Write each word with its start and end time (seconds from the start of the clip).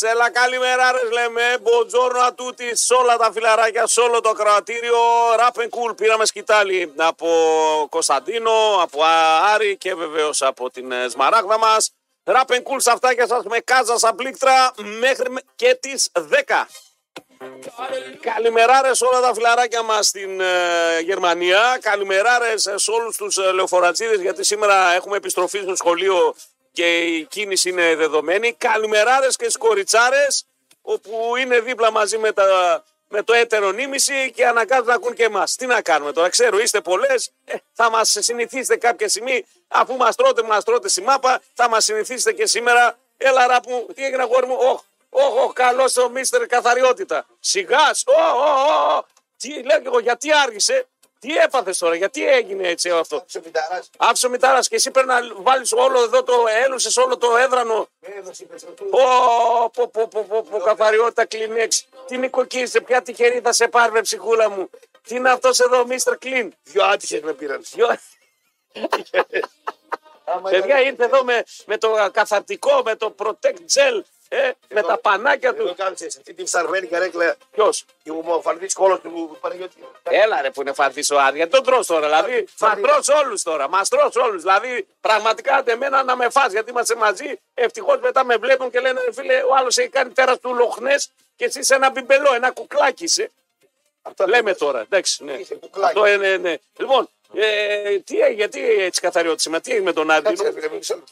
Έλα, 0.00 0.30
καλημέρα, 0.30 0.92
ρε, 0.92 1.08
λέμε. 1.12 1.58
Μποτζόρνο 1.60 2.20
ατούτη 2.20 2.76
σε 2.76 2.94
όλα 2.94 3.16
τα 3.16 3.32
φιλαράκια, 3.32 3.86
σε 3.86 4.00
όλο 4.00 4.20
το 4.20 4.32
κρατήριο. 4.32 4.98
Ράπεν 5.36 5.68
κουλ. 5.68 5.92
Πήραμε 5.92 6.26
σκητάλι 6.26 6.92
από 6.96 7.28
Κωνσταντίνο, 7.90 8.50
από 8.80 9.02
Άρη 9.54 9.76
και 9.76 9.94
βεβαίως 9.94 10.42
από 10.42 10.70
την 10.70 10.92
ε, 10.92 11.08
Σμαράγδα 11.08 11.58
μας. 11.58 11.90
Ράπεν 12.24 12.62
κουλ 12.62 12.78
στα 12.78 12.92
αυτάκια 12.92 13.26
σας 13.26 13.44
με 13.44 13.58
κάζα 13.58 13.98
σαν 13.98 14.14
πλήκτρα 14.14 14.72
μέχρι 14.76 15.26
και 15.54 15.78
τις 15.80 16.10
10. 16.14 16.66
Καλημεράρε 18.20 18.94
σε 18.94 19.04
όλα 19.04 19.20
τα 19.20 19.34
φιλαράκια 19.34 19.82
μας 19.82 20.06
στην 20.06 20.40
ε, 20.40 21.00
Γερμανία. 21.00 21.78
Καλημεράρε 21.80 22.56
σε 22.56 22.90
όλους 22.90 23.16
τους 23.16 23.36
ε, 23.36 23.52
λεωφορατζίδες, 23.52 24.20
γιατί 24.20 24.44
σήμερα 24.44 24.92
έχουμε 24.94 25.16
επιστροφή 25.16 25.58
στο 25.58 25.76
σχολείο 25.76 26.34
και 26.72 26.98
η 26.98 27.24
κίνηση 27.24 27.68
είναι 27.68 27.94
δεδομένη. 27.94 28.52
Καλημεράρε 28.52 29.26
και 29.26 29.48
στι 29.48 29.58
κοριτσάρε, 29.58 30.26
όπου 30.82 31.36
είναι 31.36 31.60
δίπλα 31.60 31.90
μαζί 31.90 32.18
με, 32.18 32.32
τα, 32.32 32.84
με 33.08 33.22
το 33.22 33.32
έτερο 33.32 33.70
νήμιση 33.70 34.32
και 34.34 34.46
αναγκάζουν 34.46 34.86
να 34.86 34.94
ακούν 34.94 35.14
και 35.14 35.24
εμάς. 35.24 35.56
Τι 35.56 35.66
να 35.66 35.82
κάνουμε 35.82 36.12
τώρα, 36.12 36.28
ξέρω, 36.28 36.58
είστε 36.58 36.80
πολλές, 36.80 37.32
ε, 37.44 37.54
θα 37.72 37.90
μας 37.90 38.16
συνηθίσετε 38.20 38.76
κάποια 38.76 39.08
στιγμή, 39.08 39.46
αφού 39.68 39.96
μας 39.96 40.16
τρώτε, 40.16 40.42
μας 40.42 40.64
τρώτε 40.64 40.88
στη 40.88 41.02
μάπα, 41.02 41.42
θα 41.54 41.68
μας 41.68 41.84
συνηθίσετε 41.84 42.32
και 42.32 42.46
σήμερα. 42.46 42.98
Έλα, 43.16 43.46
ράπου, 43.46 43.88
τι 43.94 44.04
έγινε, 44.04 44.22
αγόρι 44.22 44.46
μου, 44.46 44.56
όχ, 44.58 44.82
όχ, 45.10 45.44
όχ, 45.44 45.52
καλός 45.52 45.96
ο 45.96 46.08
μίστερ 46.08 46.46
καθαριότητα. 46.46 47.26
Σιγάς, 47.40 48.02
όχ, 48.06 48.34
όχ, 48.34 48.96
όχ. 48.96 49.04
Τι 49.36 49.62
λέω 49.62 49.80
και 49.80 49.86
εγώ, 49.86 49.98
γιατί 49.98 50.32
άργησε, 50.32 50.86
τι 51.22 51.36
έπαθες 51.36 51.78
τώρα, 51.78 51.94
γιατί 51.94 52.28
έγινε 52.28 52.68
έτσι 52.68 52.90
αυτό; 52.90 53.22
Ψωμιταράς. 53.26 53.90
Άψο 53.96 54.28
μητάρα 54.28 54.60
και 54.60 54.74
εσύ 54.74 54.90
πρέπει 54.90 55.08
να 55.08 55.20
βάλεις 55.36 55.72
όλο 55.72 56.02
εδώ 56.02 56.22
το 56.22 56.44
έλουσες 56.64 56.96
όλο 56.96 57.16
το 57.18 57.36
έδρανο. 57.36 57.88
Έδωσε 58.00 58.42
η 58.42 58.46
Πετροπούλου. 58.46 58.90
Πω, 58.90 59.70
πω, 59.72 59.88
πω, 59.88 60.08
πω, 60.08 60.24
πω, 60.28 60.42
πω, 60.50 60.58
καθαριότητα 60.58 61.24
κλινέξ. 61.24 61.86
Τι 62.06 62.18
νοικοκύρισε, 62.18 62.80
ποια 62.80 63.02
τυχερή 63.02 63.40
θα 63.40 63.52
σε 63.52 63.68
πάρει, 63.68 63.92
ρε 63.92 64.00
ψυχούλα 64.00 64.50
μου. 64.50 64.70
Τι 65.02 65.14
είναι 65.14 65.30
αυτός 65.30 65.58
εδώ, 65.60 65.86
Mr. 65.88 66.12
Clean; 66.24 66.48
Δυο 66.62 66.84
άτυχες 66.84 67.20
με 67.20 67.32
πήραν. 67.32 67.62
Δυο- 67.72 67.98
Άμα 70.24 70.50
Παιδιά 70.50 70.66
ήταν- 70.80 70.84
ήρθε 70.86 71.04
εδώ 71.04 71.24
με, 71.24 71.42
με 71.66 71.78
το 71.78 72.08
καθαρτικό, 72.12 72.82
με 72.84 72.96
το 72.96 73.14
Protect 73.18 73.58
Gel, 73.74 74.00
ε, 74.34 74.50
με 74.68 74.78
Εδώ- 74.80 74.88
τα 74.88 74.98
πανάκια 74.98 75.48
Εδώ 75.48 75.64
τους. 75.64 75.76
κάθισε 75.76 76.10
σε 76.10 76.18
αυτή 76.18 76.34
τη 76.34 76.46
φθαρμένη 76.46 76.86
καρέκλα 76.86 77.36
Ποιος; 77.50 77.84
και 78.02 78.10
ο 78.10 78.14
ομοφανής 78.16 78.74
κόλος 78.74 79.00
του 79.00 79.38
Παναγιώτη. 79.40 79.74
Έλα 80.02 80.40
ρε 80.42 80.50
που 80.50 80.60
είναι 80.60 80.72
φαρθής 80.72 81.10
ο 81.10 81.20
άδεια. 81.20 81.48
Τον 81.48 81.62
τρως 81.64 81.86
τώρα. 81.86 82.06
Δηλαδή, 82.06 82.44
μα 82.58 82.68
Φαρδί. 82.68 82.82
τρως 82.82 83.08
όλους 83.08 83.42
τώρα. 83.42 83.68
Μας 83.68 83.88
τρως 83.88 84.16
όλους. 84.16 84.42
Δηλαδή, 84.42 84.86
πραγματικά 85.00 85.54
άντε 85.56 85.72
εμένα 85.72 86.02
να 86.02 86.16
με 86.16 86.30
φας 86.30 86.52
γιατί 86.52 86.70
είμαστε 86.70 86.94
μαζί. 86.94 87.40
Ευτυχώς 87.54 88.00
μετά 88.00 88.24
με 88.24 88.36
βλέπουν 88.36 88.70
και 88.70 88.80
λένε 88.80 89.00
ρε 89.04 89.12
φίλε, 89.12 89.42
ο 89.42 89.54
άλλος 89.58 89.78
έχει 89.78 89.88
κάνει 89.88 90.10
τέρας 90.12 90.38
του 90.40 90.54
λοχνές 90.54 91.10
και 91.36 91.44
εσύ 91.44 91.58
είσαι 91.58 91.74
ένα 91.74 91.90
μπιμπελό, 91.90 92.34
ένα 92.34 92.50
κουκλάκι 92.50 93.04
είσαι. 93.04 93.30
Αυτό 94.02 94.26
Λέμε 94.26 94.54
τώρα. 94.54 94.80
Εντάξει, 94.80 95.24
ναι. 95.24 95.32
Είσαι 95.32 95.54
κουκλάκι. 95.54 95.98
Αυτό 95.98 96.06
είναι, 96.12 96.36
ναι. 96.36 96.54
Λοιπόν, 96.76 97.08
ε, 97.34 97.98
τι 97.98 98.18
έγινε, 98.18 98.34
γιατί 98.34 98.60
έτσι 98.70 99.00
καθαριότητα 99.00 99.40
σήμερα, 99.42 99.62
τι 99.62 99.70
έγινε 99.70 99.84
με 99.84 99.92
τον 99.92 100.08
Κάτσε, 100.08 100.46
Άντινο. 100.46 101.02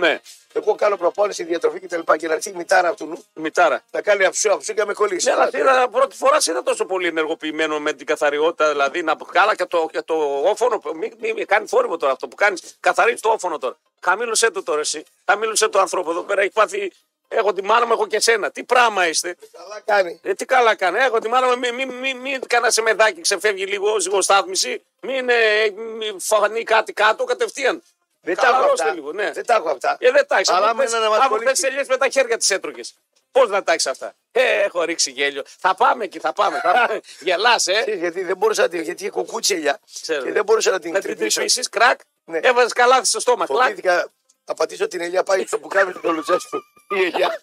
Ρε 0.00 0.06
φίλε, 0.06 0.06
μισό 0.06 0.06
λεπτό. 0.06 0.06
Ναι, 0.06 0.20
Εγώ 0.52 0.74
κάνω 0.74 0.96
προπόνηση, 0.96 1.44
διατροφή 1.44 1.80
κτλ. 1.80 2.00
Και, 2.00 2.16
και 2.16 2.26
να 2.26 2.34
έρθει 2.34 2.50
η 2.50 2.54
μητάρα 2.56 2.88
αυτού 2.88 3.06
νου, 3.06 3.24
μητάρα. 3.34 3.82
να 3.90 4.02
κάνει 4.02 4.24
αυσού, 4.24 4.52
αυσού 4.52 4.74
και 4.74 4.80
να 4.80 4.86
με 4.86 4.92
κολλήσει. 4.92 5.26
Ναι, 5.26 5.32
αλλά 5.32 5.50
είδα, 5.52 5.88
πρώτη 5.88 6.16
φορά 6.16 6.40
σε 6.40 6.50
είδα 6.50 6.62
τόσο 6.62 6.84
πολύ 6.84 7.06
ενεργοποιημένο 7.06 7.80
με 7.80 7.92
την 7.92 8.06
καθαριότητα. 8.06 8.70
Δηλαδή 8.70 9.02
να 9.02 9.16
κάλα 9.32 9.54
και 9.54 9.64
το, 9.64 9.88
και 9.92 10.02
το 10.02 10.14
όφωνο. 10.44 10.80
Μην 10.94 11.12
μη, 11.20 11.32
μη 11.32 11.44
κάνει 11.44 11.66
θόρυβο 11.66 11.96
τώρα 11.96 12.12
αυτό 12.12 12.28
που 12.28 12.36
κάνεις. 12.36 12.76
Καθαρίζει 12.80 13.20
το 13.20 13.28
όφωνο 13.28 13.58
τώρα. 13.58 13.76
Χαμήλωσέ 14.00 14.50
το 14.50 14.62
τώρα 14.62 14.80
εσύ. 14.80 15.04
Χαμήλωσέ 15.24 15.68
το 15.68 15.78
άνθρωπο 15.78 16.10
εδώ 16.10 16.22
πέρα. 16.22 16.40
Έχει 16.40 16.50
πάθει. 16.50 16.92
Έχω 17.28 17.52
τη 17.52 17.62
μάνα 17.62 17.86
μου, 17.86 17.92
έχω 17.92 18.06
και 18.06 18.20
σένα. 18.20 18.50
Τι 18.50 18.64
πράγμα 18.64 19.08
είστε. 19.08 19.36
Καλά 19.52 19.80
κάνει. 19.84 20.20
Ε, 20.22 20.34
τι 20.34 20.44
καλά 20.44 20.74
κάνει. 20.74 20.98
Έχω 20.98 21.18
τη 21.18 21.28
μάνα 21.28 21.46
μου, 21.46 21.58
μην 21.58 21.74
μη, 21.74 21.86
μη, 21.86 22.14
μη, 22.14 22.38
κανένα 22.38 22.70
σε 22.70 22.82
μεδάκι 22.82 23.20
ξεφεύγει 23.20 23.66
λίγο 23.66 24.00
ζυγοστάθμιση. 24.00 24.82
Μην 25.00 25.28
ε, 25.28 25.70
μη 25.98 26.16
φανεί 26.18 26.62
κάτι 26.62 26.92
κάτω 26.92 27.24
κατευθείαν. 27.24 27.82
Δεν 28.24 28.34
τα 28.36 28.42
έχω 28.46 28.52
Χαλαρώστε 28.54 28.82
αυτά. 28.82 28.94
λίγο, 28.94 29.12
ναι. 29.12 29.30
Δεν 29.32 29.46
τα 29.46 29.54
έχω 29.54 29.68
αυτά. 29.70 29.96
Ε, 30.00 30.10
δεν 30.10 30.26
τα 30.26 30.34
έχεις. 30.36 30.48
Αλλά 30.48 30.68
άμα 30.68 30.84
είναι 30.84 30.98
να 30.98 31.08
μας 31.08 31.18
Από 31.18 31.28
κολλήσει. 31.28 31.54
χθε 31.54 31.66
ελιές 31.66 31.86
με 31.88 31.96
τα 31.96 32.08
χέρια 32.08 32.36
τη 32.36 32.54
έτρωγες. 32.54 32.94
Πώς 33.32 33.48
να 33.48 33.62
τα 33.62 33.72
έχεις 33.72 33.86
αυτά; 33.86 34.14
Ε, 34.32 34.60
έχω 34.62 34.82
ρίξει 34.82 35.10
γέλιο. 35.10 35.42
Θα 35.58 35.74
πάμε 35.74 36.04
εκεί, 36.04 36.18
θα 36.18 36.32
πάμε. 36.32 36.60
Θα 36.60 36.72
πάμε. 36.72 37.00
Γελάς, 37.26 37.66
ε. 37.66 37.72
Ξέρεις, 37.72 38.00
Γιατί 38.00 38.24
δεν 38.24 38.36
μπορούσα 38.36 38.62
να 38.62 38.68
την. 38.68 38.80
Γιατί 38.82 39.02
είχε 39.02 39.10
κοκούτσι 39.10 39.54
ελιά 39.54 39.80
Ξέρω. 40.02 40.22
και 40.24 40.32
δεν 40.32 40.44
μπορούσα 40.44 40.70
να 40.70 40.78
την 40.80 40.92
Να 40.92 41.00
την 41.00 41.08
τρυπήσω. 41.08 41.34
τρυπήσεις, 41.38 41.68
κρακ. 41.68 42.00
Ναι. 42.24 42.38
Έβαζες 42.42 42.72
καλάθι 42.72 43.06
στο 43.06 43.20
στόμα. 43.20 43.46
Κλακ. 43.46 43.60
Φοβήθηκα 43.62 44.06
να 44.46 44.54
πατήσω 44.54 44.88
την 44.88 45.00
ελιά 45.00 45.22
πάει 45.22 45.46
στο 45.46 45.58
πουκάμι 45.58 45.92
του 45.92 46.12
Λουτσέσκου. 46.12 46.58
Η 46.96 47.02
ελιά. 47.04 47.40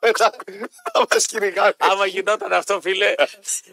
Μετά 0.00 0.34
θα 0.92 1.06
μας 1.10 1.26
κυνηγάει. 1.26 1.70
Άμα 1.76 2.06
γινόταν 2.06 2.52
αυτό, 2.52 2.80
φίλε, 2.80 3.14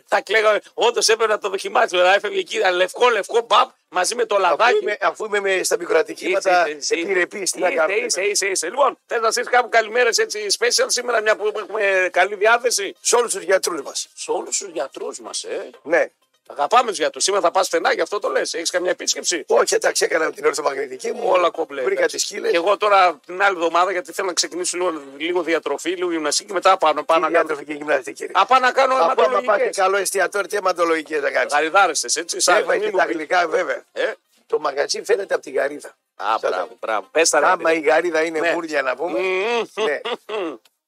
θα 0.08 0.22
κλαίγαμε. 0.22 0.62
Όντως 0.74 1.08
έπρεπε 1.10 1.32
να 1.32 1.38
το 1.40 1.50
δοκιμάσουμε. 1.50 2.02
Να 2.02 2.14
έφευγε 2.14 2.40
εκεί, 2.40 2.58
ένα 2.58 2.72
λευκό, 2.72 3.10
λευκό 3.10 3.42
μπαπ 3.42 3.70
μαζί 3.90 4.16
με 4.16 4.26
το 4.26 4.36
Αφού 4.36 4.44
λαδάκι. 4.44 4.78
είμαι, 4.82 4.98
αφού 5.02 5.26
είμαι 5.26 5.40
με, 5.40 5.64
στα 5.64 5.78
μικροατυχήματα 5.78 6.66
επιρρεπή, 6.90 7.44
τι 7.44 7.60
να 7.60 7.68
Είσαι, 7.68 7.76
κάνω. 7.78 7.94
είσαι, 7.94 8.22
είσαι, 8.22 8.46
είσαι. 8.48 8.66
Λοιπόν, 8.70 8.98
θες 9.06 9.22
να 9.22 9.32
στείλει 9.32 9.46
κάπου 9.48 9.70
καλημέρες 9.70 10.18
έτσι 10.18 10.46
special 10.60 10.86
σήμερα, 10.88 11.22
μια 11.22 11.36
που 11.36 11.48
έχουμε 11.56 12.10
καλή 12.12 12.36
διάθεση; 12.36 12.96
Σε 13.02 13.16
όλους 13.16 13.34
τους 13.34 13.44
γιατρούς 13.44 13.82
μας. 13.82 14.08
Σε 14.14 14.32
όλους 14.32 14.58
τους 14.58 14.70
γιατρούς 14.70 15.20
μας, 15.20 15.44
ε; 15.44 15.70
Ναι. 15.84 16.06
Αγαπάμε 16.52 16.90
τους 16.90 16.98
γιατρούς. 16.98 17.24
Σήμερα 17.24 17.44
θα 17.44 17.52
πας 17.52 17.66
στενά, 17.66 17.94
γι' 17.94 18.02
αυτό 18.02 18.20
το 18.20 18.30
λες. 18.30 18.54
Έχεις 18.54 18.70
καμιά 18.70 18.90
επίσκεψη; 18.92 19.44
Όχι, 19.48 19.76
εντάξει, 19.76 20.06
έκανα 20.06 20.32
την 20.32 20.46
ορθομαγνητική 20.46 21.12
μου. 21.12 21.22
Όλα 21.30 21.50
κομπλέ. 21.50 21.82
Βρήκα 21.82 22.00
εντάξει. 22.00 22.16
τις 22.16 22.26
σκύλες. 22.26 22.52
Και 22.52 22.58
εγώ 22.58 22.78
τώρα 22.78 23.20
την 23.26 23.42
άλλη 23.42 23.56
εβδομάδα, 23.56 23.92
γιατί 23.92 24.12
θέλω 24.12 24.28
να 24.28 24.34
ξεκινήσω 24.34 24.78
λίγο, 24.78 25.02
λίγο 25.18 25.42
διατροφή, 25.42 25.90
λίγο 25.90 26.12
γυμναστική 26.12 26.48
και 26.48 26.54
μετά 26.54 26.78
πάνω, 26.78 27.04
πάνω 27.04 27.20
να 27.20 27.26
κάνω. 27.32 27.46
Διατροφική 27.46 27.74
γυμναστική. 27.74 28.30
Α, 28.32 28.46
πάω 28.46 28.60
να 28.60 28.72
κάνω 28.72 28.94
Από 28.94 29.04
άμα 29.04 29.14
πάει 29.16 29.26
και 29.26 29.32
αιματολογικές. 29.34 29.78
καλό 29.78 29.98
εστιατόριο, 29.98 30.48
τι 30.48 30.56
αιματολογικέ 30.56 31.20
θα 31.20 31.30
κάνεις; 31.32 31.54
Γαριδάρεστες, 31.54 32.16
έτσι. 32.16 32.40
σαν- 32.40 32.56
Έφαγε 32.58 32.80
μην 32.80 32.82
και 32.86 32.92
μου 32.92 32.98
τα 32.98 33.06
πεις. 33.06 33.16
γλυκά, 33.16 33.48
βέβαια. 33.48 33.84
Ε, 33.92 34.12
Το 34.48 34.60
μαγαζί 34.60 35.04
φαίνεται 35.04 35.34
από 35.34 35.44
τη 35.44 35.52
γαρίδα. 35.52 35.98
Α, 36.16 36.26
Σαν- 36.40 36.50
μπράβο, 36.52 36.78
μπράβο. 36.80 37.08
Πες 37.12 37.30
τα 37.30 37.40
ρε, 37.40 37.46
Άμα 37.46 37.56
παιδί. 37.58 37.78
η 37.78 37.82
γαρίδα 37.82 38.22
είναι 38.24 38.40
Ναι. 38.40 38.52
μούρια 38.54 38.82
να 38.82 38.96
πούμε. 38.96 39.20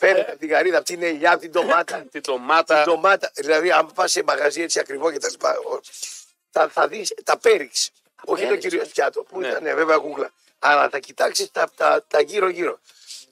Μμμ. 0.00 0.08
ναι. 0.08 0.14
Φαίνεται 0.14 0.30
από 0.30 0.40
τη 0.40 0.46
γαρίδα, 0.46 0.76
από 0.76 0.86
την 0.86 1.02
ελιά, 1.02 1.30
από 1.32 1.40
την 1.40 1.50
ντομάτα. 1.50 2.04
Τη 2.12 2.20
ντομάτα. 2.20 2.82
ντομάτα, 2.84 3.30
δηλαδή, 3.34 3.70
αν 3.70 3.90
πας 3.94 4.10
σε 4.10 4.22
μαγαζί 4.22 4.62
έτσι 4.62 4.78
ακριβό 4.78 5.10
και 5.12 5.18
τα 5.18 5.28
λοιπά, 5.30 5.58
ο- 5.58 5.80
θα, 6.50 6.68
θα 6.68 6.88
δεις 6.88 7.14
τα 7.24 7.38
πέριξ. 7.38 7.90
Όχι 8.24 8.42
το 8.42 8.48
πέριξ. 8.48 8.66
κυρίω 8.68 8.84
πιάτο, 8.92 9.22
που 9.22 9.40
Ναι. 9.40 9.48
ήταν 9.48 9.66
ε, 9.66 9.74
βέβαια 9.74 9.96
κούκλα. 9.96 10.30
Αλλά 10.58 10.88
θα 10.88 10.98
κοιτάξεις 10.98 11.50
τα, 11.50 11.70
τα, 11.76 12.04
τα 12.08 12.20
γύρω-γύρω. 12.20 12.80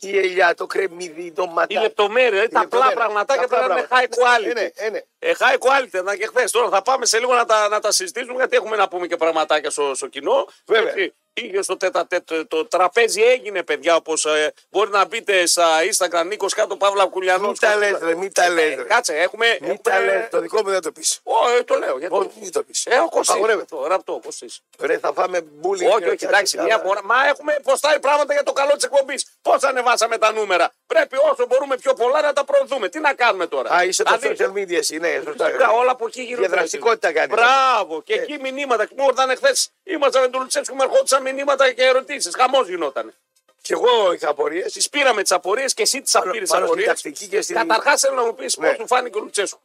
Η 0.00 0.18
ελιά, 0.18 0.54
το 0.54 0.66
κρεμμύδι, 0.66 1.22
η 1.22 1.32
ντομάτα. 1.32 1.66
Οι 1.78 1.82
λεπτομέρειε, 1.82 2.42
Η 2.42 2.48
τα 2.48 2.60
απλά 2.60 2.78
λεπτομέρεια. 2.78 2.96
πραγματάκια 2.96 3.42
Τα 3.42 3.48
πρέπει 3.48 3.68
να 3.68 3.74
απλά 3.80 4.00
είναι 4.02 4.06
high 4.08 4.16
πράγματα. 4.16 4.38
quality. 4.38 4.56
Ε, 4.56 4.60
ναι, 4.60 4.70
ε, 4.86 4.90
ναι. 4.90 5.00
Ε, 5.18 5.32
high 5.38 5.58
quality, 5.58 6.04
να 6.04 6.16
και 6.16 6.26
χθες. 6.26 6.50
Τώρα 6.50 6.68
θα 6.68 6.82
πάμε 6.82 7.06
σε 7.06 7.18
λίγο 7.18 7.34
να 7.34 7.44
τα, 7.44 7.68
να 7.68 7.80
τα 7.80 7.92
συζητήσουμε 7.92 8.34
γιατί 8.36 8.56
έχουμε 8.56 8.76
να 8.76 8.88
πούμε 8.88 9.06
και 9.06 9.16
πραγματάκια 9.16 9.70
στο, 9.70 9.94
στο 9.94 10.06
κοινό. 10.06 10.48
Βέβαια. 10.66 10.88
Έτσι, 10.92 11.14
Είχε 11.44 11.62
στο 11.62 11.76
τέτα 11.76 12.06
τέτ, 12.06 12.30
το 12.48 12.66
τραπέζι 12.66 13.22
έγινε, 13.22 13.62
παιδιά, 13.62 13.96
όπως 13.96 14.26
μπορεί 14.70 14.90
να 14.90 15.04
μπείτε 15.06 15.46
στα 15.46 15.66
Instagram 15.92 16.26
Νίκος 16.26 16.54
κάτω 16.54 16.76
Παύλα 16.76 17.06
Κουλιανό. 17.06 17.46
Μην 17.46 17.56
τα 17.60 17.76
λες, 17.76 17.98
ρε, 18.02 18.14
μην 18.14 18.32
τα 18.32 18.48
λες, 18.48 18.74
ρε. 18.74 18.82
Κάτσε, 18.82 19.14
έχουμε. 19.16 19.58
Μην 19.60 19.82
τα 19.82 19.94
έχουμε- 19.94 20.12
λες, 20.12 20.28
το 20.30 20.40
δικό 20.40 20.62
μου 20.64 20.70
δεν 20.70 20.80
το 20.82 20.92
πεις. 20.92 21.20
Ω, 21.22 21.32
ε, 21.58 21.62
το 21.62 21.78
λέω. 21.78 21.98
Γιατί... 21.98 22.14
Όχι, 22.14 22.30
μην 22.40 22.52
το 22.52 22.62
πεις. 22.62 22.86
Έχω 22.86 23.08
κοστίσει. 23.08 23.30
Απαγορεύεται. 23.30 23.66
Το 23.70 23.76
γραπτό, 23.76 24.20
κοστίσει. 24.24 24.60
Ρε, 24.80 24.98
θα 24.98 25.12
φάμε 25.12 25.40
μπούλι. 25.40 25.86
Όχι, 25.86 26.04
όχι, 26.08 26.24
εντάξει, 26.24 26.58
μια 26.60 26.78
φορά. 26.78 27.00
Μα 27.04 27.26
έχουμε 27.28 27.56
ποστάρει 27.62 28.00
πράγματα 28.00 28.32
για 28.32 28.42
το 28.42 28.52
καλό 28.52 28.72
της 28.72 28.84
εκπομπής. 28.84 29.26
Πώς 29.42 29.62
ανεβάσαμε 29.62 30.18
τα 30.18 30.32
νούμερα; 30.32 30.72
Πρέπει 30.86 31.16
όσο 31.16 31.46
μπορούμε 31.48 31.76
πιο 31.76 31.94
πολλά 31.94 32.20
να 32.22 32.32
τα 32.32 32.44
προωθούμε. 32.44 32.88
Τι 32.88 33.00
να 33.00 33.14
κάνουμε 33.14 33.46
τώρα; 33.46 33.70
Α, 33.74 33.84
είσαι 33.84 34.02
το 34.02 34.16
Δηλαδή, 34.16 34.36
social 34.38 34.52
media, 34.58 34.78
εσύ, 34.78 34.96
ναι, 34.98 35.20
σωστά. 35.24 35.44
Φυσικά, 35.44 35.70
όλα 35.70 35.90
από 35.90 36.06
εκεί 36.06 36.22
γύρω. 36.22 36.38
Διαδραστικότητα 36.40 37.12
κάνεις. 37.12 37.34
Μπράβο. 37.34 38.02
Και 38.02 38.14
Ε. 38.14 38.20
εκεί 38.22 38.38
μηνύματα. 38.40 38.88
Μου 38.96 39.06
ήρθαν 39.08 39.36
χθε. 39.36 39.52
Ήμασταν 39.82 40.22
με 40.22 40.28
τον 40.28 40.40
Λουτσέσκου, 40.40 40.74
με 40.76 40.84
ερχόντουσαν 40.84 41.22
μηνύματα 41.32 41.72
και 41.72 41.82
ερωτήσεις. 41.82 42.34
Χαμός 42.36 42.68
γινόταν. 42.68 43.14
Κι 43.62 43.72
εγώ 43.72 44.12
είχα 44.12 44.28
απορίες. 44.28 44.72
Τις 44.72 44.88
πήραμε 44.88 45.22
τις 45.22 45.32
απορίες 45.32 45.74
και 45.74 45.82
εσύ 45.82 46.00
τις 46.02 46.12
Πάνω- 46.12 46.30
απήρε 46.30 46.44
πάνω 46.44 46.66
στην 46.66 46.78
απορίες. 46.78 46.86
τακτική 46.86 47.26
και 47.26 47.40
στην- 47.42 47.56
Καταρχάς 47.56 48.00
θέλω 48.00 48.14
να 48.14 48.24
μου 48.24 48.34
πεις 48.34 48.56
Ναι. 48.56 48.66
πώς 48.68 48.76
σου 48.76 48.86
φάνηκε 48.86 49.18
ο 49.18 49.20
Λουτσέσκου. 49.20 49.60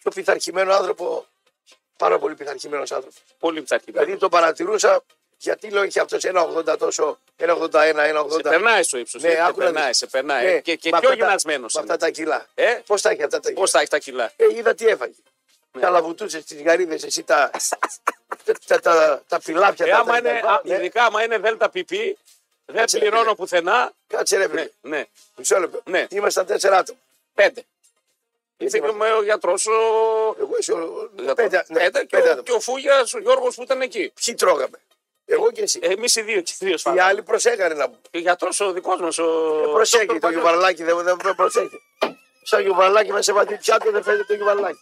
πιο 0.00 0.10
πειθαρχημένο 0.10 0.72
άνθρωπο, 0.74 1.26
πάρα 1.96 2.18
πολύ 2.18 2.34
πειθαρχημένος 2.34 2.92
άνθρωπος. 2.92 3.18
Πολύ 3.38 3.62
ψαχτικά. 3.62 4.00
Δηλαδή 4.00 4.18
τον 4.18 4.30
παρατηρούσα 4.30 5.02
γιατί 5.38 5.70
λέω 5.70 5.82
είχε 5.82 6.00
αυτός 6.00 6.24
ένα 6.24 6.40
80 6.40 6.76
τόσο, 6.78 7.18
ένα 7.36 7.52
81, 7.52 8.02
ένα 8.02 8.20
80. 8.20 8.42
Σε 8.44 8.48
περνάει 8.48 8.82
στο 8.82 8.98
ύψος. 8.98 9.22
Ναι, 9.22 9.30
σε 9.30 9.40
άκου 9.40 9.58
να 9.58 9.64
περνάει, 9.64 9.86
δεις. 9.86 9.96
σε 9.96 10.06
περνάει. 10.06 10.44
Ναι, 10.44 10.60
και 10.60 10.74
και 10.76 10.90
με 10.90 10.98
πιο 10.98 11.08
αυτά 11.08 11.08
τα- 11.08 11.14
γυμνασμένος. 11.14 11.74
Με 11.74 11.80
αυτά 11.80 11.96
τα 11.96 12.10
κιλά. 12.10 12.46
Ε; 12.54 12.78
Πώς 12.86 13.02
τα 13.02 13.10
έχει 13.10 13.22
αυτά 13.22 13.40
τα 13.40 13.48
κιλά; 13.48 13.60
Πώ 13.60 13.66
θα 13.66 13.78
έχει 13.80 13.88
τα 13.88 13.98
κιλά; 13.98 14.32
Ε, 14.36 14.44
είδα 14.56 14.74
τι 14.74 14.86
έφαγε. 14.86 15.14
Ναι. 15.72 15.80
Τα 15.82 15.90
λαβουτούσε 15.90 16.40
στι 16.40 16.62
γαρίδες, 16.62 17.04
εσύ 17.04 17.22
τα. 17.22 17.50
τα, 18.44 18.54
τα, 18.66 18.80
τα, 18.80 19.22
τα 19.28 19.40
φυλάπια 19.40 19.86
Ε, 19.86 19.90
τα, 19.90 19.96
άμα 19.98 20.12
τα- 20.12 20.18
είναι, 20.18 20.40
τα- 20.42 20.50
α, 20.50 20.60
ναι. 20.64 20.74
ειδικά 20.74 21.04
άμα 21.04 21.24
είναι 21.24 21.38
δέλτα 21.38 21.68
πιπί, 21.68 22.18
δεν 22.66 22.76
Κάτσε, 22.76 22.98
ρε, 22.98 23.00
πληρώνω 23.04 23.22
φίλε. 23.24 23.34
πουθενά. 23.34 23.92
Κάτσε 24.06 24.36
ρε, 24.36 24.46
Ναι, 24.46 24.48
φίλε. 24.48 24.68
ναι. 24.80 25.04
Μισό 25.36 25.58
λεπτό. 25.58 25.80
Ναι. 25.84 26.06
Ήμασταν 26.10 26.46
τέσσερα 26.46 26.78
άτομα. 26.78 26.98
Πέντε. 27.34 27.64
Ήρθε 28.56 28.76
είμαστε. 28.76 28.98
και 28.98 29.04
με 29.04 29.12
ο 29.12 29.22
γιατρός 29.22 29.66
ο. 29.66 29.72
Εγώ 30.40 30.50
είσαι 30.58 30.72
ο. 30.72 31.10
γιατρός. 31.16 31.34
Πέντε, 31.34 31.64
ναι, 31.68 31.78
Πέντε 31.80 32.00
και, 32.00 32.06
πέντε 32.16 32.28
ο, 32.28 32.30
άτομα. 32.30 32.42
και 32.42 32.52
ο 32.52 32.60
Φούγιας, 32.60 33.14
ο 33.14 33.18
Γιώργος 33.18 33.54
που 33.54 33.62
ήταν 33.62 33.80
εκεί. 33.80 34.12
Ποιοι 34.24 34.34
τρώγαμε; 34.34 34.78
Εγώ 35.24 35.52
και 35.52 35.62
εσύ. 35.62 35.78
Εμείς 35.82 36.16
οι 36.16 36.22
δύο 36.22 36.40
και 36.40 36.52
οι 36.60 36.64
δύο 36.64 36.74
Οι 36.74 36.76
σφάλαμε. 36.78 37.02
άλλοι 37.02 37.22
προσέχανε 37.22 37.74
να 37.74 37.88
μου. 37.88 37.98
Και 38.10 38.18
ο 38.18 38.20
γιατρός 38.20 38.60
ο 38.60 38.72
δικός 38.72 39.00
μας. 39.00 39.18
Ο... 39.18 39.24
Ε, 39.68 39.70
προσέχει 39.72 40.04
Dr. 40.04 40.12
το 40.12 40.18
Παλιός. 40.18 40.42
γιουβαρλάκι, 40.42 40.82
δεν, 40.84 40.96
δεν 41.02 41.16
δεν 41.22 41.34
προσέχει. 41.34 41.80
Σαν 42.42 42.60
γιουβαρλάκι 42.62 43.12
με 43.12 43.22
σε 43.22 43.32
βαθύ 43.32 43.56
πιάτο 43.56 43.90
δεν 43.90 44.02
φαίνεται 44.02 44.24
το 44.24 44.34
γιουβαρλάκι. 44.34 44.78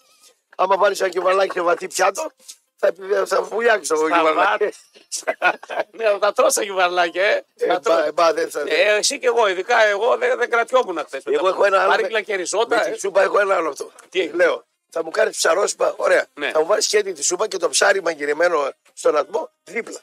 Άμα 0.63 0.77
βάλεις 0.77 0.99
σαν 0.99 1.09
γιουβαρλάκι 1.09 1.53
σε 1.53 1.61
βαθύ 1.61 1.89
πιάτο, 1.89 2.31
θα, 2.77 2.87
επι- 2.87 3.27
θα 3.27 3.43
βουλιάξει 3.43 3.89
το 3.89 3.95
γιουβαρλάκι. 3.97 4.69
Ναι, 5.91 6.05
θα 6.21 6.33
τρως 6.33 6.55
τα 6.55 6.63
γιουβαρλάκια, 6.63 7.25
ε. 7.25 7.45
Ε, 7.57 7.67
Θα 7.67 7.81
τρως. 7.81 7.97
μπα- 7.97 8.07
ε, 8.07 8.13
μπα, 8.13 8.33
δεν 8.33 8.51
θα- 8.51 8.61
Ε, 8.67 8.97
εσύ 8.97 9.19
και 9.19 9.27
εγώ, 9.27 9.49
ειδικά 9.49 9.85
εγώ 9.85 10.17
δεν, 10.17 10.39
δεν 10.39 10.51
κρατιόμουν 10.51 10.99
χθες. 11.07 11.23
Εγώ 11.27 11.49
έχω 11.49 11.65
ένα 11.65 11.83
άλλο. 11.83 11.91
Πάρει 12.09 12.25
και 12.25 12.35
ριζότα. 12.35 12.77
Με 12.77 12.83
ε. 12.87 12.91
τη 12.91 12.99
σούπα 13.01 13.23
έχω 13.23 13.39
ένα 13.39 13.55
άλλο 13.55 13.69
αυτό. 13.69 13.91
Τι 14.09 14.21
έχει; 14.21 14.33
Λέω, 14.35 14.65
θα 14.91 15.05
μου 15.05 15.11
κάνεις 15.11 15.37
ψαρόσπα, 15.37 15.95
ωραία. 15.97 16.27
Ναι. 16.35 16.51
Θα 16.51 16.61
μου 16.61 16.67
βάλεις 16.67 16.85
σχέδιο 16.85 17.13
τη 17.13 17.23
σούπα 17.25 17.49
και 17.49 17.57
το 17.57 17.69
ψάρι 17.69 18.03
μαγειρεμένο 18.03 18.71
στον 18.95 19.17
ατμό 19.17 19.51
δίπλα. 19.65 19.99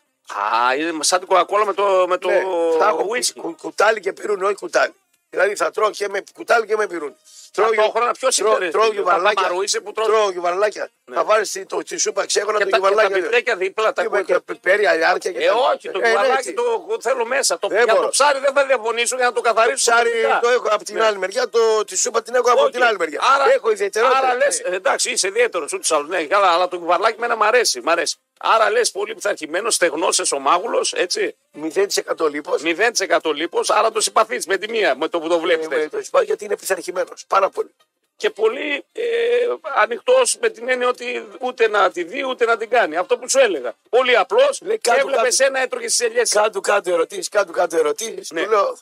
Α, 0.67 0.75
είναι 0.75 1.03
σαν 1.03 1.19
την 1.19 1.27
κοκακόλα 1.27 1.65
με 1.65 1.73
το, 1.73 2.05
με 2.07 2.17
το 2.17 2.29
Ναι, 2.29 2.41
θα 2.79 2.87
έχω 2.87 3.05
whisky. 3.11 3.33
κου- 3.41 3.57
κουτάλι 3.61 3.99
και 3.99 4.13
πυρούνι, 4.13 4.43
όχι 4.43 4.55
κουτάλι. 4.55 4.93
Δηλαδή 5.29 5.55
θα 5.55 5.71
τρώω 5.71 5.89
και 5.89 6.09
με 6.09 6.23
κουτάλι 6.33 6.65
και 6.65 6.75
με 6.75 6.87
πυρούνι. 6.87 7.15
Ταυτόχρονα 7.53 8.11
ποιος 8.11 8.35
τρώω- 8.35 8.55
είναι, 8.55 8.65
ρε, 8.65 8.71
τρώω 8.71 8.83
φίλε, 8.83 8.93
γιουβαρλάκια. 8.93 9.35
τα 9.35 9.41
Παπαρού 9.41 9.61
είσαι 9.61 9.79
που 9.79 9.91
τρως. 9.91 10.07
Τρώω 10.07 10.29
γιουβαρλάκια. 10.31 10.89
Θα 11.13 11.23
βάλεις 11.23 11.51
τη, 11.51 11.65
το- 11.65 11.77
τη 11.83 11.97
σούπα 11.97 12.25
ξέχωρα 12.25 12.57
Και 12.57 12.63
το 12.63 12.69
τα, 12.69 12.77
και 12.77 12.81
τα 12.83 12.87
γιουβαρλάκια. 12.87 13.21
μπιφτέκια 13.21 13.55
δίπλα, 13.55 13.93
τα 13.93 14.01
Και 14.03 14.09
με 14.09 14.17
κόκκινα. 14.17 14.41
πιπέρι, 14.41 14.85
αλιάρκια 14.85 15.31
και 15.31 15.37
Ε, 15.43 15.47
τα- 15.47 15.53
όχι, 15.55 15.89
το 15.91 15.99
Ε, 15.99 16.01
ναι, 16.01 16.07
γιουβαρλάκι 16.07 16.37
έτσι. 16.49 16.53
το 16.53 16.97
θέλω 17.01 17.25
μέσα. 17.25 17.59
Το, 17.59 17.67
Δεν 17.67 17.77
για 17.83 17.87
το 17.93 17.99
μπορώ. 17.99 18.09
ψάρι 18.09 18.39
δεν 18.39 18.53
θα 18.53 18.65
διαφωνήσω 18.65 19.15
για 19.15 19.25
να 19.25 19.31
το 19.33 19.41
καθαρίσω. 19.41 19.75
Ψάρι 19.91 20.09
προσεκτικά. 20.09 20.39
το 20.39 20.49
έχω 20.49 20.67
από 20.71 20.83
την 20.83 20.95
Ναι. 20.95 21.03
άλλη 21.05 21.17
μεριά, 21.17 21.49
το, 21.49 21.59
τη 21.85 21.97
σούπα 21.97 22.21
την 22.21 22.35
έχω 22.35 22.51
από 22.51 22.61
Όχι. 22.61 22.71
την 22.71 22.83
άλλη 22.83 22.97
μεριά. 22.97 23.19
Άρα, 23.35 23.53
έχω 23.53 23.71
ιδιαιτερότητα. 23.71 24.17
Άρα 24.19 24.35
λε, 24.35 24.45
Ναι. 24.69 24.75
εντάξει, 24.75 25.11
είσαι 25.11 25.27
ιδιαίτερος 25.27 25.73
ούτως 25.73 25.89
ή 25.89 25.93
άλλως. 25.93 26.07
Ναι, 26.09 26.23
καλά, 26.23 26.47
αλλά 26.47 26.67
το 26.67 26.77
κουβαρλάκι 26.79 27.19
μένα 27.19 27.35
μ' 27.35 27.43
αρέσει. 27.43 27.81
Μ 27.81 27.89
αρέσει. 27.89 28.15
Άρα 28.39 28.69
λες 28.71 28.91
πολύ 28.91 29.13
πειθαρχημένος, 29.15 29.75
στεγνός, 29.75 30.19
εσωμάγουλος, 30.19 30.93
έτσι. 30.93 31.35
0% 31.51 32.27
λίπος. 32.29 32.61
0% 32.61 33.31
λίπος, 33.33 33.69
άρα 33.69 33.91
το 33.91 34.01
συμπαθείς 34.01 34.45
με 34.45 34.57
τη 34.57 34.69
μία, 34.69 34.95
με 34.97 35.07
το 35.07 35.19
που 35.19 35.27
το 35.27 35.39
βλέπεις. 35.39 35.65
Ε, 35.65 35.75
με 35.75 35.87
το 35.89 36.03
σπάω 36.03 36.21
γιατί 36.21 36.45
είναι 36.45 36.55
πειθαρχημένος. 36.57 37.25
Πάρα 37.39 37.49
πολύ. 37.49 37.69
Και 38.15 38.29
πολύ 38.29 38.85
ε, 38.93 39.03
ανοιχτός 39.75 40.37
με 40.41 40.49
την 40.49 40.69
έννοια 40.69 40.87
ότι 40.87 41.27
ούτε 41.41 41.67
να 41.67 41.91
τη 41.91 42.03
δει 42.03 42.23
ούτε 42.25 42.45
να 42.45 42.57
την 42.57 42.69
κάνει. 42.69 42.95
Αυτό 42.97 43.17
που 43.17 43.29
σου 43.29 43.39
έλεγα. 43.39 43.73
Πολύ 43.89 44.17
απλός. 44.17 44.61
Λέει, 44.61 44.77
κάτω, 44.77 44.99
Έβλεπες 44.99 45.37
κάτω. 45.37 45.51
ένα 45.53 45.63
έτρωγες 45.63 45.93
στι 45.93 46.05
ελιές. 46.05 46.31
Κάτω 46.31 46.59
κάτω 46.61 46.91
ερωτήσεις, 46.91 47.29
κάτω 47.29 47.51
κάτω 47.51 47.77
ερωτήσεις. 47.77 48.31
Ναι. 48.31 48.43
Του 48.43 48.49
λέω, 48.49 48.77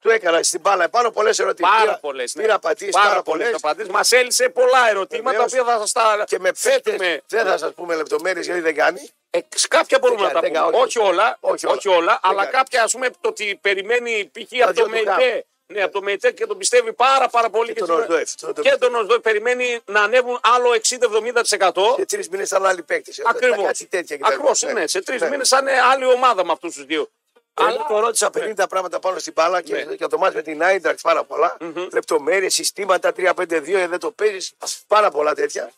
του 0.00 0.10
έκανα 0.10 0.42
στην 0.42 0.60
μπάλα 0.60 0.84
επάνω 0.84 1.10
πολλές 1.10 1.38
ερωτήσεις. 1.38 1.72
Πάρα 1.78 1.98
πολλές. 1.98 2.34
Ναι. 2.34 2.42
Πήρα 2.42 2.58
πατήσει 2.58 2.90
πάρα 2.90 3.08
πάρα 3.08 3.22
πολλές. 3.22 3.54
πολλές. 3.60 3.88
Μας 3.88 4.12
έλυσε 4.12 4.48
πολλά 4.48 4.88
ερωτήματα 4.88 5.36
τα 5.38 5.44
Βεβαίως. 5.44 5.52
οποία 5.62 5.74
θα 5.74 5.80
σας 5.80 5.92
τα 5.92 6.24
Και 6.26 6.38
με 6.38 6.50
θέτουμε. 6.54 6.96
παίχτε 6.96 7.22
δεν 7.26 7.44
θα 7.46 7.58
σας 7.58 7.72
πούμε 7.74 7.94
λεπτομέρειες 7.96 8.44
γιατί 8.46 8.60
δεν 8.60 8.74
κάνει. 8.74 9.08
Ε, 9.30 9.38
σ- 9.54 9.68
κάποια 9.68 9.98
μπορούμε 10.00 10.20
Δεν 10.20 10.28
να 10.34 10.40
τα 10.40 10.40
κάνει, 10.40 10.54
πούμε. 10.58 10.70
δεν 10.70 10.80
Όχι, 10.80 10.98
κάνει, 10.98 11.08
όλα, 11.08 11.36
όχι 11.40 11.66
όχι 11.66 11.88
όλα. 11.88 11.96
όλα, 11.98 12.06
Δεν 12.22 12.30
αλλά 12.30 12.40
κάνει. 12.42 12.52
κάποια 12.52 12.82
ας 12.82 12.92
πούμε 12.92 13.08
το 13.10 13.28
ότι 13.28 13.58
περιμένει 13.60 14.30
π.χ. 14.32 14.62
από 14.62 14.72
δυο 14.72 14.72
το 14.74 14.82
του 14.82 14.90
ΜΕΙΤΕ. 14.90 15.44
Ναι, 15.72 15.82
από 15.82 15.92
το 15.92 16.02
ΜΕΙΤΕ 16.02 16.30
και 16.32 16.46
τον 16.46 16.58
πιστεύει 16.58 16.92
πάρα, 16.92 17.28
πάρα 17.28 17.50
πολύ. 17.50 17.72
Και 17.72 17.78
τον 17.78 17.86
σήμερα- 17.88 18.04
ΟΣΔΟΕΦ, 18.06 18.34
το- 18.34 18.52
το- 18.52 18.62
Και 18.62 18.76
τον 18.78 18.94
ΟΣΔΟΕΦ 18.94 19.20
περιμένει 19.20 19.80
να 19.84 20.02
ανέβουν 20.02 20.38
άλλο 20.42 20.72
60-70%. 20.74 21.94
Και 21.96 22.06
τρεις 22.06 22.28
μήνες 22.28 22.46
ήταν 22.48 22.66
άλλοι 22.66 22.82
παίκτε. 22.82 23.12
Ακριβώς. 23.24 23.82
Ακριβώς, 24.20 24.62
ναι. 24.62 24.86
Σε 24.86 25.02
τρεις 25.02 25.22
μήνες 25.22 25.48
θα 25.48 25.58
είναι 25.58 25.72
άλλη 25.92 26.04
ομάδα 26.06 26.44
με 26.44 26.52
αυτούς 26.52 26.74
τους 26.74 26.84
δύο. 26.84 27.08
Αλλά 27.54 27.68
Αλλά 27.68 27.86
το 27.88 27.98
ρώτησα 28.00 28.30
50 28.30 28.68
πράγματα 28.68 28.98
πάνω 28.98 29.18
στην 29.18 29.32
μπάλα 29.32 29.60
και 29.62 29.74
Ναι. 29.74 29.92
για 29.94 30.08
το 30.08 30.18
μάτι 30.18 30.34
με 30.36 30.42
την 30.42 30.62
Άιντραξ 30.62 31.02
πάρα 31.02 31.24
πολλά. 31.24 31.56
Λεπτομέρειες, 31.92 32.54
συστήματα 32.54 33.12
3-5-2, 33.12 33.78
ε, 33.78 33.86
δεν 33.86 33.98
το 33.98 34.10
παίζεις. 34.10 34.52
Πάρα 34.86 35.10
πολλά 35.10 35.34
τέτοια. 35.34 35.72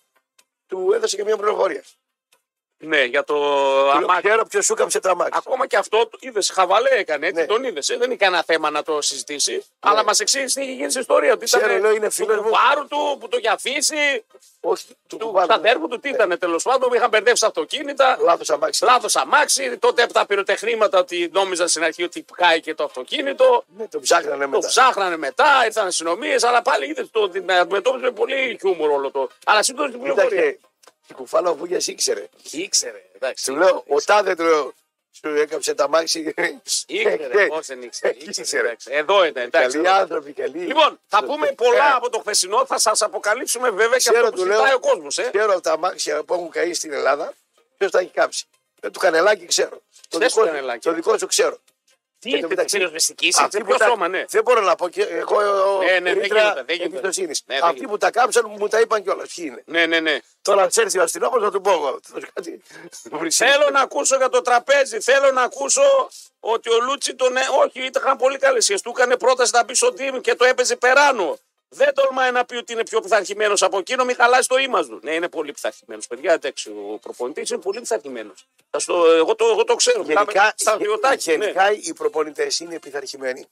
Του 0.68 0.90
έδωσε 0.94 1.16
και 1.16 1.24
μια 1.24 1.36
πληροφορία. 1.36 1.82
Ναι, 2.82 3.04
για 3.04 3.24
το 3.24 3.34
Του 3.34 3.40
λέω, 3.40 3.90
αμάξι. 3.90 4.22
Ξέρω 4.22 4.44
ποιος 4.46 4.64
σου 4.64 4.72
έκαψε 4.72 5.00
τα 5.00 5.14
μάξι. 5.16 5.30
Ακόμα 5.34 5.66
και 5.66 5.76
αυτό, 5.76 6.10
είδες, 6.20 6.50
χαβαλέ 6.50 6.88
έκανε, 6.90 7.26
έτσι, 7.26 7.40
Ναι. 7.40 7.46
τον 7.46 7.64
είδες. 7.64 7.86
Δεν 7.86 8.00
είχε 8.10 8.16
κανένα 8.16 8.42
θέμα 8.46 8.70
να 8.70 8.82
το 8.82 9.00
συζητήσει. 9.02 9.64
Αλλά 9.80 10.04
μας 10.04 10.20
εξήγησε 10.20 10.60
τι 10.60 10.66
είχε 10.66 10.72
γίνει 10.74 10.88
στην 10.90 11.00
ιστορία. 11.00 11.32
Ότι 11.32 11.44
Ξέρω, 11.44 11.66
ήταν 11.66 11.80
λέω, 11.80 11.90
είναι 11.94 12.06
του 12.06 12.12
φίλος 12.12 12.36
μου. 12.36 12.42
κουβάρου 12.42 12.86
του 12.88 13.16
που 13.20 13.28
το 13.28 13.36
είχε 13.36 13.48
αφήσει. 13.48 14.24
Όχι, 14.60 14.84
του 15.06 15.16
του 15.16 15.26
κουβάρου. 15.26 15.44
σταθέρμου 15.52 15.88
του 15.88 16.00
τι 16.00 16.08
ήταν 16.08 16.38
τέλος 16.38 16.62
πάντων. 16.62 16.92
Είχαν 16.92 17.08
μπερδεύσει 17.08 17.44
αυτοκίνητα. 17.46 18.16
Λάθος 18.20 18.50
αμάξι. 18.50 18.84
Λάθος 18.84 19.16
αμάξι. 19.16 19.78
Τότε 19.78 20.02
από 20.02 20.12
τα 20.12 20.26
πυροτεχνήματα 20.26 20.98
ότι 20.98 21.30
νόμιζαν 21.32 21.68
στην 21.68 21.82
αρχή 21.84 22.02
ότι 22.02 22.24
και 22.62 22.74
το 22.74 22.84
αυτοκίνητο. 22.84 23.64
Ναι, 23.78 23.88
το 23.88 24.00
ψάχνανε 24.00 24.44
Το 24.44 24.48
μετά. 24.50 24.66
ψάχνανε 24.68 25.16
μετά, 25.16 25.46
ήρθαν 25.64 25.86
αστυνομίες, 25.86 26.44
αλλά 26.44 26.62
πάλι 26.62 26.86
είδες 26.90 27.10
το 27.10 27.20
ότι 27.20 27.40
την 27.40 27.52
αντιμετώπιζε 27.52 28.04
με 28.04 28.10
πολύ 28.10 28.56
χιούμορ 28.60 28.90
όλο 28.90 29.10
το. 29.10 29.28
Αλλά 29.46 29.62
σύντομα 29.62 29.90
την 29.90 30.00
πληροφορία. 30.00 30.56
Κοίταξε, 31.10 31.12
η 31.12 31.14
κουφάλα 31.14 31.50
ο 31.50 31.54
Βούγιας 31.54 31.86
ήξερε. 31.86 32.28
Ήξερε, 32.50 33.02
εντάξει. 33.14 33.44
Του 33.44 33.56
λέω, 33.56 33.84
ο 33.88 34.00
τάδε 34.02 34.34
του 34.34 34.42
λέω, 34.42 34.74
σου 35.12 35.28
έκαψε 35.28 35.74
τα 35.74 35.88
μάξι. 35.88 36.34
Ήξερε, 36.86 37.46
πώς 37.46 37.66
δεν 37.66 37.82
ήξερε. 37.82 38.12
Ήξερε. 38.14 38.40
ήξερε, 38.40 38.66
εντάξει. 38.66 38.88
Εδώ 38.92 39.24
ήταν, 39.24 39.42
εντάξει. 39.42 39.76
Καλοί 39.76 39.88
άνθρωποι, 39.88 40.32
καλοί. 40.32 40.58
Λοιπόν, 40.58 41.00
θα 41.06 41.24
πούμε 41.24 41.52
πολλά 41.52 41.86
Ε, 41.86 41.92
από 41.96 42.10
το 42.10 42.18
χθεσινό, 42.18 42.66
θα 42.66 42.78
σας 42.78 43.02
αποκαλύψουμε 43.02 43.70
βέβαια 43.70 43.98
και 43.98 44.10
Ξέρω, 44.10 44.18
αυτό 44.18 44.30
που 44.30 44.36
του 44.36 44.46
λέω. 44.46 44.56
ζητάει 44.56 44.74
ο 44.74 44.78
κόσμος. 44.78 45.18
Ε. 45.18 45.28
Ξέρω 45.32 45.52
από 45.52 45.60
τα 45.60 45.72
αμάξια 45.72 46.22
που 46.22 46.34
έχουν 46.34 46.50
καεί 46.50 46.74
στην 46.74 46.92
Ελλάδα, 46.92 47.32
ποιος 47.78 47.90
τα 47.90 47.98
έχει 47.98 48.10
κάψει. 48.10 48.44
Με 48.82 48.90
του 48.90 48.98
κανελάκι 48.98 49.46
ξέρω. 49.46 49.82
Το 50.08 50.18
Ξέρεις 50.18 50.32
δικό, 50.34 50.46
το 50.46 50.52
κανελάκι, 50.52 50.80
το 50.80 50.90
ε. 50.90 50.94
δικό 50.94 51.18
σου 51.18 51.26
ξέρω. 51.26 51.58
Τι 52.20 52.28
Και 52.28 52.36
είναι, 52.36 52.40
το 52.40 52.48
μεταξύ- 52.48 52.76
πυροσβεστική, 52.76 53.28
Αυτοί 53.38 53.56
σε 53.56 53.58
που 53.62 53.68
ποιο 53.68 53.76
τα- 53.76 53.86
σώμα, 53.86 54.08
ναι. 54.08 54.24
Δεν 54.28 54.42
μπορώ 54.42 54.60
να 54.60 54.74
πω 54.76 54.88
και 54.88 55.02
έχω 55.02 55.36
Ναι, 55.84 55.98
ναι, 55.98 56.12
δεν 56.12 56.22
ρήτρα 56.22 56.40
γίνεται, 56.40 56.62
δεν 56.66 56.76
γίνεται. 56.76 56.84
εμπιστοσύνης. 56.96 57.42
Ναι, 57.46 57.54
δεν 57.54 57.62
Αυτοί 57.64 57.74
γίνεται. 57.74 57.92
που 57.92 57.98
τα 57.98 58.10
κάψαν 58.10 58.44
μου 58.58 58.68
τα 58.68 58.80
είπαν 58.80 59.02
κιόλας. 59.02 59.32
Ποιοι 59.34 59.44
είναι; 59.48 59.62
Ναι, 59.66 59.86
ναι, 59.86 60.00
ναι. 60.00 60.18
Τώρα 60.42 60.60
να 60.74 60.82
έρθει 60.82 60.98
ο 60.98 61.02
αστυνόμος 61.02 61.42
να 61.42 61.50
του 61.50 61.60
πω 61.60 61.70
εγώ. 61.70 62.00
Θα 62.12 62.20
του 62.20 62.26
κάτι- 62.34 62.62
Θέλω 63.34 63.70
να 63.72 63.80
ακούσω 63.80 64.16
για 64.16 64.28
το 64.28 64.40
τραπέζι. 64.40 65.00
Θέλω 65.00 65.30
να 65.32 65.42
ακούσω 65.42 65.82
ότι 66.40 66.70
ο 66.70 66.80
Λούτσι 66.80 67.14
τον. 67.14 67.36
ε- 67.36 67.40
Όχι, 67.64 67.80
ήταν 67.86 68.16
πολύ 68.16 68.38
καλές 68.38 68.64
σχέσεις. 68.64 68.82
Του 68.82 68.92
έκανε 68.96 69.16
πρόταση 69.16 69.50
να 69.54 69.64
μπει 69.64 69.74
στο 69.74 69.88
team 69.98 70.20
και 70.20 70.34
το 70.34 70.44
έπαιζε 70.44 70.76
περάνω. 70.76 71.38
Δεν 71.72 71.94
τολμάει 71.94 72.30
να 72.32 72.44
πει 72.44 72.56
ότι 72.56 72.72
είναι 72.72 72.82
πιο 72.84 73.00
πειθαρχημένος 73.00 73.62
από 73.62 73.78
εκείνο, 73.78 74.04
μην 74.04 74.16
χαλάσει 74.16 74.48
το 74.48 74.56
ύμα 74.58 74.82
του. 74.84 74.98
Ναι, 75.02 75.14
είναι 75.14 75.28
πολύ 75.28 75.52
πειθαρχημένος. 75.52 76.06
Παιδιά, 76.06 76.32
εντάξει, 76.32 76.70
ο 76.70 76.98
προπονητής 76.98 77.50
είναι 77.50 77.60
πολύ 77.60 77.80
πειθαρχημένος. 77.80 78.46
Εγώ, 79.18 79.34
το, 79.34 79.44
εγώ 79.44 79.64
το 79.64 79.74
ξέρω. 79.74 80.02
Γενικά, 80.02 80.24
Μιλάμε 80.26 80.52
στα 80.56 80.76
βιωτάκια. 80.76 81.36
Ναι. 81.36 81.44
γενικά 81.44 81.72
οι 81.72 81.92
προπονητές 81.94 82.60
είναι 82.60 82.78
πειθαρχημένοι. 82.78 83.46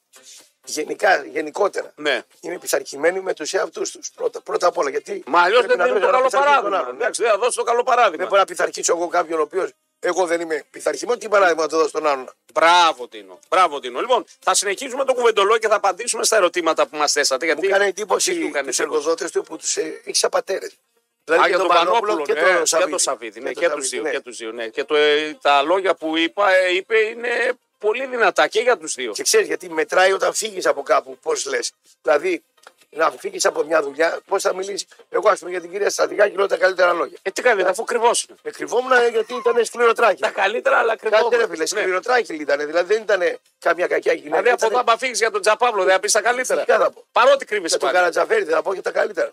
Γενικά, 0.64 1.24
γενικότερα. 1.24 1.92
ναι. 1.96 2.22
Είναι 2.40 2.58
πειθαρχημένοι 2.58 3.20
με 3.20 3.34
τους 3.34 3.52
εαυτούς 3.54 3.90
τους. 3.90 4.10
Πρώτα, 4.14 4.40
πρώτα 4.40 4.66
απ' 4.66 4.78
όλα. 4.78 4.90
Γιατί 4.90 5.22
Μα 5.26 5.40
αλλιώς 5.42 5.58
πρέπει 5.64 5.76
δεν 5.76 5.86
να 5.86 5.92
είναι 5.92 5.98
δώσει 5.98 6.10
το 6.12 6.16
να 6.16 6.18
καλό 6.18 6.24
πειθαρχεί 6.28 6.60
τον 6.60 6.70
παράδειγμα. 6.70 6.78
άλλον. 6.78 6.94
Εντάξει, 7.00 7.22
δεν 7.22 7.30
θα 7.30 7.38
δώσει 7.38 7.56
το 7.56 7.62
καλό 7.62 7.82
παράδειγμα. 7.82 8.16
Δεν 8.16 8.26
μπορώ 8.26 8.40
να 8.40 8.46
πειθαρχήσω 8.46 8.92
εγώ 8.96 9.08
κάποιον 9.08 9.38
ο 9.38 9.42
οποίος 9.42 9.70
εγώ 10.00 10.26
δεν 10.26 10.40
είμαι 10.40 10.64
πειθαρχημένο. 10.70 11.18
Τι 11.18 11.28
παράδειγμα 11.28 11.62
να 11.62 11.68
το 11.68 11.76
δώσω 11.76 11.88
στον 11.88 12.06
άλλον. 12.06 12.30
Μπράβο, 12.52 13.08
Τίνο. 13.08 13.38
Μπράβο, 13.48 13.80
Τίνο. 13.80 14.00
Λοιπόν, 14.00 14.24
θα 14.40 14.54
συνεχίσουμε 14.54 15.04
το 15.04 15.14
κουβεντολό 15.14 15.58
και 15.58 15.68
θα 15.68 15.74
απαντήσουμε 15.74 16.24
στα 16.24 16.36
ερωτήματα 16.36 16.86
που 16.86 16.96
μας 16.96 17.12
θέσατε. 17.12 17.44
Γιατί 17.44 17.60
Μου 17.60 17.66
έκανε 17.68 17.84
Τι 17.84 17.88
εντύπωση 17.88 18.40
του 18.40 18.46
έκανε 18.46 18.68
τους 18.68 18.78
εντύπωση; 18.78 18.98
εργοδότε 18.98 19.28
του 19.28 19.42
που 19.42 19.56
τους 19.56 19.76
ε, 19.76 20.00
έχεις 20.04 20.18
σαν 20.18 20.30
πατέρε. 20.30 20.66
Α, 20.66 20.70
Δηλαδή 21.24 21.48
για 21.48 21.58
τον 21.58 21.68
Πανόπουλο 21.68 22.22
και 22.22 22.32
ναι, 22.32 22.40
τον 22.40 22.58
και 22.58 22.64
Σαββίδη. 22.66 22.90
τον 22.90 22.98
Σαββίδη. 22.98 23.40
Ναι, 23.40 23.52
τον 23.52 23.62
και 23.62 23.68
τους 23.68 23.88
Σαββίδη, 23.88 23.96
δύο. 23.96 24.02
ναι. 24.02 24.10
Και, 24.10 24.20
τους 24.20 24.36
δύο 24.36 24.52
ναι. 24.52 24.68
και 24.68 24.84
το, 24.84 24.94
ε, 24.96 25.38
τα 25.42 25.62
λόγια 25.62 25.94
που 25.94 26.16
είπα, 26.16 26.54
ε, 26.54 26.74
είπε 26.74 26.98
είναι 26.98 27.28
πολύ 27.78 28.06
δυνατά 28.06 28.46
και 28.48 28.60
για 28.60 28.76
τους 28.78 28.94
δύο. 28.94 29.12
Και 29.12 29.22
ξέρεις 29.22 29.46
γιατί 29.46 29.70
μετράει 29.70 30.12
όταν 30.12 30.34
φύγεις 30.34 30.66
από 30.66 30.82
κάπου, 30.82 31.18
πώς 31.22 31.46
λες. 31.46 31.72
Δηλαδή, 32.02 32.42
να 32.90 33.10
φύγεις 33.10 33.44
από 33.44 33.62
μια 33.62 33.82
δουλειά, 33.82 34.18
πώς 34.26 34.42
θα 34.42 34.54
μιλήσεις. 34.54 34.86
Εγώ, 35.10 35.28
ας 35.28 35.38
πούμε, 35.38 35.50
για 35.50 35.60
την 35.60 35.70
κυρία 35.70 35.90
Στρατηγάκη 35.90 36.36
λέω 36.36 36.46
τα 36.46 36.56
καλύτερα 36.56 36.92
λόγια. 36.92 37.18
Ε, 37.22 37.30
τι 37.30 37.42
κάνει, 37.42 37.62
αφού 37.62 37.84
κρυβό 37.84 38.10
είναι. 38.28 38.38
Με 38.42 38.50
κρυβόμουν 38.50 38.92
ε, 38.92 39.08
γιατί 39.08 39.34
ήταν 39.34 39.64
σκληροτράκι. 39.64 40.20
Τα 40.22 40.30
καλύτερα, 40.30 40.78
αλλά 40.78 40.96
κρυβό. 40.96 41.16
Κάτσε 41.16 41.36
ρε 41.36 41.46
φίλε, 41.48 41.66
σκληροτράκι 41.66 42.34
ήταν. 42.34 42.58
Δηλαδή 42.66 42.94
δεν 42.94 43.02
ήταν 43.02 43.38
καμιά 43.58 43.86
κακιά 43.86 44.12
γυναίκα. 44.12 44.36
Δηλαδή 44.36 44.48
από 44.50 44.66
Ήτανε- 44.66 44.80
εδώ, 44.82 44.92
αν 44.92 44.98
φύγεις 44.98 45.18
για 45.18 45.30
τον 45.30 45.40
Τζαπάβλο, 45.40 45.84
δεν 45.84 45.92
θα 45.94 46.00
πεις 46.00 46.12
τα 46.12 46.20
καλύτερα. 46.22 46.64
Τι 46.64 46.72
θα 46.72 46.90
πω. 46.90 47.04
Παρότι 47.12 47.44
κρύβεσαι 47.44 47.76
Για 47.76 47.78
τον 47.78 47.88
πάλι. 47.88 47.98
Καρατζαφέρη 47.98 48.44
δεν 48.44 48.54
θα 48.54 48.62
πω 48.62 48.74
και 48.74 48.80
τα 48.82 48.90
καλύτερα. 48.90 49.32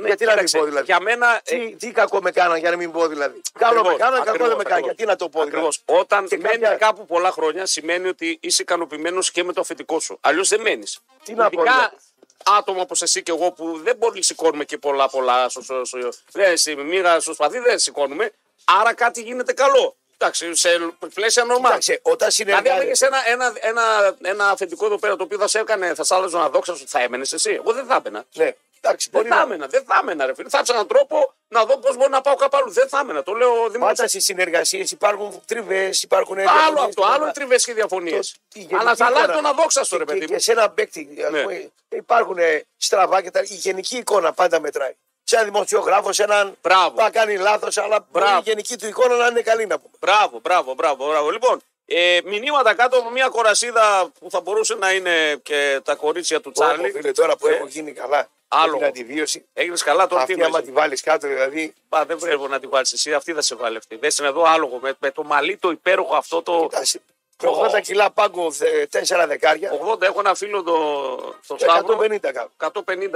Ναι, 0.00 0.06
γιατί 0.06 0.24
να 0.24 0.34
μην 0.34 0.44
κοίταξε, 0.44 0.58
πω 0.58 0.64
δηλαδή. 0.64 0.84
Για 0.84 1.00
μένα. 1.00 1.40
ε, 1.44 1.56
Τι, 1.56 1.76
τι 1.76 1.90
κακό 1.90 2.20
με 2.22 2.30
κάναν 2.30 2.58
για 2.58 2.70
να 2.70 2.76
μην 2.76 2.90
πω 2.92 3.06
δηλαδή. 3.06 3.40
Καλό 3.58 3.84
με 3.84 3.94
κάναν, 3.94 4.22
κακό 4.24 4.46
δεν 4.46 4.56
με 4.56 4.62
κάναν. 4.62 4.82
Γιατί 4.84 5.04
να 5.04 5.16
το 5.16 5.28
πω 5.28 5.44
δηλαδή. 5.44 5.48
Ακριβώς. 5.66 5.82
Όταν 5.84 6.26
Και 6.28 6.36
μένει 6.38 6.58
κάποια- 6.58 6.76
κάπου 6.76 7.06
πολλά 7.06 7.30
χρόνια, 7.30 7.66
σημαίνει 7.66 8.08
ότι 8.08 8.38
είσαι 8.42 8.62
ικανοποιημένος 8.62 9.30
και 9.30 9.44
με 9.44 9.52
το 9.52 9.60
αφεντικό 9.60 10.00
σου. 10.00 10.18
Αλλιώς 10.20 10.48
δεν 10.48 10.60
μένεις. 10.60 10.98
Τι 11.24 11.34
να 11.34 11.50
πω, 11.50 11.60
Ειδικά 11.60 11.72
δηλαδή. 11.76 11.96
Άτομα 12.44 12.80
όπως 12.80 13.02
εσύ 13.02 13.22
και 13.22 13.30
εγώ 13.30 13.50
που 13.52 13.80
δεν 13.82 13.96
μπορεί 13.96 14.16
να 14.16 14.22
σηκώνουμε 14.22 14.64
και 14.64 14.78
πολλά 14.78 15.08
πολλά. 15.08 15.48
Στο, 15.48 15.62
στο, 15.62 15.84
στο, 15.84 15.98
δεν, 16.32 16.56
στη 16.56 16.76
μοίρα, 16.76 17.20
στο 17.20 17.34
σπαθί 17.34 17.58
δεν 17.58 17.78
σηκώνουμε. 17.78 18.32
Άρα 18.64 18.94
κάτι 18.94 19.22
γίνεται 19.22 19.52
καλό. 19.52 19.96
Εντάξει, 20.18 20.54
σε 20.54 20.68
πλαίσια 21.14 21.44
νορμάλ. 21.44 21.78
Κοίταξε, 21.78 22.00
όταν 22.02 22.28
Δηλαδή, 22.36 22.68
αν 22.68 22.82
είχε 22.82 22.94
συνεργάζεσαι. 22.94 23.28
ένα, 23.32 23.52
ένα, 23.60 23.80
ένα, 23.80 24.16
ένα 24.22 24.48
αφεντικό 24.50 24.86
εδώ 24.86 24.98
πέρα 24.98 25.16
το 25.16 25.22
οποίο 25.22 25.38
θα 25.38 25.48
σε 25.48 25.58
έκανε, 25.58 25.94
θα 25.94 26.04
σ' 26.04 26.10
άλλαζε 26.10 26.36
να 26.36 26.48
δόξα 26.48 26.74
σου, 26.74 26.84
θα 26.88 27.00
έμενες 27.02 27.32
εσύ. 27.32 27.50
Εγώ 27.50 27.72
δεν 27.72 27.86
θα 27.86 28.02
έμενα. 28.04 28.24
Ναι, 28.34 28.54
εντάξει, 28.80 29.08
Δεν 29.10 29.20
μπορεί 29.20 29.32
θα 29.32 29.36
να. 29.36 29.42
έμενα, 29.42 29.66
δεν 29.66 29.84
θα 29.84 29.98
έμενα, 30.02 30.26
ρε 30.26 30.34
φίλε. 30.34 30.48
Θα 30.48 30.58
έψανα 30.58 30.78
έναν 30.78 30.88
τρόπο 30.96 31.32
να 31.48 31.64
δω 31.64 31.78
πώς 31.78 31.96
μπορώ 31.96 32.08
να 32.08 32.20
πάω 32.20 32.34
κάπου 32.34 32.56
αλλού. 32.56 32.70
Δεν 32.70 32.88
θα 32.88 32.98
έμενα. 32.98 33.22
Το 33.22 33.32
λέω 33.32 33.52
δημόσια. 33.68 33.78
Πάντα 33.94 34.08
στι 34.08 34.20
συνεργασίες 34.20 34.90
υπάρχουν 34.90 35.42
τριβές, 35.46 36.02
υπάρχουν. 36.02 36.38
Άλλο 36.38 36.46
διαφωνίες 36.48 36.84
αυτό, 36.88 37.00
και 37.02 37.06
άλλο 37.12 37.20
όλα. 37.22 37.28
οι 37.28 37.32
τριβές 37.32 37.64
και 37.64 37.72
διαφωνίες. 37.74 38.32
Το- 38.32 38.38
τη 38.48 38.58
γενική 38.58 38.74
Αλλά 38.74 38.94
θα 38.96 39.04
αλλάζει 39.06 39.22
εικόνα. 39.24 39.36
τον 39.40 39.46
αδόξαστο, 39.50 39.96
ρε 39.96 40.04
Και, 40.04 40.12
παιδί 40.12 40.26
και 40.26 40.32
μου. 40.32 40.40
σε 40.40 40.52
ένα 40.52 40.70
παίκτη 40.70 41.08
ας 41.26 41.30
Ναι. 41.32 41.42
πούμε, 41.42 41.70
υπάρχουν 41.88 42.38
ε, 42.38 42.64
στραβά 42.76 43.22
και 43.22 43.30
τα. 43.30 43.40
Η 43.40 43.54
γενική 43.54 43.96
εικόνα 43.96 44.32
πάντα 44.32 44.60
μετράει. 44.60 44.94
Σε 45.28 45.36
έναν 45.36 45.52
δημοσιογράφο, 45.52 46.12
σε 46.12 46.22
έναν 46.22 46.56
Μπράβο. 46.62 46.90
που 46.90 47.00
θα 47.00 47.10
κάνει 47.10 47.36
λάθος, 47.36 47.76
αλλά 47.78 48.06
μπορεί 48.10 48.24
Μπράβο. 48.24 48.38
η 48.38 48.42
γενική 48.44 48.76
του 48.76 48.86
εικόνα 48.86 49.16
να 49.16 49.26
είναι 49.26 49.40
καλή 49.40 49.66
να 49.66 49.78
πούμε. 49.78 49.94
Μπράβο, 50.00 50.38
μπράβο, 50.42 50.74
μπράβο, 50.74 51.06
μπράβο. 51.06 51.30
Λοιπόν, 51.30 51.60
Ε, 51.88 52.18
μηνύματα 52.24 52.74
κάτω 52.74 52.98
από 52.98 53.10
μια 53.10 53.28
κορασίδα 53.28 54.10
που 54.20 54.30
θα 54.30 54.40
μπορούσε 54.40 54.74
να 54.74 54.92
είναι 54.92 55.36
και 55.42 55.80
τα 55.84 55.94
κορίτσια 55.94 56.40
του 56.40 56.50
Τσάρλι. 56.52 56.74
Τσάρλι. 56.76 56.92
Φίλε, 56.92 57.12
τώρα 57.12 57.36
που 57.36 57.46
Ε, 57.46 57.54
έχω 57.54 57.66
γίνει 57.66 57.92
καλά 57.92 58.28
άλλο. 58.48 58.72
με 58.72 58.76
την 58.78 58.86
αντιβίωση, 58.86 59.44
Έγινες 59.52 59.82
καλά 59.82 60.06
τώρα. 60.06 60.24
τι 60.24 60.32
αυτή 60.32 60.44
άμα 60.44 60.56
εννοείς; 60.58 60.64
τη 60.66 60.72
βάλεις 60.80 61.00
κάτω, 61.00 61.26
δηλαδή. 61.28 61.74
Πα, 61.88 62.04
δεν 62.04 62.18
πρέπει 62.18 62.42
να 62.48 62.60
τη 62.60 62.66
βάλεις 62.66 62.92
εσύ, 62.92 63.14
αυτή 63.14 63.32
θα 63.32 63.40
σε 63.42 63.54
βάλει 63.54 63.76
αυτή. 63.76 63.96
Δεν 63.96 64.10
είναι 64.18 64.28
εδώ 64.28 64.42
άλογο 64.42 64.78
με, 64.78 64.94
με 64.98 65.10
το 65.10 65.22
μαλλί 65.24 65.56
το 65.56 65.70
υπέροχο 65.70 66.16
αυτό 66.16 66.42
το. 66.42 66.66
κοιτάς, 66.70 66.96
80 67.38 67.80
κιλά 67.82 68.10
πάγκο, 68.10 68.52
4 68.90 69.24
δεκάρια, 69.26 69.70
80 69.94 70.02
έχω 70.02 70.20
ένα 70.20 70.34
φίλο 70.34 70.62
το, 70.62 71.16
το 71.46 71.56
Σταύρο. 71.58 71.98
150 72.00 72.18
κάνω. 72.32 72.50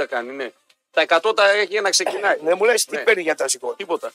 150 0.01 0.07
κάνει, 0.09 0.33
ναι. 0.33 0.51
Τα 0.91 1.21
100 1.23 1.33
τα 1.37 1.51
έχει 1.51 1.67
για 1.71 1.81
να 1.81 1.91
ξεκινάει. 1.91 2.39
Ναι, 2.43 2.55
μου 2.55 2.65
λες 2.65 2.85
τι 2.85 2.97
Ναι. 2.97 3.03
παίρνει 3.03 3.23
για 3.23 3.35
τα 3.35 3.49
σηκώνει. 3.49 3.75
Τίποτα. 3.77 4.13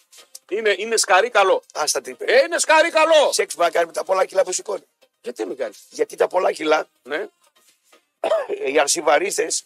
Είναι, 0.49 0.75
είναι 0.77 0.97
σκαρί 0.97 1.29
καλό. 1.29 1.63
Άστα 1.73 2.01
τι 2.01 2.13
παίρνει. 2.13 2.33
Ε, 2.33 2.43
είναι 2.43 2.59
σκαρί 2.59 2.89
καλό. 2.89 3.31
Σεξ 3.31 3.55
μπορεί 3.55 3.67
να 3.67 3.73
κάνει 3.73 3.85
με 3.85 3.91
τα 3.93 4.03
πολλά 4.03 4.25
κιλά 4.25 4.43
που 4.43 4.51
σηκώνει. 4.51 4.83
Γιατί 5.21 5.45
μην 5.45 5.57
κάνεις; 5.57 5.77
Γιατί 5.89 6.15
τα 6.15 6.27
πολλά 6.27 6.51
κιλά, 6.51 6.87
Ναι. 7.03 7.27
ε, 8.19 8.71
οι 8.71 8.79
αρσιβαρίστες 8.79 9.63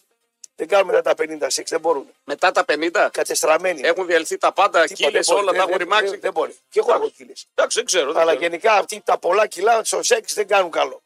δεν 0.60 0.68
κάνουν 0.68 0.86
μετά 0.94 1.02
τα 1.02 1.14
50 1.14 1.46
σεξ, 1.50 1.70
δεν 1.70 1.80
μπορούν. 1.80 2.06
Μετά 2.24 2.52
τα 2.52 2.64
50 2.64 3.08
Κατεστραμμένοι. 3.12 3.80
έχουν 3.84 4.06
διαλυθεί 4.06 4.36
τα 4.38 4.52
πάντα, 4.52 4.82
Τίποτα, 4.82 4.94
κύλε, 4.94 5.10
δεν 5.10 5.22
μπορεί. 5.26 5.40
όλα 5.40 5.46
τα 5.46 5.52
Δεν- 5.52 5.60
έχουν 5.60 5.70
δεν- 5.70 5.78
ρημάξει. 5.78 6.10
Δεν, 6.10 6.20
δεν 6.20 6.32
μπορεί. 6.32 6.56
Και 6.70 6.78
εγώ 6.78 6.92
έχω 6.92 7.08
κύλε. 7.16 7.32
Εντάξει, 7.54 7.76
δεν 7.76 7.84
ξέρω. 7.86 8.12
δεν 8.12 8.22
Αλλά 8.22 8.30
ξέρω. 8.36 8.46
γενικά 8.46 8.72
αυτοί 8.72 9.00
τα 9.04 9.18
πολλά 9.18 9.46
κιλά 9.46 9.84
στο 9.84 10.02
σεξ 10.02 10.34
δεν 10.34 10.46
κάνουν 10.46 10.70
καλό. 10.70 11.02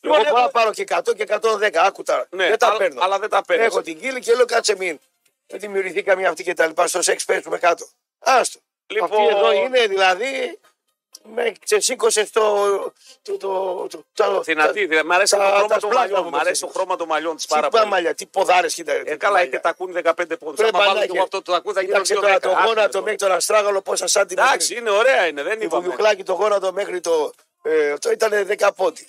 Λοιπόν, 0.00 0.20
Εγώ 0.20 0.28
μπορώ 0.30 0.42
να 0.42 0.48
έχουμε- 0.48 0.50
πάρω 0.50 0.72
και 0.72 0.82
100 0.82 1.14
και 1.14 1.22
110. 1.22 1.80
Άκου 1.86 2.02
τώρα. 2.02 2.26
Ναι, 2.30 2.48
δεν 2.48 2.58
τα 2.58 2.66
αλλά- 2.66 2.76
παίρνω. 2.76 3.00
αλλά 3.02 3.18
δεν 3.18 3.28
τα 3.28 3.42
παίρνεις. 3.44 3.66
Έχω 3.66 3.82
την 3.82 4.00
κύλη 4.00 4.20
και 4.20 4.34
λέω 4.34 4.44
κάτσε 4.44 4.76
μην. 4.76 4.98
Δεν 5.46 5.60
δημιουργηθεί 5.60 6.02
καμία 6.02 6.28
αυτή 6.28 6.42
και 6.42 6.54
τα 6.54 6.66
λοιπά. 6.66 6.86
Στο 6.86 7.02
σεξ 7.02 7.24
πέσουμε 7.24 7.58
κάτω. 7.58 7.86
Άστο. 8.18 8.58
Λοιπόν- 8.86 9.10
Αυτή 9.20 9.36
εδώ 9.36 9.52
είναι 9.52 9.86
δηλαδή. 9.86 10.58
Με 11.34 11.52
ξεσήκωσε 11.64 12.26
στο. 12.26 12.42
Το, 13.22 13.36
το, 13.36 13.86
το, 13.90 14.04
το, 14.14 14.40
Δυνατή, 14.40 14.86
δυνατή. 14.86 15.06
Μ' 15.06 15.12
αρέσει 15.12 15.36
τα- 15.36 15.38
το 15.38 15.44
χρώμα 15.52 15.66
τα 15.66 15.78
των 15.78 15.90
σπλάχνα 15.90 16.00
μαλλιών. 16.00 16.22
μου 16.24 16.30
Μ' 16.30 16.34
αρέσει 16.34 16.50
με 16.50 16.66
το 16.66 16.66
ξέρεις. 16.66 16.74
χρώμα 16.76 16.96
των 16.96 17.06
μαλλιών 17.06 17.36
της 17.36 17.46
Τι 17.46 17.54
πάρα 17.54 17.68
πά 17.68 17.78
πολύ. 17.78 17.90
μαλλιά, 17.90 18.14
τι 18.14 18.26
ποδάρες 18.26 18.74
κοίτα. 18.74 18.92
ρε, 18.92 18.98
Ε, 18.98 19.02
τι 19.02 19.16
καλά, 19.16 19.32
μαλλιά. 19.34 19.50
έχει 19.52 19.62
τακούνι 19.62 19.92
15 19.92 20.36
πόντου. 20.38 20.54
Πρέπει 20.54 20.76
Αν 20.76 20.80
να 20.82 20.86
βάλω 20.86 20.98
έχει. 20.98 21.06
και 21.08 21.12
εγώ 21.16 21.22
αυτό 21.24 21.42
το 21.42 21.52
τακούνι 21.52 21.74
θα 21.74 21.80
γίνω 21.80 21.92
Κοίταξε 21.92 22.14
2 22.14 22.20
τώρα 22.20 22.40
το 22.40 22.66
γόνατο 22.66 23.00
μέχρι 23.02 23.16
τον 23.16 23.32
αστράγαλο 23.32 23.82
πόσα 23.82 24.06
σάντι 24.06 24.34
Εντάξει, 24.38 24.74
είναι 24.76 24.90
ωραία 24.90 25.26
είναι, 25.26 25.42
δεν 25.42 25.58
Το 25.58 25.64
είπαμε. 25.64 25.82
βουγιουκλάκι 25.82 26.22
το 26.22 26.32
γόνατο 26.32 26.72
μέχρι 26.72 27.00
το. 27.00 27.32
Ε, 27.62 27.90
αυτό 27.90 28.10
ήταν 28.10 28.46
10 28.58 28.68
πόντι. 28.76 29.06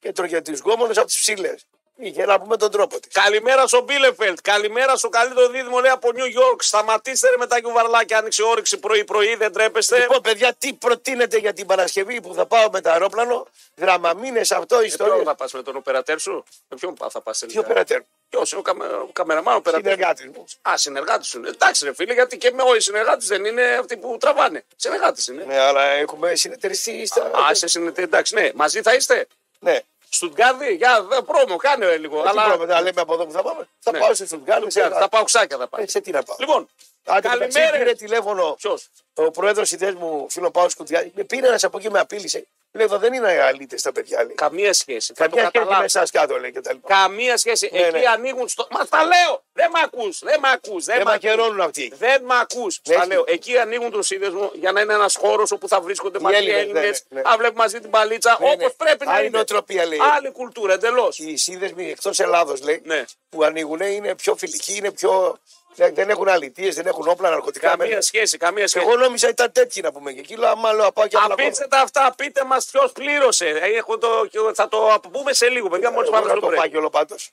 Και 0.00 0.12
τρώγε 0.12 0.40
τις 0.40 0.60
γόμονε 0.60 0.92
από 0.96 1.06
τις 1.06 1.18
ψήλες. 1.18 1.66
Είχε 1.96 2.24
να 2.24 2.40
πούμε 2.40 2.56
τον 2.56 2.70
τρόπο 2.70 3.00
της. 3.00 3.12
Καλημέρα 3.12 3.66
στο 3.66 3.80
Μπίλεφελτ. 3.82 4.38
Καλημέρα 4.42 4.96
στο 4.96 5.08
καλύτερο 5.08 5.48
δίδυμο 5.48 5.80
λέει 5.80 5.90
από 5.90 6.12
Νιου 6.12 6.24
York. 6.26 6.56
Σταματήστε 6.58 7.28
ρε 7.28 7.36
με 7.38 7.46
τα 7.46 7.58
γιουβαρλάκια. 7.58 8.18
Άνοιξε 8.18 8.42
όρεξη 8.42 8.76
πρωί-πρωί, 8.78 9.34
δεν 9.36 9.52
τρέπεστε. 9.52 9.98
Λοιπόν, 9.98 10.20
παιδιά, 10.20 10.54
τι 10.58 10.72
προτείνετε 10.72 11.36
για 11.38 11.52
την 11.52 11.66
Παρασκευή 11.66 12.20
που 12.20 12.34
θα 12.34 12.46
πάω 12.46 12.68
με 12.72 12.80
το 12.80 12.90
αερόπλανο; 12.90 13.46
Δραμαμίνε 13.76 14.40
αυτό, 14.40 14.56
Με 14.58 14.66
ποιον 14.66 14.84
ιστορία. 14.84 15.22
θα 15.24 15.34
πας 15.34 15.52
με 15.52 15.62
τον 15.62 15.76
οπερατέρ 15.76 16.18
σου, 16.20 16.44
με 16.68 16.76
ποιον 16.76 16.96
θα 17.10 17.20
πας 17.20 17.38
Τι 17.38 17.46
τελικά; 17.46 17.60
οπερατέρ; 17.64 18.00
Ποιος 18.28 18.50
είναι 18.50 18.60
ο, 18.60 18.62
καμε, 18.62 18.84
ο 18.86 19.08
καμεραμάν, 19.12 19.54
ο 19.54 19.56
οπερατέρ. 19.56 19.92
Συνεργάτης 19.92 20.26
μου. 20.26 20.44
Α, 20.70 20.76
συνεργάτης 20.76 21.28
σου 21.28 21.38
είναι. 21.38 21.48
Εντάξει, 21.48 21.84
ρε 21.84 21.94
φίλε, 21.94 22.12
γιατί 22.12 22.38
και 22.38 22.50
με 22.52 22.62
όλοι 22.62 22.76
οι 22.76 22.80
συνεργάτε 22.80 23.24
δεν 23.26 23.44
είναι 23.44 23.76
αυτοί 23.80 23.96
που 23.96 24.16
τραβάνε. 24.20 24.64
Συνεργάτε 24.76 25.20
είναι. 25.28 25.44
Ναι, 25.44 25.58
αλλά 25.58 25.82
έχουμε 25.84 26.34
συνεταιριστεί 26.34 27.06
στα. 27.06 27.30
Α, 27.50 27.54
σε 27.54 27.66
συνεται... 27.66 28.02
εντάξει, 28.02 28.34
ναι. 28.34 28.50
Μαζί 28.54 28.82
θα 28.82 28.94
είστε; 28.94 29.26
Ναι. 29.58 29.80
Στουτγκάρδι, 30.14 30.74
για 30.74 31.02
δε, 31.02 31.22
πρόμο, 31.22 31.56
κάνε 31.56 31.96
λίγο. 31.96 32.20
Αλλά... 32.26 32.42
αλλά... 32.42 32.76
Τι 32.76 32.82
λέμε 32.82 33.00
από 33.00 33.14
εδώ 33.14 33.26
που 33.26 33.32
θα 33.32 33.42
πάμε. 33.42 33.68
Θα 33.78 33.90
Ναι. 33.92 33.98
πάω 33.98 34.14
σε 34.14 34.26
Στουτγκάρδη. 34.26 34.70
Σε... 34.70 34.80
Τα 34.88 35.08
παουξάκια 35.08 35.56
θα 35.56 35.68
πάει. 35.68 35.82
Ε, 35.82 35.88
σε 35.88 36.00
τι 36.00 36.10
να 36.10 36.22
πάω. 36.22 36.36
Λοιπόν, 36.38 36.68
Άντε, 37.06 37.28
μεταξύ, 37.28 37.58
καλημέρα. 37.58 37.78
Πήρε 37.84 37.94
τηλέφωνο 37.94 38.54
Ποιος; 38.58 38.88
ο 39.14 39.30
πρόεδρος 39.30 39.70
ιδέας 39.70 39.94
μου, 39.94 40.26
φίλο 40.30 40.50
Πάος 40.50 40.72
Σκουτιά. 40.72 41.10
Με 41.14 41.24
πήρε 41.24 41.46
ένας 41.46 41.64
από 41.64 41.78
εκεί, 41.78 41.90
με 41.90 41.98
απείλησε. 41.98 42.46
Λέει 42.76 42.86
εδώ 42.86 42.98
δεν 42.98 43.12
είναι 43.12 43.40
αλήτες 43.42 43.82
τα 43.82 43.92
παιδιά. 43.92 44.24
Λέει. 44.24 44.34
Καμία 44.34 44.72
σχέση. 44.72 45.12
Θα 45.16 45.24
το 45.28 45.30
Καμιά 45.36 45.48
σχέση 45.48 45.58
με 45.58 45.70
καταλάβω. 45.70 45.84
εσά 45.84 46.04
κάτω, 46.12 46.38
λέει 46.38 46.52
και 46.52 46.60
τα 46.60 46.72
λοιπά. 46.72 46.88
Καμία 47.02 47.36
σχέση. 47.36 47.68
Ναι, 47.72 47.78
Εκεί 47.78 47.98
ναι. 47.98 48.04
ανοίγουν 48.06 48.48
στο. 48.48 48.66
Μα 48.70 48.86
τα 48.86 49.04
λέω! 49.04 49.42
Δεν 49.52 49.70
μ' 49.70 49.76
ακούς. 49.84 50.18
Δεν 50.18 50.40
μ' 50.40 50.44
ακούς. 50.46 50.84
Δεν 50.84 50.96
Δεν 50.96 51.04
μ' 51.06 51.08
ακούς. 51.08 51.22
μαχαιρώνουν 51.24 51.60
αυτοί. 51.60 51.92
Δεν 51.98 52.22
μ' 52.24 52.32
ακούς. 52.32 52.80
Ναι, 52.88 52.94
Τα 52.94 53.00
έχει. 53.00 53.10
λέω. 53.10 53.24
Εκεί 53.26 53.58
ανοίγουν 53.58 53.90
τον 53.90 54.02
σύνδεσμο 54.02 54.50
για 54.54 54.72
να 54.72 54.80
είναι 54.80 54.92
ένας 54.94 55.16
χώρος 55.16 55.50
όπου 55.50 55.68
θα 55.68 55.80
βρίσκονται 55.80 56.18
μαζί 56.20 56.34
οι 56.34 56.38
Έλληνες, 56.50 56.60
Έλληνες. 56.62 57.04
ναι, 57.08 57.16
ναι, 57.20 57.22
ναι. 57.22 57.30
Να 57.30 57.36
βλέπουν 57.36 57.56
μαζί 57.56 57.80
την 57.80 57.90
παλίτσα 57.90 58.36
Ναι, 58.40 58.46
όπως 58.50 58.56
ναι. 58.64 58.70
πρέπει 58.70 59.04
να 59.06 59.12
Άλλη 59.12 59.26
είναι. 59.26 59.36
νοοτροπία, 59.36 59.86
λέει. 59.86 59.98
Άλλη 60.16 60.30
κουλτούρα 60.32 60.72
εντελώς. 60.72 61.18
Οι 61.18 61.36
σύνδεσμοι 61.36 61.90
εκτός 61.90 62.20
Ελλάδος, 62.20 62.62
λέει, 62.62 62.80
Ναι. 62.84 63.04
που 63.28 63.44
ανοίγουν 63.44 63.80
είναι 63.80 64.14
πιο 64.14 64.36
φιλικοί, 64.36 64.76
είναι 64.76 64.90
πιο. 64.92 65.38
Δεν- 65.74 65.94
Δεν 65.94 66.10
έχουν 66.10 66.28
αλητίες, 66.28 66.74
δεν 66.74 66.86
έχουν 66.86 67.08
όπλα, 67.08 67.30
ναρκωτικά. 67.30 67.68
Καμία 67.68 67.86
μέσα. 67.86 68.00
σχέση. 68.00 68.36
Καμία 68.36 68.68
σχέση. 68.68 68.86
Εγώ 68.86 68.96
νόμιζα 68.96 69.28
ήταν 69.28 69.52
τέτοιοι 69.52 69.80
να 69.80 69.92
πούμε 69.92 70.12
και 70.12 70.20
εκεί. 70.20 70.36
Λέω, 70.36 70.48
άμα 70.50 70.72
λέω, 70.72 70.92
πάω 70.92 71.06
και 71.06 71.16
απλά. 71.16 71.34
Αφήστε 71.44 71.66
τα 71.66 71.80
αυτά, 71.80 72.14
πείτε 72.16 72.44
μας 72.44 72.64
ποιος 72.70 72.92
πλήρωσε. 72.92 73.48
Ε, 73.48 73.76
Έχω 73.76 73.98
το, 73.98 74.08
θα 74.54 74.68
το 74.68 75.00
πούμε 75.12 75.32
σε 75.32 75.48
λίγο, 75.48 75.68
παιδιά. 75.68 75.90
Μόλις 75.90 76.10
πάμε 76.10 76.30
στο 76.30 76.40
το 76.40 76.48
break. 76.48 76.54
φάκελο 76.56 76.90
πάντως. 76.90 77.30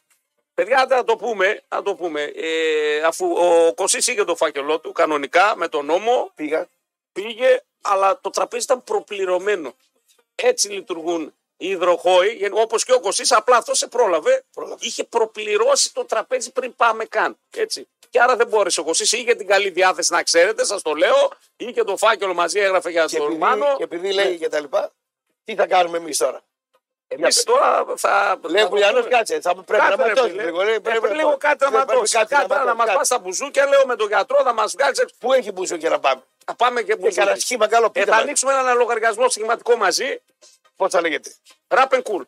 Παιδιά, 0.54 0.86
θα 0.90 1.04
το 1.04 1.16
πούμε. 1.16 1.62
Θα 1.68 1.82
το 1.82 1.96
πούμε. 1.96 2.22
Ε, 2.36 3.02
αφού 3.02 3.26
ο 3.32 3.74
Κωσής 3.74 4.08
είχε 4.08 4.24
το 4.24 4.36
φάκελό 4.36 4.80
του 4.80 4.92
κανονικά 4.92 5.54
με 5.56 5.68
τον 5.68 5.86
νόμο, 5.86 6.32
Πήγα. 6.36 6.68
πήγε, 7.12 7.62
αλλά 7.82 8.20
το 8.22 8.30
τραπέζι 8.30 8.64
ήταν 8.64 8.84
προπληρωμένο. 8.84 9.74
Έτσι 10.36 10.70
λειτουργούν 10.70 11.34
οι 11.62 11.70
υδροχόοι, 11.70 12.50
όπως 12.54 12.84
και 12.86 12.94
ο 12.94 13.00
Κωσής, 13.00 13.32
απλά 13.32 13.58
αυτό 13.58 13.76
σε 13.76 13.88
πρόλαβε. 13.88 14.44
Πρόλαβε. 14.54 14.86
Είχε 14.86 15.04
προπληρώσει 15.04 15.94
το 15.94 16.06
τραπέζι 16.06 16.52
πριν 16.52 16.76
πάμε 16.76 17.06
καν. 17.06 17.38
Έτσι. 17.56 17.88
Και 18.10 18.20
άρα 18.22 18.36
δεν 18.36 18.48
μπόρεσε 18.48 18.80
ο 18.80 18.84
Κωσής. 18.84 19.12
Είχε 19.12 19.36
την 19.36 19.48
καλή 19.48 19.70
διάθεση 19.70 20.14
να 20.14 20.24
ξέρετε, 20.24 20.66
σας 20.66 20.82
το 20.82 20.94
λέω. 20.94 21.32
Είχε 21.58 21.84
το 21.84 21.98
φάκελο 21.98 22.34
μαζί, 22.34 22.60
έγραφε 22.60 22.90
για 22.90 23.06
Και 23.06 23.18
τον 23.18 23.26
επειδή, 23.26 23.40
Μάνο. 23.40 23.76
και 23.78 23.84
επειδή 23.84 24.14
λέει 24.14 24.38
και 24.38 24.50
τα 24.50 24.60
λοιπά, 24.60 24.92
τι 25.44 25.56
θα 25.56 25.68
κάνουμε 25.68 25.98
εμείς 25.98 26.18
τώρα; 26.18 26.42
Εμείς 27.08 27.44
τώρα 27.44 27.86
θα. 27.96 28.40
Λέει 28.44 28.56
θα 28.56 28.62
ο 28.62 28.64
το 28.64 28.70
Κουλιανό, 28.70 28.98
πούμε. 29.00 29.10
κάτσε. 29.10 29.40
Θα 29.42 29.54
πρέπει 29.56 29.72
να 29.84 29.90
Κάτσε, 29.90 30.04
ρε, 30.04 30.10
ματώσει 30.10 30.30
φίλε. 30.30 30.44
λίγο. 30.44 30.62
λέει, 30.64 30.74
Ε, 30.74 30.80
πρέπει 30.80 31.08
να 31.08 31.14
λίγο 31.14 31.28
πάω. 31.28 31.38
κάτι 31.38 31.64
να 31.64 31.70
Δεν 31.70 31.80
πρέπει 31.80 31.92
ματώσει. 31.94 32.18
κάτι 32.18 32.36
Κάτι 32.36 32.48
να 32.50 32.56
ματώσει, 32.56 32.76
μας 32.76 32.86
κάτι. 32.86 32.98
πα 32.98 33.04
στα 33.04 33.20
μπουζούκια, 33.20 33.66
λέω 33.68 33.86
με 33.86 33.96
τον 33.96 34.08
γιατρό, 34.08 34.44
να 34.44 34.54
μας 34.54 34.72
βγάλεις. 34.72 35.06
Πού 35.20 35.34
έχει 35.34 35.52
μπούσο 35.52 35.78
και 35.78 35.90
να 35.90 36.00
πάμε; 36.00 36.22
Θα 36.46 36.56
πάμε 36.56 36.82
και 36.82 36.86
Και 36.88 36.96
μπουζούκι. 36.96 37.16
κανένα 37.16 37.36
σχήμα 37.38 37.68
καλό 37.68 37.86
Ε, 37.86 37.90
πείτε 37.90 38.06
θα 38.06 38.12
μας. 38.12 38.22
ανοίξουμε 38.22 38.54
ένα 38.54 38.74
λογαριασμό 38.74 39.30
σχηματικό 39.30 39.76
μαζί. 39.76 40.22
Πώς 40.82 40.92
θα 40.92 41.02
λέγεται; 41.02 41.32
Rap 41.68 41.90
and 41.90 42.02
cool. 42.02 42.22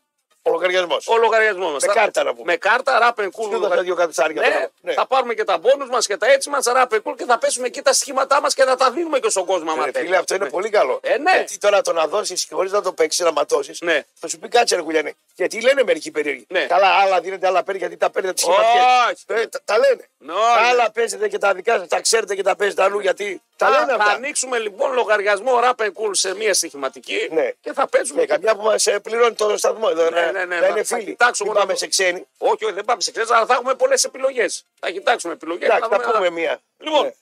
Ο 0.46 0.52
λογαριασμός. 0.52 1.08
Ο 1.08 1.18
λογαριασμός 1.18 1.72
μας. 1.72 1.86
Με 1.86 1.94
κάρτα 1.94 2.24
να 2.24 2.34
πούμε. 2.34 2.52
Με 2.52 2.58
κάρτα, 2.58 3.00
rap 3.16 3.22
and 3.22 3.26
cool. 3.26 3.50
Σου 3.52 3.60
δώσα 3.60 3.82
δύο 3.82 3.96
κατοστάρια 3.96 4.42
Ναι, 4.42 4.48
τώρα. 4.48 4.70
Ναι. 4.82 4.94
θα 4.94 5.08
πάρουμε 5.08 5.34
και 5.34 5.44
τα 5.44 5.58
μπόνους 5.58 5.90
μας 5.90 6.08
και 6.08 6.18
τα 6.18 6.28
έτσι 6.32 6.50
μας, 6.50 6.66
rap 6.68 6.88
and 6.94 7.02
cool 7.04 7.16
και 7.18 7.26
θα 7.26 7.38
πέσουμε 7.38 7.68
εκεί 7.68 7.82
τα 7.82 7.94
σχήματά 7.94 8.42
μας 8.42 8.54
και 8.54 8.64
θα 8.64 8.76
τα 8.76 8.92
δίνουμε 8.92 9.20
και 9.20 9.30
στον 9.30 9.46
κόσμο. 9.46 9.72
άμα 9.72 9.88
Ε, 9.88 9.92
θέλει. 9.92 10.06
Φίλε, 10.06 10.18
αυτό 10.18 10.36
είναι 10.36 10.44
Ναι. 10.44 10.50
πολύ 10.50 10.70
καλό. 10.70 11.00
Ε, 11.04 11.18
ναι. 11.18 11.32
Γιατί 11.36 11.58
τώρα 11.58 11.82
το 11.82 11.94
να 11.94 12.08
δώσεις 12.08 12.46
και 12.46 12.54
χωρίς 12.56 12.72
να 12.72 12.82
το 12.82 12.94
παίξεις, 12.94 13.26
να 13.26 13.32
ματώσεις, 13.32 13.82
Ναι. 13.82 14.02
θα 14.14 14.28
σου 14.28 14.40
πει 14.40 14.48
κάτσε 14.48 14.76
ρε 14.76 14.82
Γουλιανέ. 14.82 15.14
Γιατί 15.36 15.62
λένε 15.62 15.84
μερικοί 15.84 16.12
περίεργοι. 16.12 16.46
Ναι. 16.50 16.66
Καλά, 16.66 16.88
άλλα 16.88 17.20
δίνετε, 17.22 17.48
άλλα 17.48 17.64
παίρνει 17.64 17.80
γιατί 17.80 17.98
τα 17.98 18.10
παίρνετε 18.10 18.34
τις 18.34 18.44
Όχι. 18.44 18.56
σχηματικέ. 18.58 19.48
τα, 19.50 19.62
τα 19.66 19.78
λένε. 19.78 20.08
Ναι, 20.18 20.34
Τα 20.34 20.62
ναι. 20.62 20.68
άλλα 20.68 20.92
παίζετε 20.92 21.28
και 21.28 21.38
τα 21.38 21.54
δικά 21.54 21.78
σας, 21.78 21.88
τα 21.88 22.02
ξέρετε 22.02 22.36
και 22.36 22.44
τα 22.44 22.56
παίζετε 22.56 22.84
αλλού 22.84 23.00
γιατί. 23.00 23.42
Τα 23.56 23.66
Θα, 23.66 23.72
λένε 23.72 23.86
θα 23.92 23.96
αυτά. 23.96 24.12
ανοίξουμε 24.12 24.58
λοιπόν 24.60 24.94
λογαριασμό 24.94 25.52
rap 25.64 25.84
and 25.84 25.88
cool 25.88 26.10
σε 26.12 26.36
μια 26.36 26.54
στοιχηματική 26.54 27.28
Ναι. 27.32 27.52
και 27.62 27.74
θα 27.74 27.88
παίζουμε. 27.88 28.20
Ναι, 28.20 28.26
καμιά 28.28 28.56
που 28.56 28.62
μα 28.64 28.76
πληρώνει 29.02 29.34
το 29.36 29.58
σταθμό 29.58 29.88
εδώ. 29.92 30.10
Ναι, 30.10 30.22
να- 30.22 30.32
ναι, 30.32 30.46
ναι, 30.46 30.56
να 30.56 30.62
θα- 30.62 30.68
είναι 30.68 30.84
θα 30.84 30.96
φίλοι. 30.96 31.08
κοιτάξουμε 31.10 31.50
Μην 31.50 31.58
να 31.58 31.64
πάμε 31.64 31.74
το- 31.74 31.80
σε 31.80 31.88
ξένοι. 31.88 32.28
Όχι, 32.38 32.66
όχι, 32.66 32.74
δεν 32.74 32.86
πάμε 32.86 33.02
σε 33.02 33.12
ξέρει, 33.12 33.28
αλλά 33.32 33.46
θα 33.46 33.54
έχουμε 33.54 33.74
πολλές 33.74 34.04
επιλογές. 34.04 34.66
Θα 34.80 34.90
κοιτάξουμε 34.92 35.34
επιλογές. 35.34 35.70
Εντάξει, 35.70 35.90
θα 36.04 36.12
πούμε 36.12 36.30
μία. 36.30 36.60
Λοιπόν, 36.78 37.04
Ναι. 37.06 37.14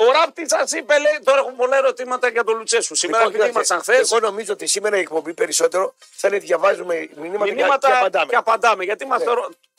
Ο 0.00 0.12
Ράπτη 0.12 0.48
σας 0.48 0.72
είπε, 0.72 0.98
λέει, 0.98 1.18
τώρα 1.24 1.38
έχουμε 1.38 1.54
πολλά 1.56 1.76
ερωτήματα 1.76 2.28
για 2.28 2.44
τον 2.44 2.56
Λουτσέσου. 2.56 2.94
Σήμερα, 2.94 3.24
Λοιπόν, 3.24 3.34
επειδή 3.40 3.50
κοίταξε, 3.52 3.74
ήμασταν 3.74 3.94
χθες, 3.94 4.10
Εγώ 4.10 4.20
νομίζω 4.20 4.52
ότι 4.52 4.66
σήμερα 4.66 4.96
η 4.96 5.00
εκπομπή 5.00 5.34
περισσότερο 5.34 5.94
θα 6.16 6.28
είναι 6.28 6.38
διαβάζουμε 6.38 7.08
μηνύματα, 7.16 7.44
και- 7.44 7.52
μηνύματα 7.54 7.88
και 7.88 7.94
απαντάμε. 7.96 8.24
Ναι. 8.24 8.30
και 8.30 8.36
απαντάμε. 8.36 8.84
Γιατί 8.84 9.06
μας 9.06 9.22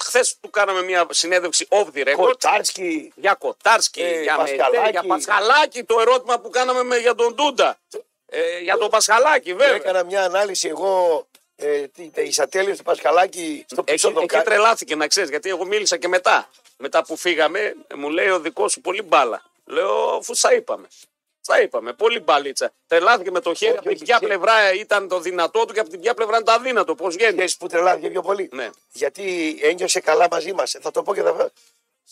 χθες 0.03 0.37
του 0.41 0.49
κάναμε 0.49 0.81
μια 0.83 1.07
συνέντευξη 1.09 1.67
off 1.69 1.85
the 1.97 2.07
record. 2.07 2.13
Κοτάρσκι, 2.15 3.11
Για 3.15 3.33
Κοτάρσκι, 3.33 4.01
Ε, 4.01 4.21
για 4.21 4.35
Πασχαλάκη. 4.35 4.77
Μετέ, 4.77 4.89
για 4.89 5.03
Πασχαλάκη, 5.03 5.83
το 5.83 5.99
ερώτημα 5.99 6.39
που 6.39 6.49
κάναμε 6.49 6.83
με, 6.83 6.97
για 6.97 7.15
τον 7.15 7.35
Τούντα. 7.35 7.77
Ε, 8.25 8.59
για 8.59 8.77
τον 8.77 8.89
Πασχαλάκη, 8.89 9.53
βέβαια. 9.53 9.75
έκανα 9.75 10.03
μια 10.03 10.23
ανάλυση 10.23 10.67
εγώ. 10.67 11.23
Ε, 11.55 11.87
τι, 11.87 12.09
η 12.15 12.31
Σατέλιο 12.31 12.75
του 12.75 12.83
Πασχαλάκη 12.83 13.65
στο 13.69 13.83
πίσω 13.83 14.07
Εκεί, 14.07 14.17
εκεί 14.17 14.27
δοκάρι. 14.27 14.43
τρελάθηκε 14.45 14.95
να 14.95 15.07
ξέρεις, 15.07 15.29
γιατί 15.29 15.49
εγώ 15.49 15.65
μίλησα 15.65 15.97
και 15.97 16.07
μετά. 16.07 16.49
Μετά 16.77 17.03
που 17.03 17.15
φύγαμε, 17.17 17.75
μου 17.95 18.09
λέει 18.09 18.29
ο 18.29 18.39
δικός 18.39 18.71
σου 18.71 18.81
πολύ 18.81 19.01
μπάλα. 19.01 19.41
Λέω, 19.69 20.09
αφού 20.09 20.33
σα 20.35 20.53
είπαμε. 20.53 20.87
Σα 21.41 21.61
είπαμε, 21.61 21.93
πολύ 21.93 22.19
μπαλίτσα. 22.19 22.71
Τρελάθηκε 22.87 23.31
με 23.31 23.39
το 23.39 23.53
χέρι. 23.53 23.71
Όχι, 23.71 23.79
από 23.79 23.87
την 23.87 23.95
όχι, 23.95 24.05
ποια 24.05 24.15
ξέ- 24.15 24.27
πλευρά 24.27 24.73
ήταν 24.73 25.07
το 25.07 25.19
δυνατό 25.19 25.65
του 25.65 25.73
και 25.73 25.79
από 25.79 25.89
την 25.89 25.99
ποια 26.01 26.13
πλευρά 26.13 26.33
ήταν 26.37 26.45
το 26.45 26.51
αδύνατο. 26.61 26.95
Πώς 26.95 27.15
βγαίνει. 27.15 27.31
Ξέρεις 27.33 27.57
που 27.57 27.67
τρελάθηκε 27.67 28.09
πιο 28.09 28.21
πολύ. 28.21 28.49
Ναι. 28.51 28.69
Γιατί 28.91 29.57
ένιωσε 29.61 29.99
καλά 29.99 30.27
μαζί 30.31 30.53
μας. 30.53 30.77
Θα 30.81 30.91
το 30.91 31.03
πω 31.03 31.13
και 31.13 31.21
θα 31.21 31.51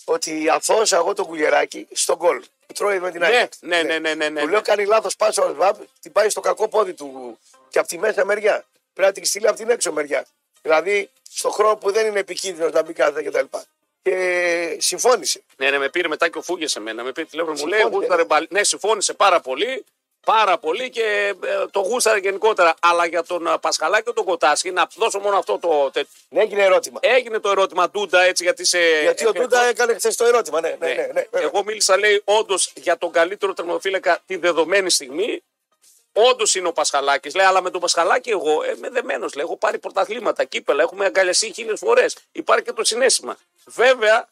Ότι 0.05 0.49
αθώωσα 0.49 0.95
εγώ 0.97 1.13
τον 1.13 1.25
κουλιεράκι 1.25 1.87
στον 1.91 2.15
γκολ. 2.15 2.43
Που 2.67 2.73
τρώει 2.73 2.99
με 2.99 3.11
την 3.11 3.19
Ναι, 3.19 3.25
Άγια. 3.25 3.49
ναι, 3.59 3.81
ναι, 3.83 3.99
ναι, 3.99 4.13
ναι, 4.13 4.29
ναι. 4.29 4.41
Του 4.41 4.47
λέω 4.47 4.61
κάνει 4.61 4.85
λάθος 4.85 5.15
πάσα 5.15 5.43
ο 5.43 5.49
Σβάμπ, 5.53 5.75
την 6.01 6.11
πάει 6.11 6.29
στο 6.29 6.39
κακό 6.41 6.67
πόδι 6.67 6.93
του 6.93 7.39
και 7.69 7.79
από 7.79 7.87
τη 7.87 7.97
μέσα 7.97 8.25
μεριά. 8.25 8.65
Πρέπει 8.93 9.07
να 9.09 9.11
την 9.11 9.25
στείλει 9.25 9.47
από 9.47 9.57
την 9.57 9.69
έξω 9.69 9.91
μεριά. 9.91 10.25
Δηλαδή 10.61 11.09
στο 11.29 11.49
χρόνο 11.49 11.75
που 11.75 11.91
δεν 11.91 12.05
είναι 12.07 12.19
επικίνδυνος 12.19 12.71
να 12.71 12.83
μπει 12.83 12.93
κάθετα 12.93 13.29
κτλ. 13.29 13.57
Και 14.01 14.77
συμφώνησε. 14.79 15.43
Ναι, 15.57 15.69
ναι, 15.69 15.77
με 15.77 15.89
πήρε 15.89 16.07
μετά 16.07 16.29
και 16.29 16.37
ο 16.37 16.41
Φούγες 16.41 16.71
σε 16.71 16.79
μένα. 16.79 17.03
Με 17.03 17.11
πήρε 17.11 17.27
τηλέφωνο, 17.27 17.55
μου 17.59 17.67
λέει: 17.67 17.79
Συμφώνησε. 17.79 17.99
«Γούσταρε 17.99 18.25
μπαλ-». 18.25 18.47
Ναι, 18.49 18.63
συμφώνησε 18.63 19.13
πάρα 19.13 19.39
πολύ. 19.39 19.85
Πάρα 20.25 20.57
πολύ 20.57 20.89
και 20.89 21.35
ε, 21.43 21.65
το 21.71 21.79
γούσταρα 21.79 22.17
γενικότερα. 22.17 22.73
Αλλά 22.81 23.05
για 23.05 23.23
τον 23.23 23.47
ε, 23.47 23.57
Πασχαλάκη 23.61 24.03
και 24.03 24.11
τον 24.11 24.25
Κοτάσκι, 24.25 24.71
να 24.71 24.87
δώσω 24.95 25.19
μόνο 25.19 25.37
αυτό 25.37 25.57
το. 25.59 25.89
τε- 25.93 26.07
Ναι, 26.29 26.41
έγινε 26.41 26.63
ερώτημα. 26.63 26.99
Έγινε 27.01 27.39
το 27.39 27.49
ερώτημα 27.49 27.89
Ντούντα 27.89 28.21
έτσι 28.21 28.43
γιατί 28.43 28.65
σε. 28.65 28.79
Γιατί 28.79 29.25
ο 29.25 29.29
εφετός- 29.29 29.47
Ντούντα 29.49 29.63
έκανε 29.65 29.93
χθες 29.93 30.15
το 30.15 30.25
ερώτημα. 30.25 30.61
Ναι, 30.61 30.75
ναι, 30.79 30.87
ναι. 30.87 30.93
ναι, 31.13 31.27
βέβαια. 31.31 31.47
Εγώ 31.53 31.63
μίλησα, 31.63 31.97
λέει, 31.97 32.21
όντως 32.25 32.71
για 32.75 32.97
τον 32.97 33.11
καλύτερο 33.11 33.53
τερματοφύλακα 33.53 34.19
τη 34.25 34.35
δεδομένη 34.35 34.89
στιγμή. 34.89 35.43
Όντως 36.13 36.55
είναι 36.55 36.67
ο 36.67 36.73
Πασχαλάκης. 36.73 37.35
Λέει, 37.35 37.45
αλλά 37.45 37.61
με 37.61 37.69
τον 37.69 37.81
Πασχαλάκη 37.81 38.29
εγώ 38.29 38.63
ε, 38.63 38.73
είμαι 38.77 38.89
δεμένος. 38.89 39.33
Λέει, 39.35 39.45
έχω 39.45 39.57
πάρει 39.57 39.79
πρωταθλήματα, 39.79 40.43
κύπελα, 40.43 40.83
έχουμε 40.83 41.05
αγκαλιαστεί 41.05 41.53
χίλιες 41.53 41.79
φορές. 41.79 42.17
Υπάρχει 42.31 42.63
και 42.63 42.71
το 42.73 42.83
συνέστημα. 42.83 43.37
Βέβαια, 43.67 44.27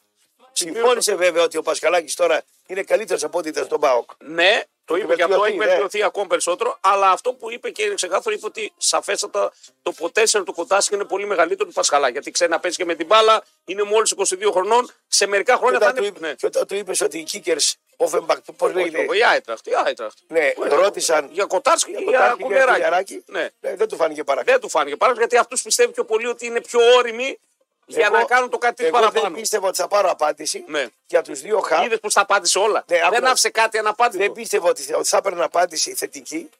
Συμφώνησε 0.52 1.14
βέβαια 1.14 1.42
ότι 1.42 1.56
ο 1.56 1.62
Πασχαλάκης 1.62 2.14
τώρα 2.14 2.42
είναι 2.66 2.82
καλύτερος 2.82 3.24
από 3.24 3.38
ό,τι 3.38 3.48
ήταν 3.48 3.64
στον 3.64 3.80
Πάοκ. 3.80 4.10
ναι, 4.18 4.62
το 4.84 4.94
Έχει 4.94 5.04
είπε 5.04 5.14
και 5.14 5.22
αυτό, 5.22 5.34
βελτιωθεί, 5.40 5.50
έχει 5.58 5.58
ναι. 5.58 5.66
βελτιωθεί 5.66 6.02
ακόμα 6.02 6.26
περισσότερο. 6.26 6.78
Αλλά 6.80 7.10
αυτό 7.10 7.32
που 7.32 7.50
είπε 7.52 7.70
και 7.70 7.82
είναι 7.82 7.94
ξεκάθαρο, 7.94 8.34
είπε 8.34 8.46
ότι 8.46 8.72
σαφέστατα 8.76 9.52
το 9.82 9.92
ποτέσσερ 9.92 10.42
του 10.42 10.52
Κοτάσκη 10.54 10.94
είναι 10.94 11.04
πολύ 11.04 11.26
μεγαλύτερο 11.26 11.68
του 11.68 11.74
Πασχαλάκη. 11.74 12.12
Γιατί 12.12 12.30
ξέρει 12.30 12.50
να 12.50 12.60
παίζει 12.60 12.76
και 12.76 12.84
με 12.84 12.94
την 12.94 13.06
μπάλα, 13.06 13.44
είναι 13.64 13.82
μόλις 13.82 14.14
22 14.16 14.50
χρονών. 14.52 14.90
Σε 15.08 15.26
μερικά 15.26 15.52
Και 15.52 15.58
χρόνια 15.58 15.78
θα 15.78 15.84
όταν, 15.84 15.96
του, 15.96 16.04
είναι. 16.04 16.08
είπε- 16.16 16.26
Ναι. 16.26 16.34
και 16.34 16.46
όταν 16.46 16.66
του 16.66 16.74
είπες 16.74 17.00
ότι 17.00 17.18
οι 17.18 17.26
Kickers, 17.32 17.72
Offenbach, 17.96 18.36
πώς 18.56 18.68
Όχι, 18.70 18.74
λέγεται; 18.74 19.06
όχι, 19.08 19.18
η 19.18 19.22
Άιτραχτ, 19.24 19.66
η 19.66 19.70
Άιτραχτ. 19.84 20.18
Ναι, 20.28 20.52
ρώτησαν 20.68 21.28
Για 21.32 21.44
Κοτάσκι 21.44 21.90
και 21.92 21.96
το 22.04 22.10
για 22.10 22.18
Τάκη 22.18 22.36
και 22.36 22.42
Κουλεράκη. 22.42 22.72
Κουλεράκη. 22.72 23.24
Ναι. 23.26 23.48
Ναι, 23.60 23.74
δεν 23.76 23.88
του 23.88 23.96
φάνηκε 23.96 24.24
παρακάτω. 24.24 24.50
Δεν 24.52 24.60
του 24.60 24.68
φάνηκε 24.68 24.96
πάρα 24.96 25.12
γιατί 25.16 25.36
αυτούς 25.36 25.62
πιστεύει 25.62 25.92
πιο 25.92 26.04
πολύ 26.04 26.26
ότι 26.26 26.46
είναι 26.46 26.60
πιο 26.60 26.80
όριμοι 26.96 27.38
για 27.86 28.06
Εγώ- 28.06 28.16
να 28.16 28.24
κάνουν 28.24 28.50
το 28.50 28.58
κάτι 28.58 28.84
Εγώ 28.84 28.98
δεν 28.98 29.08
παραπάνω. 29.08 29.36
πίστευα 29.36 29.68
ότι 29.68 29.76
θα 29.76 29.88
πάρω 29.88 30.10
απάντηση 30.10 30.64
Ναι. 30.66 30.86
για 31.06 31.22
τους 31.22 31.40
δύο 31.40 31.60
χαφ. 31.60 31.84
Είδες 31.84 32.00
πώ 32.00 32.10
τα 32.12 32.20
απάντησε 32.20 32.58
όλα. 32.58 32.84
Ναι, 32.86 32.96
δεν 32.98 33.06
άκουρα. 33.06 33.30
άφησε 33.30 33.50
κάτι 33.50 33.78
αναπάντητο. 33.78 34.22
Δεν 34.22 34.32
πίστευα 34.32 34.68
ότι 34.68 34.82
θα- 34.82 34.96
ότι 34.96 35.08
θα 35.08 35.16
έπαιρνε 35.16 35.44
απάντηση 35.44 35.94
θετική 35.94 36.50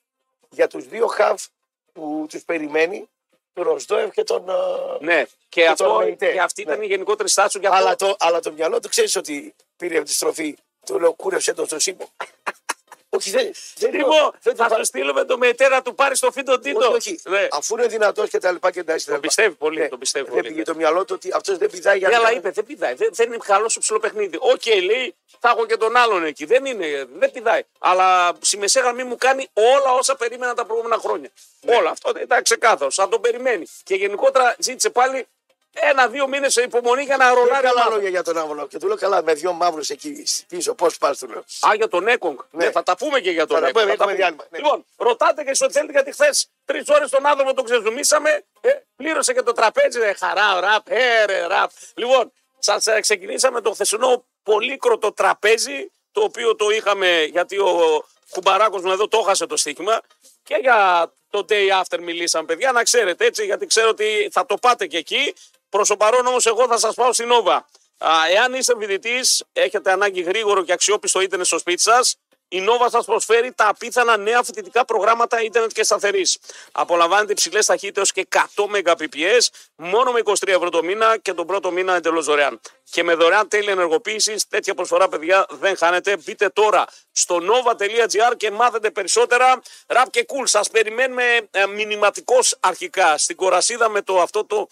για 0.51 0.67
τους 0.69 0.85
δύο 0.89 1.07
χαφ 1.07 1.45
που 1.93 2.27
τους 2.29 2.43
περιμένει, 2.43 3.09
τον 3.53 3.65
Ροσδόευ 3.65 4.11
και 4.11 4.23
τον. 4.25 4.49
ε, 4.49 4.53
Ναι, 5.05 5.25
και, 5.49 5.63
τον 5.63 5.71
αυτό, 5.73 5.95
Μεϊτέ. 5.99 6.33
και 6.33 6.41
αυτή 6.41 6.63
ήταν 6.63 6.79
Ναι. 6.79 6.85
η 6.85 6.89
γενικότερη 6.89 7.29
στάση 7.29 7.49
του. 7.53 7.59
Γι' 7.59 7.67
αυτό 7.67 7.79
Αλλά, 7.79 7.97
το, 7.97 8.17
αλλά 8.19 8.41
το 8.41 8.53
μυαλό 8.53 8.81
του 8.81 8.89
ξέρεις 8.89 9.17
ότι 9.17 9.55
πήρε 9.77 9.97
επιστροφή. 9.97 10.57
Του 10.87 10.99
λέω 11.01 11.13
κούρεψε 11.13 11.53
τον 11.55 11.67
στο 11.67 11.79
Σίμω. 11.79 12.09
Όχι, 13.09 13.31
δεν. 13.31 13.53
δεν 13.77 13.91
το- 13.91 13.97
Λοιπόν, 13.97 14.31
δεν 14.43 14.57
το 14.57 14.63
θα 14.63 14.69
φα- 14.69 14.77
σου 14.77 14.85
στείλουμε 14.85 15.25
το 15.25 15.39
μετέρα 15.39 15.75
να 15.75 15.83
του 15.83 15.95
πάρει 15.95 16.19
το 16.19 16.31
φίτο 16.33 16.59
τίτο. 16.59 16.79
Όχι, 16.79 16.93
όχι. 16.97 17.21
Ναι. 17.25 17.49
Αφού 17.51 17.77
είναι 17.79 17.87
δυνατός 17.87 18.29
και 18.31 18.39
τα 18.39 18.53
λοιπά 18.53 18.71
και 18.71 18.85
τα 18.85 18.93
έτσι. 18.93 19.07
Το 19.07 19.19
πιστεύει 19.21 19.55
πολύ, 19.55 19.89
το 19.89 19.99
πιστεύει 19.99 20.25
δεν 20.25 20.35
πολύ, 20.35 20.47
πήγε 20.49 20.59
ναι. 20.59 20.65
το 20.65 20.75
μυαλό 20.75 21.05
του 21.05 21.13
ότι 21.17 21.31
αυτός 21.35 21.59
δεν 21.59 21.71
πηδάει 21.71 21.99
για 21.99 22.09
Ναι, 22.09 22.13
να 22.15 22.19
αλλά 22.21 22.29
κάνει- 22.29 22.39
είπε, 22.41 22.51
δεν 22.51 22.67
πηδάει. 22.67 22.95
Δεν, 22.95 23.09
δεν 23.13 23.27
είναι 23.27 23.37
καλό 23.45 23.69
στο 23.69 23.81
ψηλό 23.81 23.99
παιχνίδι. 23.99 24.37
Οκ, 24.41 24.67
λέει, 24.85 25.15
θα 25.41 25.49
έχω 25.49 25.67
και 25.67 25.77
τον 25.77 25.97
άλλον 25.97 26.25
εκεί. 26.25 26.45
Δεν 26.45 26.65
είναι, 26.65 27.07
δεν 27.19 27.31
πηδάει. 27.31 27.63
Αλλά 27.79 28.33
στη 28.41 28.57
μεσαία 28.59 28.83
γραμμή 28.83 29.05
μου 29.05 29.17
κάνει 29.17 29.47
όλα 29.53 29.93
όσα 29.99 30.17
περίμενα 30.17 30.55
τα 30.55 30.65
προηγούμενα 30.65 31.01
χρόνια. 31.01 31.31
Ναι. 31.61 31.77
Όλα. 31.77 31.91
Αυτό 31.91 32.13
ήταν 32.23 32.43
ξεκάθαρο. 32.43 32.91
Σαν 32.91 33.11
τον 33.11 33.21
περιμένει. 33.21 33.67
Και 33.83 33.95
γενικότερα 33.95 34.57
ζήτησε 34.59 34.91
πάλι 34.91 35.27
ένα-δύο 35.81 36.29
μήνες 36.29 36.57
υπομονή 36.57 37.03
για 37.03 37.17
να 37.17 37.25
Δεν 37.27 37.35
ρολάρει. 37.35 37.67
καλά 37.67 37.81
ομάδα. 37.81 37.95
λόγια 37.95 38.09
για 38.09 38.23
τον 38.23 38.39
Άβολο. 38.39 38.67
Και 38.67 38.79
του 38.79 38.87
λέω 38.87 38.97
καλά 38.97 39.23
με 39.23 39.35
δυο 39.35 39.53
μαύρους 39.53 39.91
εκεί 39.91 40.25
πίσω. 40.49 40.75
Πώς 40.75 40.99
πας 40.99 41.19
του 41.19 41.29
λέω. 41.29 41.39
Α, 41.39 41.75
για 41.77 41.89
τον 41.89 42.09
Έκογκ. 42.09 42.39
Ναι. 42.51 42.71
θα 42.71 42.83
τα 42.83 42.97
πούμε 42.97 43.21
και 43.21 43.31
για 43.31 43.47
τον 43.47 43.57
Θα 43.57 43.63
τα 43.63 43.69
Έκογκ. 43.69 43.83
πούμε, 43.83 43.93
Θα 43.93 43.99
τα 43.99 44.03
έχουμε 44.05 44.17
διάλειμμα, 44.17 44.45
ναι. 44.51 44.59
Λοιπόν, 44.59 44.85
ρωτάτε 44.97 45.43
και 45.45 45.55
στο 45.55 45.71
θέλετε 45.71 45.93
γιατί 45.93 46.13
χθες 46.13 46.49
τρεις 46.65 46.89
ώρες 46.89 47.11
τον 47.11 47.27
άνθρωπο 47.27 47.55
τον 47.55 47.65
ξεζουμίσαμε. 47.65 48.45
Ε, 48.61 48.71
πλήρωσε 48.97 49.33
και 49.33 49.43
το 49.43 49.53
τραπέζι. 49.53 49.99
Ρε, 49.99 50.13
χαρά, 50.13 50.61
ραπ, 50.61 50.89
ε, 50.91 51.25
ρε, 51.25 51.47
ραπ. 51.47 51.71
Λοιπόν, 51.95 52.33
σας 52.59 52.85
ξεκινήσαμε 53.01 53.61
το 53.61 53.71
χθεσινό 53.73 54.25
πολύκροτο 54.43 55.13
τραπέζι, 55.13 55.91
το 56.13 56.21
οποίο 56.21 56.57
το 56.57 56.71
είχαμε 56.71 57.23
γιατί 57.31 57.59
ο 57.59 58.05
κουμπαράκος 58.31 58.83
μου 58.83 58.93
εδώ 58.93 59.09
το 59.09 59.19
έχασε 59.23 59.47
το 59.47 59.57
στοίχημα. 59.57 60.01
Και 60.43 60.59
για 60.61 61.11
το 61.31 61.45
day 61.49 61.83
after 61.83 61.99
μιλήσαμε, 62.01 62.45
παιδιά, 62.47 62.73
να 62.73 62.83
ξέρετε 62.83 63.25
έτσι, 63.25 63.45
γιατί 63.45 63.67
ξέρω 63.67 63.89
ότι 63.89 64.29
θα 64.33 64.47
το 64.47 64.55
πάτε 64.57 64.87
και 64.87 64.97
εκεί. 64.97 65.35
Προς 65.77 65.89
το 65.89 65.97
παρόν 65.97 66.27
όμως, 66.27 66.47
εγώ 66.47 66.67
θα 66.67 66.79
σας 66.79 66.95
πάω 66.95 67.13
στην 67.13 67.27
Νόβα. 67.27 67.55
Α, 67.99 68.11
εάν 68.31 68.55
είστε 68.55 68.75
φοιτητής, 68.79 69.45
έχετε 69.53 69.93
ανάγκη 69.93 70.21
γρήγορο 70.21 70.65
και 70.65 70.73
αξιόπιστο 70.73 71.21
ίντερνετ 71.21 71.47
στο 71.47 71.59
σπίτι 71.59 71.83
σας, 71.83 72.17
η 72.49 72.65
Nova 72.69 72.87
σας 72.91 73.05
προσφέρει 73.05 73.53
τα 73.53 73.69
απίθανα 73.69 74.17
νέα 74.17 74.43
φοιτητικά 74.43 74.85
προγράμματα 74.85 75.43
ίντερνετ 75.43 75.71
και 75.73 75.85
σταθερής. 75.85 76.39
Απολαμβάνετε 76.73 77.33
υψηλές 77.33 77.67
ταχύτητες 77.67 78.13
και 78.13 78.27
100 78.55 78.67
Mbps 78.67 79.47
μόνο 79.77 80.13
με 80.13 80.21
23 80.25 80.49
ευρώ 80.49 80.69
το 80.69 80.83
μήνα 80.83 81.19
και 81.19 81.33
τον 81.33 81.47
πρώτο 81.47 81.71
μήνα 81.71 81.95
εντελώς 81.95 82.25
δωρεάν. 82.25 82.61
Και 82.91 83.03
με 83.03 83.15
δωρεάν 83.15 83.49
τέλη 83.49 83.71
ενεργοποίησης, 83.71 84.49
τέτοια 84.49 84.75
προσφορά, 84.75 85.09
παιδιά, 85.09 85.47
δεν 85.51 85.77
χάνετε. 85.77 86.17
Μπείτε 86.17 86.49
τώρα 86.49 86.85
στο 87.13 87.39
nova.gr 87.43 88.37
και 88.37 88.51
μάθετε 88.51 88.91
περισσότερα. 88.91 89.63
Ραπ 89.87 90.11
και 90.11 90.27
cool, 90.29 90.45
σας 90.45 90.71
περιμένουμε 90.71 91.49
ε, 91.51 91.67
μηνυματικώ 91.67 92.39
αρχικά 92.61 93.19
στην 93.19 93.37
κορασίδα 93.37 93.89
με 93.89 94.03
το 94.03 94.21
αυτό 94.21 94.45
το 94.45 94.69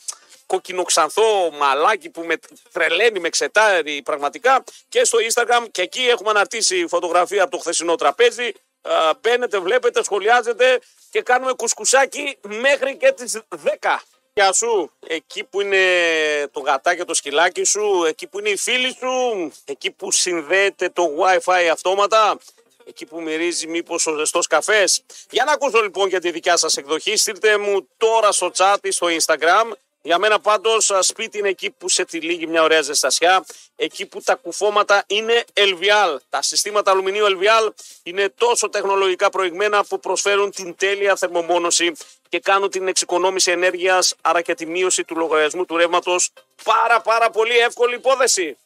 κοκκινοξανθό 0.46 1.50
μαλάκι 1.50 2.10
που 2.10 2.22
με 2.22 2.34
τρελαίνει, 2.72 3.20
με 3.20 3.28
ξετάρει 3.28 4.02
πραγματικά 4.02 4.64
και 4.88 5.04
στο 5.04 5.18
Instagram 5.18 5.66
και 5.70 5.82
εκεί 5.82 6.00
έχουμε 6.00 6.30
αναρτήσει 6.30 6.86
φωτογραφία 6.88 7.42
από 7.42 7.50
το 7.50 7.58
χθεσινό 7.58 7.94
τραπέζι. 7.94 8.52
Α, 8.82 9.10
Μπαίνετε, 9.20 9.58
βλέπετε, 9.58 10.02
σχολιάζετε 10.04 10.80
και 11.10 11.22
κάνουμε 11.22 11.52
κουσκουσάκι 11.52 12.38
μέχρι 12.42 12.96
και 12.96 13.12
τις 13.12 13.40
10. 13.48 14.00
Γεια 14.36 14.52
σου, 14.52 14.90
εκεί 15.06 15.44
που 15.44 15.60
είναι 15.60 15.78
το 16.50 16.60
γατάκι 16.60 16.96
και 16.96 17.04
το 17.04 17.14
σκυλάκι 17.14 17.64
σου, 17.64 18.04
εκεί 18.08 18.26
που 18.26 18.38
είναι 18.38 18.48
οι 18.48 18.56
φίλοι 18.56 18.96
σου, 18.98 19.52
εκεί 19.64 19.90
που 19.90 20.10
συνδέεται 20.10 20.88
το 20.88 21.10
Wi-Fi 21.20 21.68
αυτόματα, 21.72 22.38
εκεί 22.88 23.06
που 23.06 23.22
μυρίζει 23.22 23.66
μήπως 23.66 24.06
ο 24.06 24.14
ζεστός 24.14 24.46
καφές. 24.46 25.02
Για 25.30 25.44
να 25.44 25.52
ακούσω 25.52 25.82
λοιπόν 25.82 26.08
για 26.08 26.20
τη 26.20 26.30
δικιά 26.30 26.56
σας 26.56 26.76
εκδοχή, 26.76 27.16
στείλτε 27.16 27.58
μου 27.58 27.88
τώρα 27.96 28.32
στο 28.32 28.50
chat 28.56 28.76
ή 28.82 28.90
στο 28.90 29.06
Instagram 29.10 29.72
για 30.06 30.18
μένα 30.18 30.40
πάντως 30.40 30.90
α, 30.90 31.02
σπίτι 31.02 31.38
είναι 31.38 31.48
εκεί 31.48 31.70
που 31.70 31.88
σε 31.88 32.04
τυλίγει 32.04 32.46
μια 32.46 32.62
ωραία 32.62 32.82
ζεστασιά, 32.82 33.44
εκεί 33.76 34.06
που 34.06 34.20
τα 34.20 34.34
κουφώματα 34.34 35.04
είναι 35.06 35.44
LVL. 35.54 36.16
Τα 36.28 36.42
συστήματα 36.42 36.90
αλουμινίου 36.90 37.24
LVL 37.24 37.72
είναι 38.02 38.28
τόσο 38.28 38.68
τεχνολογικά 38.68 39.30
προηγμένα 39.30 39.84
που 39.84 40.00
προσφέρουν 40.00 40.50
την 40.50 40.76
τέλεια 40.76 41.16
θερμομόνωση 41.16 41.92
και 42.28 42.40
κάνουν 42.40 42.70
την 42.70 42.88
εξοικονόμηση 42.88 43.50
ενέργειας, 43.50 44.14
άρα 44.20 44.40
και 44.40 44.54
τη 44.54 44.66
μείωση 44.66 45.04
του 45.04 45.16
λογαριασμού 45.16 45.64
του 45.64 45.76
ρεύματος. 45.76 46.30
Πάρα 46.64 47.00
πάρα 47.00 47.30
πολύ 47.30 47.56
εύκολη 47.56 47.94
υπόθεση. 47.94 48.56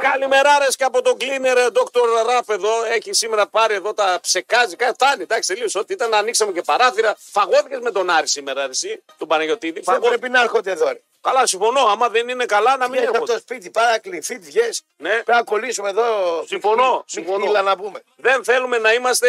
Καλημεράρε 0.00 0.66
και 0.76 0.84
από 0.84 1.02
τον 1.02 1.16
cleaner 1.20 1.56
ε, 1.56 1.66
Dr. 1.72 2.38
Rap 2.38 2.48
εδώ. 2.54 2.84
Έχει 2.84 3.12
σήμερα 3.12 3.46
πάρει 3.46 3.74
εδώ 3.74 3.94
τα 3.94 4.18
ψεκάζει. 4.22 4.76
Κάτι 4.76 4.92
φτάνει. 4.92 5.22
Εντάξει, 5.22 5.52
τελείωσε. 5.54 5.78
Ό,τι 5.78 5.92
ήταν 5.92 6.10
να 6.10 6.18
ανοίξαμε 6.18 6.52
και 6.52 6.62
παράθυρα. 6.62 7.16
Φαγώθηκες 7.18 7.78
με 7.80 7.90
τον 7.90 8.10
Άρη 8.10 8.28
σήμερα, 8.28 8.62
εσύ, 8.62 9.02
τον 9.18 9.28
Παναγιοτήδη. 9.28 9.72
Δεν 9.72 9.82
Φαγώθηκε. 9.82 10.08
πρέπει 10.18 10.32
να 10.32 10.40
έρχονται 10.42 10.70
εδώ. 10.70 10.86
ρε. 10.88 11.00
Καλά, 11.20 11.46
συμφωνώ. 11.46 11.80
Άμα 11.80 12.08
δεν 12.08 12.28
είναι 12.28 12.44
καλά, 12.44 12.76
να 12.76 12.84
μην 12.88 12.92
Βγες 12.96 13.04
από 13.06 13.14
έρχονται. 13.14 13.32
το 13.32 13.38
σπίτι, 13.38 13.70
πάρα 13.70 13.98
κλειφίτ, 13.98 14.44
βγες. 14.44 14.82
Ναι. 14.96 15.08
Πρέπει 15.10 15.30
να 15.30 15.42
κολλήσουμε 15.42 15.88
εδώ. 15.88 16.04
Συμφωνώ, 16.46 17.04
Συμφωνώ. 17.06 17.38
συμφωνώ. 17.44 17.62
να 17.62 17.76
πούμε. 17.76 18.02
Δεν 18.16 18.44
θέλουμε 18.44 18.78
να 18.78 18.92
είμαστε. 18.92 19.28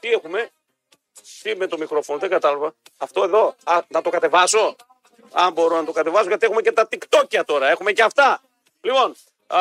Τι, 0.00 0.08
έχουμε; 0.10 0.50
Τι 1.42 1.56
με 1.56 1.66
το 1.66 1.78
μικρόφωνο, 1.78 2.18
δεν 2.18 2.30
κατάλαβα. 2.30 2.74
Αυτό 2.96 3.22
εδώ. 3.22 3.54
Α, 3.64 3.78
να 3.88 4.02
το 4.02 4.10
κατεβάσω; 4.10 4.76
Αν 5.32 5.52
μπορώ 5.52 5.76
να 5.76 5.84
το 5.84 5.92
κατεβάσω, 5.92 6.28
γιατί 6.28 6.46
έχουμε 6.46 6.62
και 6.62 6.72
τα 6.72 6.88
TikTokια 6.92 7.40
τώρα. 7.46 7.68
Έχουμε 7.68 7.92
και 7.92 8.02
αυτά. 8.02 8.40
Λοιπόν, 8.88 9.14
α, 9.46 9.60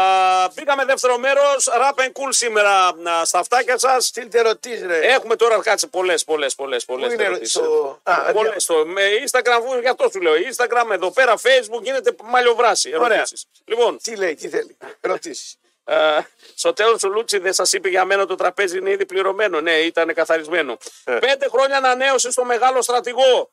μπήκαμε 0.54 0.86
δεύτερο 0.86 1.18
μέρος. 1.18 1.70
Rap 1.72 2.00
and 2.02 2.08
cool 2.08 2.30
σήμερα 2.30 2.88
α, 2.88 3.26
στα 3.26 3.40
αυτάκια 3.40 3.78
σας. 3.78 4.06
Στείλτε 4.06 4.40
ερωτήσεις, 4.40 4.86
ρε. 4.86 5.00
Έχουμε 5.14 5.36
τώρα 5.36 5.60
κάτσε 5.62 5.88
πολλές, 5.88 6.24
πολλές, 6.24 6.56
πολλές. 6.56 6.86
Πού 6.86 6.94
είναι 7.00 7.40
στο- 7.44 8.00
Α, 8.04 8.32
Πολλές. 8.32 8.50
δια- 8.52 8.60
Στο... 8.60 8.86
Με 8.86 9.02
Instagram, 9.26 9.60
βου- 9.66 9.80
γι' 9.82 9.88
αυτό 9.88 10.10
σου 10.10 10.22
λέω. 10.22 10.34
Instagram, 10.34 10.92
εδώ 10.92 11.12
πέρα, 11.12 11.34
Facebook 11.38 11.82
γίνεται 11.82 12.16
μαλλιοβράση. 12.24 12.96
Ωραία. 12.96 13.16
Ερωτήσεις. 13.18 13.46
Λοιπόν, 13.66 13.98
Τι 14.04 14.16
λέει, 14.16 14.36
τι 14.36 14.50
θέλει. 14.50 14.78
Ερωτήσεις. 15.02 15.56
ε, 15.84 16.20
στο 16.56 16.74
τέλος 16.74 17.04
ο 17.04 17.08
Λούτσι 17.10 17.38
δεν 17.38 17.54
σας 17.54 17.74
είπε 17.74 17.90
για 17.90 18.06
μένα 18.06 18.26
το 18.26 18.36
τραπέζι 18.36 18.78
είναι 18.78 18.90
ήδη 18.90 19.06
πληρωμένο. 19.06 19.62
Ναι, 19.62 19.72
ήταν 19.78 20.14
καθαρισμένο. 20.14 20.78
Ε. 21.04 21.14
Πέντε 21.18 21.48
χρόνια 21.50 21.78
ανανέωση 21.78 22.32
στο 22.32 22.44
μεγάλο 22.46 22.82
στρατηγό. 22.82 23.50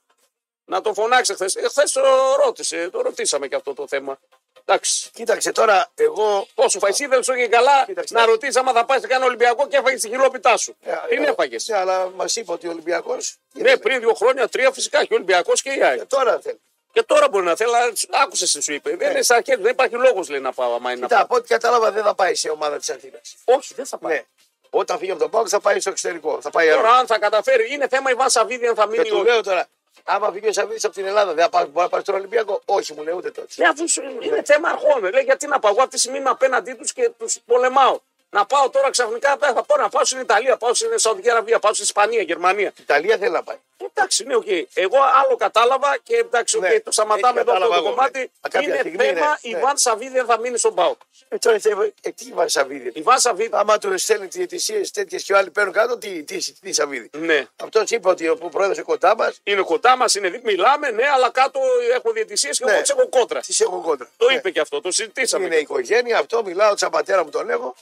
Να 0.67 0.81
το 0.81 0.95
φωνάξει 0.95 1.35
χθες. 1.35 1.57
Χθες 1.69 1.93
το 1.93 2.01
ρώτησε, 2.45 2.89
το 2.93 3.01
ρωτήσαμε 3.01 3.49
και 3.49 3.55
αυτό 3.55 3.75
το 3.75 3.87
θέμα. 3.89 4.19
Εντάξει. 4.67 5.11
Κοίταξε 5.15 5.53
τώρα, 5.53 5.91
εγώ. 5.95 6.47
Πόσο 6.55 6.79
φάει, 6.79 7.07
δεν 7.09 7.23
σου 7.23 7.35
και 7.35 7.47
καλά 7.49 7.85
Κοίταξε. 7.87 8.15
να 8.15 8.25
ρωτήσεις 8.27 8.57
άμα 8.57 8.73
θα 8.73 8.85
πάει 8.85 9.01
σε 9.01 9.07
κανένα 9.07 9.27
Ολυμπιακό 9.27 9.69
και 9.69 9.77
έφαγες 9.77 10.01
τη 10.01 10.09
χιλόπιτά 10.09 10.57
σου. 10.57 10.77
Την 11.09 11.25
έφαγες. 11.25 11.67
Ναι, 11.69 11.77
αλλά 11.77 12.11
μας 12.17 12.37
είπε 12.37 12.53
ότι 12.53 12.67
ο 12.67 12.71
Ολυμπιακό. 12.71 13.17
Ναι, 13.53 13.77
πριν 13.77 14.01
δύο 14.01 14.15
χρόνια, 14.15 14.49
τρία 14.49 14.71
φυσικά 14.73 14.99
και 15.05 15.13
ο 15.13 15.17
Ολυμπιακός 15.17 15.63
και 15.63 15.71
η 15.71 15.83
ΑΕΚ. 15.85 16.07
Τώρα 16.07 16.39
θέλει. 16.43 16.61
Και 16.93 17.03
τώρα 17.03 17.29
μπορεί 17.29 17.45
να 17.45 17.57
θέλει, 17.57 17.77
αλλά 17.77 17.93
άκουσες 18.23 18.53
τι 18.53 18.63
σου 18.63 18.73
είπε. 18.73 18.97
Δεν 18.97 19.11
είναι 19.11 19.23
στα 19.23 19.35
χέρια, 19.35 19.63
δεν 19.63 19.73
υπάρχει 19.73 19.95
λόγος 19.95 20.29
λέει 20.29 20.41
να 20.41 20.53
πάω. 20.53 20.75
Άμα 20.75 20.91
είναι 20.91 21.01
να 21.01 21.07
Κοίτα, 21.07 21.15
πάω. 21.17 21.25
από 21.25 21.35
ό,τι 21.37 21.49
κατάλαβα 21.49 21.91
δεν 21.93 22.03
θα 22.03 22.15
πάει 22.15 22.35
σε 22.35 22.49
ομάδα 22.49 22.77
της 22.79 22.91
Αθήνας. 22.91 23.35
Όχι, 23.45 23.75
δεν 23.75 23.87
θα 23.87 23.99
πάει. 23.99 24.15
Ναι. 24.15 24.23
Όταν 24.71 24.99
φύγει 24.99 25.11
από 25.11 25.21
τον 25.21 25.31
Πάοκ 25.31 25.47
θα 25.51 25.61
πάει 25.61 25.81
στο 25.81 25.91
εξωτερικό. 25.91 26.41
Θα 26.41 26.51
πάει 26.51 26.69
Τώρα, 26.69 26.81
αλλού. 26.89 26.99
αν 26.99 27.07
θα 27.07 27.19
καταφέρει, 27.19 27.73
είναι 27.73 27.89
θέμα 27.89 28.11
Ιβάν 28.11 28.31
Σαββίδη 28.31 28.67
αν 28.67 28.75
θα 28.75 28.83
Και 28.83 28.89
μείνει. 28.91 29.09
του 29.09 29.17
ο- 29.19 29.23
λέω 29.23 29.43
τώρα, 29.43 29.67
άμα 30.05 30.31
φύγει 30.33 30.49
ο 30.49 30.53
Σαββίδης 30.53 30.85
από 30.85 30.95
την 30.95 31.07
Ελλάδα, 31.07 31.33
δεν 31.35 31.45
θα 31.45 31.51
πάει, 31.51 31.65
μπορεί 31.65 31.81
να 31.85 31.89
πάει 31.89 32.01
στον 32.01 32.15
Ολυμπιακό. 32.15 32.61
Όχι, 32.65 32.93
μου 32.95 33.03
λέει 33.03 33.15
ούτε 33.15 33.31
τότε. 33.31 33.49
Ναι, 33.57 33.67
αφού 33.67 33.89
σου- 33.89 34.03
είναι 34.21 34.43
θέμα 34.45 34.69
αρχών. 34.69 35.03
Λέει, 35.13 35.23
γιατί 35.23 35.47
να 35.47 35.59
πάω 35.59 35.71
εγώ 35.73 35.81
αυτή 35.81 35.95
τη 35.95 35.99
στιγμή 36.01 36.19
είμαι 36.19 36.31
απέναντί 36.31 36.73
τους 36.75 36.93
και 36.93 37.11
τους 37.19 37.39
πολεμάω. 37.47 37.99
Να 38.35 38.47
πάω 38.47 38.71
τώρα 38.71 38.91
ξαφνικά, 38.91 39.37
θα 39.41 39.63
πω 39.65 39.77
να 39.77 39.89
πάω 39.89 40.05
στην 40.05 40.21
Ιταλία, 40.21 40.57
πάω 40.57 40.75
στην 40.75 40.99
Σαουδική 40.99 41.31
Αραβία, 41.31 41.59
πάω 41.59 41.73
στην 41.73 41.85
Ισπανία, 41.85 42.23
Γερμανία. 42.23 42.73
Ιταλία 42.81 43.17
θέλει 43.19 43.31
να 43.31 43.43
πάει. 43.43 43.57
Εντάξει, 43.95 44.25
ναι, 44.25 44.35
οκ. 44.35 44.47
Εγώ 44.75 44.97
άλλο 45.25 45.37
κατάλαβα 45.37 45.99
και 46.03 46.17
εντάξει, 46.17 46.59
Ναι, 46.59 46.69
οκ, 46.75 46.83
το 46.83 46.93
σταματάμε 46.93 47.41
έτσι 47.41 47.51
εδώ 47.51 47.53
αυτό 47.53 47.53
κατάλαβα 47.53 47.75
το 47.75 47.87
εγώ, 47.87 47.95
κομμάτι. 47.95 48.19
ναι. 48.19 48.25
Α, 48.41 48.49
κάποια 48.51 48.61
Είναι 48.69 48.79
στιγμή 48.79 48.97
θέμα, 49.05 49.11
είναι, 49.11 49.27
η 49.41 49.51
ναι. 49.51 49.59
Βαν 49.59 49.77
Σαββίδη 49.79 50.13
δεν 50.13 50.27
θα 50.27 50.39
μείνει 50.39 50.59
στον 50.59 50.75
Πάοκ. 50.75 51.01
Ε, 51.29 51.39
τώρα 51.39 51.59
θε- 51.59 51.93
ε, 52.01 52.11
τι 52.11 52.31
βάζει 52.33 52.49
Σαββίδη; 52.53 52.91
Η 52.95 53.03
Βαν 53.03 53.19
Σαββίδη, 53.21 53.51
Άμα 53.53 53.79
τους 53.79 54.03
στέλνει 54.03 54.29
τις 54.29 54.41
αιτησίε 54.43 54.81
τέτοιες 54.93 55.23
και 55.25 55.37
άλλοι 55.37 55.51
παίρνουν 55.51 55.73
κάτω, 55.73 55.99
τι, 55.99 56.23
τι, 56.23 56.37
τι, 56.37 56.53
τι 56.53 56.73
Σαββίδη; 56.73 57.11
ναι, 57.19 57.47
Αυτός 57.65 57.91
είπε 57.91 58.09
ότι 58.09 58.29
ο 58.29 58.37
πρόεδρος 58.37 58.77
είναι 58.77 58.87
κοντά 58.87 59.17
μας, 59.17 59.41
είναι 59.45 59.63
κοντά 59.63 59.97
μας, 59.97 60.15
είναι 60.15 60.29
δι- 60.29 60.45
μιλάμε, 60.45 60.91
ναι, 60.91 61.05
αλλά 61.15 61.31
κάτω 61.31 61.61
έχω 61.95 62.13
διαιτησίες 62.13 62.59
και 62.59 62.65
Ναι. 62.65 62.71
εγώ 62.73 62.81
τις 62.81 62.91
έχω 62.91 63.09
κόντρα. 63.09 63.41
τις 63.41 63.61
έχω 63.61 63.81
κόντρα. 63.81 64.09
Το 64.17 64.27
Ναι. 64.27 64.35
είπε 64.35 64.51
και 64.51 64.61
αυτό, 64.61 64.81
το 64.81 64.91
συζητήσαμε. 64.93 65.45
Είναι 65.45 65.57
οικογένεια, 65.57 66.19
αυτό 66.19 66.45
μιλάω, 66.45 66.77
σαν 66.77 66.91
πατέρα 66.91 67.25
μου 67.25 67.31
τον 67.31 67.51
έχω. 67.51 67.75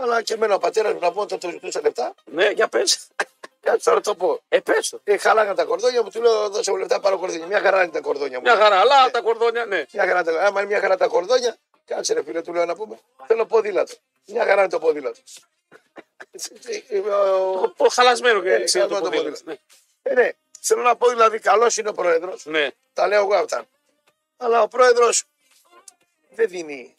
Αλλά 0.00 0.22
και 0.22 0.34
εμένα 0.34 0.54
ο 0.54 0.58
πατέρας 0.58 0.92
μου 0.92 0.98
να 1.00 1.12
πω 1.12 1.20
ότι 1.20 1.38
το 1.38 1.50
ζητούσα 1.50 1.80
λεφτά. 1.80 2.14
Ναι, 2.24 2.48
για 2.50 2.68
πες. 2.68 3.06
Κάτσε 3.60 3.88
τώρα 3.90 4.00
το 4.00 4.14
πω. 4.14 4.40
Ε, 4.48 4.60
πες 4.60 4.88
το. 4.88 5.00
Ε, 5.04 5.16
χαλάγαν 5.16 5.54
τα 5.56 5.64
κορδόνια 5.64 6.02
μου, 6.02 6.10
του 6.10 6.20
λέω 6.22 6.48
δώσε 6.48 6.70
μου 6.70 6.76
λεφτά 6.76 7.00
πάρω 7.00 7.18
κορδόνια. 7.18 7.46
Μια 7.46 7.60
χαρά 7.60 7.82
είναι 7.82 7.92
τα 7.92 8.00
κορδόνια 8.00 8.36
μου. 8.36 8.42
Μια 8.42 8.56
χαρά, 8.56 8.80
αλλά 8.80 9.10
τα 9.10 9.20
κορδόνια, 9.20 9.64
ναι. 9.66 9.84
Μια 9.92 10.06
χαρά, 10.06 10.22
τα- 10.24 10.44
άμα 10.46 10.60
είναι 10.60 10.68
μια 10.70 10.80
χαρά 10.80 10.96
τα 10.96 11.06
κορδόνια, 11.06 11.56
κάτσε 11.84 12.12
ρε 12.14 12.22
φίλε, 12.22 12.42
του 12.42 12.52
λέω 12.52 12.64
να 12.64 12.74
πούμε. 12.76 12.98
Θέλω 13.26 13.46
ποδήλατο. 13.46 13.94
Μια 14.26 14.44
χαρά 14.44 14.60
είναι 14.60 14.70
το 14.70 14.78
ποδήλατο. 14.78 15.20
Το, 16.88 17.74
το 17.76 17.88
χαλασμένο 17.88 18.40
και 18.42 18.52
Ε, 18.52 18.54
έτσι 18.54 18.78
είναι 18.78 18.86
το 18.86 18.94
κάνω 18.94 19.04
το 19.04 19.10
ποδήλατο. 19.16 19.38
ποδήλατο. 19.44 19.62
Ε, 20.02 20.14
ναι, 20.14 20.30
θέλω 20.60 20.82
να 20.82 20.96
πω 20.96 21.08
δηλαδή 21.08 21.38
καλός 21.38 21.76
είναι 21.76 21.88
ο 21.88 21.92
πρόεδρος. 21.92 22.44
Ναι. 22.44 22.58
ναι. 22.60 22.68
Τα 22.92 23.06
λέω 23.06 23.20
εγώ 23.22 23.34
αυτά. 23.34 23.64
Αλλά 24.36 24.62
ο 24.62 24.68
πρόεδρος 24.68 25.24
δεν 26.30 26.48
δίνει 26.48 26.96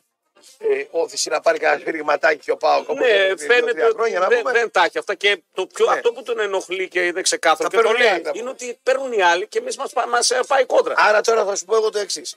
ε, 0.57 0.83
όθηση 0.91 1.29
να 1.29 1.39
πάρει 1.41 1.59
κανένα 1.59 1.79
σφυριγματάκι 1.81 2.39
και 2.39 2.51
ο 2.51 2.57
Πάο 2.57 2.83
Ναι, 2.97 3.37
φαίνεται 3.37 3.83
ότι 3.85 3.93
χρόνια, 3.95 4.19
να 4.19 4.27
δεν, 4.27 4.39
πούμε. 4.39 4.51
δεν 4.51 4.71
τα 4.71 4.83
έχει 4.83 4.97
αυτά. 4.97 5.15
Και 5.15 5.41
το 5.53 5.65
πιο, 5.67 5.85
Ναι. 5.85 5.91
αυτό 5.93 6.11
που 6.13 6.23
τον 6.23 6.39
ενοχλεί 6.39 6.87
και 6.87 7.05
είναι 7.05 7.21
ξεκάθαρο 7.21 7.69
Τα 7.69 7.77
και 7.77 7.83
το 7.83 7.89
παίρνουν 7.89 8.01
οι 8.01 8.03
λέει 8.05 8.13
άλλοι, 8.13 8.23
τα 8.23 8.31
είναι 8.33 8.49
ότι 8.49 8.79
παίρνουν 8.83 9.11
οι 9.13 9.21
άλλοι 9.21 9.47
και 9.47 9.57
εμείς 9.57 9.77
μας 9.77 9.93
μας 10.09 10.31
ε, 10.31 10.39
πάει 10.47 10.65
κόντρα. 10.65 10.93
Άρα 10.97 11.21
τώρα 11.21 11.45
θα 11.45 11.55
σου 11.55 11.65
πω 11.65 11.75
εγώ 11.75 11.89
το 11.89 11.99
εξής. 11.99 12.35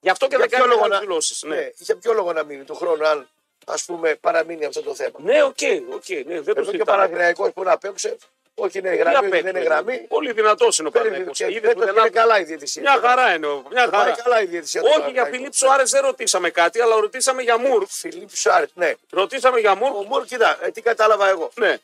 Γι' 0.00 0.10
αυτό 0.10 0.26
και 0.28 0.36
Για 0.36 0.38
δεν 0.38 0.48
ποιο 0.48 0.58
κάνει 0.58 0.70
λόγο 0.70 0.80
μεγάλε 0.82 0.94
να- 1.00 1.00
δηλώσεις. 1.08 1.42
Ναι, 1.42 1.54
Ναι, 1.56 1.70
για 1.76 1.96
ποιο 1.96 2.12
λόγο 2.12 2.32
να 2.32 2.42
μείνει 2.44 2.64
του 2.64 2.74
χρόνου, 2.74 3.06
αν 3.06 3.28
ας 3.66 3.84
πούμε 3.84 4.14
παραμείνει 4.14 4.64
αυτό 4.64 4.82
το 4.82 4.94
θέμα; 4.94 5.18
ναι, 5.18 5.42
οκ, 5.42 5.58
οκ, 5.94 6.08
ναι, 6.08 6.40
δεν 6.40 6.44
το 6.44 6.50
Εδώ 6.50 6.54
και 6.54 6.60
ο 6.60 6.64
συζητάμε. 6.64 6.84
Παναθηναϊκός 6.84 7.52
που 7.52 7.62
να 7.62 7.78
παίξε, 7.78 8.16
όχι 8.60 8.78
είναι 8.78 8.90
Τι 8.90 8.96
γραμμή, 8.96 9.16
όχι 9.16 9.26
απέχει, 9.26 9.42
δεν 9.42 9.50
είναι 9.50 9.58
ναι. 9.58 9.64
γραμμή. 9.64 9.96
Πολύ 9.98 10.32
δυνατός 10.32 10.78
είναι 10.78 10.88
ο 10.88 10.90
Παίρνει 10.90 11.08
Παναγιώτο. 11.08 11.32
και 11.32 11.60
φέτος 11.60 11.88
είναι 11.90 12.08
καλά 12.08 12.40
η 12.40 12.44
διαιτησία. 12.44 12.82
Μια 12.82 12.98
χαρά 13.08 13.34
είναι. 13.34 13.46
ο- 13.46 13.64
Μια 13.70 13.88
Πάει 13.88 14.00
χαρά. 14.02 14.14
καλά 14.22 14.42
η 14.42 14.46
διαιτησία. 14.46 14.80
του 14.80 14.86
Όχι 14.86 14.96
για 14.96 15.04
Παναθηναϊκού. 15.06 15.36
Φιλίπ 15.36 15.54
Σοάρε 15.54 15.82
δεν 15.86 16.02
ρωτήσαμε 16.02 16.50
κάτι, 16.50 16.80
αλλά 16.80 17.00
ρωτήσαμε 17.00 17.42
για 17.42 17.58
Μουρ. 17.58 17.86
Φιλίπ 17.88 18.28
Σουάρετ, 18.32 18.70
ναι. 18.74 18.92
Ρωτήσαμε 19.10 19.60
για 19.60 19.70
Ο 19.72 19.74
Μουρ. 19.76 20.06
Μουρ, 20.06 20.24
κοίτα, 20.24 20.58
ε, 20.62 20.70
τι 20.70 20.80
κατάλαβα 20.80 21.28
εγώ. 21.28 21.50
Ναι, 21.54 21.76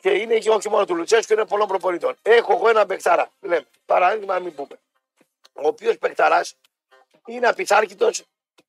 Και 0.00 0.10
είναι 0.10 0.38
και 0.38 0.50
όχι 0.50 0.68
μόνο 0.68 0.84
του 0.84 0.94
Λουτσέσκου, 0.96 1.32
είναι 1.32 1.44
πολλών 1.44 1.68
προπονητών. 1.68 2.16
Έχω 2.22 2.52
εγώ 2.52 2.68
ένα 2.68 2.86
παιχταρά. 2.86 3.30
Λέμε, 3.40 3.66
παράδειγμα, 3.86 4.34
να 4.34 4.40
μην 4.40 4.54
πούμε. 4.54 4.78
Ο 5.52 5.66
οποίος 5.66 5.98
παιχταράς 5.98 6.54
είναι 7.26 7.46
απειθάρκητος 7.46 8.22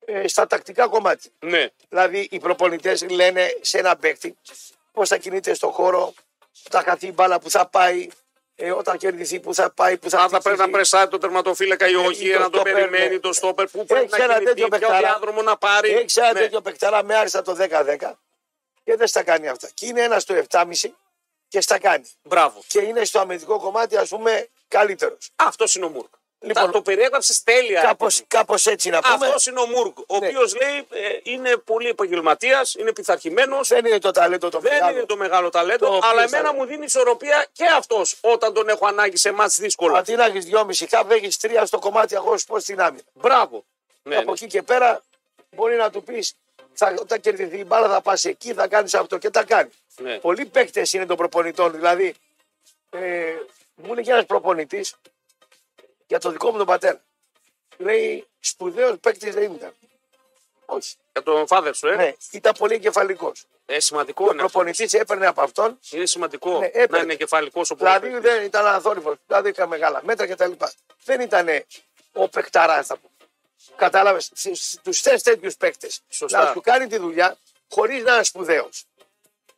ε, 0.06 0.28
στα 0.28 0.48
τακτικά 0.48 0.88
κομμάτια. 0.88 1.32
ναι. 1.40 1.68
Δηλαδή, 1.90 2.28
οι 2.32 2.40
προπονητές 2.40 3.10
λένε 3.10 3.58
σε 3.62 3.78
ένα 3.78 3.96
παίκτη 3.96 4.38
πώς 4.92 5.10
θα 5.10 5.18
κινείται 5.18 5.54
στον 5.54 5.72
χώρο, 5.72 6.14
θα 6.70 6.82
χαθεί 6.84 7.08
η 7.08 7.12
μπάλα 7.16 7.40
που 7.40 7.50
θα 7.50 7.68
πάει, 7.68 8.08
ε, 8.56 8.72
όταν 8.72 8.98
κερδιθεί 8.98 9.40
που 9.40 9.54
θα 9.54 9.72
πάει, 9.72 9.98
που 9.98 10.10
θα 10.10 10.18
Αν 10.22 10.30
θα 10.30 10.42
πρέπει 10.42 10.58
να 10.58 10.64
χτυπήσει. 10.64 10.72
πρεσάρει 10.72 11.10
το 11.10 11.18
τερματοφύλακα 11.18 11.88
ή 11.90 11.96
όχι, 11.96 12.28
ή 12.28 12.32
το 12.34 12.40
να 12.40 12.50
το 12.50 12.56
στόπερ, 12.58 12.74
περιμένει 12.74 13.14
ναι. 13.14 13.20
το 13.20 13.34
στόπερ, 13.34 13.68
που 13.68 13.86
πρέπει 13.86 14.04
Έχεις 14.06 14.18
να 14.18 14.24
ένα 14.24 14.34
κινηθεί, 14.34 14.54
τέτοιο 14.54 14.68
ποιο 14.68 14.78
παιχταρά. 14.80 15.00
διάδρομο 15.08 15.42
να 15.42 15.58
πάρει. 15.58 15.90
Έχει 15.92 16.20
ένα 16.20 16.34
Ναι. 16.34 16.40
τέτοιο 16.40 16.62
παιχταρά 16.62 17.04
με 17.04 17.16
άριστα 17.16 17.42
το 17.42 17.54
10-10 17.56 18.20
και 18.84 18.96
δεν 18.96 19.08
στα 19.08 19.24
κάνει 19.24 19.48
αυτά. 19.48 19.70
Και 19.74 19.86
είναι 19.86 20.02
ένας 20.02 20.22
στο 20.22 20.34
7,5 20.34 20.96
και 21.48 21.62
στα 21.62 21.80
κάνει. 21.80 22.10
Μπράβο. 22.24 22.62
Και 22.68 22.80
είναι 22.82 23.04
στο 23.06 23.20
αμυντικό 23.20 23.60
κομμάτι, 23.60 23.98
ας 23.98 24.10
πούμε, 24.10 24.48
καλύτερος. 24.68 25.30
Αυτός 25.36 25.76
είναι 25.76 25.86
ο 25.86 25.90
Μουρκ. 25.90 26.14
Λοιπόν, 26.44 26.66
Τα- 26.66 26.72
το 26.72 26.82
περιέγραψες 26.82 27.44
τέλεια. 27.44 27.82
Κάπως, 27.82 28.22
κάπως 28.28 28.66
έτσι 28.66 28.90
να 28.90 29.02
πούμε. 29.02 29.26
Αυτός 29.26 29.46
είναι 29.46 29.60
ο 29.60 29.66
Μουρκ. 29.68 29.98
Ο 30.00 30.18
Ναι. 30.20 30.28
οποίος 30.28 30.56
λέει 30.62 30.78
ε, 30.90 31.20
είναι 31.24 31.58
πολύ 31.58 31.88
επαγγελματίας, 31.90 32.74
είναι 32.76 32.94
πειθαρχημένος. 32.94 33.68
Δεν 33.68 33.86
είναι 33.86 34.00
το 34.00 34.12
ταλέντο 34.12 34.50
το 34.50 34.60
Δεν 34.60 34.74
μεγάλο. 34.74 34.98
είναι 34.98 35.06
το 35.06 35.18
μεγάλο 35.18 35.50
ταλέντο, 35.50 35.86
Το 35.88 35.96
οποίο 35.96 36.10
αλλά 36.10 36.28
θα- 36.28 36.38
εμένα 36.38 36.54
μου 36.54 36.66
δίνει 36.66 36.86
ισορροπία 36.86 37.46
και 37.52 37.66
αυτός 37.78 38.18
όταν 38.22 38.54
τον 38.54 38.70
έχω 38.70 38.88
ανάγκη 38.88 39.18
σε 39.18 39.32
μάτς 39.32 39.58
δύσκολα. 39.60 39.98
Αντί 39.98 40.16
να 40.16 40.26
έχεις 40.26 40.46
δυόμιση 40.46 40.88
χάπ, 40.88 41.12
έχεις 41.12 41.38
τρία 41.38 41.66
στο 41.66 41.80
κομμάτι 41.80 42.16
αγώ 42.16 42.36
πώ 42.48 42.60
στην 42.60 42.82
άμυνα. 42.82 43.04
Μπράβο. 43.14 43.64
Ναι, 44.04 44.16
Από 44.16 44.26
ναι. 44.26 44.32
εκεί 44.32 44.48
και 44.48 44.62
πέρα 44.62 45.04
μπορεί 45.56 45.76
να 45.76 45.90
του 45.90 46.04
πεις, 46.04 46.34
όταν 47.00 47.20
κερδιθεί 47.20 47.58
η 47.58 47.64
μπάλα 47.68 47.88
θα 47.90 48.02
πας 48.02 48.26
εκεί, 48.26 48.54
θα 48.54 48.68
κάνεις 48.68 48.94
αυτό 48.94 49.18
και 49.18 49.30
τα 49.30 49.44
κάνει. 49.44 49.70
Ναι. 49.98 50.18
Πολλοί 50.18 50.46
παίκτες 50.46 50.94
είναι 50.94 51.06
των 51.06 51.18
προπονητών. 51.18 51.72
Δηλαδή, 51.72 52.14
ε, 52.90 53.00
μου 53.76 53.92
είναι 53.92 54.02
και 54.02 54.12
ένας 54.12 54.26
προπονητής 54.26 54.96
για 56.12 56.20
το 56.20 56.30
δικό 56.32 56.52
μου 56.52 56.58
τον 56.58 56.66
πατέρα. 56.66 57.02
Λέει, 57.78 58.28
σπουδαίος 58.40 58.98
παίκτης 59.00 59.34
δεν 59.34 59.52
ήταν. 59.54 59.74
Όχι. 60.66 60.96
Για 61.12 61.24
τον 61.24 61.46
father 61.50 61.72
σου, 61.74 61.88
ε; 61.88 61.96
Ναι, 61.96 62.14
ήταν 62.32 62.54
πολύ 62.58 62.74
εγκεφαλικός. 62.74 63.46
Ε, 63.66 63.80
σημαντικό 63.80 64.26
Ο 64.26 64.28
είναι. 64.32 64.38
προπονητής 64.38 64.94
έπαιρνε 64.94 65.28
από 65.28 65.42
αυτόν 65.42 65.80
Είναι 65.92 66.06
σημαντικό 66.06 66.60
Ναι, 66.60 66.66
έπαιρνε. 66.66 66.98
να 66.98 67.04
είναι 67.04 67.16
κεφαλικό 67.16 67.62
ο 67.72 67.76
Δηλαδή 67.76 68.00
ποδοσφαιριστής. 68.00 68.32
δεν 68.34 68.46
ήταν 68.46 68.66
αθόρυβος. 68.66 69.16
Δηλαδή 69.28 69.50
είχα 69.50 69.68
μεγάλα 69.68 70.02
μέτρα 70.04 70.28
κτλ. 70.28 70.52
Δεν 71.04 71.22
ήταν 71.22 71.48
ο 72.14 72.28
παιχταρά, 72.30 72.84
θα 72.84 72.98
πω. 72.98 73.10
Κατάλαβες. 73.76 74.32
Τους 74.84 75.02
θες 75.02 75.24
τέτοιους 75.24 75.56
παίκτες. 75.58 76.02
Σωστά. 76.10 76.44
Να 76.44 76.52
σου 76.52 76.62
κάνει 76.62 76.88
τη 76.88 76.98
δουλειά 76.98 77.38
χωρίς 77.70 78.04
να 78.04 78.14
είναι 78.14 78.24
σπουδαίος. 78.24 78.84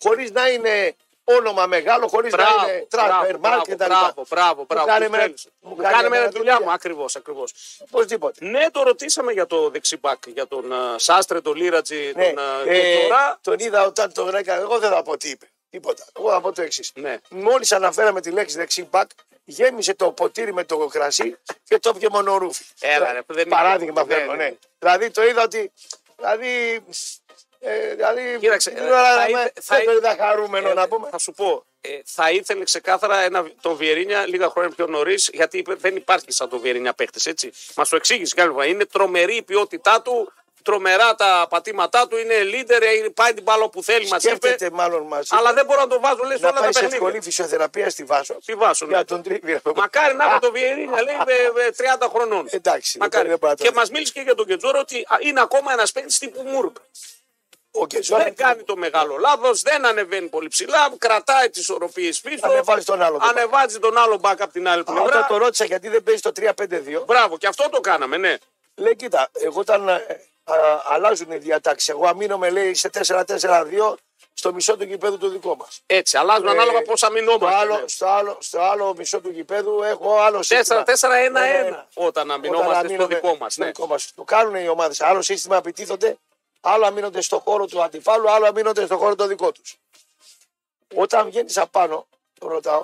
Χωρίς 0.04 0.32
να 0.32 0.50
είναι 0.50 0.96
όνομα 1.24 1.66
μεγάλο, 1.66 2.08
χωρίς 2.08 2.32
να 2.32 2.38
Μπράβο, 2.38 2.70
είναι 2.72 2.88
μπράβο, 2.90 3.26
transfer 3.26 3.40
μπράβο, 3.40 3.62
market 3.62 3.74
κτλ. 3.74 3.86
μπράβο, 3.86 4.26
μπράβο, 4.30 4.66
μπράβο. 4.68 4.86
κάνει 4.88 4.98
Τους 5.00 5.08
εμένα- 5.08 5.24
θέλεις. 5.24 5.48
μου 5.62 5.70
Μου 5.70 5.76
κάνει 5.76 5.94
κάνει 5.94 6.06
εμένα 6.06 6.22
με 6.22 6.28
τη 6.28 6.34
τη 6.34 6.38
δουλειά 6.38 6.54
δουλειά. 6.54 6.68
μου, 6.70 6.76
ακριβώς, 6.76 7.16
ακριβώς. 7.16 7.54
Οπωσδήποτε. 7.80 8.46
Ναι, 8.46 8.72
το 8.72 8.84
ρωτήσαμε 8.84 9.32
για 9.32 9.46
το 9.46 9.70
δεξιμπάκ, 9.70 10.28
για 10.28 10.48
τον 10.48 10.72
uh, 10.72 10.96
Σάστρε, 10.96 11.42
τον 11.42 11.56
Λίρατζι, 11.56 12.12
Ναι, 12.16 12.34
τον. 12.34 12.44
Uh, 12.44 12.68
ε, 12.68 13.08
τώρα, 13.08 13.38
τον 13.42 13.60
είδα 13.60 13.86
όταν 13.86 14.14
τον 14.14 14.36
έκανα. 14.36 14.62
Εγώ 14.62 14.80
δεν 14.80 14.90
θα 14.92 15.02
πω 15.04 15.18
τι 15.18 15.30
είπε. 15.30 15.48
Τίποτα. 15.70 16.06
Εγώ 16.18 16.30
θα 16.30 16.42
πω 16.42 16.52
το 16.52 16.62
εξής. 16.62 16.92
Ναι. 16.96 17.18
Μόλις 17.30 17.72
αναφέραμε 17.72 18.22
τη 18.22 18.32
λέξη 18.32 18.58
δεξί 18.58 18.84
μπακ, 18.84 19.10
γέμισε 19.46 19.94
το 19.96 20.12
ποτήρι 20.12 20.54
με 20.54 20.64
το 20.64 20.78
κρασί 20.88 21.38
και 21.64 21.80
το 21.80 21.94
πιε 21.94 22.08
μονορούφι. 22.12 22.64
Έλα, 22.80 23.12
ρε, 23.14 23.20
δεν 23.28 23.46
είναι- 23.46 23.56
Παράδειγμα 23.56 24.04
ναι, 24.06 24.14
φέρνω, 24.14 24.32
ναι, 24.36 24.44
ναι. 24.44 24.50
ναι. 24.50 24.56
Δηλαδή 24.80 25.12
το 25.12 25.24
είδα 25.24 25.44
ότι. 25.44 25.72
Δηλαδή. 26.18 26.84
Ε, 27.66 27.94
δηλαδή 27.96 28.38
Κοίταξε, 28.40 28.70
την 28.70 28.84
ε, 28.84 28.86
ώρα 28.86 29.04
θα 29.04 29.16
να 29.16 29.24
ήθε- 29.28 29.34
με- 29.44 29.52
θα 29.62 29.76
δεν 29.76 29.86
το 29.86 29.92
ή- 29.92 29.96
είδα 29.96 30.16
χαρούμενο 30.20 30.70
Ε, 30.70 30.74
να 30.74 30.88
πούμε. 30.88 31.08
Θα 31.12 31.18
σου 31.18 31.32
πω, 31.32 31.66
ε, 31.82 31.90
θα 32.06 32.32
ήθελε 32.32 32.64
ξεκάθαρα 32.64 33.18
ένα, 33.22 33.46
τον 33.62 33.76
Βιερίνια 33.76 34.28
λίγα 34.28 34.50
χρόνια 34.50 34.72
πιο 34.76 34.88
νωρίς, 34.88 35.30
γιατί 35.34 35.58
είπε, 35.58 35.74
δεν 35.76 35.96
υπάρχει 35.96 36.26
σαν 36.28 36.50
τον 36.50 36.60
Βιερίνια 36.60 36.94
παίχτη, 36.94 37.30
έτσι. 37.30 37.52
Μα 37.76 37.84
το 37.86 37.96
εξήγησε 37.96 38.34
κι 38.36 38.42
άλλη 38.42 38.52
φορά. 38.52 38.66
Είναι 38.66 38.86
τρομερή 38.86 39.36
η 39.36 39.42
ποιότητά 39.42 40.02
του, 40.02 40.32
τρομερά 40.64 41.16
τα 41.16 41.48
πατήματά 41.50 42.08
του, 42.08 42.18
είναι 42.18 42.34
leader, 42.44 42.82
ε, 42.82 43.10
πάει 43.14 43.34
την 43.34 43.44
μπάλα 43.44 43.64
όπου 43.64 43.84
θέλει, 43.84 44.08
μας 44.08 44.24
είπε. 44.24 44.36
Σκέφτεται 44.36 44.70
μάλλον 44.76 45.04
μαζί. 45.08 45.30
Αλλά 45.38 45.54
δεν 45.54 45.66
μπορώ 45.66 45.80
να 45.82 45.88
το 45.88 46.00
βάζω, 46.00 46.24
λες 46.24 46.40
να 46.40 46.48
όλα 46.48 46.56
τα 46.58 46.64
πάει 46.64 46.74
σε 46.74 46.80
παιχνίδια. 46.80 47.08
σχολή 47.08 47.22
φυσιοθεραπείας 47.22 47.92
στη 47.94 48.04
Βάσο. 48.04 48.38
Τι 48.46 48.54
βάσο, 48.54 48.86
ναι. 48.86 48.92
Για 48.96 49.06
τον 49.06 49.22
τρίβει. 49.24 49.52
ρε 49.52 49.60
παιδί. 49.60 49.80
Μακάρι 49.80 50.16
να 50.16 50.24
έχω 50.26 50.40
τον 50.40 50.52
Βιερίνια, 50.52 51.02
λέει 51.04 51.16
με, 51.16 51.34
με 51.54 51.72
30 51.78 52.08
χρονών. 52.14 52.48
Εντάξει, 52.50 52.98
Μακάρι. 52.98 53.28
δεν 53.28 53.38
μπορεί 53.38 53.52
να 53.52 53.58
το 53.58 53.64
Και 53.64 53.70
δει. 53.70 53.76
μας 53.76 53.90
μίλησε 53.90 54.12
και 54.12 54.22
για 54.22 54.36
τον 54.36 54.46
Κετζόρο 54.46 54.80
ότι 54.80 54.98
α, 55.08 55.18
είναι 55.20 55.42
ακόμα 55.42 55.72
ένας 55.72 55.92
παίκτης 55.92 56.18
τύπου 56.18 56.42
Μούρκ. 56.42 56.76
Ο 57.76 57.88
Κεζόρα 57.88 58.24
Δεν 58.24 58.36
κάνει 58.36 58.64
το 58.64 58.76
μεγάλο 58.76 59.18
λάθος, 59.18 59.62
δεν 59.62 59.86
ανεβαίνει 59.86 60.28
πολύ 60.28 60.48
ψηλά, 60.48 60.90
κρατάει 60.98 61.50
τις 61.50 61.62
ισορροπίε 61.62 62.12
πίσω. 62.22 62.40
Ανεβάζει 62.48 62.86
τον 62.86 63.02
άλλο. 63.02 63.18
Ανεβάζει 63.22 63.80
τον 63.80 63.98
άλλο 63.98 64.18
μπακ 64.18 64.42
από 64.42 64.52
την 64.54 64.68
άλλη 64.68 64.80
Α, 64.80 64.84
Όταν 64.92 65.04
πλευρά. 65.04 65.26
το 65.28 65.38
ρώτησα 65.38 65.66
γιατί 65.66 65.90
δεν 65.90 66.04
παίζει 66.04 66.22
το 66.22 66.32
3-5-2, 66.36 67.04
Μπράβο, 67.06 67.38
και 67.38 67.48
αυτό 67.48 67.70
το 67.70 67.80
κάναμε, 67.80 68.18
ναι. 68.18 68.38
λέει: 68.76 68.96
Κοίτα, 68.96 69.30
εγώ 69.34 69.60
όταν 69.60 69.88
ε, 69.88 69.94
α, 70.44 70.56
αλλάζουν 70.90 71.32
οι 71.32 71.38
διατάξεις, 71.38 71.90
εγώ 71.90 72.08
αμήνομαι 72.08 72.50
λέει 72.50 72.74
σε 72.74 72.90
4-4-2 73.08 73.94
στο 74.34 74.54
μισό 74.54 74.78
του 74.78 74.84
γηπέδου 74.84 75.18
το 75.18 75.30
δικό 75.30 75.56
μας. 75.56 75.82
Έτσι, 75.86 76.18
αλλάζουν 76.18 76.48
ανάλογα 76.48 76.82
πώ 76.82 76.98
Στο 76.98 77.06
αμυνόμαστε. 77.08 77.58
άλλο, 77.58 77.78
ναι. 77.78 77.88
στο, 77.88 78.06
άλλο, 78.08 78.38
στο 78.42 78.60
άλλο 78.62 78.94
μισό 78.98 79.22
του 79.22 79.30
γηπέδου 79.30 79.82
έχω 79.84 80.20
άλλο 80.22 80.44
σύστημα. 80.44 80.84
4-4-1-1 80.86 80.92
Ένα-ένα. 81.26 81.88
όταν 81.94 82.32
αμυνόμαστε 82.32 82.74
στο 82.74 82.80
αμήνομαι 82.88 83.16
δικό 83.16 83.36
μας. 83.40 83.54
στο 83.54 83.62
Ναι. 83.64 83.68
δικό 83.70 83.88
μας. 83.88 84.12
Το 84.16 84.24
κάνουν 84.24 84.56
οι 84.56 84.68
ομάδες. 84.68 85.02
Άλλο 85.02 85.22
σύστημα 85.22 85.58
επιτίθονται, 85.58 86.18
άλλο 86.66 86.86
αμήνονται 86.86 87.22
στο 87.22 87.40
χώρο 87.40 87.66
του 87.66 87.84
αντιπάλου, 87.84 88.32
άλλο 88.32 88.46
αμήνονται 88.46 88.86
στο 88.86 88.98
χώρο 88.98 89.16
το 89.16 89.28
δικό 89.28 89.52
τους. 89.52 89.76
Όταν 90.96 91.26
βγαίνεις 91.30 91.58
απάνω, 91.58 92.08
το 92.40 92.48
ρωτάω, 92.48 92.84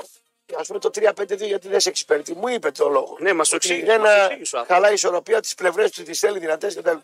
ας 0.58 0.68
πούμε 0.68 0.80
το 0.80 0.90
3-5-2 0.96 1.38
γιατί 1.46 1.68
δεν 1.68 1.80
σε 1.80 1.90
εξυπηρετεί. 1.90 2.34
Μου 2.36 2.48
είπε 2.48 2.72
το 2.72 2.90
λόγο. 2.90 3.16
Ναι, 3.20 3.34
μας 3.34 3.50
το 3.50 3.56
Ότι 3.56 3.68
εξήγησε, 3.68 3.92
Δεν 3.92 4.02
μας 4.02 4.10
το 4.16 4.20
ε, 4.20 4.24
εξήγησε 4.26 4.56
ο 4.56 4.60
άνθρωπος. 4.60 4.68
χαλάει 4.76 4.92
η 4.92 4.94
ισορροπία 4.94 5.42
της 5.42 5.56
πλευρές 5.56 5.92
του, 5.92 6.04
τις 6.04 6.20
θέλει 6.20 6.40
δυνατές 6.40 6.76
κτλ. 6.76 6.96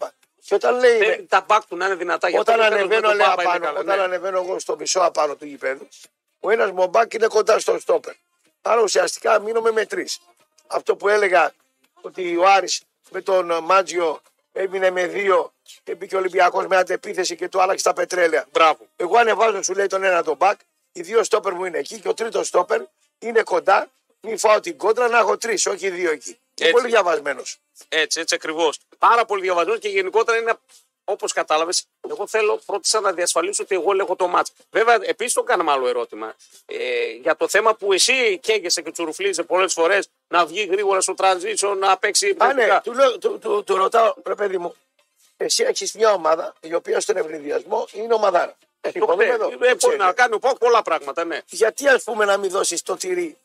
Και 0.46 0.56
όταν 0.56 0.80
λέει. 0.80 0.98
ναι, 0.98 1.06
Θέλει 1.06 1.26
τα 1.26 1.42
μπακ 1.48 1.66
του 1.66 1.76
να 1.76 1.86
είναι 1.86 1.96
δυνατά. 1.96 2.30
γι' 2.30 2.38
αυτό 2.38 2.52
όταν 2.52 2.68
και 2.70 2.74
ο 2.74 2.78
τέλος 2.78 2.88
με 2.90 2.96
ανεβαίνω, 2.96 3.08
τον 3.08 3.18
λέει, 3.18 3.28
Πάπα 3.28 3.42
είναι 3.42 3.52
απάνω, 3.52 3.66
καλά, 3.66 3.80
όταν 3.80 3.98
ναι. 3.98 4.04
ανεβαίνω 4.04 4.38
εγώ 4.38 4.60
στο 4.60 4.76
μισό 4.76 5.00
απάνω 5.00 5.36
του 5.36 5.46
γηπέδου, 5.46 5.88
ο 6.40 6.50
ένας 6.52 6.72
μομπάκ 6.72 7.14
είναι 7.14 7.28
κοντά 7.28 7.60
στο 7.60 7.80
στόπερ. 7.80 8.14
Άρα 8.62 8.82
ουσιαστικά 8.82 9.40
μείνουμε 9.40 9.72
με 9.72 9.86
τρεις. 9.86 10.20
Αυτό 10.68 10.96
που 10.96 11.08
έλεγα 11.08 11.54
ότι 12.02 12.38
ο 12.38 12.48
Άρης 12.48 12.82
με 13.10 13.22
τον 13.22 13.64
Μάτζιο 13.64 14.22
έμεινε 14.56 14.90
με 14.90 15.08
δύο 15.08 15.54
και 15.84 15.96
μπήκε 15.96 16.16
ο 16.16 16.20
Ολυμπιακός 16.20 16.68
με 16.68 16.76
αντεπίθεση 16.76 17.36
και 17.36 17.50
του 17.50 17.62
άλλαξε 17.62 17.84
τα 17.84 17.94
πετρέλαια. 17.94 18.46
Μπράβο. 18.52 18.88
Εγώ 18.96 19.18
ανεβάζω, 19.18 19.62
σου 19.62 19.74
λέει 19.74 19.88
τον 19.88 20.04
ένα 20.04 20.24
τον 20.24 20.36
μπακ, 20.36 20.60
οι 20.92 21.02
δύο 21.02 21.24
στόπερ 21.24 21.54
μου 21.54 21.66
είναι 21.66 21.78
εκεί 21.78 22.00
και 22.00 22.08
ο 22.08 22.14
τρίτος 22.14 22.48
στόπερ 22.48 22.82
είναι 23.20 23.44
κοντά. 23.44 23.90
Μην 24.22 24.38
φάω 24.38 24.60
την 24.60 24.78
κόντρα 24.78 25.08
να 25.08 25.18
έχω 25.18 25.38
τρεις, 25.38 25.66
όχι 25.66 25.90
δύο 25.90 26.12
εκεί. 26.12 26.30
Είναι 26.30 26.40
Έτσι. 26.70 26.72
πολύ 26.72 26.88
διαβασμένος. 26.88 27.58
Έτσι, 27.90 28.20
έτσι 28.20 28.36
ακριβώς. 28.36 28.80
Πάρα 28.98 29.26
πολύ 29.26 29.42
διαβασμένος 29.42 29.80
και 29.80 29.88
γενικότερα 29.88 30.38
είναι 30.38 30.54
όπως 31.04 31.34
κατάλαβες. 31.34 31.86
Εγώ 32.10 32.28
θέλω 32.28 32.62
πρώτα 32.66 33.00
να 33.00 33.12
διασφαλίσω 33.12 33.64
ότι 33.64 33.76
εγώ 33.76 33.92
λέγω 33.92 34.16
το 34.16 34.28
μάτς. 34.28 34.52
Βέβαια, 34.72 34.98
επίσης 35.02 35.34
το 35.34 35.44
κάναμε 35.44 35.72
άλλο 35.72 35.88
ερώτημα. 35.88 36.36
Ε, 36.66 37.12
για 37.22 37.36
το 37.36 37.48
θέμα 37.48 37.76
που 37.76 37.94
εσύ 37.94 38.38
καίγεσαι 38.38 38.82
και 38.82 38.92
τσουρουφλίζεσαι 38.92 39.44
πολλές 39.44 39.74
φορές 39.74 40.10
να 40.28 40.46
βγει 40.46 40.66
γρήγορα 40.72 41.02
στο 41.02 41.14
transition, 41.18 41.76
να 41.78 41.98
παίξει. 41.98 42.36
Α, 42.38 42.46
ναι, 42.46 42.52
επιθετικά. 42.52 42.82
του, 42.82 42.94
λέω, 42.94 43.18
του, 43.18 43.40
του, 43.40 43.64
του 43.64 43.76
ρωτάω, 43.76 44.14
ρε 44.26 44.36
παιδί 44.36 44.58
μου, 44.58 44.76
εσύ 45.38 45.64
έχεις 45.64 45.94
μια 45.94 46.12
ομάδα 46.14 46.54
η 46.60 46.74
οποία 46.74 47.00
στον 47.00 47.18
ευνηδιασμό 47.18 47.88
είναι 47.92 48.14
ομαδάρα. 48.14 48.56
Ε, 48.82 48.92
το 48.92 48.92
Συμφωνούμε 48.92 49.24
ξέρει. 49.24 49.42
εδώ. 49.42 49.52
Ε, 49.52 49.56
μπορεί 49.56 49.76
Ξέρει. 49.76 49.98
να 49.98 50.14
κάνει 50.14 50.34
ο 50.34 50.40
Πόκ 50.40 50.58
πολλά 50.58 50.82
πράγματα, 50.82 51.24
ναι. 51.26 51.40
Γιατί 51.46 51.88
ας 51.88 52.04
πούμε 52.04 52.26
να 52.26 52.38
μην 52.38 52.50
δώσεις 52.50 52.82
το 52.82 52.96
τυρί, 52.96 53.38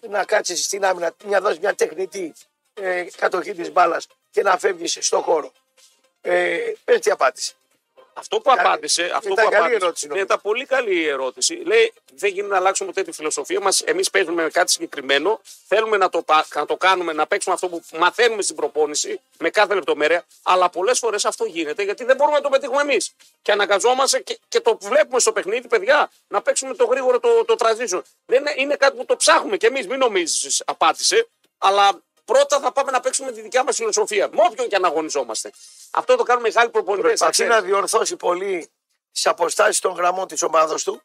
να 0.00 0.24
κάτσεις 0.24 0.64
στην 0.64 0.84
άμυνα, 0.84 1.14
να 1.24 1.40
δώσεις 1.40 1.58
μια 1.58 1.74
τεχνητή 1.74 2.32
ε, 2.74 3.04
κατοχή 3.16 3.54
της 3.54 3.72
μπάλας 3.72 4.06
και 4.30 4.42
να 4.42 4.58
φεύγεις 4.58 4.98
στον 5.00 5.22
χώρο. 5.22 5.52
Ε, 6.20 6.58
πες 6.84 6.98
τι 7.00 7.10
απάντησε. 7.10 7.52
Αυτό 8.12 8.36
που 8.36 8.42
Καλή- 8.42 8.60
απάντησε. 8.66 9.02
Αυτό 9.14 9.28
ήταν 9.32 9.44
που 9.44 9.50
καλή 9.50 9.56
απάντησε. 9.56 9.76
ερώτηση, 9.84 10.04
Ναι, 10.06 10.08
νομίζω. 10.12 10.26
ήταν 10.26 10.40
πολύ 10.42 10.64
καλή 10.66 11.06
ερώτηση. 11.06 11.54
Λέει, 11.54 11.92
δεν 12.14 12.30
γίνεται 12.30 12.52
να 12.52 12.56
αλλάξουμε 12.58 12.88
ποτέ 12.88 13.02
τη 13.02 13.12
φιλοσοφία 13.12 13.60
μας. 13.60 13.80
Εμείς 13.80 14.10
παίζουμε 14.10 14.42
με 14.42 14.50
κάτι 14.50 14.70
συγκεκριμένο. 14.70 15.40
Θέλουμε 15.66 15.96
να 15.96 16.08
το, 16.08 16.22
πα- 16.22 16.46
να 16.54 16.66
το 16.66 16.76
κάνουμε, 16.76 17.12
να 17.12 17.26
παίξουμε 17.26 17.54
αυτό 17.54 17.68
που 17.68 17.82
μαθαίνουμε 17.98 18.42
στην 18.42 18.56
προπόνηση 18.56 19.20
με 19.38 19.50
κάθε 19.50 19.74
λεπτομέρεια. 19.74 20.24
Αλλά 20.42 20.68
πολλές 20.70 20.98
φορές 20.98 21.24
αυτό 21.24 21.44
γίνεται 21.44 21.82
γιατί 21.82 22.04
δεν 22.04 22.16
μπορούμε 22.16 22.36
να 22.36 22.42
το 22.42 22.48
πετύχουμε 22.48 22.80
εμείς. 22.82 23.12
Και 23.42 23.52
αναγκαζόμαστε 23.52 24.18
και, 24.20 24.38
και 24.48 24.60
το 24.60 24.78
βλέπουμε 24.80 25.20
στο 25.20 25.32
παιχνίδι, 25.32 25.68
παιδιά, 25.68 26.10
να 26.28 26.42
παίξουμε 26.42 26.74
το 26.74 26.84
γρήγορο 26.84 27.20
το, 27.20 27.44
το 27.44 27.54
transition. 27.58 28.00
Δεν 28.26 28.40
είναι, 28.40 28.52
είναι 28.56 28.76
κάτι 28.76 28.96
που 28.96 29.04
το 29.04 29.16
ψάχνουμε 29.16 29.56
κι 29.56 29.66
εμείς. 29.66 29.86
Μην 29.86 29.98
νομίζεις, 29.98 30.62
απάντησε. 30.66 31.28
Αλλά 31.58 32.02
πρώτα 32.32 32.60
θα 32.60 32.72
πάμε 32.72 32.90
να 32.90 33.00
παίξουμε 33.00 33.32
τη 33.32 33.40
δικιά 33.40 33.64
μας 33.64 33.76
φιλοσοφία. 33.76 34.28
Με 34.28 34.42
όποιον 34.48 34.68
και 34.68 34.76
αν 34.76 34.84
αγωνιζόμαστε. 34.84 35.50
Αυτό 35.90 36.16
το 36.16 36.22
κάνουμε 36.22 36.48
μεγάλοι 36.48 36.70
προπονητές. 36.70 37.18
Προσπαθεί 37.18 37.44
να 37.44 37.60
διορθώσει 37.60 38.16
πολύ 38.16 38.70
τις 39.12 39.26
αποστάσεις 39.26 39.80
των 39.80 39.92
γραμμών 39.92 40.26
της 40.26 40.42
ομάδα 40.42 40.74
του. 40.84 41.02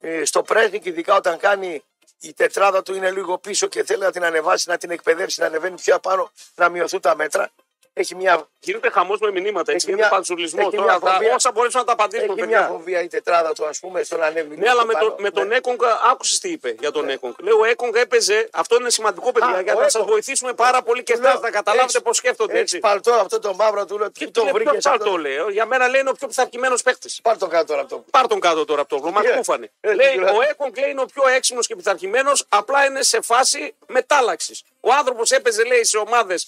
Ε, 0.00 0.24
στο 0.24 0.42
πρέσβη, 0.42 0.80
ειδικά 0.84 1.14
όταν 1.14 1.38
κάνει 1.38 1.82
η 2.20 2.34
τετράδα 2.34 2.82
του 2.82 2.94
είναι 2.94 3.10
λίγο 3.10 3.38
πίσω 3.38 3.66
και 3.66 3.84
θέλει 3.84 4.02
να 4.02 4.10
την 4.10 4.24
ανεβάσει, 4.24 4.68
να 4.68 4.76
την 4.76 4.90
εκπαιδεύσει, 4.90 5.40
να 5.40 5.46
ανεβαίνει 5.46 5.76
πιο 5.76 5.94
απάνω, 5.94 6.30
να 6.54 6.68
μειωθούν 6.68 7.00
τα 7.00 7.16
μέτρα. 7.16 7.50
Έχει 7.98 8.14
μια, 8.14 8.48
Γίνεται 8.60 8.90
χαμός 8.90 9.18
με 9.20 9.30
μηνύματα. 9.30 9.72
Έτσι 9.72 9.74
Έχει 9.74 9.84
γίνεται 9.86 10.02
μια- 10.08 10.08
παντζουλισμό. 10.16 10.58
έχει 10.62 10.70
Τώρα 10.76 10.82
μια 10.82 10.98
θα- 10.98 11.10
φοβία. 11.12 11.34
όσα 11.34 11.50
μπορέσουμε 11.52 11.80
να 11.82 11.86
τα 11.86 11.92
απαντήσουμε, 11.92 12.26
έχει 12.32 12.40
παιδιά. 12.40 12.58
μια 12.58 12.68
φοβία 12.68 13.02
η 13.02 13.06
τετράδα 13.08 13.52
του, 13.52 13.66
ας 13.66 13.78
πούμε, 13.78 14.02
στο 14.02 14.16
να 14.16 14.26
ανέβει. 14.26 14.48
Ναι, 14.48 14.54
λίγο 14.54 14.70
αλλά 14.70 14.80
πιο 14.82 14.86
με, 14.86 14.92
πάνω. 14.92 15.06
το, 15.08 15.14
με 15.18 15.30
τον 15.30 15.46
Ναι. 15.46 15.54
Έκονγκ, 15.56 15.80
άκουσες 16.10 16.38
τι 16.38 16.48
είπε 16.50 16.74
για 16.80 16.90
τον 16.90 17.08
Έκονγκ. 17.08 17.34
Λέω, 17.38 17.58
ο 17.58 17.64
Έκονγκ 17.64 17.94
έπαιζε, 17.96 18.48
αυτό 18.52 18.76
είναι 18.76 18.90
σημαντικό, 18.90 19.32
παιδιά, 19.32 19.48
Α, 19.56 19.60
για 19.60 19.74
ο 19.74 19.76
να 19.78 19.82
σας 19.84 19.94
Έκονγκ. 19.94 20.10
βοηθήσουμε 20.10 20.52
πάρα 20.52 20.82
πολύ 20.82 21.02
και 21.02 21.12
Του 21.14 21.20
λέω, 21.20 21.30
εσάς 21.30 21.40
να 21.42 21.50
καταλάβετε 21.50 21.90
έχεις- 21.90 22.02
πώς 22.02 22.16
σκέφτονται 22.16 22.52
έχεις 22.52 22.62
έτσι. 22.62 22.78
παλτό 22.78 23.12
αυτό 23.12 23.38
το 23.38 23.54
μαύρο 23.54 23.84
του, 23.86 23.98
λέω, 23.98 24.08
Και 24.10 24.24
τι 24.24 24.30
το 24.30 24.40
το 24.40 24.42
λέει, 24.44 24.52
βρήκες 24.52 24.84
ποιο 24.88 24.98
το 24.98 25.16
λέω. 25.16 25.50
Για 25.50 25.66
μένα 25.66 25.88
λέει 25.88 26.00
είναι 26.00 26.10
ο 26.10 26.12
πιο 26.12 26.26
πειθαρχημένος 26.28 26.82
παίκτης. 26.82 27.20
Πάρ 27.22 27.38
το 27.38 27.46
κάτω 27.46 27.66
τώρα 27.66 27.80
αυτό. 27.80 28.04
Πάρ 28.10 28.26
τον 28.26 28.40
κάτω 28.40 28.64
τώρα 28.64 28.80
από 28.80 28.90
το 28.94 29.00
βλέμμα, 29.00 29.20
Ε, 29.24 29.36
κούφανε. 29.36 29.70
ε, 29.80 29.94
Λέει, 29.94 30.12
τι 30.12 30.18
λέω. 30.18 30.36
ο 30.36 30.38
Έκονγκ 30.50 30.76
λέει 30.78 30.90
είναι 30.90 31.00
ο 31.00 31.06
πιο 31.06 31.28
έξυπνος 31.28 31.66
και 31.66 31.76
πειθαρχημένος, 31.76 32.44
απλά 32.48 32.84
είναι 32.84 33.02
σε 33.02 33.20
φάση 33.20 33.74
μετάλλαξης. 33.86 34.62
Ο 34.80 34.92
άνθρωπος 34.92 35.30
έπαιζε, 35.30 35.64
λέει, 35.64 35.84
σε 35.84 35.98
ομάδες 35.98 36.46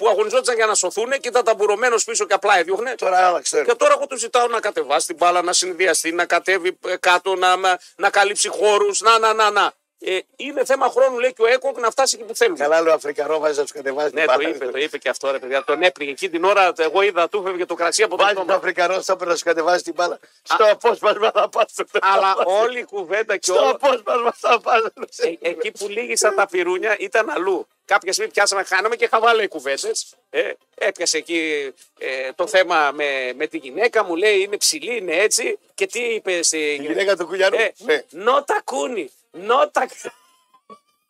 που 0.00 0.08
αγωνιζόταν 0.08 0.54
για 0.54 0.66
να 0.66 0.74
σωθούν 0.74 1.10
και 1.10 1.28
ήταν 1.28 1.44
ταμπουρωμένος 1.44 2.04
πίσω 2.04 2.24
και 2.24 2.34
απλά 2.34 2.58
έδιωχνε. 2.58 2.94
Τώρα 2.94 3.26
άλλαξε. 3.26 3.56
το 3.56 3.64
Και 3.64 3.74
τώρα 3.74 3.94
εγώ 3.96 4.06
του 4.06 4.18
ζητάω 4.18 4.46
να 4.46 4.60
κατεβάσει 4.60 5.06
την 5.06 5.16
μπάλα, 5.16 5.42
να 5.42 5.52
συνδυαστεί, 5.52 6.12
να 6.12 6.24
κατέβει 6.24 6.78
ε, 6.86 6.96
κάτω, 6.96 7.34
να, 7.34 7.56
να, 7.56 7.78
να 7.96 8.10
καλύψει 8.10 8.48
χώρους. 8.48 9.00
Να, 9.00 9.18
να, 9.18 9.32
να, 9.32 9.50
να. 9.50 9.72
Ε, 10.04 10.18
είναι 10.36 10.64
θέμα 10.64 10.88
χρόνου, 10.88 11.18
λέει 11.18 11.32
και 11.32 11.42
ο 11.42 11.46
Έκοκ, 11.46 11.78
να 11.78 11.90
φτάσει 11.90 12.16
εκεί 12.18 12.26
που 12.28 12.34
θέλουμε. 12.36 12.58
Καλά, 12.58 12.80
λέω 12.80 12.92
Αφρικανό, 12.94 13.38
βάζεις 13.38 13.56
να 13.56 13.62
τους 13.62 13.72
κατεβάζει 13.72 14.14
Ναι, 14.14 14.20
την 14.20 14.30
το 14.30 14.36
μπάλα. 14.36 14.48
είπε, 14.48 14.66
το 14.66 14.78
είπε 14.78 14.98
και 14.98 15.08
αυτό 15.08 15.30
ρε 15.30 15.38
παιδιά. 15.38 15.64
Τον 15.64 15.82
έπληγε 15.82 16.10
εκεί 16.10 16.28
την 16.30 16.44
ώρα. 16.44 16.72
το- 16.72 16.82
Εγώ 16.82 17.02
είδα, 17.02 17.28
του 17.28 17.42
φεύγε 17.42 17.66
το 17.66 17.74
κρασί 17.74 18.02
από 18.02 18.16
το 18.16 18.22
Βάζει 18.22 18.34
τον 18.34 18.42
στόμα. 18.44 18.58
Αφρικανό, 18.58 19.02
θα 19.02 19.16
πρέπει 19.16 19.30
να 19.30 19.36
σου 19.36 19.44
κατεβάζει 19.44 19.82
την 19.82 19.94
μπάλα. 19.94 20.18
Στο 20.42 20.64
απόσπασμα 20.70 21.30
θα 21.30 21.48
πας. 21.48 21.72
Αλλά 22.00 22.34
όλη 22.44 22.78
η 22.78 22.84
κουβέντα 22.84 23.36
και 23.36 23.50
Στο 23.52 23.60
όλο. 23.60 23.70
απόσπασμα 23.70 24.32
θα 24.36 24.60
πας. 24.60 24.80
Ε, 25.16 25.32
εκεί 25.40 25.70
που 25.70 25.88
λύγησαν 25.88 26.34
τα 26.34 26.46
πυρούνια 26.46 26.96
ήταν 26.98 27.30
αλλού. 27.30 27.66
Κάποια 27.84 28.12
στιγμή 28.12 28.30
πιάσαμε, 28.30 28.62
χάναμε 28.64 28.96
και 28.96 29.06
χαβάλε 29.06 29.42
οι 29.42 29.48
κουβέντες. 29.48 30.14
Ε, 30.30 30.50
έπιασε 30.74 31.16
εκεί 31.16 31.72
ε, 31.98 32.32
το 32.34 32.46
θέμα 32.46 32.90
με, 32.94 33.32
με 33.36 33.46
τη 33.46 33.56
γυναίκα 33.58 34.04
μου, 34.04 34.16
λέει 34.16 34.38
είναι 34.40 34.56
ψηλή, 34.56 34.96
είναι 34.96 35.16
έτσι. 35.16 35.58
Και 35.74 35.86
τι 35.86 36.00
είπε 36.00 36.42
στη 36.42 36.58
Η 36.58 36.74
γυναίκα 36.86 37.16
του 37.16 37.26
Κουλιανού. 37.26 37.56
Ε, 37.56 37.72
Ναι. 37.78 38.02
νότα 38.10 38.60
κούνι. 38.64 39.10
Νότα 39.30 39.88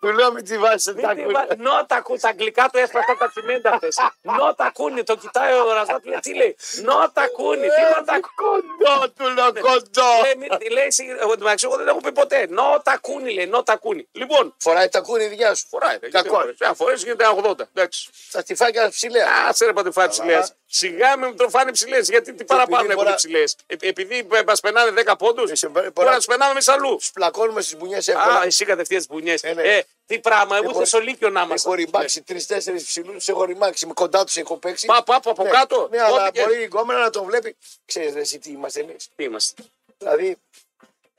Του 0.01 0.13
λέω 0.13 0.33
μην 0.33 0.45
τη 0.45 0.59
βάζεις 0.59 0.95
Μην 0.95 1.09
τη 1.17 1.27
βα- 1.27 1.47
Νότα 1.57 2.01
κούνι. 2.01 2.19
Τα 2.19 2.29
αγγλικά 2.29 2.69
του 2.73 2.79
έσπασαν 2.79 3.17
τα 3.19 3.29
τσιμέντα 3.29 3.71
χθες. 3.77 3.97
Νότα 4.23 4.71
κούνι. 4.75 5.03
Το 5.03 5.17
κοιτάει 5.17 5.53
ο 5.53 5.73
Ραζά 5.73 6.01
του 6.01 6.09
λέει 6.09 6.19
τι 6.19 6.35
λέει; 6.35 6.57
Νότα 6.83 7.29
κούνι. 7.29 7.61
Τι 7.61 7.83
νότα 7.97 8.21
κούνι. 8.21 8.63
Κοντό, 8.85 9.11
του 9.11 9.35
λέω 9.35 9.53
κοντό. 9.53 10.03
Λέει, 10.23 10.35
μην- 10.37 10.73
λέει, 10.73 10.85
εσύ, 10.85 11.17
εγώ 11.21 11.33
εντάξει, 11.33 11.67
εγώ 11.67 11.77
δεν 11.77 11.89
έχω 11.89 12.01
πει 12.01 12.13
ποτέ. 12.13 12.47
Νότα 12.51 12.99
κούνι 12.99 13.33
λέει. 13.35 13.47
Νότα 13.47 13.77
κούνι. 13.77 14.09
Λοιπόν, 14.13 14.55
Φοράει 14.59 14.89
τα 14.89 15.01
κούνη 15.01 15.27
δικιά 15.27 15.55
σου. 15.55 15.67
φοράει. 15.69 15.99
δεν 15.99 16.11
Κακό. 16.11 16.41
γίνεται. 16.41 16.67
Αν 16.67 16.75
φορέσει 16.75 17.05
γίνεται 17.05 17.25
80. 17.27 17.69
Εντάξει. 17.75 18.11
Θα 18.31 18.43
τη 18.43 18.55
φάει 18.55 18.73
κανένα 18.73 18.93
ψηλέα. 18.93 19.47
Άσε 19.49 19.65
ρε 19.67 19.73
πατεφά 19.73 20.09
ψηλέ. 20.09 20.39
Σιγά 20.73 21.17
με 21.19 21.33
το 21.33 21.49
φάνε 21.49 21.71
ψηλές. 21.73 22.09
Γιατί 22.09 22.33
τι 22.35 22.45
παραπάνω 22.45 22.77
επειδή 22.77 22.93
έχουν 22.93 23.05
μπορεί- 23.05 23.17
ψηλές. 23.17 23.57
επειδή 23.67 24.27
μας 24.47 24.61
περνάνε 24.61 24.91
10 24.91 25.17
πόντους, 25.17 25.51
σε- 25.59 25.69
μπορεί 25.69 25.91
μπορεί- 25.91 26.09
να 26.09 26.17
τους 26.17 26.27
περνάμε 26.27 26.51
εμείς 26.53 26.69
αλλού. 26.69 26.97
Του 26.97 27.13
πλακώνουμε 27.13 27.61
στις 27.61 27.77
μπουνιές 27.77 28.09
Α, 28.09 28.13
εύκολα. 28.13 28.45
εσύ 28.45 28.65
κατευθείαν 28.65 29.01
τι 29.01 29.07
μπουνιές. 29.11 29.43
Ε, 29.43 29.53
ναι. 29.53 29.63
Ε, 29.63 29.83
τι 30.07 30.19
πράγμα, 30.19 30.57
εγώ 30.57 30.65
Έχω- 30.65 30.77
ούτε 30.77 30.87
στο 30.87 30.99
Λύκειο 31.01 31.29
να 31.31 31.39
Έχω 31.41 31.49
είμαστε. 31.49 31.75
ρημάξει 31.75 32.23
τρει-τέσσερι 32.23 32.77
ψηλούς, 32.83 33.15
τους 33.15 33.29
έχω 33.29 33.45
ρημάξει. 33.45 33.87
Με 33.87 33.93
κοντά 33.93 34.25
τους 34.25 34.37
έχω 34.37 34.57
παίξει. 34.57 34.87
Πά, 34.87 35.03
πά, 35.03 35.15
από 35.25 35.43
Ναι, 35.43 35.51
κάτω. 35.51 35.89
Ναι, 35.91 36.01
αλλά 36.03 36.23
Ό,τι 36.27 36.31
και- 36.39 36.45
μπορεί 36.47 36.61
η 36.61 36.65
γκόμενα 36.65 37.01
να 37.01 37.11
τον 37.11 37.25
βλέπει. 37.25 37.57
Ξέρεις 37.85 38.15
εσύ 38.15 38.39
τι 38.39 38.51
είμαστε 38.51 38.81
εμείς. 38.81 39.09
Τι 39.17 39.25
είμαστε. 39.25 39.63
Δηλαδή. 39.99 40.37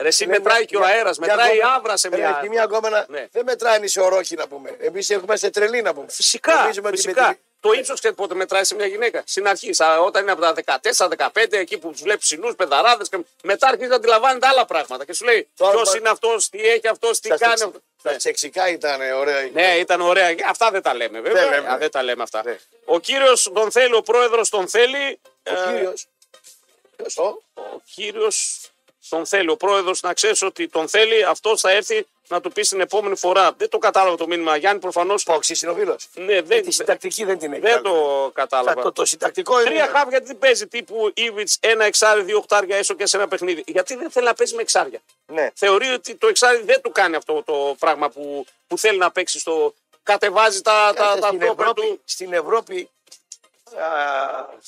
Ρε, 0.02 0.08
εσύ 0.08 0.26
Ναι, 0.26 0.32
μετράει 0.32 0.58
μια- 0.58 0.66
και 0.66 0.78
ο 0.78 0.80
μια- 0.80 0.90
αέρας, 0.90 1.18
μια 1.18 1.28
μετράει 1.28 1.54
η 1.56 1.58
γκόμενα- 1.58 1.76
άβρα 1.76 1.98
σε 1.98 2.10
Ρε, 2.10 2.18
μια. 2.18 2.40
και 2.42 2.50
μια 2.50 2.64
γκόμενα 2.64 3.06
Ναι. 3.10 3.28
δεν 3.32 3.44
μετράει 3.46 3.76
αν 3.76 3.84
είσαι 3.84 4.02
ορόχη 4.02 4.36
να 4.36 4.48
πούμε. 4.48 4.76
Εμείς 4.80 5.10
έχουμε 5.10 5.36
σε 5.36 5.50
τρελή 5.50 5.82
να 5.82 5.94
πούμε. 5.94 6.06
Φυσικά, 6.10 6.70
Νομίζουμε 7.62 7.67
ότι 7.67 7.67
φυσικά. 7.67 7.67
με 7.67 7.67
τη- 7.67 7.67
Το 7.67 7.71
ύψος 7.71 8.00
ξέρει 8.00 8.13
πότε 8.15 8.36
μετράει 8.36 8.63
σε 8.63 8.76
μια 8.76 8.86
γυναίκα; 8.86 9.24
Στην 9.26 9.47
αρχή, 9.47 9.74
σα- 9.74 10.00
όταν 10.00 10.21
είναι 10.21 10.32
από 10.32 10.41
τα 10.41 10.54
14-15, 10.54 11.58
εκεί 11.58 11.78
που 11.78 11.91
του 11.91 11.97
βλέπει 12.04 12.19
ψηλού, 12.19 12.56
πεδαράδες, 12.56 13.10
και 13.10 13.17
μετά 13.43 13.67
αρχίζει 13.67 13.89
να 13.89 13.95
αντιλαμβάνεται 13.95 14.47
άλλα 14.47 14.65
πράγματα. 14.65 15.06
Και 15.06 15.13
σου 15.13 15.26
λέει 15.26 15.47
Τώρα 15.58 15.71
ποιος 15.74 15.89
πα- 15.89 15.97
είναι 15.97 16.10
αυτός, 16.10 16.50
τι 16.50 16.60
έχει 16.60 16.88
αυτός, 16.88 17.19
τι 17.19 17.28
Στα 17.28 17.38
κάνει 17.38 17.54
τσεξ- 17.54 17.69
αυτός. 17.76 17.82
Στα 18.00 18.15
τσεξικά 18.15 18.69
ήταν 18.69 19.02
ωραία. 19.12 19.50
Ναι, 19.54 19.76
ήταν 19.78 20.02
ωραία. 20.02 20.36
Αυτά 20.50 20.71
δεν 20.71 20.82
τα 20.82 20.93
λέμε, 20.93 21.19
βέβαια. 21.19 21.41
Δεν 21.43 21.52
λέμε. 21.52 21.69
Α, 21.74 21.78
δεν 21.78 21.91
τα 21.91 22.04
λέμε 22.04 22.24
αυτά. 22.24 22.41
Ναι. 22.45 22.58
Ο 22.86 23.00
κύριος 23.00 23.52
τον 23.54 23.71
θέλει, 23.71 23.93
ο 23.95 24.02
πρόεδρος 24.02 24.50
τον 24.50 24.67
θέλει. 24.67 25.19
Ο 25.43 25.52
ε, 25.52 25.74
κύριος. 25.74 26.08
Ποιο 26.95 27.06
το. 27.13 27.41
ο 27.54 27.82
κύριος 27.93 28.60
τον 29.10 29.26
θέλει. 29.26 29.50
Ο 29.50 29.58
πρόεδρος 29.58 30.02
να 30.02 30.13
ξέρεις 30.13 30.41
ότι 30.41 30.67
τον 30.67 30.88
θέλει, 30.89 31.24
αυτός 31.24 31.62
θα 31.62 31.71
έρθει 31.71 32.08
να 32.32 32.41
του 32.41 32.52
πεις 32.52 32.70
την 32.70 32.80
επόμενη 32.82 33.15
φορά. 33.15 33.52
Δεν 33.58 33.70
το 33.70 33.78
κατάλαβα 33.78 34.15
το 34.15 34.28
μήνυμα. 34.28 34.56
Γιάννη, 34.58 34.80
προφανώ. 34.80 35.13
Πόξη 35.26 35.60
είναι 35.63 35.72
ο 35.72 35.76
φίλο. 35.76 35.96
Ναι, 36.13 36.41
δεν, 36.41 36.63
Τη 36.63 36.72
συντακτική 36.72 37.24
δεν 37.24 37.38
την 37.39 37.52
έχει. 37.52 37.62
δεν 37.62 37.72
κάνει. 37.72 37.84
το 37.84 37.91
Θα- 38.24 38.41
κατάλαβα. 38.41 38.82
Το, 38.82 38.91
το 38.91 39.06
συντακτικό 39.06 39.60
είναι. 39.62 39.70
Τρία 39.70 39.88
χάβια 39.88 40.22
τι 40.22 40.34
παίζει 40.36 40.67
τύπου 40.67 41.12
Ήβιτ, 41.15 41.50
ένα 41.60 41.84
εξάρι, 41.86 42.22
δύο 42.22 42.38
οχτάρια 42.38 42.78
έσω 42.78 42.94
και 42.94 43.06
σε 43.06 43.17
ένα 43.17 43.28
παιχνίδι. 43.28 43.63
Γιατί 43.67 43.96
δεν 43.96 44.12
θέλει 44.12 44.26
να 44.26 44.34
παίζει 44.34 44.56
με 44.56 44.62
εξάρια. 44.62 45.00
Ναι. 45.26 45.50
Θεωρεί 45.56 45.88
ότι 45.88 46.15
το 46.15 46.28
εξάρι 46.28 46.62
δεν 46.63 46.82
του 46.82 46.91
κάνει 46.91 47.15
αυτό 47.15 47.44
το 47.44 47.76
πράγμα 47.80 48.10
που, 48.10 48.46
που 48.67 48.78
θέλει 48.78 48.98
να 48.98 49.12
παίξει 49.12 49.39
στο. 49.39 49.74
Κατεβάζει 50.04 50.62
τα, 50.62 50.94
τα, 50.96 51.04
Κάτσε, 51.04 51.20
τα 51.20 51.28
στην, 51.28 51.41
στόπερ 51.41 51.65
Ευρώπη, 51.65 51.82
του. 51.82 52.02
στην 52.06 52.34
Ευρώπη 52.34 52.80
α, 52.80 53.01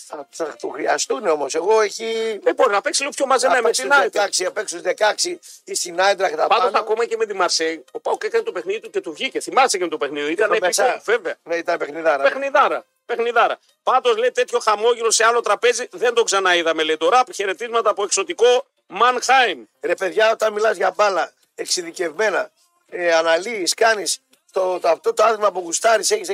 θα, 0.08 0.28
θα 0.30 0.56
του 0.60 0.70
χρειαστούν 0.70 1.28
όμως. 1.28 1.56
Εγώ 1.56 1.82
έχει. 1.82 2.39
Δεν 2.44 2.56
μπορεί 2.56 2.72
να 2.72 2.82
παίξει 2.82 3.02
λίγο 3.02 3.13
πιο 3.16 3.26
μαζεμένα 3.26 3.62
με 3.62 3.72
την 3.72 3.94
Άιντραχτ. 3.94 4.34
16, 4.42 4.46
απ' 4.46 4.58
έξω 4.58 4.82
16 5.24 5.38
ή 5.63 5.76
στην 5.76 6.02
Άιντραχτ 6.02 6.36
θα 6.38 6.48
Πάντως 6.48 6.63
πάνω. 6.72 6.80
ακόμα 6.80 7.06
και 7.06 7.18
με 7.18 7.26
τη 7.26 7.34
Μαρσέη, 7.34 7.84
ο 7.92 8.00
Πάουκ 8.00 8.24
έκανε 8.24 8.44
το 8.44 8.52
παιχνίδι 8.52 8.80
του 8.80 8.89
και 8.89 9.02
του 9.02 9.13
βγήκε. 9.13 9.39
Θυμάσαι 9.39 9.78
και 9.78 9.84
με 9.84 9.89
το 9.89 9.98
παιχνίδι. 9.98 10.32
Ήταν 10.32 10.48
το 10.48 10.54
επικό, 10.54 10.84
Μεσά. 10.84 11.02
βέβαια. 11.06 11.36
Ναι, 11.44 11.56
ήταν 11.56 11.78
παιχνιδάρα. 11.78 12.24
Παιχνιδάρα. 12.24 12.86
Παιχνιδάρα. 13.06 13.60
Πάντως 13.84 14.18
λέει 14.18 14.32
τέτοιο 14.32 14.60
χαμόγελο 14.60 15.12
σε 15.12 15.24
άλλο 15.26 15.42
τραπέζι 15.42 15.88
δεν 15.92 16.13
το 16.13 16.24
ξαναείδαμε. 16.24 16.84
Λέει 16.84 16.98
τώρα 16.98 17.24
χαιρετίσματα 17.34 17.89
από 17.89 18.04
εξωτικό 18.04 18.66
Μανχάιμ. 18.88 19.63
Ρε 19.82 19.96
παιδιά, 19.96 20.32
όταν 20.32 20.54
μιλάς 20.54 20.78
για 20.78 20.92
μπάλα 20.96 21.32
εξειδικευμένα, 21.56 22.52
ε, 22.89 23.13
αναλύεις, 23.13 23.74
κάνεις 23.74 24.20
το, 24.54 24.80
το, 24.80 24.88
αυτό 24.89 25.13
το 25.13 25.24
άθλημα 25.24 25.52
που 25.52 25.60
γουστάρεις, 25.60 26.12
έχεις 26.12 26.30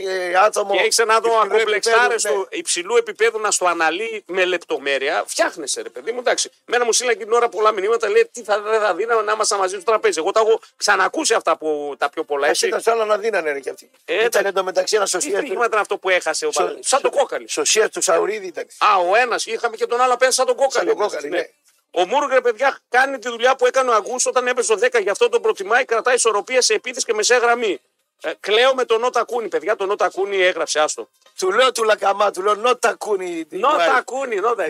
άτομο. 0.45 0.73
Και 0.73 0.79
έχεις 0.79 0.97
ένα 0.97 1.15
άτομο 1.15 1.33
υψηλού 1.35 1.55
ακομπλεξάρε 1.55 2.13
επίπεδου, 2.13 2.37
ναι. 2.37 2.41
του 2.43 2.47
υψηλού 2.51 2.95
επίπεδου 2.95 3.39
να 3.39 3.51
στο 3.51 3.65
αναλύει 3.65 4.23
με 4.27 4.45
λεπτομέρεια. 4.45 5.23
Φτιάχνεσαι, 5.27 5.81
ρε 5.81 5.89
παιδί 5.89 6.11
μου. 6.11 6.19
Εντάξει. 6.19 6.49
Μένα 6.65 6.85
μου 6.85 6.93
στείλαν 6.93 7.17
και 7.17 7.23
την 7.23 7.33
ώρα 7.33 7.49
πολλά 7.49 7.71
μηνύματα. 7.71 8.09
Λέει 8.09 8.29
τι 8.33 8.43
θα, 8.43 8.61
δεν 8.61 8.79
θα 8.81 8.93
δίναμε 8.95 9.21
να 9.21 9.31
είμαστε 9.31 9.55
μαζί 9.57 9.75
στο 9.75 9.83
τραπέζι. 9.83 10.19
Εγώ 10.19 10.31
τα 10.31 10.39
έχω 10.39 10.59
ξανακούσει 10.77 11.33
αυτά 11.33 11.57
που 11.57 11.95
τα 11.97 12.09
πιο 12.09 12.23
πολλά. 12.23 12.47
Εσύ 12.47 12.65
Έτσι. 12.67 12.79
ήταν 12.79 12.97
σαν 12.97 13.07
να 13.07 13.17
δίνανε 13.17 13.51
ρε 13.51 13.59
κι 13.59 13.69
αυτοί. 13.69 13.89
Ε, 14.05 14.23
ήταν 14.23 14.41
τα- 14.43 14.47
εντωμεταξύ 14.47 14.95
ένα 14.95 15.03
Τι 15.05 15.09
σωσία 15.09 15.31
του. 15.31 15.37
στοιχήματα 15.37 15.69
είναι 15.71 15.79
αυτό 15.81 15.97
που 15.97 16.09
έχασε 16.09 16.45
ο 16.45 16.49
Πα- 16.49 16.77
Σαν 16.79 17.01
το 17.01 17.09
κόκαλι. 17.09 17.49
Σωσία 17.49 17.89
του 17.89 18.01
Σαουρίδη 18.01 18.47
ήταν. 18.47 18.67
Α, 18.77 18.97
ο 19.09 19.15
ένας. 19.15 19.45
Είχαμε 19.45 19.75
και 19.75 19.85
τον 19.85 20.01
άλλο 20.01 20.13
απέναντι 20.13 20.35
σαν 20.35 20.45
τον 20.45 20.55
κόκαλι. 20.55 20.87
Σαν 20.89 20.97
τον 20.97 21.07
κόκαλι, 21.07 21.29
ναι. 21.29 21.49
Ο 21.91 22.05
Μούργρε, 22.05 22.41
παιδιά, 22.41 22.77
κάνει 22.89 23.19
τη 23.19 23.29
δουλειά 23.29 23.55
που 23.55 23.65
έκανε 23.65 23.89
ο 23.89 23.93
Αγκούστο 23.93 24.29
όταν 24.29 24.47
έπεσε 24.47 24.65
στο 24.73 24.75
10, 24.91 24.99
γι' 25.01 25.09
αυτό 25.09 25.29
τον 25.29 25.41
προτιμάει, 25.41 25.85
κρατάει 25.85 26.15
ισορροπία 26.15 26.61
σε 26.61 26.73
επίθεση 26.73 27.05
και 27.05 27.13
μεσαία 27.13 27.37
γραμμή. 27.37 27.79
Ε, 28.21 28.31
κλαίω 28.39 28.73
με 28.73 28.85
τον 28.85 28.99
Νότα 28.99 29.23
Κούνη, 29.23 29.47
παιδιά. 29.47 29.75
Τον 29.75 29.87
Νότα 29.87 30.09
Κούνη 30.09 30.41
έγραψε, 30.41 30.79
άστο. 30.79 31.09
Του 31.37 31.51
λέω 31.51 31.71
του 31.71 31.83
Λακαμά, 31.83 32.31
του 32.31 32.41
λέω 32.41 32.55
νότα 32.55 32.93
κούνι. 32.93 33.45
Νότα 33.49 34.01
Κούνη, 34.05 34.35
Νότα. 34.35 34.65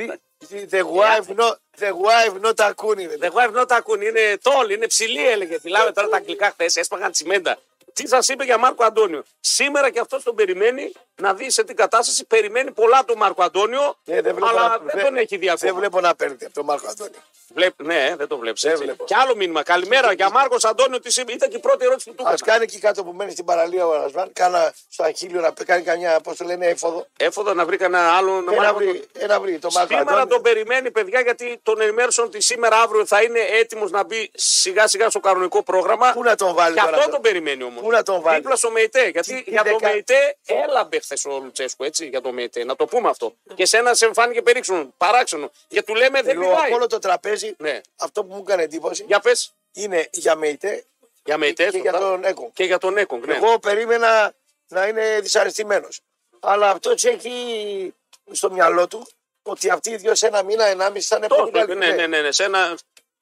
The 0.72 0.82
wife, 0.82 1.36
no, 1.40 1.50
the 1.80 1.90
wife, 1.92 2.40
νότα 2.40 2.74
κούνι. 2.74 3.06
Δεν 3.08 3.32
wife 3.36 3.52
Νότα 3.52 3.82
Κούνη, 3.82 4.08
είναι 4.08 4.38
τόλ, 4.42 4.70
είναι 4.70 4.88
ψηλή, 4.88 5.28
έλεγε. 5.28 5.58
Μιλάμε 5.64 5.92
τώρα 5.92 6.08
τα 6.10 6.18
αγγλικά 6.18 6.50
χθες, 6.50 6.76
έσπαγαν 6.76 7.12
τσιμέντα. 7.12 7.58
Τι 7.94 8.08
σας 8.08 8.28
είπε 8.28 8.44
για 8.44 8.58
Μάρκο 8.58 8.84
Αντώνιο; 8.84 9.24
Σήμερα 9.40 9.90
και 9.90 10.00
αυτός 10.00 10.24
τον 10.24 10.36
περιμένει 10.36 10.92
να 11.16 11.34
δει 11.34 11.52
σε 11.52 11.64
τι 11.64 11.74
κατάσταση. 11.74 12.26
Περιμένει 12.26 12.72
πολλά 12.72 13.06
τον 13.06 13.18
Μάρκο 13.18 13.44
Αντώνιο, 13.44 13.96
Ε, 14.06 14.22
δεν 14.22 14.36
βλέπω 14.36 14.46
αλλά 14.48 14.68
να- 14.68 14.78
δεν 14.78 14.90
δεν- 14.94 15.04
τον 15.04 15.16
έχει 15.18 15.38
δει 15.38 15.46
Δεν 15.46 15.54
ακόμα. 15.56 15.74
βλέπω 15.80 16.00
να 16.00 16.16
παίρνει 16.16 16.38
από 16.46 16.54
τον 16.54 16.66
Μάρκο 16.66 16.88
Αντώνιο. 16.88 17.20
Βλέπ, 17.54 17.74
ναι, 17.84 18.14
δεν 18.18 18.28
το 18.28 18.38
βλέπεις. 18.38 18.62
Δεν 18.62 18.78
βλέπω. 18.78 19.04
Και 19.06 19.16
άλλο 19.16 19.36
μήνυμα. 19.36 19.64
Καλημέρα 19.64 20.12
για 20.14 20.30
Μάρκος 20.30 20.64
Αντώνιο. 20.66 21.00
Τι 21.00 21.22
είπε- 21.22 21.32
Ήταν 21.34 21.50
και 21.50 21.56
η 21.56 21.60
πρώτη 21.60 21.86
ερώτηση 21.86 22.10
που 22.10 22.16
του 22.16 22.24
Α 22.28 22.32
έκανα. 22.34 22.52
κάνει 22.52 22.64
εκεί 22.64 22.80
κάτω 22.80 23.04
που 23.04 23.12
μένει 23.12 23.32
στην 23.32 23.46
παραλία 23.46 23.86
ο 23.88 23.94
Ρασβάν, 23.94 24.30
κάνα 24.34 24.74
στο 24.90 25.04
Αχίλιο 25.04 25.42
να 25.42 25.52
κάνει 25.66 25.82
καμιά, 25.84 26.20
πώς 26.24 26.38
το 26.38 26.46
λένε, 26.46 26.66
έφοδο. 26.68 27.06
Έφοδα 27.18 27.54
να 27.54 27.66
βρει 27.66 27.78
κανένα 27.78 28.12
άλλο 28.12 28.38
Ένα 28.38 28.52
Μάρκο 28.62 28.78
βρει, 28.78 29.04
ένα 29.18 29.40
βρει 29.40 29.60
το 29.60 29.70
Μάρκος 29.74 29.98
Σήμερα 29.98 30.16
Αντώνιο. 30.16 30.28
τον 30.34 30.42
περιμένει, 30.42 30.92
παιδιά, 30.92 31.22
γιατί 31.22 31.60
τον 31.64 31.82
ενημέρωσαν 31.82 32.26
ότι 32.26 32.42
σήμερα 32.42 32.82
αύριο 32.82 33.06
θα 33.06 33.22
είναι 33.22 33.40
έτοιμος 33.40 33.92
να 33.92 34.04
μπει 34.04 34.32
σιγά 34.34 34.88
σιγά 34.88 35.10
στο 35.10 35.20
κανονικό 35.20 35.64
πρόγραμμα. 35.64 36.12
Πού 36.14 36.24
να 36.24 36.36
τον 36.36 36.54
βάλει 36.54 36.74
Και 36.74 36.80
τώρα 36.80 36.90
αυτό 36.92 37.00
αυτό. 37.00 37.12
τον 37.12 37.22
περιμένει 37.22 37.64
όμως. 37.64 37.82
Πού 37.84 37.90
να 37.92 38.04
τον 38.04 38.22
βάλει; 38.22 38.38
Δίπλα 38.40 38.56
στο 38.56 38.72
ΜΕΙΤΕ. 38.72 39.08
Γιατί 39.08 39.44
Τι- 39.44 39.52
για 39.52 39.64
τι 39.64 39.70
το 39.72 39.78
δεκα- 39.78 39.94
ΜΕΙΤΕ 39.94 40.38
έλαμπε 40.46 41.00
χθες 41.00 41.26
ο 41.26 41.40
Λουτσέσκου, 41.44 41.84
έτσι, 41.84 42.06
για 42.08 42.22
το 42.22 42.32
ΜΕΙΤΕ. 42.32 42.64
Να 42.64 42.76
το 42.76 42.86
πούμε 42.86 43.10
αυτό. 43.10 43.34
Και 43.56 43.66
σε 43.66 43.78
ένα 43.78 43.94
σε 43.94 44.10
φάνηκε 44.14 44.42
περίξενο, 44.42 44.94
παράξενο. 44.98 45.52
Και 45.68 45.82
του 45.84 45.96
λέμε 45.96 46.22
δεν 46.22 46.42
Εγώ, 46.42 46.50
πηδάει. 46.50 46.74
όλο 46.74 46.88
το 46.88 47.00
τραπέζι, 47.00 47.39
Ναι. 47.58 47.82
αυτό 48.00 48.24
που 48.24 48.34
μου 48.36 48.42
έκανε 48.48 48.64
εντύπωση, 48.64 49.04
Για 49.08 49.20
πες. 49.20 49.54
είναι 49.74 50.08
για 50.12 50.36
ΜΕΙΤΕ 50.36 50.84
Για 51.24 51.38
ΜΕΙΤΕ. 51.38 51.70
και 51.70 51.78
για 51.78 51.92
σωστά. 51.92 52.10
τον 52.10 52.24
ΕΚΟ. 52.24 52.52
Και 52.54 52.64
για 52.64 52.78
τον 52.78 52.98
Έκογκ. 52.98 53.26
Ναι. 53.26 53.36
Εγώ 53.36 53.60
περίμενα 53.60 54.34
να 54.68 54.88
είναι 54.88 55.20
δυσαρεστημένος. 55.22 56.00
Αλλά 56.40 56.70
αυτό 56.70 56.94
έχει 57.02 57.94
στο 58.32 58.52
μυαλό 58.52 58.88
του 58.88 59.08
ότι 59.44 59.70
αυτοί 59.70 59.90
οι 59.90 59.96
δύο 59.96 60.16
σε 60.16 60.28
ένα 60.28 60.44
μήνα, 60.44 60.66
ενάμιση 60.66 61.08
θα 61.08 61.16
είναι 61.18 61.28
Τόσο, 61.28 61.42
πολύ 61.42 61.66
καλοί. 61.66 61.76
ναι, 61.76 61.88
ναι, 61.92 62.08
ναι, 62.08 62.22
ναι. 62.22 62.32
Σε 62.32 62.44
ένα, 62.44 62.78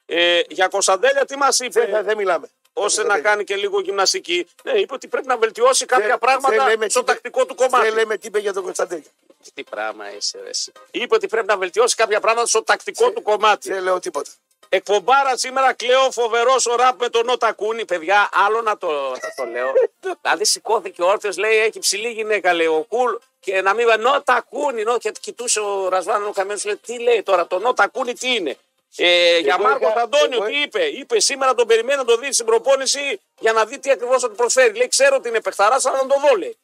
ε, 0.05 0.41
για 0.49 0.67
Κωνσταντέλια 0.67 1.25
τι 1.25 1.37
μας 1.37 1.59
είπε; 1.59 1.85
Δεν, 1.85 2.03
δεν 2.03 2.17
μιλάμε. 2.17 2.49
ώστε 2.73 3.01
Δεν- 3.01 3.09
να 3.09 3.13
δεν- 3.15 3.23
κάνει 3.23 3.43
και 3.43 3.55
λίγο 3.55 3.81
γυμναστική. 3.81 4.47
Ναι, 4.63 4.71
είπε 4.71 4.93
ότι 4.93 5.07
πρέπει 5.07 5.27
να 5.27 5.37
βελτιώσει 5.37 5.85
κάποια 5.85 6.07
δεν- 6.07 6.17
πράγματα 6.19 6.49
δεν 6.55 6.67
λέμε 6.67 6.89
στο 6.89 6.99
τι 7.03 7.11
είπε- 7.11 7.11
τακτικό 7.11 7.45
του 7.45 7.55
κομμάτι. 7.55 7.85
Δεν 7.85 7.93
λέμε 7.95 8.17
τι 8.17 8.27
είπε 8.27 8.39
για 8.39 8.53
τον 8.53 8.63
Κωνσταντέλια. 8.63 9.09
Τι 9.53 9.63
πράγμα 9.63 10.13
είσαι, 10.15 10.39
ρε, 10.43 10.49
εσύ. 10.49 10.71
Είπε 10.91 11.15
ότι 11.15 11.27
πρέπει 11.27 11.47
να 11.47 11.57
βελτιώσει 11.57 11.95
κάποια 11.95 12.19
πράγματα 12.19 12.47
στο 12.47 12.63
τακτικό 12.63 13.11
του 13.11 13.21
κομμάτι. 13.21 13.69
Δεν 13.71 13.83
λέω 13.83 13.99
τίποτα. 13.99 14.29
Εκπομπάρα 14.69 15.37
σήμερα 15.37 15.73
κλαίω 15.73 16.11
φοβερός 16.11 16.65
ο 16.65 16.75
ραπ 16.75 16.99
με 16.99 17.09
τον 17.09 17.25
Νότα 17.25 17.51
Κούνη. 17.51 17.85
Παιδιά, 17.85 18.29
άλλο 18.33 18.61
να 18.61 18.77
το, 18.77 18.91
να 19.09 19.33
το 19.35 19.45
λέω. 19.51 19.71
δηλαδή 20.21 20.45
σηκώθηκε 20.45 21.01
ο 21.01 21.07
όρθιος, 21.07 21.37
λέει 21.37 21.57
έχει 21.57 21.79
ψηλή 21.79 22.09
γυναίκα, 22.09 22.53
λέει 22.53 22.65
ο 22.67 22.85
Κουλ. 22.89 23.11
Και 23.39 23.61
να 23.61 23.73
μην 23.73 23.87
πει 23.87 23.97
Νότα 23.99 24.45
Κούνη. 24.49 24.83
Νο, 24.83 24.97
και 24.97 25.11
κοιτούσε 25.21 25.59
ο 25.59 25.89
Ρασβάν 25.89 26.25
ο 26.27 26.31
Καμένος, 26.31 26.65
λέει 26.65 26.75
τι 26.75 26.99
λέει 26.99 27.23
τώρα, 27.23 27.47
το 27.47 27.59
Νότα 27.59 27.87
Κούνη 27.87 28.13
τι 28.13 28.35
είναι; 28.35 28.57
Ε, 28.95 29.37
για 29.37 29.57
Μάρκο 29.59 29.87
είχα- 29.87 30.01
Αντώνιο, 30.01 30.37
εγώ- 30.37 30.45
τι 30.45 30.61
είπε; 30.61 30.83
Είπε 30.83 31.19
σήμερα 31.19 31.53
τον 31.53 31.67
περιμένει 31.67 31.97
να 31.97 32.05
το 32.05 32.17
δει 32.17 32.33
στην 32.33 32.45
προπόνηση 32.45 33.21
για 33.39 33.53
να 33.53 33.65
δει 33.65 33.79
τι 33.79 33.91
ακριβώς 33.91 34.21
θα 34.21 34.29
του 34.29 34.35
προσφέρει. 34.35 34.75
Λέει, 34.77 34.87
ξέρω 34.87 35.15
ότι 35.15 35.27
είναι 35.27 35.41
παιχταράς, 35.41 35.85
αλλά 35.85 35.97
να 35.97 36.07
το 36.07 36.15
δω, 36.27 36.35
λέει. 36.35 36.57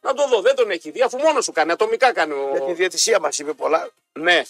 Να 0.00 0.14
το 0.14 0.28
δω, 0.28 0.40
δεν 0.40 0.54
τον 0.56 0.70
έχει 0.70 0.90
δει, 0.90 1.02
αφού 1.02 1.18
μόνος 1.18 1.44
σου 1.44 1.52
κάνει, 1.52 1.70
ατομικά 1.72 2.12
κάνει. 2.12 2.32
Ο... 2.32 2.48
Για 2.52 2.60
τη 2.64 2.72
διαιτησία 2.72 3.20
μας 3.20 3.38
είπε 3.38 3.52
πολλά. 3.52 3.88
Ναι, 4.12 4.42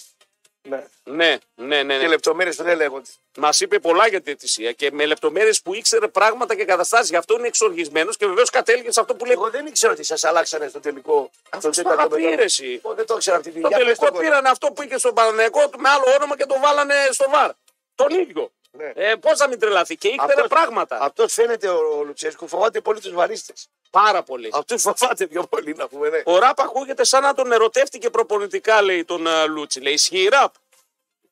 Ναι. 0.61 0.85
ναι, 1.03 1.37
ναι, 1.55 1.83
ναι. 1.83 1.93
Και 1.93 1.99
ναι. 1.99 2.07
λεπτομέρειες 2.07 2.55
που 2.55 2.63
δεν 2.63 2.77
λέγονται. 2.77 3.09
Μας 3.37 3.59
είπε 3.59 3.79
πολλά 3.79 4.07
για 4.07 4.17
τη 4.17 4.23
διαιτησία 4.23 4.71
και 4.71 4.91
με 4.91 5.05
λεπτομέρειες 5.05 5.61
που 5.61 5.73
ήξερε 5.73 6.07
πράγματα 6.07 6.55
και 6.55 6.65
καταστάσεις. 6.65 7.09
Γι' 7.09 7.15
αυτό 7.15 7.33
είναι 7.37 7.47
εξοργισμένος 7.47 8.17
και 8.17 8.25
βεβαίως 8.27 8.49
κατέληγε 8.49 8.91
σε 8.91 8.99
αυτό 8.99 9.15
που 9.15 9.25
λέει. 9.25 9.33
Εγώ 9.33 9.49
δεν 9.49 9.65
ήξερα 9.65 9.93
ότι 9.93 10.03
σας 10.03 10.23
αλλάξανε 10.23 10.67
στο 10.67 10.79
τελικό. 10.79 11.29
Αυτό 11.49 11.73
στο 11.73 11.81
το 11.83 11.89
είχα 11.89 11.95
τέταρτο 11.97 12.15
πει, 12.15 12.21
μετρό. 12.21 12.37
ρε, 12.37 12.43
εσύ. 12.43 12.81
Εγώ 12.83 12.93
δεν 12.93 13.05
το 13.05 13.13
ήξερα 13.15 13.37
αυτή 13.37 13.51
τη 13.51 13.61
Το 13.61 13.67
Για 13.67 13.77
πες 13.77 13.85
τελικό 13.85 14.05
το, 14.05 14.11
Κώστα. 14.11 14.25
πήραν 14.25 14.45
αυτό 14.45 14.71
που 14.71 14.81
είχε 14.83 14.97
στον 14.97 15.13
Παναναϊκό 15.13 15.59
με 15.77 15.89
άλλο 15.89 16.03
όνομα 16.15 16.37
και 16.37 16.45
το 16.45 16.55
βάλανε 16.59 16.95
στο 17.11 17.25
βαρ. 17.29 17.51
Τον 17.95 18.19
ίδιο. 18.19 18.51
Ναι. 18.71 18.91
Ε, 18.95 19.15
Πώς 19.15 19.37
θα 19.37 19.47
μην 19.47 19.59
τρελαθεί. 19.59 19.95
Και 19.97 20.07
ήξερε 20.07 20.31
Αυτός- 20.33 20.47
πράγματα. 20.47 20.97
Αυτός 21.01 21.33
φαίνεται 21.33 21.67
ο, 21.69 21.97
ο 21.99 22.03
Λουτσέσκου. 22.03 22.47
Φοβάται 22.47 22.81
πολύ 22.81 22.99
τους 22.99 23.13
βαρίστε. 23.13 23.53
Πάρα 23.91 24.23
πολύ. 24.23 24.49
Αυτούς 24.53 24.81
φοβάται 24.81 25.27
πιο 25.27 25.43
πολύ 25.43 25.73
να 25.77 25.87
πούμε. 25.87 26.09
Ναι. 26.09 26.21
Ο 26.25 26.37
Ραπ 26.39 26.59
ακούγεται 26.61 27.03
σαν 27.05 27.21
να 27.21 27.33
τον 27.33 27.51
ερωτεύτηκε 27.51 28.09
προπονητικά, 28.09 28.81
λέει 28.81 29.05
τον 29.05 29.27
α, 29.27 29.45
Λούτσι. 29.45 29.79
Λέει 29.81 29.93
ισχύει 29.93 30.27
Ραπ; 30.27 30.53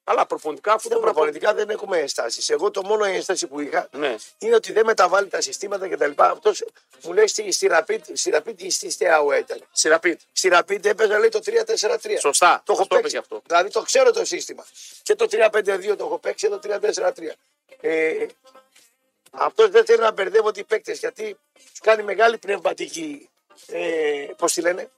Αλλά 0.10 0.26
προπονητικά 0.26 0.74
αφού 0.74 0.82
Κοίτα, 0.82 0.94
τον 0.96 1.04
προπονητικά 1.04 1.54
δεν 1.54 1.70
έχουμε 1.70 1.98
ενστάσεις. 2.00 2.50
Εγώ 2.50 2.72
το 2.72 2.82
μόνο 2.84 3.04
ένσταση 3.06 3.48
που 3.48 3.60
είχα 3.60 3.88
Ναι. 3.92 4.16
είναι 4.38 4.56
ότι 4.56 4.72
δεν 4.72 4.86
μεταβάλλει 4.86 5.28
τα 5.28 5.42
συστήματα 5.42 5.88
κτλ. 5.90 6.12
Αυτός 6.16 6.64
μου 7.04 7.14
λέει 7.14 7.28
στη, 7.28 7.52
στη 7.52 7.68
Rapid, 7.72 8.00
στη 8.14 8.32
Rapid 8.34 8.54
ή 8.62 8.70
στη 8.70 8.90
ΣΤΕΑΟΕ 8.90 9.38
ήταν. 9.38 9.64
Σιραπίτ. 9.72 10.20
Στη 10.32 10.50
Rapid 10.54 10.86
έπαιζα 10.86 11.20
λέει 11.20 11.30
το 11.30 11.40
3-4-3. 11.46 12.18
Σωστά. 12.20 12.62
Το 12.66 12.74
έχω 12.74 12.82
Αυτό 12.82 12.96
είπε 12.96 12.96
παίξει. 12.96 13.10
γι' 13.10 13.18
αυτό. 13.18 13.42
Δηλαδή 13.46 13.70
το 13.70 13.82
ξέρω 13.82 14.12
το 14.12 14.26
σύστημα. 14.26 14.66
Και 15.04 15.16
το 15.16 15.28
3-5-2 15.32 15.96
το 15.98 16.06
έχω 16.06 16.18
παίξει 16.18 16.48
και 16.48 16.68
το 16.68 16.80
3-4-3. 16.94 17.12
Ε, 17.82 18.26
αυτός 19.32 19.70
δεν 19.70 19.86
θέλει 19.86 20.00
να 20.00 20.12
μπερδεύονται 20.12 20.60
οι 20.60 20.64
παίκτες 20.64 21.00
γιατί 21.00 21.38
τους 21.70 21.80
κάνει 21.82 22.04
μεγάλη 22.04 22.38
πνευματική. 22.38 23.30
Ε, 23.68 24.26
Πώς 24.38 24.54
τη 24.54 24.62
λένε, 24.62 24.84
του 24.84 24.97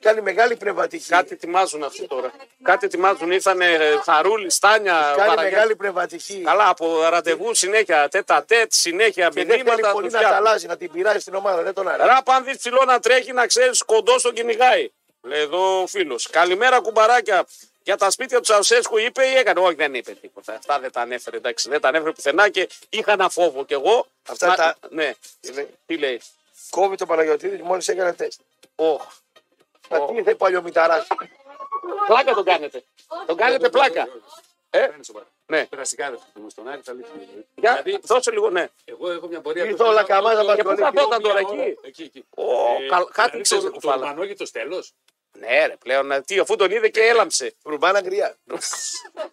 κάνει 0.00 0.20
μεγάλη 0.20 0.56
πνευματική. 0.56 1.08
Κάτι 1.08 1.32
ετοιμάζουν 1.34 1.82
αυτοί 1.84 2.06
τώρα. 2.06 2.32
Κάτι 2.62 2.86
ετοιμάζουν. 2.86 3.30
Ήρθανε 3.30 3.78
χαρούλι, 4.04 4.50
στάνια, 4.50 4.92
κάνει 5.16 5.28
βαραγιά. 5.28 5.50
μεγάλη 5.50 5.76
πνευματική. 5.76 6.42
Καλά, 6.44 6.68
από 6.68 7.02
ραντεβού 7.08 7.54
συνέχεια, 7.54 8.08
τέτα 8.08 8.44
τέτ, 8.44 8.72
συνέχεια 8.72 9.28
και 9.28 9.32
δεν 9.34 9.46
θέλει 9.46 9.62
μηνύματα. 9.64 9.92
πολύ 9.92 10.04
τους 10.04 10.14
να 10.14 10.20
τα 10.20 10.26
φτιάχνουν. 10.26 10.46
αλλάζει, 10.48 10.66
να 10.66 10.76
την 10.76 10.90
πειράζει 10.92 11.18
στην 11.18 11.34
ομάδα. 11.34 11.62
Δεν 11.62 11.74
τον 11.74 11.88
αρέσει. 11.88 12.08
Ραπ, 12.08 12.30
αν 12.30 12.44
δεις 12.44 12.56
ψηλό 12.56 12.82
να 12.86 13.00
τρέχει, 13.00 13.32
να 13.32 13.46
ξέρεις 13.46 13.82
κοντό 13.82 14.14
τον 14.22 14.34
κυνηγάει. 14.34 14.90
Λέει 15.22 15.40
εδώ 15.40 15.82
ο 15.82 15.86
φίλος. 15.86 16.28
Καλημέρα, 16.30 16.80
κουμπαράκια. 16.80 17.46
Για 17.82 17.96
τα 17.96 18.10
σπίτια 18.10 18.36
του 18.36 18.42
Τσαουσέσκου 18.42 18.98
είπε 18.98 19.26
ή 19.26 19.34
έκανε. 19.36 19.60
Όχι, 19.60 19.74
δεν 19.74 19.94
είπε 19.94 20.12
τίποτα. 20.12 20.54
Αυτά 20.54 20.78
δεν 20.78 20.92
τα 20.92 21.00
ανέφερε. 21.00 21.36
Εντάξει, 21.36 21.68
δεν 21.68 21.80
τα 21.80 21.88
ανέφερε 21.88 22.12
πουθενά 22.12 22.48
και 22.48 22.68
είχα 22.88 23.12
ένα 23.12 23.28
φόβο 23.28 23.64
κι 23.64 23.72
εγώ. 23.72 24.06
Αυτά 24.28 24.46
Μα- 24.46 24.54
τα- 24.54 24.76
Ναι, 24.90 25.14
Τι 25.40 25.52
λέει, 25.52 25.68
τι 25.86 25.96
λέει; 25.96 26.20
Κόβει 26.70 26.96
το 26.96 27.06
Παναγιοτήδη 27.06 27.62
μόλις 27.62 27.88
έκανε 27.88 28.12
τεστ. 28.12 28.40
Οχ. 28.74 29.02
Να 29.90 30.06
τι 30.06 30.14
ήρθε 30.14 30.34
παλιομηταράς. 30.34 31.06
Πλάκα 32.06 32.34
τον 32.34 32.44
κάνετε. 32.44 32.82
Τον 33.26 33.36
κάνετε 33.36 33.68
πλάκα. 33.68 34.08
Ε, 34.70 34.88
ναι. 35.46 35.66
Περαστικά 35.66 36.10
δεν 36.10 36.20
πούμε 36.34 36.50
στον 36.50 36.68
Άρη, 36.68 36.80
θα 36.84 36.92
λύσουμε. 36.92 37.44
Για, 37.54 37.80
Δηλαδή, 37.82 38.02
δώσε 38.06 38.30
λίγο, 38.30 38.50
ναι. 38.50 38.68
εγώ 38.84 39.10
έχω 39.10 39.26
μια 39.26 39.40
πορεία. 39.40 39.64
Ήρθε 39.64 39.82
όλα 39.82 40.02
καμά 40.04 40.34
να 40.34 40.44
μας 40.44 40.54
Και 40.56 40.62
πού 40.62 40.68
κολλήσει. 40.68 40.90
καθόταν 40.92 41.22
τώρα 41.22 41.40
Μια 41.40 41.48
ώρα- 41.50 41.62
εκεί; 41.62 41.78
Εκεί, 41.82 42.02
εκεί. 42.02 42.24
Ω, 42.34 42.44
καλ- 42.88 43.10
κάτι 43.12 43.26
δηλαδή 43.30 43.40
ξέρεις, 43.42 43.64
το- 43.64 43.70
Το 43.70 43.74
κουφάλα. 43.74 43.96
Ρουμανόγητο 43.96 44.50
τέλο. 44.50 44.84
Ναι, 45.38 45.66
ρε, 45.66 45.76
πλέον. 45.76 46.24
Τι, 46.26 46.38
αφού 46.38 46.56
τον 46.56 46.70
είδε 46.70 46.88
και 46.88 47.00
έλαμψε. 47.00 47.54
Ρουμπάνα 47.64 48.00
γκριά. 48.00 48.36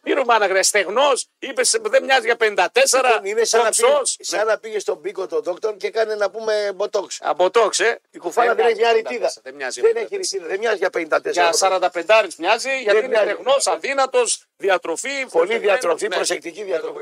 Τι 0.04 0.12
Ρουμάνα, 0.14 0.46
γρε, 0.48 0.64
στεγνός. 0.64 1.28
Είπες 1.40 1.78
δεν 1.82 2.04
μοιάζει 2.04 2.26
για 2.26 2.36
54. 2.38 2.46
Λοιπόν, 2.84 3.26
Είναι 3.26 3.44
σαν 3.44 3.64
να, 3.64 3.70
πήγε, 3.70 3.82
κομψός. 3.88 4.16
σαν 4.20 4.46
να 4.46 4.58
πήγε 4.58 4.80
στον 4.80 5.02
πίκο 5.02 5.28
τον 5.28 5.44
δόκτωρ 5.44 5.76
και 5.78 5.88
έκανε 5.88 6.16
να 6.16 6.30
πούμε 6.30 6.72
μποτόξ. 6.76 7.18
Από 7.22 7.50
τόξε. 7.50 8.00
Η 8.12 8.18
κουφάλα 8.18 8.56
δεν 8.56 8.66
έχει 8.66 8.76
μια 8.76 8.92
ρητίδα. 8.92 9.34
Δεν 9.44 9.54
μοιάζει. 9.54 9.82
Δεν 9.82 9.96
έχει 9.96 10.16
ρητίδα. 10.16 10.48
Δεν 10.48 10.60
μοιάζει 10.60 10.78
για 10.78 10.90
54. 10.90 11.32
Για 11.32 11.54
45 11.54 12.28
μοιάζει, 12.38 12.70
γιατί 12.82 12.98
είναι 12.98 13.08
μοιάζει. 13.08 13.30
στεγνό, 13.30 13.54
αδύνατος, 13.66 14.44
διατροφή. 14.58 15.10
Πολύ 15.10 15.28
προσεγμένος. 15.30 15.62
διατροφή, 15.62 16.08
Ναι. 16.08 16.16
προσεκτική 16.16 16.64
διατροφή. 16.64 17.00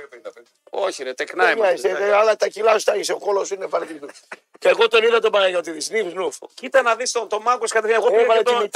Όχι, 0.70 1.04
ρε, 1.04 1.14
τεκνά 1.14 1.46
Δεν 1.46 1.58
μοιάζει, 1.58 1.88
είμαστε. 1.88 2.06
ε, 2.06 2.14
Αλλά 2.14 2.36
τα 2.36 2.48
κιλά 2.48 2.78
σου 2.80 2.86
τα 2.86 2.96
είσαι. 2.96 3.14
Ο 3.14 3.18
κόλος 3.20 3.48
σου 3.48 3.54
είναι 3.54 3.68
παρατηρητικό. 3.68 4.12
Και 4.60 4.70
εγώ 4.70 4.88
τον 4.88 5.04
είδα 5.04 5.20
τον 5.20 5.32
Παναγιώτη. 5.32 5.82
Σνιφ, 5.82 6.10
σνουφ. 6.10 6.36
Κοίτα 6.54 6.82
να 6.82 6.96
δεις 6.96 7.12
τον 7.12 7.28
το 7.30 7.40
μάγκος 7.42 7.72
κατευθείαν. 7.72 8.02
Εγώ 8.02 8.12
πήγα 8.16 8.26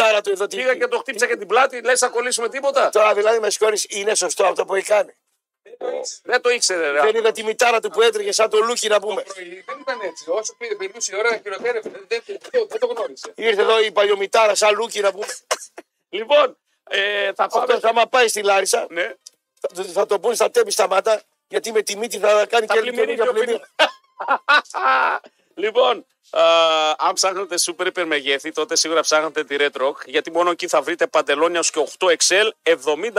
Έβαλε 0.09 0.21
και, 0.21 0.21
τη 0.21 0.21
το, 0.21 0.21
μητάρα 0.21 0.21
του 0.21 0.29
εδώ. 0.31 0.47
τη- 0.47 0.55
πήγα 0.57 0.75
και 0.75 0.87
το 0.87 0.97
χτύπησα 0.99 1.27
και 1.27 1.35
την 1.35 1.47
πλάτη. 1.47 1.81
Λες, 1.81 1.99
θα 1.99 2.07
κολλήσουμε 2.07 2.49
τίποτα. 2.49 2.89
Τώρα 2.89 3.13
δηλαδή 3.13 3.39
με 3.39 3.49
συγχωρείς, 3.49 3.85
είναι 3.89 4.15
σωστό 4.15 4.45
αυτό 4.45 4.65
που 4.65 4.75
έχει 4.75 4.85
κάνει; 4.85 5.13
Δεν 6.23 6.41
το 6.41 6.49
ήξερε, 6.49 6.91
ρε. 6.91 6.99
Δεν 7.01 7.15
είδα 7.15 7.31
τη 7.31 7.43
μητάρα 7.43 7.79
του 7.79 7.89
που 7.89 8.01
έτρεχε 8.01 8.31
σαν 8.31 8.49
το 8.49 8.57
Λούκι 8.59 8.87
να 8.87 8.99
πούμε. 8.99 9.21
πρωί 9.21 9.63
δεν 9.67 9.77
ήταν 9.81 9.99
έτσι. 10.03 10.23
Όσο 10.27 10.55
πήγε 10.57 10.75
περνούσε 10.75 11.15
η 11.15 11.17
ώρα, 11.19 11.37
χειροτέρευε. 11.43 11.89
Δεν, 11.89 12.05
δεν, 12.07 12.21
δεν, 12.25 12.65
δεν 12.67 12.79
το 12.79 12.85
γνώρισε. 12.87 13.31
Ήρθε 13.35 13.61
εδώ 13.61 13.79
η 13.81 13.91
παλιομητάρα 13.91 14.55
σαν 14.55 14.75
Λούκι 14.75 14.99
να 14.99 15.11
πούμε. 15.11 15.25
Λοιπόν, 16.09 16.57
ε, 16.83 17.33
θα 17.33 17.47
πάμε. 17.47 17.73
Αυτό 17.73 17.87
άμα 17.87 18.07
πάει 18.07 18.27
στη 18.27 18.41
Λάρισα 18.43 18.85
Ναι. 18.89 19.13
θα, 19.73 19.83
θα 19.83 20.05
το 20.05 20.19
πούνε 20.19 20.35
στα 20.35 20.51
τέμπη 20.51 20.71
σταμάτα 20.71 21.21
γιατί 21.47 21.71
με 21.71 21.81
τη 21.81 21.97
μύτη 21.97 22.17
θα 22.19 22.45
κάνει 22.45 22.65
Θα 22.65 22.73
και 22.73 22.79
πλημμυρίσει 22.79 23.13
για 23.13 23.29
ο 23.29 23.33
πλημμύρα. 23.33 23.69
Λοιπόν, 25.59 26.05
α, 26.29 26.41
αν 26.97 27.13
ψάχνετε 27.13 27.55
super 27.65 27.85
υπερμεγέθη, 27.85 28.51
τότε 28.51 28.75
σίγουρα 28.75 29.01
ψάχνετε 29.01 29.43
τη 29.43 29.55
Red 29.59 29.81
Rock, 29.81 29.95
γιατί 30.05 30.31
μόνο 30.31 30.51
εκεί 30.51 30.67
θα 30.67 30.81
βρείτε 30.81 31.07
παντελόνια 31.07 31.59
ως 31.59 31.71
και 31.71 31.87
8 31.99 32.07
XL, 32.07 32.49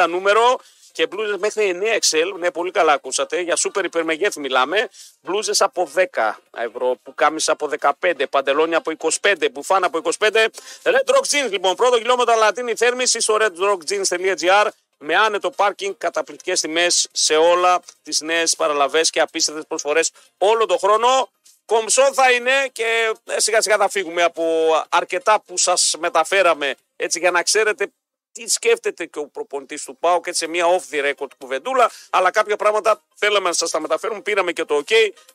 70 0.04 0.08
νούμερο 0.08 0.58
και 0.92 1.06
μπλούζες 1.06 1.36
μέχρι 1.36 1.78
9 1.82 1.98
XL. 1.98 2.38
Ναι, 2.38 2.50
πολύ 2.50 2.70
καλά 2.70 2.92
ακούσατε. 2.92 3.40
Για 3.40 3.56
super 3.56 3.84
υπερμεγέθη 3.84 4.40
μιλάμε. 4.40 4.88
Μπλούζες 5.20 5.60
από 5.60 5.90
10 5.94 6.40
ευρώ, 6.56 6.96
που 7.02 7.14
κάμισα 7.14 7.52
από 7.52 7.68
15, 8.00 8.26
παντελόνια 8.30 8.76
από 8.76 8.90
25, 9.20 9.48
μπουφάν 9.52 9.84
από 9.84 10.00
25. 10.18 10.48
Red 10.82 11.14
Rock 11.14 11.46
Jeans, 11.46 11.50
λοιπόν, 11.50 11.74
πρώτο 11.74 11.96
χιλιόμετρο 11.96 12.34
λατίνη 12.34 12.74
θέρμηση 12.74 13.20
στο 13.20 13.36
redrockjeans.gr 13.40 14.66
με 15.02 15.16
άνετο 15.16 15.50
πάρκινγκ, 15.50 15.94
καταπληκτικές 15.98 16.60
τιμές 16.60 17.08
σε 17.12 17.36
όλα 17.36 17.80
τις 18.02 18.20
νέες 18.20 18.56
παραλαβές 18.56 19.10
και 19.10 19.20
απίστευτες 19.20 19.64
προσφορές 19.68 20.10
όλο 20.38 20.66
τον 20.66 20.78
χρόνο. 20.78 21.28
Κομψό 21.70 22.14
θα 22.14 22.32
είναι 22.32 22.68
και 22.72 23.14
ε, 23.24 23.40
σιγά 23.40 23.60
σιγά 23.60 23.76
θα 23.76 23.88
φύγουμε 23.88 24.22
από 24.22 24.44
αρκετά 24.88 25.40
που 25.40 25.56
σας 25.56 25.94
μεταφέραμε 25.98 26.74
έτσι 26.96 27.18
για 27.18 27.30
να 27.30 27.42
ξέρετε 27.42 27.92
τι 28.32 28.48
σκέφτεται 28.48 29.06
και 29.06 29.18
ο 29.18 29.26
προπονητής 29.26 29.84
του 29.84 29.96
ΠΑΟ 29.96 30.20
και 30.20 30.32
σε 30.32 30.46
μια 30.46 30.64
off 30.66 30.94
the 30.94 31.10
record 31.10 31.28
κουβεντούλα. 31.38 31.90
Αλλά 32.10 32.30
κάποια 32.30 32.56
πράγματα 32.56 33.02
θέλαμε 33.14 33.48
να 33.48 33.54
σας 33.54 33.70
τα 33.70 33.80
μεταφέρουμε. 33.80 34.20
Πήραμε 34.20 34.52
και 34.52 34.64
το 34.64 34.82
OK 34.86 34.92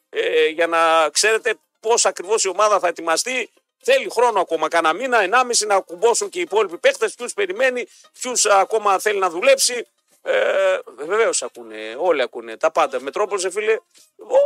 ε, 0.09 0.45
για 0.47 0.67
να 0.67 1.09
ξέρετε 1.09 1.55
πώς 1.79 2.05
ακριβώς 2.05 2.43
η 2.43 2.47
ομάδα 2.47 2.79
θα 2.79 2.87
ετοιμαστεί. 2.87 3.49
Θέλει 3.83 4.09
χρόνο 4.09 4.39
ακόμα, 4.39 4.67
κανένα 4.67 4.93
μήνα, 4.93 5.21
ενάμιση 5.21 5.65
να 5.65 5.79
κουμπώσουν 5.79 6.29
και 6.29 6.39
οι 6.39 6.41
υπόλοιποι 6.41 6.77
παίχτε. 6.77 7.09
Ποιους 7.17 7.33
περιμένει, 7.33 7.87
ποιους 8.21 8.45
ακόμα 8.45 8.99
θέλει 8.99 9.19
να 9.19 9.29
δουλέψει. 9.29 9.87
Ε, 10.27 10.79
Βεβαίως 11.05 11.41
ακούνε, 11.41 11.95
όλοι 11.97 12.21
ακούνε 12.21 12.57
τα 12.57 12.71
πάντα. 12.71 13.01
Μετρόπολης, 13.01 13.47
φίλε, 13.51 13.77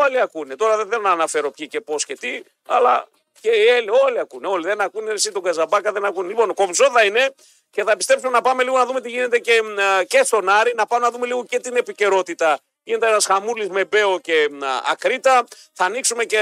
όλοι 0.06 0.22
ακούνε. 0.22 0.56
Τώρα 0.56 0.78
δεν 0.78 0.88
θέλω 0.90 1.02
να 1.02 1.12
αναφέρω 1.12 1.52
ποιοι 1.52 1.68
και 1.68 1.82
πώς 1.82 2.06
και 2.06 2.16
τι, 2.16 2.44
αλλά 2.68 3.08
και 3.42 3.50
οι 3.50 3.68
Έλληνες, 3.68 4.00
όλοι 4.02 4.20
ακούνε. 4.20 4.48
Όλοι 4.48 4.66
δεν 4.66 4.82
ακούνε, 4.82 5.12
εσύ 5.12 5.32
τον 5.32 5.44
Καζαμπάκα 5.44 5.92
δεν 5.92 6.06
ακούνε. 6.06 6.28
Λοιπόν, 6.28 6.54
κομψό 6.54 6.92
θα 6.92 7.04
είναι 7.04 7.34
και 7.70 7.84
θα 7.84 7.92
επιστρέψουμε 7.92 8.32
να 8.32 8.42
πάμε 8.42 8.64
λίγο 8.64 8.78
να 8.78 8.86
δούμε 8.86 9.02
τι 9.02 9.10
γίνεται 9.10 9.40
και, 9.40 9.62
ε, 10.02 10.04
και 10.06 10.24
στον 10.24 10.50
Άρη, 10.50 10.74
να 10.76 10.86
πάμε 10.86 11.06
να 11.06 11.12
δούμε 11.12 11.26
λίγο 11.26 11.46
και 11.46 11.60
την 11.60 11.76
επικαιρότητα. 11.76 12.60
Γίνεται 12.84 13.08
ένας 13.08 13.26
χαμούλης 13.26 13.70
με 13.70 13.86
Μπέο 13.86 14.20
και 14.20 14.34
ε, 14.34 14.48
Ακρίτα. 14.92 15.44
Θα 15.74 15.86
ανοίξουμε 15.86 16.24
και 16.24 16.40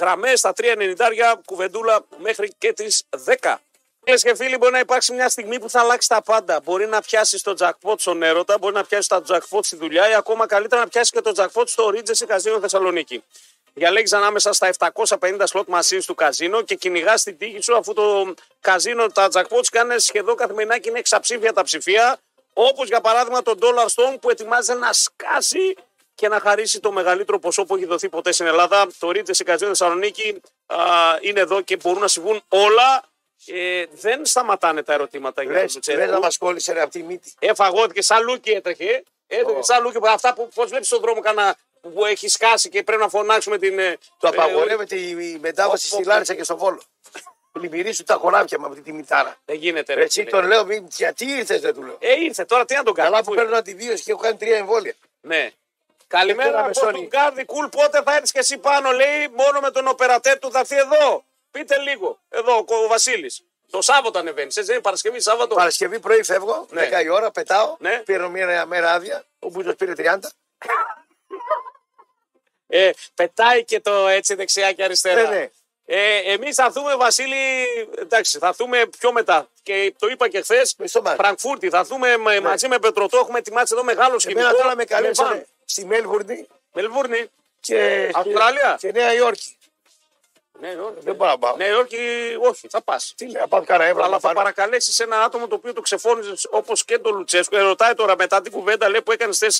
γραμμές 0.00 0.38
στα 0.38 0.52
3.90 0.56 0.94
κουβεντούλα 1.44 2.04
μέχρι 2.16 2.54
και 2.58 2.72
τις 2.72 3.02
10. 3.40 3.54
Φίλε 4.08 4.18
και 4.18 4.34
φίλοι, 4.34 4.56
μπορεί 4.56 4.72
να 4.72 4.78
υπάρξει 4.78 5.12
μια 5.12 5.28
στιγμή 5.28 5.60
που 5.60 5.70
θα 5.70 5.80
αλλάξει 5.80 6.08
τα 6.08 6.22
πάντα. 6.22 6.60
Μπορεί 6.64 6.86
να 6.86 7.00
πιάσει 7.00 7.42
το 7.42 7.54
jackpot 7.58 7.94
στον 7.98 8.22
έρωτα, 8.22 8.58
μπορεί 8.58 8.74
να 8.74 8.84
πιάσει 8.84 9.08
το 9.08 9.22
jackpot 9.28 9.58
στη 9.62 9.76
δουλειά 9.76 10.10
ή 10.10 10.14
ακόμα 10.14 10.46
καλύτερα 10.46 10.80
να 10.80 10.88
πιάσει 10.88 11.10
και 11.10 11.20
το 11.20 11.32
jackpot 11.36 11.62
στο 11.66 11.90
Ρίτζες 11.90 12.24
Καζίνο 12.26 12.60
Θεσσαλονίκη. 12.60 13.24
Διαλέγεις 13.74 14.12
ανάμεσα 14.12 14.52
στα 14.52 14.72
750 14.78 15.44
slot 15.50 15.64
machines 15.64 16.02
του 16.06 16.14
καζίνο 16.14 16.62
και 16.62 16.74
κυνηγάς 16.74 17.22
την 17.22 17.38
τύχη 17.38 17.60
σου 17.62 17.76
αφού 17.76 17.92
το 17.92 18.34
καζίνο, 18.60 19.06
τα 19.06 19.28
jackpots 19.32 19.66
κάνουν 19.70 20.00
σχεδόν 20.00 20.36
καθημερινά 20.36 20.78
και 20.78 20.88
είναι 20.88 20.98
εξαψήφια 20.98 21.52
τα 21.52 21.62
ψηφία. 21.62 22.18
Όπως 22.52 22.88
για 22.88 23.00
παράδειγμα 23.00 23.42
το 23.42 23.54
Dollar 23.60 23.86
Stone 23.86 24.16
που 24.20 24.30
ετοιμάζεται 24.30 24.78
να 24.78 24.92
σκάσει 24.92 25.76
και 26.14 26.28
να 26.28 26.40
χαρίσει 26.40 26.80
το 26.80 26.92
μεγαλύτερο 26.92 27.38
ποσό 27.38 27.64
που 27.64 27.76
έχει 27.76 27.84
δοθεί 27.84 28.08
ποτέ 28.08 28.32
στην 28.32 28.46
Ελλάδα. 28.46 28.86
Το 28.98 29.10
Ρίτζες 29.10 29.42
Καζίνο 29.42 29.68
Θεσσαλονίκη 29.68 30.40
α, 30.66 30.76
είναι 31.20 31.40
εδώ 31.40 31.60
και 31.60 31.76
μπορούν 31.76 32.00
να 32.00 32.08
συμβούν 32.08 32.42
όλα. 32.48 33.14
Ε, 33.46 33.84
δεν 33.90 34.26
σταματάνε 34.26 34.82
τα 34.82 34.92
ερωτήματα 34.92 35.42
για 35.42 35.52
τον 35.52 35.60
Λες, 35.62 35.74
Λουτσέσκου. 35.74 36.00
λες 36.00 36.10
να 36.10 36.18
μας 36.18 36.38
κόλλησες 36.38 36.74
ρε 36.74 36.80
αυτή 36.82 36.98
η 36.98 37.02
μύτη. 37.02 37.32
Εφαγώθηκε 37.38 38.02
σαν 38.02 38.22
λούκι 38.24 38.50
έτρεχε. 38.50 39.02
Έτρεχε 39.26 39.58
Ω. 39.58 39.62
σαν 39.62 39.82
λούκι. 39.82 39.98
Αυτά 40.02 40.34
που 40.34 40.48
πώς 40.54 40.68
βλέπεις 40.68 40.86
στον 40.86 41.00
δρόμο 41.00 41.20
κανένα 41.20 41.56
που 41.80 42.04
έχει 42.04 42.28
σκάσει 42.28 42.68
και 42.68 42.82
πρέπει 42.82 43.02
να 43.02 43.08
φωνάξουμε 43.08 43.58
την. 43.58 43.78
ε, 43.78 43.98
Το 44.18 44.26
ε, 44.26 44.30
απαγορεύεται 44.30 44.96
η 44.96 45.38
μετάβαση 45.40 45.86
Ω, 45.86 45.88
στη 45.88 46.02
ω, 46.02 46.04
Λάρισα 46.06 46.34
και 46.34 46.44
στο 46.44 46.56
Βόλο. 46.56 46.80
Πλημμυρίσου 47.52 48.02
τα 48.04 48.14
χωράφια 48.14 48.58
με 48.58 48.66
αυτή 48.66 48.80
τη 48.80 48.92
μητάρα. 48.92 49.36
Δεν 49.44 49.56
γίνεται. 49.56 49.92
Ρε, 49.94 50.00
Ρε, 50.00 50.06
Εσύ 50.06 50.18
φίλε. 50.20 50.30
τον 50.30 50.46
λέω, 50.46 50.64
μην- 50.64 50.86
γιατί 50.90 51.24
ήρθες, 51.24 51.60
δεν 51.60 51.74
του 51.74 51.82
λέω. 51.82 51.96
Ε, 52.00 52.12
ήρθε 52.20 52.44
τώρα, 52.44 52.64
τι 52.64 52.74
να 52.74 52.82
τον 52.82 52.94
κάνει. 52.94 53.08
Καλά 53.08 53.22
που 53.22 53.30
αφού- 53.30 53.40
παίρνω 53.42 53.56
αντιβίωση 53.56 54.02
και 54.02 54.10
έχω 54.10 54.20
κάνει 54.20 54.36
τρία 54.36 54.56
εμβόλια. 54.56 54.94
Ναι. 55.20 55.50
Καλημέρα, 56.06 56.50
πέρα, 56.50 56.64
από 56.64 56.72
τον 56.74 56.84
Μεσόνη. 56.86 57.08
Κάρδι 57.08 57.44
Κουλ. 57.44 57.66
Πότε 57.66 58.02
θα 58.02 58.14
έρθεις 58.14 58.32
και 58.32 58.38
εσύ 58.38 58.58
πάνω, 58.58 58.90
λέει, 58.90 59.28
μόνο 59.36 59.60
με 59.60 59.70
τον 59.70 59.86
οπερατέρ 59.88 60.38
του 60.38 60.50
θα 60.50 60.58
έρθει 60.58 60.76
εδώ. 60.76 61.24
Πείτε 61.58 61.76
λίγο. 61.78 62.18
Εδώ, 62.28 62.56
ο 62.56 62.88
Βασίλης. 62.88 63.42
Το 63.70 63.82
Σάββατο 63.82 64.18
ανεβαίνεις. 64.18 64.56
Έτσι 64.56 64.62
δεν 64.66 64.74
είναι 64.74 64.82
Παρασκευή, 64.82 65.20
Σάββατο. 65.20 65.54
Παρασκευή 65.54 66.00
πρωί 66.00 66.22
φεύγω, 66.22 66.66
Ναι. 66.70 66.88
10 66.88 67.02
η 67.02 67.08
ώρα, 67.08 67.30
πετάω, 67.30 67.76
Ναι. 67.78 68.02
παίρνω 68.04 68.28
μια 68.28 68.66
μέρα 68.66 68.92
άδεια. 68.92 69.24
Ο 69.38 69.48
Μπούζο 69.48 69.74
πήρε 69.74 69.92
30. 69.96 70.18
Ε, 72.66 72.90
πετάει 73.14 73.64
και 73.64 73.80
το 73.80 74.06
έτσι 74.08 74.34
δεξιά 74.34 74.72
και 74.72 74.84
αριστερά. 74.84 75.22
Ναι, 75.22 75.36
ναι. 75.36 75.50
Ε, 75.86 76.32
Εμείς 76.32 76.54
θα 76.54 76.64
έρθουμε, 76.64 76.96
Βασίλη, 76.96 77.64
εντάξει, 77.98 78.38
θα 78.38 78.46
έρθουμε 78.46 78.86
πιο 78.98 79.12
μετά. 79.12 79.48
Και 79.62 79.94
το 79.98 80.06
είπα 80.06 80.28
και 80.28 80.40
χθες. 80.40 80.74
Με 80.78 80.86
στο 80.86 81.02
μάτι. 81.02 81.16
Φραγκφούρτη, 81.16 81.68
θα 81.68 81.78
έρθουμε 81.78 82.16
με- 82.16 82.40
μαζί 82.40 82.68
με 82.68 82.78
Πετροτό. 82.78 83.16
Έχουμε 83.18 83.38
ετοιμάσει 83.38 83.74
εδώ 83.74 83.84
μεγάλο 83.84 84.18
σκηνικό. 84.18 84.40
Εμένα 84.40 84.54
τώρα 84.56 84.68
με 84.76 84.84
βαν. 84.84 84.86
καλέσανε 84.86 85.46
στη 85.64 85.84
Μέλβουρνη 85.84 86.46
Μελβούρνη. 86.72 87.30
και, 87.60 88.10
Αυστραλία. 88.14 88.76
και 88.78 88.92
Νέα 88.92 89.14
Υόρκη. 89.14 89.56
Ναι, 90.60 90.68
όχι. 90.68 91.00
Δεν 91.00 91.14
μπορώ 91.14 91.30
να 91.30 91.38
πάω. 91.38 91.56
Νέα 91.56 91.68
Υόρκη, 91.68 91.98
όχι, 92.40 92.68
θα 92.68 92.82
πας. 92.82 93.12
Τι 93.16 93.24
λέει, 93.24 93.40
να 93.40 93.48
πάω 93.48 93.64
κάνα 93.64 93.84
εύρο 93.84 94.02
Αλλά 94.02 94.10
να 94.12 94.18
θα 94.20 94.20
πάρω. 94.20 94.34
παρακαλέσεις 94.38 94.98
ένα 94.98 95.22
άτομο 95.22 95.46
το 95.48 95.54
οποίο 95.54 95.72
το 95.72 95.80
ξεφώνησες 95.80 96.46
όπως 96.50 96.84
και 96.84 96.98
τον 96.98 97.16
Λουτσέσκο. 97.16 97.56
Ε, 97.56 97.60
ρωτάει 97.60 97.94
τώρα 97.94 98.16
μετά 98.16 98.40
την 98.42 98.52
κουβέντα 98.52 98.88
λέει, 98.88 99.02
που 99.02 99.12
έκανες 99.12 99.36
χθε. 99.36 99.50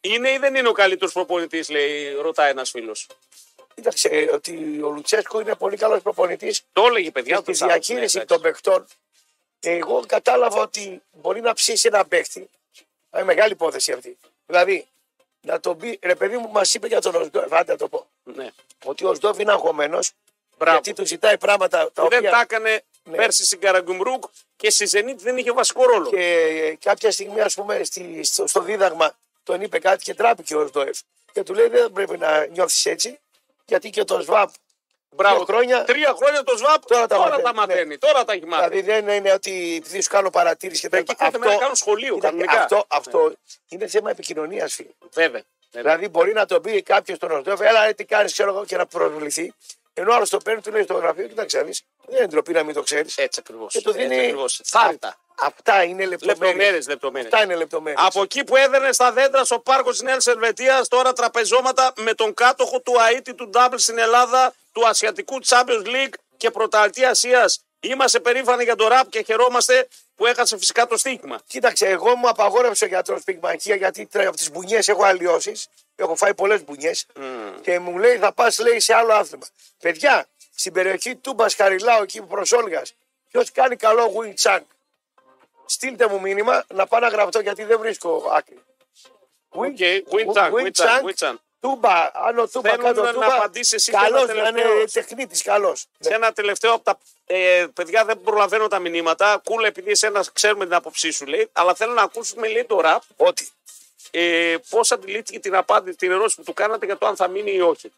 Είναι 0.00 0.30
ή 0.30 0.38
δεν 0.38 0.54
είναι 0.54 0.68
ο 0.68 0.72
καλύτερος 0.72 1.12
προπονητής, 1.12 1.68
λέει, 1.68 2.12
ρωτάει 2.12 2.50
ένας 2.50 2.70
φίλος. 2.70 3.06
Κοίταξε 3.74 4.30
ότι 4.32 4.80
ο 4.82 4.90
Λουτσέσκο 4.90 5.40
είναι 5.40 5.54
πολύ 5.54 5.76
καλός 5.76 6.02
προπονητής 6.02 6.62
Το 6.72 6.84
έλεγε 6.86 7.10
παιδιά. 7.10 7.36
στη 7.36 7.44
το 7.44 7.52
Σάββατο, 7.52 7.80
διαχείριση 7.80 8.18
ναι, 8.18 8.24
των 8.24 8.40
παιχτών. 8.40 8.86
Εγώ 9.60 10.02
κατάλαβα 10.06 10.60
ότι 10.60 11.02
μπορεί 11.12 11.40
να 11.40 11.52
ψήσει 11.52 11.88
ένα 11.92 12.04
παίχτη. 12.04 12.48
Είναι 13.14 13.24
μεγάλη 13.24 13.52
υπόθεση 13.52 13.92
αυτή. 13.92 14.18
Δηλαδή, 14.46 14.86
να 15.40 15.60
τον 15.60 15.78
πει, 15.78 15.98
ρε 16.02 16.14
παιδί 16.14 16.36
μου, 16.36 16.50
μας 16.50 16.74
είπε 16.74 16.86
για 16.86 17.00
τον 17.00 17.14
Οσντόεφ, 17.14 17.52
άντε 17.52 17.72
να 17.72 17.78
το 17.78 17.88
πω. 17.88 18.06
Ναι. 18.24 18.50
Ότι 18.84 19.04
ο 19.04 19.08
Οσντόεφ 19.08 19.38
είναι 19.38 19.52
αγχωμένος 19.52 20.12
Μπράβο. 20.58 20.80
γιατί 20.82 20.92
του 21.00 21.06
ζητάει 21.06 21.38
πράγματα 21.38 21.90
τα 21.92 22.02
Που 22.02 22.08
δεν 22.08 22.18
οποία. 22.18 22.30
τα 22.30 22.40
έκανε 22.40 22.82
Ναι. 23.02 23.16
πέρσι 23.16 23.44
στην 23.44 23.60
Καραγκουμρούκ 23.60 24.24
και 24.56 24.70
στη 24.70 24.86
Ζενίτ 24.86 25.20
δεν 25.20 25.36
είχε 25.36 25.52
βασικό 25.52 25.84
ρόλο. 25.84 26.08
Και 26.10 26.20
ε, 26.62 26.74
κάποια 26.84 27.10
στιγμή, 27.10 27.40
ας 27.40 27.54
πούμε, 27.54 27.84
στη, 27.84 28.24
στο, 28.24 28.46
στο 28.46 28.60
δίδαγμα 28.60 29.12
τον 29.42 29.60
είπε 29.62 29.78
κάτι 29.78 30.04
και 30.04 30.14
τράπηκε 30.14 30.54
ο 30.56 30.60
Οσντόεφ. 30.60 30.98
Και 31.32 31.42
του 31.42 31.54
λέει 31.54 31.68
δεν 31.68 31.92
πρέπει 31.92 32.18
να 32.18 32.46
νιώθεις 32.46 32.86
έτσι, 32.86 33.18
γιατί 33.66 33.90
και 33.90 34.04
το 34.04 34.20
ΣΒΑΠ 34.20 34.50
Μπράβο. 35.10 35.36
δύο 35.36 35.44
χρόνια- 35.44 35.84
Τρία 35.84 36.14
χρόνια 36.16 36.42
το 36.42 36.56
ΣΒΑΠ 36.56 36.84
Τώρα 36.86 37.06
τα 37.06 37.16
τώρα 37.16 37.28
μαθαίνει, 37.28 37.42
τα 37.42 37.54
μαθαίνει. 37.54 37.98
Τώρα 37.98 38.24
τα 38.24 38.32
έχει 38.32 38.46
μάθει. 38.46 38.68
Δηλαδή 38.68 38.90
δεν 38.90 39.08
είναι 39.08 39.32
ότι 39.32 39.74
επειδή 39.76 40.00
σου 40.02 40.10
κάνω 40.10 40.30
παρατήρηση 40.30 40.80
και 40.80 40.88
τα 40.88 40.96
Εκεί 40.96 41.10
λοιπά. 41.10 41.24
κάθε 41.24 41.38
μέρα 41.38 41.56
κάνω 41.56 41.74
σχολείο 41.74 42.14
κοίτα, 42.14 42.26
κανονικά. 42.28 42.60
Αυτό, 42.62 42.84
αυτό 42.88 43.32
είναι 43.68 43.86
θέμα 43.86 44.10
επικοινωνίας, 44.10 44.74
φίλε. 44.74 44.88
Βέβαια. 45.12 45.42
Βέβαια. 45.72 45.92
Δηλαδή 45.92 46.08
μπορεί 46.08 46.32
να 46.32 46.46
το 46.46 46.60
πει 46.60 46.82
κάποιος 46.82 47.18
τον 47.18 47.30
Οσδόφ, 47.30 47.60
έλα 47.60 47.84
ρε, 47.86 47.92
τι 47.92 48.04
κάνεις, 48.04 48.32
ξέρω 48.32 48.50
εγώ, 48.50 48.64
και 48.64 48.76
να 48.76 48.86
προσβληθεί. 48.86 49.52
Ενώ 49.98 50.12
άλλος 50.12 50.30
το 50.30 50.38
παίρνει, 50.38 50.60
του 50.60 50.70
λέει 50.70 50.82
στο 50.82 50.94
γραφείο, 50.94 51.26
κοίταξε, 51.26 51.62
δεις, 51.62 51.82
δεν 52.06 52.16
είναι 52.16 52.26
ντροπή 52.26 52.52
να 52.52 52.62
μην 52.62 52.74
το 52.74 52.82
ξέρεις. 52.82 53.16
Έτσι 53.16 53.40
ακριβώς. 53.42 53.72
Και 53.72 53.80
το 53.80 53.92
δίνει. 53.92 54.34
Θάρρυτα. 54.64 55.18
Αυτά 55.40 55.82
είναι 55.82 56.06
λεπτομέρειες. 56.06 56.38
Λεπτομέρειες, 56.38 56.88
λεπτομέρειες. 56.88 57.32
Αυτά 57.32 57.44
είναι 57.44 57.54
λεπτομέρειες. 57.54 58.06
Από 58.06 58.22
εκεί 58.22 58.44
που 58.44 58.56
έδερνε 58.56 58.92
στα 58.92 59.12
δέντρα 59.12 59.44
στο 59.44 59.58
πάρκο 59.58 59.90
της 59.90 60.02
Νέας 60.02 60.26
Ελβετίας, 60.26 60.88
τώρα 60.88 61.12
τραπεζώματα 61.12 61.92
με 61.96 62.14
τον 62.14 62.34
κάτοχο 62.34 62.80
του 62.80 63.00
ΑΕΤ 63.00 63.30
του 63.30 63.50
Double 63.54 63.74
στην 63.76 63.98
Ελλάδα, 63.98 64.54
του 64.72 64.86
Ασιατικού 64.88 65.38
Champions 65.46 65.86
League 65.86 66.14
και 66.36 66.50
πρωταλτή 66.50 67.04
Ασίας. 67.04 67.60
Είμαστε 67.80 68.20
περήφανοι 68.20 68.64
για 68.64 68.76
το 68.76 68.88
ραπ 68.88 69.08
και 69.08 69.22
χαιρόμαστε 69.22 69.88
που 70.14 70.26
έχασε 70.26 70.58
φυσικά 70.58 70.86
το 70.86 70.96
στίγμα. 70.96 71.40
Κοίταξε, 71.46 71.86
εγώ 71.86 72.16
μου 72.16 72.28
απαγόρευσε 72.28 72.84
ο 72.84 72.88
γιατρός 72.88 73.22
πυγμαχία 73.24 73.74
γιατί 73.74 74.06
τρέχω 74.06 74.28
από 74.28 74.36
τις 74.36 74.50
μπουνιές 74.50 74.88
έχω 74.88 75.04
αλλοιώσεις. 75.04 75.68
Έχω 75.96 76.16
φάει 76.16 76.34
πολλές 76.34 76.64
μπουνιές. 76.64 77.06
Και 77.62 77.78
μου 77.78 77.98
λέει 77.98 78.16
θα 78.16 78.32
πας 78.32 78.58
λέει 78.58 78.80
σε 78.80 78.94
άλλο 78.94 79.12
άθλημα. 79.12 79.46
Παιδιά, 79.78 80.26
στην 80.54 80.72
περιοχή 80.72 81.16
του 81.16 81.32
Χαριλάου 81.32 82.02
εκεί 82.02 82.20
που 82.20 82.26
προσόλγας, 82.26 82.94
ποιος 83.28 83.52
κάνει 83.52 83.76
καλό 83.76 84.12
Wing 84.16 84.34
Chun. 84.42 84.60
Στείλτε 85.66 86.08
μου 86.08 86.20
μήνυμα 86.20 86.64
να 86.74 86.86
πάω 86.86 87.00
να 87.00 87.08
γραφτώ 87.08 87.40
γιατί 87.40 87.64
δεν 87.64 87.78
βρίσκω 87.78 88.30
άκρη. 88.32 88.58
Οκ, 89.48 89.76
Wing 90.10 90.32
Chun, 90.34 90.50
Wing 90.52 90.70
Chun, 90.72 91.02
Wing 91.02 91.14
Chun. 91.18 91.34
Τούμπα, 91.60 92.10
άνω 92.14 92.46
Τούμπα, 92.48 92.70
Θέλουν 92.70 92.84
κάτω 92.84 93.02
να 93.02 93.12
Τούμπα. 93.12 93.34
απαντήσεις 93.34 93.72
εσύ 93.72 93.90
και 93.90 93.96
Καλός, 93.96 94.22
ένα 94.28 94.42
να 94.42 94.48
είναι 94.48 94.60
τελευταίο. 94.60 95.02
τεχνίτης 95.02 95.42
καλός. 95.42 95.86
Σε 95.98 96.14
ένα 96.14 96.32
τελευταίο 96.32 96.72
από 96.72 96.84
τα. 96.84 96.98
Ε, 97.26 97.66
παιδιά, 97.74 98.04
δεν 98.04 98.20
προλαβαίνω 98.20 98.68
τα 98.68 98.78
μηνύματα. 98.78 99.40
Κούλα, 99.44 99.66
επειδή 99.66 99.90
εσένα 99.90 100.24
ξέρουμε 100.32 100.64
την 100.64 100.74
άποψή 100.74 101.10
σου, 101.10 101.26
λέει. 101.26 101.48
Αλλά 101.52 101.74
θέλω 101.74 101.92
να 101.92 102.02
ακούσουμε, 102.02 102.48
λέει, 102.48 102.64
το 102.64 102.80
ραπ. 102.80 103.02
Ότι. 103.16 103.48
Ε, 104.10 104.54
Πώς 104.70 104.92
αντιλήφθηκε 104.92 105.38
την 105.38 105.54
απάντηση, 105.56 105.96
την 105.96 106.10
ερώτηση 106.10 106.36
που 106.36 106.42
του 106.42 106.52
κάνατε 106.52 106.86
για 106.86 106.96
το 106.98 107.06
αν 107.06 107.16
θα 107.16 107.28
μείνει 107.28 107.52
ή 107.52 107.60
όχι. 107.60 107.92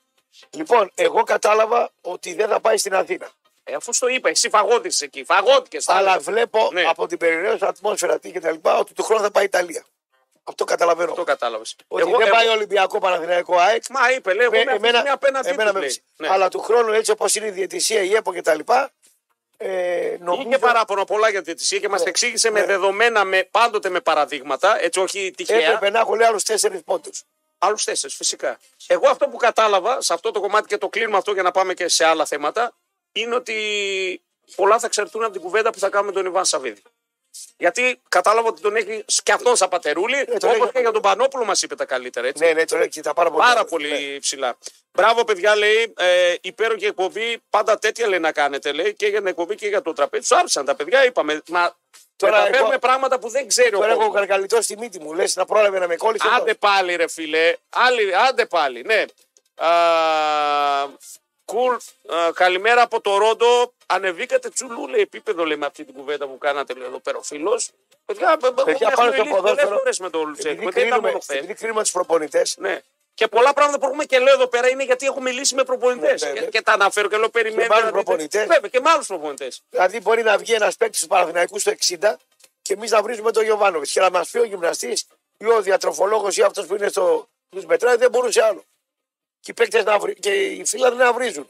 Λοιπόν, 0.50 0.90
εγώ 0.94 1.22
κατάλαβα 1.22 1.90
ότι 2.00 2.34
δεν 2.34 2.48
θα 2.48 2.60
πάει 2.60 2.76
στην 2.78 2.94
Αθήνα. 2.94 3.30
Ε, 3.64 3.74
αφού 3.74 3.92
στο 3.92 4.08
είπα, 4.08 4.28
εσύ 4.28 4.48
φαγώθηκε 4.48 5.04
εκεί. 5.04 5.24
Φαγώθηκε. 5.24 5.78
Αλλά 5.86 6.18
βλέπω 6.18 6.68
Ναι. 6.72 6.82
από 6.88 7.06
την 7.06 7.18
περιραίωση 7.18 7.64
ατμόσφαιρα 7.64 8.18
τι 8.18 8.30
και 8.30 8.40
τα 8.40 8.50
λοιπά 8.50 8.78
ότι 8.78 8.92
του 8.94 9.02
χρόνου 9.02 9.22
θα 9.22 9.30
πάει 9.30 9.44
Ιταλία. 9.44 9.84
Αυτό 10.50 10.64
καταλαβαίνω. 10.64 11.12
Το 11.12 11.24
κατάλαβες. 11.24 11.76
Ότι 11.88 12.10
δεν 12.16 12.30
πάει 12.30 12.48
Ολυμπιακό 12.48 12.98
Παναθηναϊκό 12.98 13.56
ΑΕΚ. 13.56 13.82
Μα 13.90 14.12
είπε, 14.12 14.34
λέει, 14.34 14.46
εγώ 14.46 14.54
Ε, 14.56 14.64
με 14.64 14.70
αυτή 14.72 14.86
εμένα, 14.86 15.02
μια 15.02 15.12
απέναντι 15.12 15.48
εμένα 15.48 15.68
του, 15.68 15.74
με- 15.74 15.80
λέει. 15.80 16.02
Ναι. 16.16 16.28
Αλλά 16.28 16.48
του 16.48 16.60
χρόνου 16.60 16.92
έτσι 16.92 17.10
όπως 17.10 17.34
είναι 17.34 17.46
η 17.46 17.50
διαιτησία, 17.50 18.02
η 18.02 18.14
ΕΠΟ 18.14 18.32
κτλ. 18.32 18.58
Ε, 19.56 20.16
νομίζω, 20.20 20.48
Είχε 20.48 20.58
παράπονα 20.58 21.04
πολλά 21.04 21.28
για 21.30 21.38
τη 21.38 21.44
διαιτησία 21.44 21.78
και 21.78 21.88
μας 21.88 22.02
Ναι. 22.02 22.08
εξήγησε 22.08 22.50
με 22.50 22.60
Ναι. 22.60 22.66
δεδομένα, 22.66 23.24
με, 23.24 23.48
πάντοτε 23.50 23.88
με 23.88 24.00
παραδείγματα, 24.00 24.82
έτσι 24.82 25.00
όχι 25.00 25.30
τυχαία. 25.36 25.58
έπρεπε 25.58 25.90
να 25.90 25.98
έχω 25.98 26.14
λέει 26.14 26.26
άλλους 26.26 26.42
τέσσερις 26.42 26.80
πόντους. 26.84 27.22
Άλλους 27.58 27.84
τέσσερις, 27.84 28.16
φυσικά. 28.16 28.58
Εγώ 28.86 29.08
αυτό 29.08 29.28
που 29.28 29.36
κατάλαβα 29.36 30.00
σε 30.00 30.12
αυτό 30.12 30.30
το 30.30 30.40
κομμάτι 30.40 30.66
και 30.68 30.78
το 30.78 30.88
κλείνουμε 30.88 31.16
αυτό 31.16 31.32
για 31.32 31.42
να 31.42 31.50
πάμε 31.50 31.74
και 31.74 31.88
σε 31.88 32.04
άλλα 32.04 32.24
θέματα, 32.26 32.72
είναι 33.12 33.34
ότι 33.34 33.56
πολλά 34.56 34.78
θα 34.78 34.86
εξαρτούν 34.86 35.22
από 35.24 35.32
την 35.32 35.40
κουβέντα 35.40 35.70
που 35.70 35.78
θα 35.78 35.88
κάνουμε 35.88 36.12
με 36.12 36.16
τον 36.20 36.26
Ιβάν 36.30 36.44
Σαββίδη. 36.44 36.82
Γιατί 37.56 38.00
κατάλαβα 38.08 38.48
ότι 38.48 38.60
τον 38.60 38.76
έχει 38.76 39.04
και 39.22 39.32
αυτό 39.32 39.56
σαν 39.56 39.68
πατερούλη, 39.68 40.16
Ε, 40.18 40.24
τον 40.24 40.50
όπως 40.50 40.62
έχει- 40.62 40.72
και 40.72 40.78
για 40.80 40.90
τον 40.90 41.02
Πανόπουλο 41.02 41.44
μας 41.44 41.62
είπε 41.62 41.74
τα 41.74 41.84
καλύτερα. 41.84 42.26
Έτσι. 42.26 42.44
Ναι, 42.44 42.52
ναι, 42.52 42.64
το 42.64 42.76
λέει 42.76 42.88
και 42.88 43.00
τα 43.00 43.14
πάρα 43.14 43.28
πολύ. 43.30 43.40
Πάρα 43.42 43.54
καλά. 43.54 43.66
πολύ 43.68 43.88
Ναι. 44.12 44.18
ψηλά. 44.18 44.56
Μπράβο, 44.92 45.24
παιδιά, 45.24 45.56
λέει. 45.56 45.92
Ε, 45.98 46.34
υπέροχη 46.40 46.84
εκπομπή. 46.86 47.42
Πάντα 47.50 47.78
τέτοια 47.78 48.08
λέει 48.08 48.18
να 48.18 48.32
κάνετε, 48.32 48.72
λέει. 48.72 48.94
Και 48.94 49.06
για 49.06 49.18
την 49.18 49.26
εκπομπή 49.26 49.54
και 49.54 49.66
για 49.68 49.82
το 49.82 49.92
τραπέζι. 49.92 50.22
Τους 50.28 50.38
άρεσαν 50.38 50.64
τα 50.64 50.74
παιδιά, 50.74 51.04
είπαμε. 51.04 51.42
Μα 51.48 51.76
Τώρα 52.16 52.36
μεταφέρουμε 52.36 52.68
εγώ- 52.68 52.78
πράγματα 52.78 53.18
που 53.18 53.28
δεν 53.28 53.48
ξέρει 53.48 53.74
ο 53.74 53.78
Τώρα 53.78 53.86
έχω 53.90 53.96
κόσμος. 53.98 54.14
καρκαλιτό 54.14 54.62
στη 54.62 54.76
μύτη 54.78 55.00
μου. 55.00 55.12
Λες 55.14 55.36
να 55.36 55.44
πρόλαβε 55.44 55.78
να 55.78 55.86
με 55.86 55.96
κόλλησε. 55.96 56.28
Άντε 56.36 56.54
πάλι, 56.54 56.96
ρε 56.96 57.08
φίλε. 57.08 57.56
Άλλη, 57.70 58.16
άντε 58.16 58.46
πάλι, 58.46 58.82
ναι. 58.82 59.04
Α, 59.54 59.68
Κουλ, 61.50 61.74
α, 61.74 62.32
καλημέρα 62.34 62.82
από 62.82 63.00
το 63.00 63.16
Ρόντο. 63.18 63.72
Ανεβήκατε 63.86 64.48
τσουλού, 64.50 64.86
λέει, 64.88 65.00
επίπεδο, 65.00 65.44
λέει, 65.44 65.56
με 65.56 65.66
αυτή 65.66 65.84
την 65.84 65.94
κουβέντα 65.94 66.26
που 66.26 66.38
κάνατε, 66.38 66.72
λέει, 66.74 66.86
εδώ 66.86 66.98
πέρα 66.98 67.18
ο 67.18 67.22
φίλος. 67.22 67.70
Παιδιά, 68.04 68.36
Παιδιά, 68.64 68.90
πάνω 68.90 69.12
στο 69.12 69.24
ποδόσφαιρο. 69.24 69.76
φορέ 69.76 69.90
με 69.98 70.10
τον 70.10 70.26
Λουτσέκο. 70.28 70.48
Επειδή 70.50 70.70
Δεν 70.70 70.70
ήταν 70.70 70.82
κρίνουμε, 70.82 71.06
μόνο 71.08 71.18
χθε. 71.20 71.34
επειδή 71.36 71.54
κρίνουμε 71.54 71.82
τους 71.82 71.90
προπονητές, 71.92 72.56
Ναι. 72.58 72.80
Και 73.14 73.28
πολλά 73.28 73.52
πράγματα 73.52 73.78
που 73.78 73.86
έχουμε 73.86 74.04
και 74.04 74.18
λέω 74.18 74.34
εδώ 74.34 74.46
πέρα 74.46 74.68
είναι 74.68 74.84
γιατί 74.84 75.06
έχω 75.06 75.20
μιλήσει 75.20 75.54
με 75.54 75.64
προπονητές. 75.64 76.22
Ναι, 76.22 76.28
ναι, 76.28 76.34
και, 76.34 76.40
ναι. 76.40 76.46
και 76.46 76.62
τα 76.62 76.72
αναφέρω 76.72 77.08
και 77.08 77.16
λέω 77.16 77.28
περιμένω. 77.28 77.68
με 77.68 77.74
άλλους 77.74 77.90
προπονητές. 77.90 78.46
Βέβαια 78.46 78.70
και 78.70 78.80
με 78.80 78.90
άλλους 78.90 79.06
προπονητές. 79.06 79.62
δηλαδή 79.68 80.00
μπορεί 80.00 80.22
να 80.22 80.38
βγει 80.38 80.52
ένας 80.52 80.76
παίκτης 80.76 81.00
του 81.00 81.06
Παναθηναϊκού 81.06 81.58
στο 81.58 81.70
60 81.70 82.16
και 82.62 82.72
εμείς 82.72 82.90
να 82.90 83.02
βρίζουμε 83.02 83.30
τον 83.32 83.44
Γιωβάνοβιτς. 83.44 83.92
Και 83.92 84.00
να 84.00 84.10
μας 84.10 84.30
πει 84.30 84.38
ο 84.38 84.44
γυμναστής 84.44 85.06
ή 85.38 85.46
ο 85.46 85.60
διατροφολόγος 85.62 86.36
ή 86.36 86.42
αυτός 86.42 86.66
που 86.66 86.74
είναι 86.74 86.88
στο 86.88 87.28
τους 87.48 87.64
μετράει 87.64 87.96
δεν 87.96 88.10
μπορούσε 88.10 88.42
άλλο. 88.42 88.64
Και 89.40 89.50
οι, 89.50 89.54
παίκτες 89.54 89.84
να 89.84 89.98
βρει, 89.98 90.14
και 90.14 90.30
οι 90.30 90.64
φίλοι 90.66 90.94
να 90.96 91.12
βρίζουν. 91.12 91.48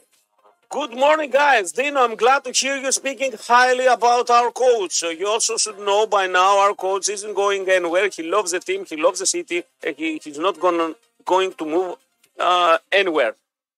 Good 0.79 0.93
morning, 1.05 1.31
guys. 1.43 1.67
Dino, 1.77 1.99
I'm 2.05 2.15
glad 2.15 2.41
to 2.45 2.51
hear 2.61 2.77
you 2.83 2.91
speaking 3.01 3.33
highly 3.49 3.87
about 3.97 4.27
our 4.37 4.49
coach. 4.65 4.95
Uh, 5.03 5.09
You 5.19 5.27
also 5.35 5.53
should 5.63 5.79
know 5.87 6.01
by 6.17 6.25
now 6.27 6.51
our 6.63 6.73
coach 6.85 7.05
isn't 7.15 7.35
going 7.43 7.63
anywhere. 7.79 8.07
He 8.17 8.23
loves 8.35 8.51
the 8.55 8.61
team, 8.67 8.81
he 8.91 8.95
loves 9.05 9.19
the 9.23 9.29
city, 9.35 9.59
and 9.85 9.93
he, 10.01 10.07
he's 10.23 10.39
not 10.47 10.55
gonna, 10.63 10.87
going 11.33 11.51
to 11.59 11.65
move 11.65 11.91
uh, 12.39 12.77
anywhere. 13.01 13.33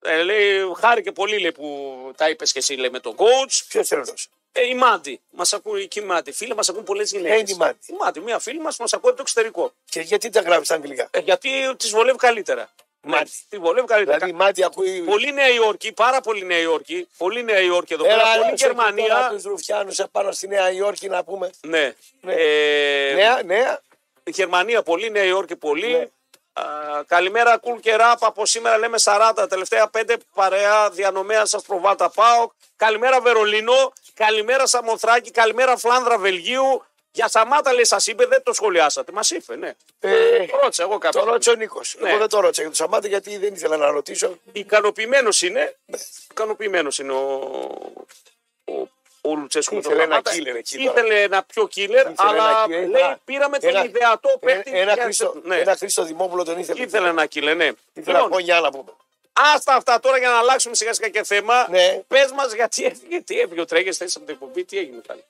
Ε, 0.06 0.24
λέει, 0.24 0.74
χάρηκε 0.78 1.12
πολύ 1.12 1.40
λέει, 1.40 1.52
που 1.52 2.12
τα 2.18 2.30
είπες 2.30 2.52
και 2.52 2.60
εσύ 2.60 2.74
λέει, 2.74 2.90
με 2.90 3.00
τον 3.00 3.16
coach. 3.16 3.62
Ποιος 3.68 3.90
είναι 3.90 4.02
αυτό. 4.02 4.14
Ε, 4.52 4.68
η 4.68 4.76
Μάντι. 4.76 5.22
Μας 5.30 5.54
ακούει 5.54 5.82
εκεί 5.82 6.00
η 6.00 6.04
Μάντι. 6.04 6.32
Φίλοι 6.32 6.56
μας 6.56 6.70
ακούν 6.70 6.84
πολλές 6.84 7.12
γυναίκες. 7.12 7.36
Ε, 7.36 7.40
είναι 7.40 7.52
η 7.52 7.56
Μάντι. 7.56 7.78
Η 7.86 7.94
Μάντι, 8.00 8.20
μια 8.20 8.40
φίλη 8.40 8.60
μας 8.60 8.78
μας 8.78 8.94
ακούει 8.94 9.10
από 9.10 9.18
το 9.18 9.24
εξωτερικό. 9.24 9.74
Και 9.90 10.00
γιατί 10.00 10.30
τα 10.30 10.42
γράφεις 10.42 10.66
στα 10.66 10.76
αγγλικά; 10.76 11.08
Ε, 11.12 11.20
γιατί 11.20 11.76
τη 11.78 11.90
βολεύει 11.90 12.18
καλύτερα. 12.18 12.70
Μάντι. 13.06 13.32
Τη 13.50 13.58
βολεύει 13.58 13.88
καλύτερα. 13.88 14.18
Δηλαδή 14.18 14.36
η 14.36 14.38
Μάτι 14.44 14.64
ακούει. 14.64 15.02
Πολύ 15.02 15.34
Νέα 15.34 15.50
Υόρκη, 15.50 15.92
πάρα 15.92 16.22
πολύ 16.22 16.46
Νέα 16.46 16.60
Υόρκη. 16.60 17.08
Πολύ 17.18 17.44
Νέα 17.44 17.60
Υόρκη 17.60 17.94
εδώ 17.94 18.04
πέρα. 18.04 18.24
Πολύ 18.42 18.54
Γερμανία. 18.56 19.30
Του 19.32 19.50
Ρουφιάνους 19.50 20.00
επάνω 20.00 20.32
στη 20.32 20.48
Νέα 20.48 20.72
Υόρκη 20.72 21.08
να 21.08 21.24
πούμε. 21.24 21.50
Ναι. 21.68 21.94
Ναι. 22.22 22.34
Ε, 22.34 23.14
Νέα, 23.14 23.42
νέα. 23.44 23.82
Γερμανία 24.24 24.84
πολύ, 24.84 25.10
Νέα 25.10 25.24
Υόρκη 25.24 25.56
πολύ. 25.56 25.92
Ναι. 25.92 26.08
Α, 26.54 26.64
καλημέρα, 27.08 27.58
κουλ 27.58 27.80
και 27.80 27.96
ράπ. 27.96 28.26
Από 28.26 28.46
σήμερα 28.46 28.78
λέμε 28.78 28.98
40. 29.04 29.46
Τελευταία 29.50 29.90
5 29.90 30.16
παρέα 30.34 30.90
διανομέα 30.90 31.46
σας 31.46 31.64
προβάτα 31.64 32.10
ΠΑΟΚ. 32.10 32.52
Καλημέρα, 32.76 33.22
Βερολίνο. 33.22 33.94
Καλημέρα, 34.14 34.68
Σαμοθράκη. 34.68 35.32
Καλημέρα, 35.32 35.78
Φλάνδρα 35.78 36.18
Βελγίου. 36.18 36.84
Για 37.16 37.28
Σαμάτα 37.28 37.74
λέει, 37.74 37.86
σας 37.86 38.08
είπε, 38.08 38.26
δεν 38.26 38.44
το 38.44 38.54
σχολιάσατε. 38.54 39.12
Μας 39.12 39.32
είπε, 39.32 39.56
ναι. 39.56 39.74
Ε, 40.00 40.46
Το 40.46 40.58
ρώτησα 40.62 40.84
εγώ 40.84 40.92
το 40.92 40.98
κάποιο. 40.98 41.24
ρώτησε 41.24 41.50
ο 41.50 41.54
Νίκος. 41.56 41.96
Ναι. 42.00 42.10
Εγώ 42.10 42.18
δεν 42.18 42.28
το 42.30 42.40
ρώτησα 42.40 42.62
για 42.62 42.70
το 42.72 42.76
Σαμάτα 42.76 43.08
γιατί 43.08 43.38
δεν 43.38 43.54
ήθελα 43.54 43.78
να 43.78 43.88
ρωτήσω. 43.90 44.38
Ικανοποιημένος 44.52 45.42
είναι. 45.42 45.76
Ικανοποιημένος 46.32 47.00
είναι 47.00 47.12
ο, 47.12 47.24
ο, 48.66 48.74
ο 49.22 49.36
Λουτσέσκου. 49.36 49.76
με 49.76 49.82
τον 49.82 49.92
Ήθελε 49.92 50.04
ένα 50.14 50.22
Σαμάτα. 50.26 50.52
killer 50.52 50.56
εκεί 50.58 50.78
τώρα. 50.78 50.92
Ήθελε 50.92 51.22
ένα 51.22 51.44
πιο 51.44 51.70
killer, 51.76 52.12
αλλά 52.16 52.44
ένα 52.50 52.66
killer, 52.66 52.70
λέει 52.70 53.02
ένα- 53.02 53.20
πήραμε 53.26 53.60
τον 53.60 53.70
ένα- 53.70 53.84
ιδεατό 53.86 54.30
Ένα, 54.30 54.54
παίκτη. 54.54 54.72
ένα, 54.80 54.94
για- 54.94 55.04
Χρήστο, 55.04 55.42
ναι. 55.44 55.56
ένα 55.60 55.76
Χρήστο 55.76 56.04
Δημόπουλο 56.04 56.44
τον 56.44 56.60
ήθελε. 56.60 56.82
Ήθελε 56.84 57.08
ένα 57.10 57.28
killer, 57.34 57.54
ναι. 57.56 57.72
Ήθελα 57.94 58.18
Λοιπόν, 58.18 58.30
κόνια 58.32 58.60
να 58.60 58.72
πούμε. 58.72 58.92
Άστα 59.56 59.76
αυτά 59.76 60.00
τώρα 60.00 60.18
για 60.18 60.30
να 60.30 60.38
αλλάξουμε 60.38 60.76
σιγά 60.76 60.94
σιγά 60.94 61.10
και 61.10 61.24
θέμα. 61.24 61.68
Ναι. 61.70 62.02
Πες 62.08 62.32
μας 62.32 62.54
γιατί 62.54 62.86
έφυγε, 62.86 63.22
τι 63.22 63.40
έφυγε 63.40 63.62
ο 63.62 63.66
Τρέγες 63.66 63.98
θέση 63.98 64.14
από 64.18 64.26
την 64.26 64.34
εκπομπή, 64.36 64.64
τι 64.64 64.78
έγινε 64.78 65.02
πάλι. 65.08 65.24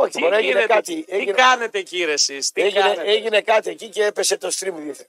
Όχι, 0.00 0.10
Τι, 0.10 0.20
μπορεί 0.20 0.34
έγινε 0.34 0.50
γίνεται, 0.50 0.66
κάτι. 0.74 1.02
τι 1.02 1.14
Έγινε, 1.16 1.32
κάνετε 1.32 1.80
κύριε 1.82 2.12
εσείς, 2.12 2.52
τι 2.52 2.62
έγινε, 2.62 2.80
κάνετε; 2.80 3.02
έγινε 3.10 3.40
κάτι 3.40 3.70
εκεί 3.70 3.88
και 3.88 4.04
έπεσε 4.04 4.36
το 4.36 4.48
stream 4.58 4.72
δίθεν. 4.76 5.06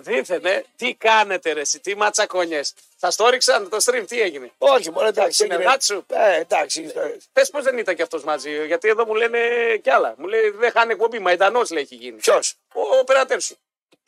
Δίθεν, 0.00 0.44
ε, 0.44 0.64
τι 0.76 0.94
κάνετε 0.94 1.52
ρε, 1.52 1.60
εσύ, 1.60 1.80
τι 1.80 1.96
ματσακονιές. 1.96 2.74
Σας 2.96 3.16
το 3.16 3.28
ρίξαν 3.28 3.68
το 3.68 3.76
stream, 3.84 4.04
τι 4.08 4.20
έγινε; 4.20 4.50
Όχι, 4.58 4.90
μόνο 4.90 5.06
εντάξει. 5.06 5.42
έγινε- 5.42 5.58
συνεργάτη 5.58 5.84
σου. 5.84 6.04
Ε, 6.08 6.40
εντάξει. 6.40 6.92
ε, 6.94 7.16
Πες 7.32 7.50
πώς 7.50 7.62
δεν 7.64 7.78
ήταν 7.78 7.94
κι 7.96 8.02
αυτός 8.02 8.24
μαζί, 8.24 8.66
γιατί 8.66 8.88
εδώ 8.88 9.06
μου 9.06 9.14
λένε 9.14 9.38
κι 9.82 9.90
άλλα. 9.90 10.14
Μου 10.18 10.26
λέει 10.26 10.50
δεν 10.50 10.70
χάνει 10.70 10.92
εκπομπή, 10.92 11.18
μαϊντανός 11.18 11.70
λέει 11.70 11.82
έχει 11.82 11.94
γίνει. 11.94 12.16
Ποιος, 12.16 12.54
Ο, 12.74 12.80
ο 13.00 13.04
περατέρ 13.04 13.40
σου. 13.42 13.56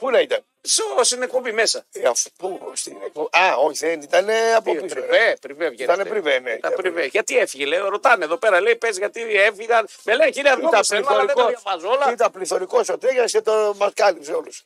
Πού 0.00 0.10
να 0.10 0.20
ήταν; 0.20 0.44
Στο 0.62 0.84
στην 1.02 1.22
εκπομπή 1.22 1.52
μέσα. 1.52 1.84
Ε, 1.92 2.08
αφού, 2.08 2.30
πού, 2.38 2.70
στην, 2.74 2.96
εκπο- 3.04 3.28
Α, 3.36 3.56
όχι, 3.56 3.78
δεν 3.86 4.00
ήταν 4.00 4.28
ε, 4.28 4.54
από 4.54 4.72
Τι, 4.72 4.80
πίσω. 4.80 4.94
ρε. 4.94 5.00
Πριβέ, 5.00 5.36
πριβέ 5.40 5.68
βγαίνει. 5.68 5.82
Ήτανε 5.92 6.04
πριβέ, 6.04 6.38
ναι. 6.38 6.50
Ήταν 6.52 6.72
πριβέ. 6.72 7.04
Γιατί 7.04 7.38
έφυγε, 7.38 7.64
λέει, 7.66 7.78
ρωτάνε 7.78 8.24
εδώ 8.24 8.36
πέρα, 8.36 8.60
λέει, 8.60 8.76
πες 8.76 8.98
γιατί 8.98 9.22
έφυγαν. 9.36 9.88
Με 10.02 10.14
λέει, 10.16 10.30
κύριε 10.30 10.50
Αρνόβο, 10.50 10.68
Ήταν 10.68 10.84
θέλω, 10.84 11.06
αλλά 11.08 11.18
δεν 11.18 11.26
τα 11.26 11.32
πληθωρικός. 11.34 11.62
διαβάζω 11.62 11.88
όλα. 11.90 12.12
Ήταν 12.12 12.30
πληθωρικός 12.30 12.88
ο 12.88 12.98
Τρέγιας 12.98 13.32
και 13.32 13.40
το 13.40 13.74
μα 13.78 13.90
κάλυψε 13.94 14.32
όλους. 14.32 14.64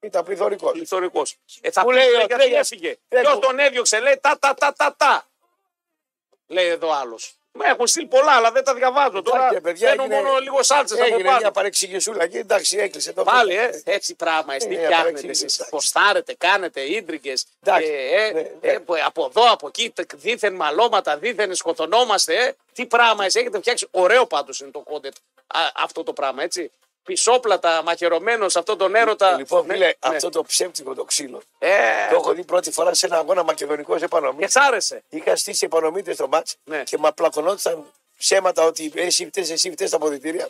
Ήταν 0.00 0.24
πληθωρικός. 0.24 0.72
Πληθωρικός. 0.72 1.36
Ε, 1.60 1.70
θα 1.70 1.80
Που 1.82 1.88
πει 1.88 1.94
λέει 1.94 2.08
ο 2.08 2.16
γιατί 2.16 2.34
Τρέγιας, 2.34 2.70
έφυγε. 2.70 2.96
ε, 3.08 3.20
Ποιος 3.20 3.32
που- 3.34 3.38
τον 3.40 3.58
έδιωξε, 3.58 4.00
λέει, 4.00 4.18
τα, 4.20 4.38
τα, 4.38 4.54
τα, 4.54 4.72
τα, 4.72 4.94
τα. 4.96 5.26
Λέει 6.46 6.66
εδώ 6.68 6.90
άλλος. 6.92 7.34
Μα 7.58 7.66
έχουν 7.68 7.86
στείλει 7.86 8.06
πολλά, 8.06 8.32
αλλά 8.32 8.50
δεν 8.52 8.64
τα 8.64 8.74
διαβάζω. 8.74 9.22
Τώρα 9.22 9.48
ρε 9.52 9.60
παιδιά, 9.60 9.88
παίρνω 9.88 10.02
έγινε- 10.02 10.22
μόνο 10.22 10.38
λίγος 10.38 10.66
σάλτσε 10.66 10.94
από 10.94 11.04
Έγινε 11.04 11.22
μια 11.22 11.32
πάνω. 11.32 11.50
παρεξηγησούλα 11.50 12.26
και 12.26 12.38
εντάξει, 12.38 12.76
έκλεισε 12.78 13.12
το 13.12 13.22
Πάλι, 13.24 13.52
θέμα. 13.54 13.62
ε, 13.62 13.82
έτσι 13.84 14.14
πράγμα, 14.14 14.54
εσύ 14.54 14.68
τι 14.68 14.74
Ε, 14.74 14.76
φτιάχνετε 14.76 15.02
παρεξήγηση, 15.02 15.44
εσείς, 15.44 15.54
εντάξει. 15.56 15.70
ποστάρετε, 15.76 16.34
κάνετε 16.38 16.80
ίντρικε. 16.80 17.32
Εντάξει, 17.62 17.90
Ε, 17.92 18.24
ε, 18.26 18.30
ναι, 18.32 18.40
ε, 18.60 18.72
ναι. 18.72 18.78
που- 18.80 18.94
από 19.06 19.24
εδώ, 19.24 19.50
από 19.52 19.66
εκεί, 19.66 19.90
τε- 19.90 20.14
δίθεν 20.14 20.54
μαλώματα, 20.54 21.16
δίθεν 21.16 21.54
σκοτωνόμαστε. 21.54 22.34
Ε. 22.44 22.52
Τι 22.72 22.86
πράγμα, 22.86 23.24
εσύ 23.24 23.38
έχετε 23.40 23.58
φτιάξει. 23.58 23.88
Ωραίο 23.90 24.26
πάντως 24.26 24.60
είναι 24.60 24.70
το 24.70 24.78
κόντετ 24.80 25.14
αυτό 25.74 26.02
το 26.02 26.12
πράγμα, 26.12 26.42
έτσι. 26.42 26.70
Πισόπλατα, 27.04 27.82
μαχαιρωμένος 27.82 28.52
σε 28.52 28.58
αυτόν 28.58 28.78
τον 28.78 28.94
έρωτα. 28.94 29.36
Λοιπόν, 29.36 29.66
Ναι, 29.66 29.72
φίλε, 29.72 29.86
ναι. 29.86 30.16
αυτό 30.16 30.28
το 30.30 30.42
ψεύτικο 30.42 30.94
το 30.94 31.04
ξύλο. 31.04 31.40
Ε, 31.58 31.68
Το 32.10 32.14
έχω 32.16 32.32
δει 32.32 32.44
πρώτη 32.44 32.70
φορά 32.70 32.94
σε 32.94 33.06
ένα 33.06 33.18
αγώνα 33.18 33.42
μακεδονικός 33.42 34.02
επανομή. 34.02 34.38
και 34.38 34.48
σ' 34.48 34.56
άρεσε. 34.56 35.02
Είχα 35.08 35.36
στήσει 35.36 35.64
επανομήτε 35.64 36.12
στο 36.14 36.28
μάτς 36.28 36.56
Ναι. 36.64 36.82
και 36.82 36.98
μα 36.98 37.12
πλακωνόταν 37.12 37.84
ψέματα 38.18 38.64
ότι 38.64 38.92
εσύ 38.94 39.26
φταίει, 39.26 39.46
εσύ 39.50 39.70
φταίει 39.70 39.86
στα 39.86 39.96
αποδητήρια. 39.96 40.48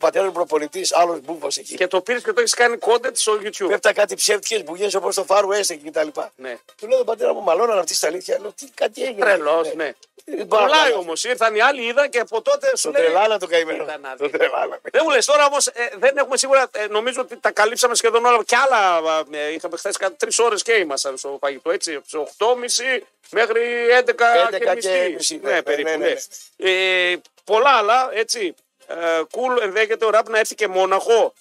πατέρας 0.00 0.26
μου 0.26 0.32
προπονητής, 0.32 0.92
άλλος 0.94 1.20
μπούφο 1.20 1.46
εκεί. 1.56 1.74
Και 1.74 1.86
το 1.86 2.00
πήρες 2.00 2.22
και 2.22 2.32
το 2.32 2.40
έχεις 2.40 2.54
κάνει 2.54 2.76
κόντετ 2.76 3.16
στο 3.16 3.38
YouTube. 3.42 3.68
Πέφτα 3.68 3.92
κάτι 3.92 4.14
ψεύτικες 4.14 4.64
μπουγιέ 4.64 4.88
όπως 4.96 5.14
το 5.14 5.24
Far 5.28 5.42
West 5.44 5.70
εκεί 5.70 5.90
κτλ. 5.90 6.08
Ναι. 6.36 6.58
Του 6.76 6.86
λέω 6.88 6.96
τον 6.96 7.06
πατέρα 7.06 7.34
μου, 7.34 7.42
μαλώναν 7.42 7.78
αυτή 7.78 7.94
στα 7.94 8.06
αλήθεια. 8.06 8.38
Λέω, 8.40 8.52
τι 8.52 8.66
κάτι 8.74 9.02
έγινε. 9.02 9.20
Τρελός, 9.24 9.74
ναι. 9.74 9.92
Δεν 10.24 10.46
μπορώ 10.46 10.62
να 10.62 10.66
Πουλάει 10.66 10.80
καταλάβω. 10.80 11.00
όμως. 11.00 11.24
Ήρθαν 11.24 11.54
οι 11.54 11.60
άλλοι, 11.60 11.82
είδαν 11.86 12.10
και 12.10 12.18
από 12.18 12.42
τότε 12.42 12.70
σου 12.76 12.82
Το 12.82 12.98
λέει. 12.98 13.02
τρελάνα 13.06 13.38
το 13.38 13.46
καημένο. 13.46 13.84
Κοίτα 13.84 13.98
να 13.98 14.16
Το 14.16 14.24
δεις. 14.28 14.38
τρελάνα. 14.38 14.78
Δεν 14.92 15.02
μου 15.04 15.10
λες 15.10 15.24
τώρα 15.26 15.46
όμως, 15.46 15.68
δεν 15.98 16.16
έχουμε 16.16 16.36
σίγουρα. 16.36 16.68
ε, 16.72 16.86
νομίζω 16.86 17.20
ότι 17.20 17.36
τα 17.36 17.50
καλύψαμε 17.50 17.94
σχεδόν 17.94 18.24
όλα. 18.24 18.44
Και 18.44 18.56
άλλα. 18.56 19.02
ε, 19.30 19.52
είχαμε 19.52 19.76
χθες 19.76 19.96
κάτι 19.96 20.14
τρεις 20.14 20.38
ώρες 20.38 20.62
και 20.62 20.72
ήμασταν 20.72 21.16
στο 21.16 21.38
φαγητό. 21.40 21.70
Έτσι, 21.70 21.94
από 21.94 22.34
8.30 22.38 23.02
μέχρι 23.30 23.60
11, 24.04 24.10
11 24.48 24.50
και 24.50 24.58
και 24.58 24.72
μισή. 24.74 25.12
μισή, 25.16 25.40
Ναι, 25.42 25.50
ναι, 25.52 25.62
περίπου. 25.62 25.88
ναι, 25.88 25.96
Ναι, 25.96 26.14
ναι, 26.56 27.07
Ε, 27.12 27.20
πολλά 27.44 27.70
άλλα. 27.70 28.10
Έτσι. 28.12 28.54
Ε, 28.86 29.22
cool, 29.30 29.62
ενδέχεται 29.62 30.04
ο 30.04 30.10
Ραπ 30.10 30.28
να 30.28 30.38
έρθει 30.38 30.54
και 30.54 30.68
Μόναχο. 30.68 31.32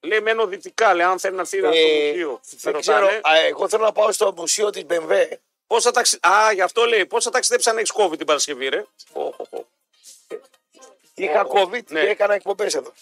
Λέει 0.00 0.20
μένω 0.20 0.46
δυτικά, 0.46 0.94
λέει 0.94 1.06
αν 1.06 1.18
θέλει 1.18 1.34
να 1.34 1.40
έρθει 1.40 1.58
στο 1.58 1.66
Ε, 1.68 1.70
μουσείο. 2.08 2.40
δεν 2.60 2.80
ξέρω, 2.80 3.06
α, 3.06 3.36
εγώ 3.48 3.68
θέλω 3.68 3.84
να 3.84 3.92
πάω 3.92 4.12
στο 4.12 4.32
μουσείο 4.36 4.70
της 4.70 4.84
Μπεμβέ. 4.84 5.40
Πόσα 5.66 5.90
ταξι... 5.90 6.18
Α, 6.28 6.52
γι' 6.52 6.60
αυτό 6.60 6.84
λέει. 6.84 7.06
Πόσα 7.06 7.30
ταξιδέψει 7.30 7.68
αν 7.70 7.78
έχεις 7.78 7.92
COVID 7.94 8.16
την 8.16 8.26
Παρασκευή, 8.26 8.68
ρε; 8.68 8.84
Ω, 9.12 9.20
ω, 9.22 9.34
ω. 9.50 9.64
Είχα 11.14 11.44
Ω, 11.44 11.50
COVID 11.52 11.84
ναι. 11.88 12.00
και 12.00 12.08
έκανα 12.08 12.34
εκπομπές 12.34 12.74
εδώ. 12.74 12.92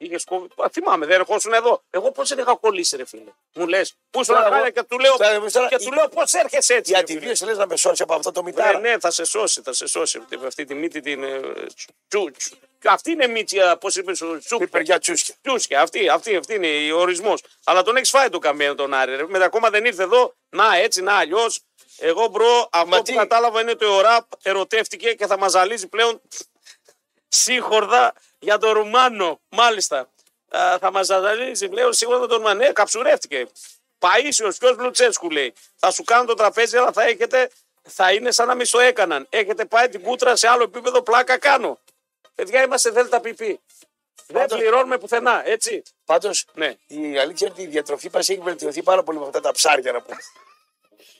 Είχες 0.00 0.24
κόβει. 0.24 0.48
Α, 0.56 0.68
Θυμάμαι, 0.72 1.06
δεν 1.06 1.20
ερχόσουν 1.20 1.52
εδώ. 1.52 1.82
Εγώ 1.90 2.10
πώς 2.12 2.28
δεν 2.28 2.38
είχα 2.38 2.56
κολλήσει, 2.56 2.96
ρε 2.96 3.04
φίλε. 3.06 3.32
Μου 3.54 3.66
λες. 3.66 3.94
Πού 4.10 4.24
σου 4.24 4.32
Τώρα 4.32 4.48
να 4.48 4.56
εγώ- 4.58 4.70
και 4.70 4.82
του 4.82 4.98
λέω, 4.98 5.16
τώρα 5.16 5.30
εμείς 5.30 5.52
τώρα- 5.52 5.68
και 5.68 5.76
του 5.78 5.92
λέω 5.92 6.08
πώς 6.08 6.32
έρχεσαι 6.32 6.74
έτσι. 6.74 6.90
Για 6.90 7.00
ρε 7.00 7.04
τη 7.06 7.12
φίλε. 7.12 7.24
βίωση 7.24 7.44
λες 7.44 7.56
να 7.56 7.66
με 7.66 7.76
σώσει 7.76 8.02
από 8.02 8.14
αυτό 8.14 8.32
το 8.32 8.42
Ναι, 8.42 8.50
μητάρα. 8.50 8.78
ναι, 8.78 8.98
θα 8.98 9.10
σε 9.10 9.24
σώσει, 9.24 9.60
θα 9.62 9.72
σε 9.72 9.86
σώσει. 9.86 10.18
Με 10.40 10.46
Αυτή 10.46 10.64
τη 10.64 10.74
μύτη 10.74 11.00
την. 11.00 11.22
ε, 11.22 11.40
τσου- 12.08 12.36
τσου- 12.36 12.58
Αυτή 12.84 13.10
είναι 13.10 13.26
μύτια, 13.26 13.76
πώς 13.76 13.96
είπε 13.96 14.10
ο 14.10 14.38
Τσούκ. 14.38 14.60
Είπε 14.60 14.80
για 14.80 14.98
τσούσκια. 14.98 15.34
Τσούσκια, 15.42 15.80
αυτή, 15.80 16.08
αυτή, 16.08 16.36
αυτή 16.36 16.54
είναι 16.54 16.92
ο 16.92 16.98
ορισμός. 17.00 17.42
Αλλά 17.64 17.82
τον 17.82 17.96
έχεις 17.96 18.10
φάει 18.10 18.28
το 18.28 18.38
καμία 18.38 18.74
τον 18.74 18.94
Άρη. 18.94 19.16
Ρε. 19.16 19.26
Μετά 19.28 19.44
ακόμα 19.44 19.70
δεν 19.70 19.84
ήρθε 19.84 20.02
εδώ. 20.02 20.34
Να 20.48 20.76
έτσι, 20.76 21.02
να 21.02 21.12
αλλιώς. 21.14 21.60
Εγώ 21.98 22.26
bro, 22.26 22.68
αυτό 22.72 22.96
που 22.96 23.02
τι; 23.02 23.12
κατάλαβα 23.12 23.60
είναι 23.60 23.70
ότι 23.70 23.84
ο 23.84 24.00
Ραπ 24.00 24.24
ερωτεύτηκε 24.42 25.12
και 25.12 25.26
θα 25.26 25.38
μας 25.38 25.50
ζαλίζει 25.52 25.86
πλέον 25.88 26.20
σύγκορμα 27.28 28.12
για 28.38 28.58
τον 28.58 28.72
Ρουμάνο. 28.72 29.40
Μάλιστα. 29.48 30.08
Α, 30.48 30.78
θα 30.78 30.90
μας 30.90 31.06
ζαλίζει 31.06 31.68
πλέον 31.68 31.92
σύγκορμα 31.92 32.26
τον 32.26 32.36
Ρουμάνο. 32.36 32.58
Ναι, 32.64 32.72
καψουρεύτηκε. 32.72 33.46
Παΐσιος 33.98 34.58
ποιο 34.58 34.74
Λουτσέσκου 34.78 35.30
λέει. 35.30 35.52
Θα 35.76 35.90
σου 35.90 36.04
κάνουν 36.04 36.26
το 36.26 36.34
τραπέζι, 36.34 36.76
αλλά 36.76 36.92
θα 36.92 37.02
έχετε. 37.02 37.50
Θα 37.90 38.12
είναι 38.12 38.30
σαν 38.30 38.46
να 38.46 38.54
μην 38.54 38.70
το 38.70 38.78
έκαναν. 38.78 39.26
Έχετε 39.30 39.64
πάει 39.64 39.88
την 39.88 40.02
κούτρα 40.02 40.36
σε 40.36 40.48
άλλο 40.48 40.62
επίπεδο, 40.62 41.02
πλάκα 41.02 41.38
κάνω. 41.38 41.78
Παιδιά, 42.34 42.62
είμαστε 42.62 42.90
δέλτα 42.90 43.20
πιπί. 43.20 43.60
Δεν 44.26 44.36
Πάντως- 44.40 44.58
πληρώνουμε 44.58 44.98
πουθενά, 44.98 45.42
έτσι. 45.48 45.82
Πάντως 46.04 46.44
Ναι. 46.54 46.74
η 46.86 47.18
αλήθεια 47.18 47.46
είναι 47.46 47.50
ότι 47.50 47.62
η 47.62 47.66
διατροφή 47.66 48.10
μας 48.12 48.28
έχει 48.28 48.40
βελτιωθεί 48.40 48.82
πάρα 48.82 49.02
πολύ 49.02 49.18
με 49.18 49.24
αυτά 49.26 49.40
τα 49.40 49.52
ψάρια 49.52 49.92
να 49.92 50.02
πούμε. 50.02 50.16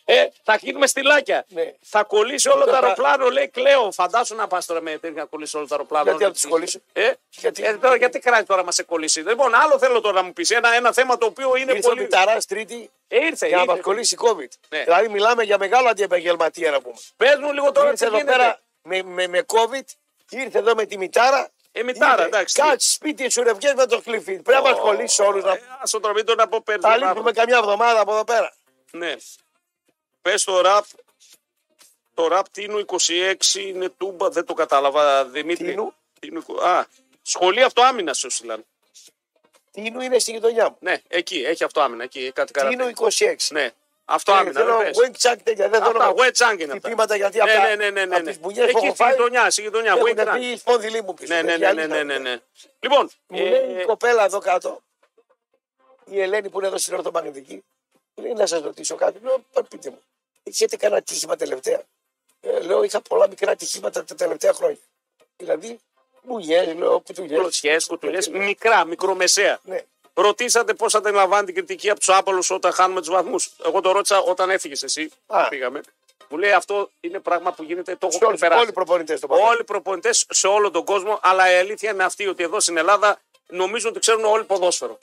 Ε, 0.05 0.27
θα 0.43 0.57
γίνουμε 0.61 0.87
στυλάκια. 0.87 1.45
Ναι. 1.49 1.73
Θα 1.83 2.03
κολλήσει 2.05 2.49
όλο 2.49 2.59
το 2.65 2.71
Τώρα- 2.71 2.79
αεροπλάνο, 2.83 3.29
λέει 3.29 3.49
κλαίω. 3.49 3.93
Φαντάσου 3.93 4.35
να 4.35 4.47
πας 4.47 4.67
τώρα 4.67 4.81
με 4.81 4.91
τέτοια 4.91 5.21
να 5.21 5.25
κολλήσει 5.25 5.57
όλο 5.57 5.67
το 5.67 5.75
αεροπλάνο. 5.75 6.05
Γιατί 6.05 6.25
να 6.25 6.33
τους 6.33 6.47
κολλήσει; 6.47 6.83
Ε, 6.93 7.03
Γιατί- 7.03 7.61
γιατί, 7.61 7.63
ε, 7.63 7.73
τώρα, 7.77 7.97
γιατί 7.97 8.19
κράζει 8.19 8.45
τώρα 8.45 8.65
μας 8.65 8.75
σε 8.75 8.83
κολλήσει; 8.83 9.21
Λοιπόν, 9.21 9.55
άλλο 9.55 9.79
θέλω 9.79 10.01
τώρα 10.01 10.15
να 10.15 10.23
μου 10.23 10.33
πεις. 10.33 10.51
Ένα, 10.51 10.75
ένα 10.75 10.93
θέμα 10.93 11.19
το 11.19 11.27
οποίο 11.27 11.57
είναι 11.57 11.73
Ήρθε 11.73 11.87
ο 11.87 11.91
πολύ. 11.91 12.03
Μηταράς 12.03 12.47
Τρίτη 12.47 12.91
Ε, 13.09 13.25
ήρθε. 13.25 13.47
για 13.47 13.57
να 13.57 13.63
ήρθε. 13.63 13.75
μα 13.75 13.81
κολλήσει 13.83 14.17
COVID. 14.21 14.49
Ναι. 14.69 14.83
Δηλαδή 14.85 15.09
μιλάμε 15.09 15.43
για 15.43 15.59
μεγάλο 15.59 15.89
αντιεπαγγελματία 15.89 16.71
να 16.71 16.81
πούμε. 16.81 16.95
Πες 17.17 17.37
μου 17.41 17.53
λίγο 17.53 17.73
τώρα 17.73 17.87
τι 17.87 17.93
Ήρθε 17.93 18.07
εδώ 18.07 18.17
γίνεται. 18.17 18.37
πέρα 18.37 18.61
με, 18.83 19.03
με, 19.03 19.27
με 19.27 19.45
COVID, 19.47 19.85
ήρθε 20.31 20.59
εδώ 20.59 20.75
με 20.75 20.85
τη 20.85 20.99
μητάρα. 20.99 21.49
Ε, 21.73 21.83
μητάρα, 21.83 22.13
Ήρθε, 22.13 22.25
εντάξει, 22.27 22.55
τι. 22.55 22.61
Κάτσε 22.61 22.91
σπίτι 22.93 23.31
σου 23.31 23.43
ρε 23.43 23.53
βγες 23.53 23.75
με 23.75 23.87
το 23.87 24.01
κλειφί. 24.01 24.39
Πρέπει 24.43 24.63
να 24.63 24.71
μα 24.71 24.77
κολλήσει 24.77 25.23
όλους. 25.23 25.45
Ε, 25.45 25.61
ας 25.83 25.91
το 25.91 26.01
τραβεί 26.01 26.25
τον 26.25 26.41
από 26.41 26.63
Θα 26.81 26.97
λείπουμε 26.97 27.33
καμιά 27.33 27.57
εβδομάδα 27.59 28.01
από 28.01 28.13
εδώ 28.13 28.25
πέρα. 28.25 28.53
Ναι. 28.91 29.15
Πες 30.31 30.45
το 30.45 30.61
ραπ. 30.61 30.85
Το 32.15 32.27
ραπ 32.29 32.49
Τίνου 32.49 32.85
26 32.87 33.35
είναι 33.55 33.89
τούμπα, 33.89 34.29
δεν 34.31 34.45
το 34.45 34.55
κατάλαβα 34.55 35.25
Δημήτρη. 35.25 35.67
Τίνου; 35.67 35.95
Τίνου, 36.21 36.45
Α, 36.63 36.85
σχολείο 37.23 37.67
αυτοάμυνα 37.67 38.13
σου 38.15 38.31
στείλαν. 38.31 38.65
Τίνου 39.71 40.01
είναι 40.01 40.19
στη 40.19 40.31
γειτονιά 40.33 40.69
μου. 40.71 40.77
Ναι, 40.81 41.03
εκεί, 41.09 41.43
έχει 41.47 41.65
αυτοάμυνα. 41.65 42.05
Εκεί, 42.05 42.33
κάτι 42.33 42.53
καρατέ. 42.53 42.77
Τίνου 42.77 42.91
26. 42.95 43.35
Ναι, 43.51 43.71
αυτοάμυνα. 44.05 44.61
Ε, 44.61 44.65
Θέλω 44.65 44.77
δεν 44.79 44.91
πες. 44.91 44.99
wing 44.99 45.29
chunk 45.33 45.37
τέτοια. 45.43 45.69
Δεν 45.69 45.83
Αυτά, 45.83 45.93
θέλω 45.93 46.15
wet 46.17 46.41
είναι 46.61 46.63
αυτά. 46.65 46.75
χτυπήματα 46.79 47.17
γιατί 47.17 47.37
Ναι, 47.37 47.43
από 47.43 47.53
τα- 47.63 47.69
ναι, 47.69 47.75
ναι, 47.75 47.91
ναι, 47.91 48.05
ναι, 48.05 48.15
από 48.15 48.25
ναι. 48.25 48.31
τις 48.31 48.41
μπουνιές 48.41 48.65
που 48.71 48.77
Εκεί 48.77 48.87
έχω 48.87 48.95
στη 48.95 49.03
φάει 49.03 49.11
γειτονιά, 49.13 49.51
στη 49.51 49.63
γειτονιά. 49.63 49.93
έχουν 49.93 50.05
wing 50.09 50.29
πει 50.39 50.47
οι 50.47 50.57
σπόνδυλοι 50.57 51.03
μου 51.03 51.15
πίσω. 51.15 51.35
Ναι, 51.35 51.43
ναι, 51.43 51.53
Είναι 51.53 51.67
ναι, 51.67 51.73
ναι, 51.73 51.83
αλήθεια. 51.83 52.05
ναι, 52.05 52.19
ναι, 52.19 52.31
ναι. 52.31 52.41
Λοιπόν, 52.81 53.11
Μου 53.27 53.39
λέει 53.47 53.69
η 53.71 53.81
ε, 53.81 53.85
κοπέλα 53.85 54.25
εδώ 54.25 54.39
κάτω, 54.39 54.83
η 56.05 56.21
Ελένη 56.21 56.49
που 56.51 56.59
είναι 56.59 56.67
εδώ 56.67 56.79
στην 56.79 56.95
ορθομαγνητική, 56.95 57.65
μου 58.15 58.25
λέει 58.25 58.33
να 58.33 58.47
σας 58.47 58.61
ρωτήσω 58.63 58.95
κάτι. 58.95 59.19
Λέω, 59.23 59.45
«Πα, 59.53 59.63
πείτε 59.65 59.91
μου, 59.91 60.03
είχατε 60.53 60.77
κανένα 60.77 61.03
τύχημα 61.03 61.37
τελευταία. 61.37 61.83
Ε, 62.41 62.61
λέω, 62.61 62.83
είχα 62.83 63.01
πολλά 63.01 63.29
μικρά 63.29 63.57
τυχήματα 63.57 64.05
τα 64.05 64.15
τελευταία 64.15 64.53
χρόνια. 64.53 64.79
Δηλαδή, 65.37 65.79
μπουγιέ, 66.23 66.75
λέω, 66.75 67.01
κουτουλιέ. 67.01 67.37
κλωτσιές, 67.39 67.87
κουτουλιές, 67.87 68.29
μικρά, 68.29 68.85
μικρομεσαία. 68.85 69.59
Ναι. 69.63 69.81
Ρωτήσατε 70.15 70.75
πώς 70.75 70.93
θα 70.93 71.01
την 71.01 71.15
λαμβάνει 71.15 71.47
την 71.47 71.55
κριτική 71.55 71.91
από 71.91 71.99
τους 71.99 72.09
άπαλου 72.09 72.43
όταν 72.49 72.73
χάνουμε 72.73 73.01
τους 73.01 73.09
βαθμούς. 73.09 73.51
Εγώ 73.65 73.81
το 73.81 73.93
ρώτησα 73.93 74.19
όταν 74.21 74.51
έφυγες 74.51 74.83
εσύ. 74.83 75.11
Α. 75.27 75.49
Πήγαμε. 75.49 75.81
Μου 76.29 76.39
λέει 76.39 76.53
αυτό 76.53 76.91
είναι 77.01 77.19
πράγμα 77.19 77.53
που 77.53 77.63
γίνεται. 77.63 77.97
Το 77.97 78.11
Σε 78.11 78.17
έχω 78.17 78.27
όλους- 78.27 78.41
περάσει. 78.41 78.61
Όλοι 78.61 78.69
οι 78.69 78.73
προπονητές 78.73 79.21
το 79.21 79.27
πάνε. 79.27 79.43
Όλοι 79.43 79.61
οι 79.61 79.65
προπονητές 79.65 80.27
σε 80.31 80.47
όλο 80.47 80.71
τον 80.71 80.85
κόσμο, 80.85 81.19
αλλά 81.23 81.53
η 81.53 81.55
αλήθεια 81.59 81.91
είναι 81.91 82.05
αυτή 82.05 82.27
ότι 82.27 82.43
εδώ 82.43 82.61
στην 82.61 82.77
Ελλάδα 82.77 83.21
νομίζω 83.47 83.89
ότι 83.89 83.99
ξέρουν 83.99 84.25
όλοι 84.25 84.45
ποδόσφαιρο. 84.45 84.99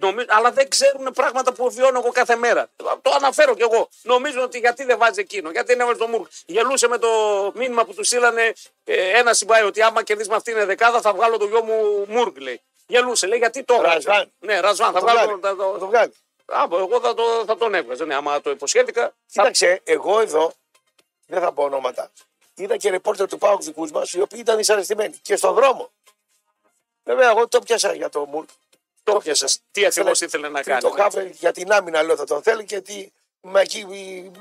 Νομι... 0.00 0.24
Αλλά 0.28 0.50
δεν 0.52 0.68
ξέρουν 0.68 1.12
πράγματα 1.14 1.52
που 1.52 1.70
βιώνω 1.70 1.98
εγώ 1.98 2.10
κάθε 2.10 2.36
μέρα. 2.36 2.68
Το 3.02 3.10
αναφέρω 3.14 3.54
κι 3.54 3.62
εγώ. 3.62 3.88
Νομίζω 4.02 4.42
ότι 4.42 4.58
γιατί 4.58 4.84
δεν 4.84 4.98
βάζει 4.98 5.20
εκείνο, 5.20 5.50
γιατί 5.50 5.66
δεν 5.66 5.80
έβαλε 5.80 5.96
το 5.98 6.06
Μουρκ. 6.06 6.26
Γελούσε 6.46 6.88
με 6.88 6.98
το 6.98 7.08
μήνυμα 7.54 7.84
που 7.84 7.94
τους 7.94 8.06
στείλανε 8.06 8.52
ε, 8.84 9.18
ένα 9.18 9.34
συμπάει 9.34 9.62
ότι 9.62 9.82
άμα 9.82 10.02
κερδίσει 10.02 10.28
με 10.28 10.34
αυτήν 10.34 10.54
την 10.54 10.66
δεκάδα 10.66 11.00
θα 11.00 11.12
βγάλω 11.12 11.36
το 11.36 11.46
γιο 11.46 11.62
μου 11.64 12.04
Μουρκ, 12.08 12.38
λέει. 12.40 12.60
Γελούσε, 12.86 13.26
λέει 13.26 13.38
γιατί 13.38 13.62
το 13.64 13.74
έβγαλε. 13.74 13.94
Ρασβάν. 13.94 14.32
Ναι, 14.38 14.60
Ρασβάν, 14.60 14.92
θα 14.92 15.00
Θα 15.00 15.06
το 15.06 15.12
βγάλω. 15.12 15.38
βγάλει. 15.38 15.40
Θα, 15.40 15.48
Θα 15.48 15.56
το... 15.72 15.78
το 15.78 15.86
βγάλει. 15.86 16.12
Α, 16.46 16.62
εγώ 16.70 17.00
θα, 17.00 17.14
το, 17.14 17.22
θα 17.46 17.56
τον 17.56 17.74
έβγαζα. 17.74 18.04
Ναι, 18.04 18.14
άμα 18.14 18.40
το 18.40 18.50
υποσχέθηκα. 18.50 19.02
Θα... 19.02 19.12
Κοίταξε, 19.26 19.80
εγώ 19.84 20.20
εδώ, 20.20 20.52
δεν 21.26 21.40
θα 21.40 21.52
πω 21.52 21.62
ονόματα, 21.62 22.10
είδα 22.54 22.76
και 22.76 22.90
ρεπόρτερ 22.90 23.28
του 23.28 23.38
Πάουκ 23.38 23.62
δικούς 23.62 23.90
μας, 23.90 24.12
οι 24.12 24.20
οποίοι 24.20 24.38
ήταν 24.42 24.56
δυσαρεστημένοι 24.56 25.18
και 25.22 25.36
στον 25.36 25.54
δρόμο. 25.54 25.90
Βέβαια, 27.04 27.30
εγώ 27.30 27.48
το 27.48 27.60
πιάσα 27.60 27.94
για 27.94 28.08
το 28.08 28.26
Μουρκ. 28.26 28.48
Το 29.12 29.18
πιάσες. 29.18 29.58
Τι 29.70 29.86
ακριβώς 29.86 30.20
ήθελε 30.20 30.48
να 30.48 30.62
κάνει. 30.62 30.80
Το 30.80 30.90
χάφε 30.90 31.30
για 31.38 31.52
την 31.52 31.72
άμυνα, 31.72 32.02
λέω, 32.02 32.16
θα 32.16 32.24
τον 32.24 32.42
θέλει 32.42 32.64
και 32.64 32.76
ότι 32.76 33.12
μα 33.40 33.60
εκεί 33.60 33.78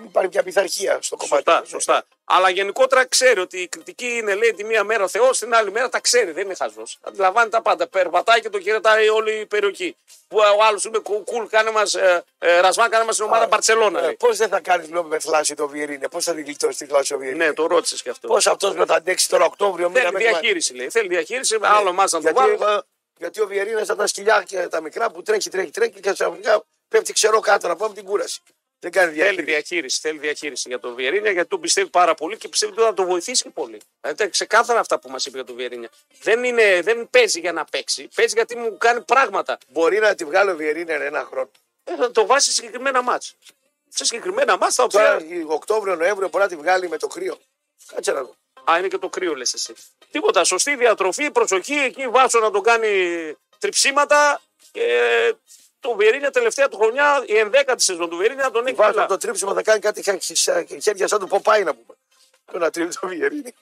υπάρχει 0.05 0.29
μια 0.33 0.43
πειθαρχία 0.43 0.97
στο 1.01 1.15
κομμάτι. 1.15 1.43
Σωστά, 1.51 1.63
σωστά. 1.65 2.03
Αλλά 2.23 2.49
γενικότερα 2.49 3.05
ξέρει 3.05 3.39
ότι 3.39 3.57
η 3.61 3.67
κριτική 3.67 4.05
είναι, 4.05 4.35
λέει, 4.35 4.53
τη 4.53 4.63
μία 4.63 4.83
μέρα 4.83 5.03
ο 5.03 5.07
Θεός, 5.07 5.39
την 5.39 5.53
άλλη 5.55 5.71
μέρα 5.71 5.89
τα 5.89 5.99
ξέρει. 5.99 6.31
Δεν 6.31 6.43
είναι 6.45 6.55
χαζός. 6.55 6.97
Αντιλαμβάνει 7.01 7.49
τα 7.49 7.61
πάντα. 7.61 7.87
Περπατάει 7.87 8.39
και 8.41 8.49
το 8.49 8.59
χαιρετάει 8.61 9.09
όλη 9.09 9.39
η 9.39 9.45
περιοχή. 9.45 9.95
Που 10.27 10.37
ο 10.37 10.63
άλλος 10.63 10.83
είπε, 10.85 10.99
κουλ, 10.99 11.45
κάνε 11.49 11.71
μας, 11.71 11.93
ε, 11.95 12.23
ε, 12.37 12.59
ρασμά, 12.59 12.89
κάνε 12.89 13.05
μας 13.05 13.15
την 13.15 13.25
ομάδα 13.25 13.47
Μπαρσελόνα. 13.47 14.01
λέει. 14.01 14.13
Πώς 14.15 14.37
δεν 14.37 14.49
θα 14.49 14.59
κάνεις 14.59 14.89
λέω 14.89 15.03
με 15.03 15.19
θλάση 15.19 15.55
το 15.55 15.67
Βιερίνε, 15.67 16.07
πώς 16.07 16.23
θα 16.25 16.33
την 16.33 16.43
γλιτώσεις 16.43 16.77
τη 16.77 16.85
θλάση 16.85 17.13
ο 17.13 17.17
Βιερίνε; 17.17 17.45
Ναι, 17.45 17.53
το 17.53 17.65
ρώτησες 17.67 18.01
και 18.01 18.09
αυτό. 18.09 18.27
Πώς 18.27 18.47
αυτός 18.47 18.75
με 18.75 18.85
θα 18.85 18.95
αντέξει 18.95 19.29
τώρα 19.29 19.45
Οκτώβριο 19.45 19.87
μήνα 19.89 20.01
Θέλει 20.01 20.13
μέχρι- 20.13 20.29
διαχείριση, 20.29 20.73
λέει. 20.73 20.89
Θέλει 20.89 21.07
διαχείριση. 21.07 21.57
Άλλο 21.61 21.93
μα 21.93 22.03
να 22.03 22.09
το 22.09 22.17
γιατί, 22.19 22.35
βάλει. 22.55 22.81
Εγώ- 23.17 23.19
γιατί 23.19 23.41
ο 23.41 23.47
Βιερίνε 23.47 23.81
ήταν 23.81 23.97
τα 23.97 24.07
σκυλιά 24.07 24.43
και 24.47 24.67
τα 24.67 24.81
μικρά 24.81 25.11
που 25.11 25.21
τρέχει, 25.21 25.49
τρέχει, 25.49 25.71
τρέχει 25.71 25.99
και 25.99 26.11
ξαφνικά 26.11 26.63
πέφτει 26.87 27.13
ξερό 27.13 27.39
κάτω 27.39 27.67
να 27.67 27.75
πάμε 27.75 27.93
την 27.93 28.03
κούραση. 28.03 28.41
Δεν 28.79 28.91
κάνει 28.91 29.05
Θέλει 29.11 29.21
διαχείριση. 29.21 29.51
διαχείριση, 29.51 29.99
θέλει 29.99 30.19
διαχείριση 30.19 30.69
για 30.69 30.79
τον 30.79 30.95
Βιερίνια 30.95 31.31
γιατί 31.31 31.49
τον 31.49 31.59
πιστεύει 31.59 31.89
πάρα 31.89 32.13
πολύ 32.15 32.37
και 32.37 32.47
πιστεύει 32.47 32.71
ότι 32.73 32.81
θα 32.81 32.93
τον 32.93 33.05
βοηθήσει 33.05 33.43
και 33.43 33.49
πολύ. 33.49 33.81
Δηλαδή 34.01 34.21
είναι 34.23 34.31
ξεκάθαρα 34.31 34.79
αυτά 34.79 34.99
που 34.99 35.09
μας 35.09 35.25
είπε 35.25 35.37
για 35.37 35.45
τον 35.45 35.55
Βιερίνια. 35.55 35.89
Δεν, 36.21 36.43
είναι, 36.43 36.81
δεν 36.81 37.09
παίζει 37.09 37.39
για 37.39 37.51
να 37.51 37.65
παίξει, 37.65 38.07
παίζει 38.15 38.33
γιατί 38.35 38.55
μου 38.57 38.77
κάνει 38.77 39.01
πράγματα. 39.01 39.57
Μπορεί 39.67 39.99
να 39.99 40.15
τη 40.15 40.25
βγάλει 40.25 40.49
ο 40.51 40.55
Βιερίνε 40.55 40.93
ένα 40.93 41.25
χρόνο. 41.29 41.49
Ε, 41.83 41.95
θα 41.95 42.11
το 42.11 42.25
βάζει 42.25 42.45
σε 42.45 42.51
συγκεκριμένα 42.51 43.01
μάτς. 43.01 43.35
Σε 43.89 44.05
συγκεκριμένα 44.05 44.57
μάτς 44.57 44.75
τα 44.75 44.87
Τώρα 44.87 45.15
οποία. 45.15 45.43
Οκτώβριο-Νοέμβριο 45.47 46.27
μπορεί 46.29 46.43
να 46.43 46.49
τη 46.49 46.55
βγάλει 46.55 46.89
με 46.89 46.97
το 46.97 47.07
κρύο. 47.07 47.37
Κάτσε 47.87 48.11
να 48.11 48.21
δω. 48.21 48.35
Α, 48.71 48.77
είναι 48.77 48.87
και 48.87 48.97
το 48.97 49.09
κρύο, 49.09 49.35
λες 49.35 49.53
εσύ. 49.53 49.73
Τίποτα. 50.11 50.43
Σωστή 50.43 50.75
διατροφή, 50.75 51.31
προσοχή. 51.31 51.73
Εκεί 51.75 52.07
βάζω 52.07 52.39
να 52.39 52.51
τον 52.51 52.63
κάνει 52.63 52.89
τριψίματα. 53.59 54.41
Και 54.71 55.35
το 55.79 55.95
Βιερίνια 55.95 56.31
τελευταία 56.31 56.67
του 56.69 56.77
χρονιά, 56.77 57.23
η 57.27 57.37
ενδέκατη 57.37 57.83
σεζόν 57.83 58.09
του 58.09 58.17
Βιερίνια 58.17 58.51
τον 58.51 58.65
έχει 58.67 58.75
Βάζω 58.75 58.93
καλά. 58.93 59.05
το 59.05 59.17
τρίψιμο 59.17 59.53
θα 59.53 59.61
κάνει 59.61 59.79
κάτι 59.79 60.03
χα- 60.03 60.17
χα- 60.43 60.79
χέρια 60.81 61.07
σαν 61.07 61.19
του 61.19 61.27
Ποπάι 61.27 61.63
να 61.63 61.73
πούμε. 61.73 61.97
Το 62.51 62.57
να 62.57 62.69
τρίψει 62.69 62.99
το 63.01 63.07
Βιερίνε. 63.07 63.53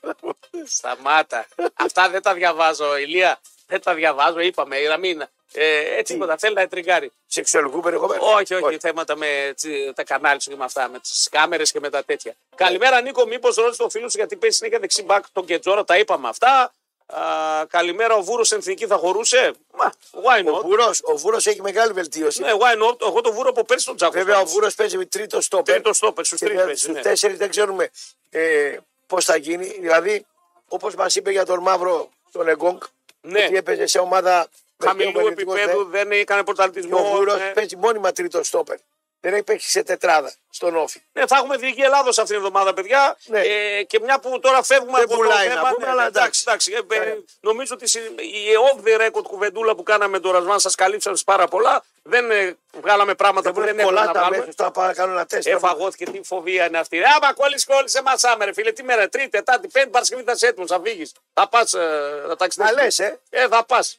Σταμάτα. 0.65 1.45
Αυτά 1.73 2.09
δεν 2.09 2.21
τα 2.21 2.33
διαβάζω, 2.33 2.97
Ηλία. 2.97 3.39
Δεν 3.67 3.81
τα 3.81 3.93
διαβάζω, 3.93 4.39
είπαμε. 4.39 4.77
Η 4.77 4.85
Ραμίνα. 4.85 5.29
Ε, 5.55 5.97
έτσι 5.97 6.13
τίποτα. 6.13 6.37
Θέλει 6.37 6.53
να 6.53 6.61
ετριγκάρει. 6.61 7.11
Σεξουαλικού 7.27 7.79
περιεχομένου. 7.79 8.21
Όχι, 8.39 8.53
όχι, 8.53 8.77
θέματα 8.77 9.15
με 9.15 9.53
τσι, 9.55 9.91
τα 9.95 10.03
κανάλια 10.03 10.39
σου 10.39 10.49
και 10.49 10.55
με 10.55 10.63
αυτά, 10.63 10.89
με 10.89 10.99
τις 10.99 11.27
κάμερες 11.31 11.71
και 11.71 11.79
με 11.79 11.89
τα 11.89 12.03
τέτοια. 12.03 12.35
Καλημέρα, 12.55 13.01
Νίκο. 13.01 13.25
Μήπως 13.25 13.55
ρώτησε 13.55 13.81
το 13.81 13.89
φίλο 13.89 14.09
σου 14.09 14.17
γιατί 14.17 14.35
παίζει 14.35 14.55
συνέχεια 14.55 14.79
δεξί 14.79 15.03
μπακ 15.03 15.23
τον 15.33 15.45
Κετζόρα, 15.45 15.83
τα 15.83 15.97
είπαμε 15.97 16.27
αυτά. 16.29 16.73
Α, 17.05 17.65
καλημέρα, 17.69 18.15
ο 18.15 18.21
Βούρος 18.21 18.51
εθνική 18.51 18.87
θα 18.87 18.95
χωρούσε; 18.97 19.53
Μα, 19.77 19.91
why 20.11 20.45
Ο 20.53 20.57
not; 20.57 20.61
Βούρος 20.61 20.99
ο 21.03 21.17
Βούρος 21.17 21.45
έχει 21.45 21.61
μεγάλη 21.61 21.93
βελτίωση. 21.93 22.41
Ναι, 22.41 22.51
why 22.51 22.83
not; 22.89 23.01
Εγώ 23.01 23.21
το 23.21 23.33
Βούρο 23.33 23.49
από 23.49 23.63
πέρσι 23.63 23.85
τον 23.85 23.95
Τζάκο. 23.95 24.11
Βέβαια 24.13 24.39
ο 24.39 24.45
Βούρος 24.45 24.75
παίζει 24.75 24.97
με 24.97 25.05
τρίτο 25.05 25.41
στόπερ. 25.41 25.73
Τρίτο 25.73 25.93
στόπερ, 25.93 26.25
στους 26.25 26.39
Και 26.39 26.45
τρεις 26.45 26.55
βέβαια 26.57 26.73
παίζει. 26.73 26.83
στους 26.83 26.95
Ναι. 26.95 27.01
τέσσερις 27.01 27.37
δεν 27.37 27.49
ξέρουμε 27.49 27.89
ε, 28.29 28.77
πώς 29.07 29.25
θα 29.25 29.35
γίνει. 29.35 29.65
Δηλαδή, 29.79 30.25
όπως 30.67 30.95
μας 30.95 31.15
είπε 31.15 31.31
για 31.31 31.45
τον 31.45 31.59
Μαύρο 31.61 32.09
τον 32.31 32.47
Εγκόγκ, 32.47 32.81
Ναι. 33.21 33.43
ότι 33.43 33.55
έπαιζε 33.55 33.85
σε 33.85 33.99
ομάδα 33.99 34.47
Χαμηλού 34.83 35.11
μερικαίων 35.11 35.23
πολιτικών, 35.23 35.57
επίπεδου, 35.57 35.83
ναι. 35.83 35.89
δεν 35.97 36.11
έκανε 36.11 36.39
Και 36.39 36.45
πρωταθλητισμό. 36.53 36.97
ο 36.99 37.03
Βούρος 37.15 37.35
ναι. 37.35 37.51
παίζει 37.53 37.75
μόνιμα 37.75 38.11
τρίτο 38.11 38.43
στόπερ. 38.43 38.77
Δεν 39.25 39.33
έχει 39.33 39.43
παίξει 39.43 39.69
σε 39.69 39.83
τετράδα 39.83 40.33
στον 40.49 40.75
ΟΦΗ. 40.75 41.01
Ναι, 41.11 41.27
θα 41.27 41.35
έχουμε 41.37 41.55
Εθνική 41.55 41.81
Ελλάδος 41.81 42.09
αυτήν 42.09 42.25
την 42.25 42.35
εβδομάδα, 42.35 42.73
παιδιά. 42.73 43.17
Ναι. 43.25 43.39
Ε, 43.39 43.83
και 43.83 43.99
μια 43.99 44.19
που 44.19 44.39
τώρα 44.39 44.63
φεύγουμε 44.63 44.91
Δεν 44.97 45.03
από 45.03 45.15
πουλάει 45.15 45.47
το 45.47 45.53
να 45.53 45.59
θέμα. 45.61 45.69
πούμε, 45.73 45.85
ναι, 45.85 45.91
αλλά 45.91 46.05
εντάξει, 46.05 46.43
εντάξει. 46.47 46.71
Ε, 46.73 46.95
ε, 46.95 46.99
Ωραία. 46.99 47.15
νομίζω 47.39 47.73
ότι 47.75 47.87
συ- 47.87 48.19
η 48.21 48.43
off 48.73 48.87
the 48.87 49.01
record 49.07 49.23
κουβεντούλα 49.23 49.75
που 49.75 49.83
κάναμε 49.83 50.19
τον 50.19 50.31
Ρασμάν 50.31 50.59
σας 50.59 50.75
καλύψαμε 50.75 51.17
σε 51.17 51.23
πάρα 51.23 51.47
πολλά. 51.47 51.83
Δεν 52.03 52.31
ε, 52.31 52.57
βγάλαμε 52.81 53.15
πράγματα 53.15 53.51
Δεν 53.51 53.53
που 53.53 53.59
δεν 53.65 53.75
μπορεί 53.75 53.81
έπρεπε 53.81 53.89
πολλά 53.95 54.05
να 54.05 54.11
τα 54.13 54.19
βγάλουμε. 54.19 54.37
μέσα. 54.45 54.51
Τώρα 54.55 54.71
πάω 54.71 54.85
να 54.85 54.93
κάνω 54.93 55.11
ένα 55.11 55.25
τεστ. 55.25 55.47
Εφαγώθηκε 55.47 56.05
τι 56.05 56.19
φοβία 56.23 56.65
είναι 56.65 56.77
αυτή. 56.77 56.97
Άμα 57.03 57.33
κόλλησε, 57.33 57.65
κόλλησε 57.73 58.01
μας 58.01 58.23
άμερε, 58.23 58.53
φίλε. 58.53 58.71
Τι 58.71 58.83
μέρα, 58.83 59.09
Τρίτη, 59.09 59.29
Τετάρτη, 59.29 59.67
Πέμπτη, 59.67 59.89
Παρασκευή 59.89 60.23
θα 60.23 60.31
είσαι 60.31 60.47
έτοιμος, 60.47 60.69
θα 60.69 60.79
φύγεις. 60.83 61.11
Θα 61.33 61.47
πας, 61.49 61.73
ε, 61.73 61.79
θα 62.21 62.27
Να 62.27 62.35
ταξιδέψει. 62.35 62.75
λες, 62.75 62.99
ε. 62.99 63.19
Ε, 63.29 63.47
θα 63.47 63.65
πας. 63.65 63.97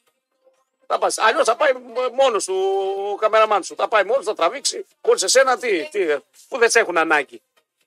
Θα 0.87 0.99
πας. 0.99 1.19
Αλλιώς 1.19 1.45
θα 1.45 1.57
πάει 1.57 1.73
μόνος 2.13 2.45
του 2.45 2.55
ο 3.13 3.17
καμεραμάν 3.17 3.63
σου. 3.63 3.75
Θα 3.75 3.89
πάει 3.89 4.05
μόνος, 4.05 4.25
θα 4.25 4.35
τραβήξει. 4.35 4.87
Χωρί 5.03 5.21
εσένα 5.23 5.59
τι, 5.59 5.89
τι, 5.91 5.99
που 6.49 6.59
δεν 6.59 6.71
σε 6.71 6.79
έχουν 6.79 6.97
ανάγκη. 6.99 7.43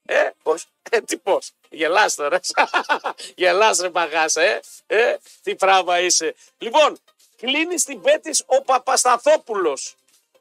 Ε, 0.06 0.30
Πώς. 0.44 0.66
ε, 0.90 1.02
τι 1.02 1.18
πώς. 1.18 1.52
Γελάς 1.70 2.16
τώρα. 2.16 2.40
Γελάς 3.36 3.80
ρε 3.80 3.90
παγάσα, 3.90 4.42
ε. 4.42 4.62
ε. 4.88 5.18
Τι 5.44 5.56
πράγμα 5.56 6.00
είσαι. 6.00 6.36
Λοιπόν, 6.58 7.00
κλείνεις 7.38 7.84
την 7.84 8.02
πέτη 8.02 8.32
ο 8.46 8.62
Παπασταθόπουλος. 8.62 9.96